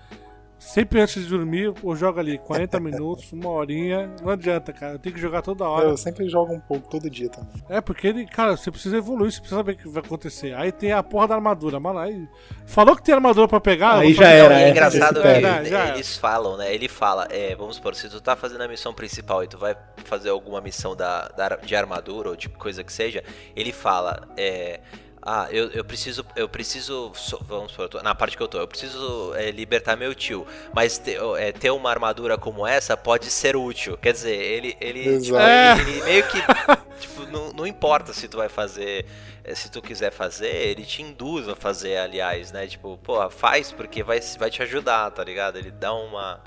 [0.67, 4.11] Sempre antes de dormir, eu jogo ali 40 minutos, uma horinha.
[4.23, 4.95] Não adianta, cara.
[4.95, 5.89] Eu tenho que jogar toda hora.
[5.89, 7.63] Eu sempre jogo um pouco todo dia também.
[7.69, 10.55] É, porque ele, cara, você precisa evoluir, você precisa saber o que vai acontecer.
[10.55, 11.99] Aí tem a porra da armadura, mano.
[11.99, 12.27] Aí
[12.67, 13.99] falou que tem armadura pra pegar.
[13.99, 15.23] Aí já era, é, é engraçado.
[15.23, 15.95] É, era.
[15.95, 16.75] eles falam, né?
[16.75, 19.77] Ele fala, é, vamos supor, se tu tá fazendo a missão principal e tu vai
[20.05, 23.23] fazer alguma missão da, da- de armadura ou de coisa que seja,
[23.55, 24.81] ele fala, é.
[25.27, 28.69] Ah, eu, eu preciso, eu preciso, so- vamos supor, na parte que eu tô, eu
[28.69, 33.57] preciso é, libertar meu tio, mas te- é, ter uma armadura como essa pode ser
[33.57, 33.97] útil.
[33.97, 36.39] Quer dizer, ele, ele, tipo, ele, ele meio que,
[37.01, 39.07] tipo, não, não importa se tu vai fazer,
[39.43, 42.67] é, se tu quiser fazer, ele te induz a fazer, aliás, né?
[42.67, 45.57] Tipo, pô, faz porque vai, vai te ajudar, tá ligado?
[45.57, 46.43] Ele dá uma.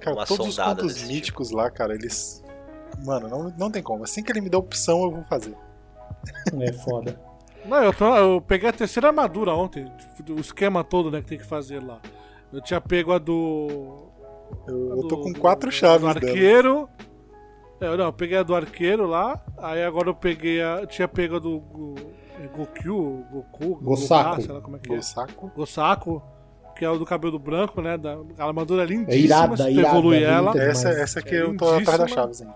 [0.00, 1.08] Cara, uma todos os sondada contos tipo.
[1.08, 2.40] míticos lá, cara, eles.
[3.04, 4.04] Mano, não, não tem como.
[4.04, 5.56] Assim que ele me dá opção, eu vou fazer.
[6.60, 7.26] É foda.
[7.68, 9.84] Não, eu, tô- eu peguei a terceira armadura ontem.
[10.30, 12.00] O esquema todo, né, que tem que fazer lá.
[12.52, 14.08] Eu tinha pego a do.
[14.66, 16.26] Eu, a eu tô do- com do- quatro do chaves dela.
[16.26, 16.88] arqueiro.
[17.80, 19.40] É, não, eu peguei a do arqueiro lá.
[19.58, 20.86] Aí agora eu peguei a.
[20.86, 21.60] Tinha pego a do.
[21.60, 21.94] Go,
[22.42, 24.30] é Gokyu, Goku, Gosaku.
[24.30, 24.96] Goká, sei lá como é que é.
[24.98, 25.52] O saco.
[25.54, 26.22] Gosaku,
[26.76, 27.96] que é o do cabelo branco, né?
[27.98, 29.14] Da, a armadura é lindíssima.
[29.14, 30.62] É irada, se tu irada, evoluir bonita ela.
[30.70, 32.54] Essa, essa aqui É eu tô atrás das chaves ainda.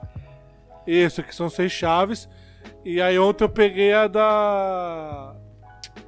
[0.86, 2.28] Isso, que são seis chaves.
[2.84, 5.34] E aí ontem eu peguei a da.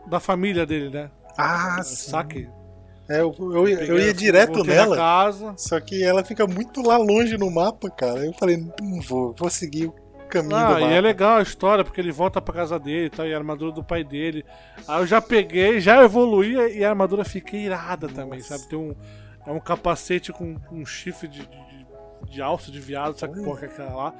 [0.06, 1.10] Da família dele, né?
[1.36, 2.10] Ah, sim.
[2.10, 2.48] Saque.
[3.08, 5.54] É, eu, eu, ia- eu ia direto nela, casa.
[5.56, 8.24] só que ela fica muito lá longe no mapa, cara.
[8.24, 9.94] Eu falei, não vou, vou seguir o
[10.28, 10.86] caminho Ah, do mapa.
[10.86, 13.36] e é legal a história, porque ele volta pra casa dele e tal, e a
[13.36, 14.44] armadura do pai dele.
[14.88, 18.56] Aí eu já peguei, já evoluí e a armadura fica irada também, Nossa.
[18.58, 18.68] sabe?
[18.70, 18.94] Tem um.
[19.46, 21.86] É um capacete com um chifre de, de,
[22.30, 24.14] de alça de viado, sabe que porra que é aquela lá?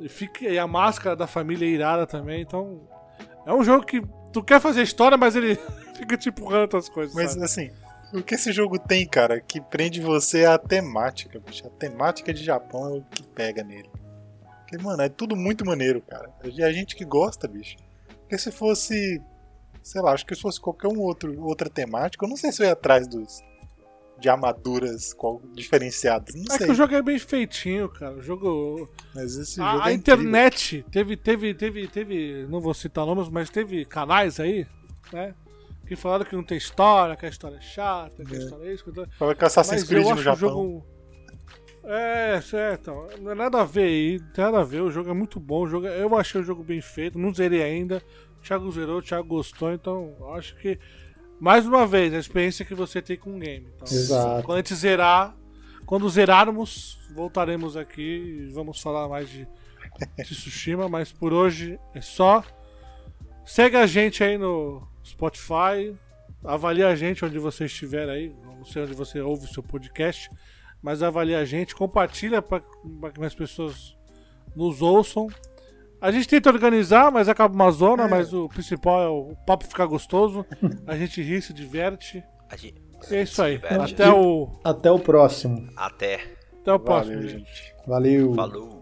[0.00, 2.80] E, fica, e a máscara da família é irada também, então.
[3.46, 5.56] É um jogo que tu quer fazer história, mas ele
[5.96, 7.14] fica te empurrando outras coisas.
[7.14, 7.44] Mas sabe?
[7.44, 7.70] assim,
[8.12, 11.66] o que esse jogo tem, cara, que prende você é a temática, bicho.
[11.66, 13.90] A temática de Japão é o que pega nele.
[14.58, 16.30] Porque, mano, é tudo muito maneiro, cara.
[16.42, 17.76] É a gente que gosta, bicho.
[18.20, 19.20] Porque se fosse,
[19.82, 22.62] sei lá, acho que se fosse qualquer um outro, outra temática, eu não sei se
[22.62, 23.40] eu ia atrás dos
[24.22, 26.34] de armaduras qual, diferenciadas.
[26.34, 26.66] Não É sei.
[26.66, 28.14] que o jogo é bem feitinho, cara.
[28.14, 28.88] O jogo.
[29.14, 30.20] Mas esse A, jogo a é incrível.
[30.22, 34.66] internet teve, teve, teve, teve, não vou citar nomes, mas teve canais aí,
[35.12, 35.34] né?
[35.86, 38.42] Que falaram que não tem história, que a história é chata, que a É.
[38.42, 38.84] história é isso.
[38.84, 39.06] Que...
[39.18, 40.36] Fala que Assassin's Creed no Japão.
[40.38, 40.86] jogo.
[41.84, 42.92] É, certo.
[43.20, 44.80] Não é nada a ver aí, não tem nada a ver.
[44.82, 45.62] O jogo é muito bom.
[45.62, 45.86] O jogo...
[45.86, 48.00] é- Eu achei o jogo bem feito, não zerei ainda.
[48.38, 50.78] O Thiago zerou, o Thiago gostou, então acho que.
[51.42, 53.66] Mais uma vez, a experiência que você tem com o game.
[53.74, 54.44] Então, Exato.
[54.44, 55.36] Quando a gente zerar,
[55.84, 59.48] quando zerarmos, voltaremos aqui e vamos falar mais de,
[60.18, 62.44] de Tsushima, mas por hoje é só.
[63.44, 65.92] Segue a gente aí no Spotify,
[66.44, 70.30] avalie a gente onde você estiver aí, não sei onde você ouve o seu podcast,
[70.80, 72.60] mas avalie a gente, compartilha para
[73.12, 73.96] que mais pessoas
[74.54, 75.26] nos ouçam.
[76.02, 78.08] A gente tenta organizar, mas acaba uma zona, É.
[78.08, 80.44] mas o principal é o papo ficar gostoso,
[80.86, 82.22] a gente ri, se diverte.
[82.50, 83.56] A gente- é isso aí.
[83.56, 83.94] diverte.
[83.94, 85.68] Até o, Até o próximo.
[85.76, 86.20] Até.
[86.60, 87.38] até o próximo, Valeu, gente.
[87.48, 87.74] gente.
[87.86, 88.34] Valeu.
[88.34, 88.81] Falou.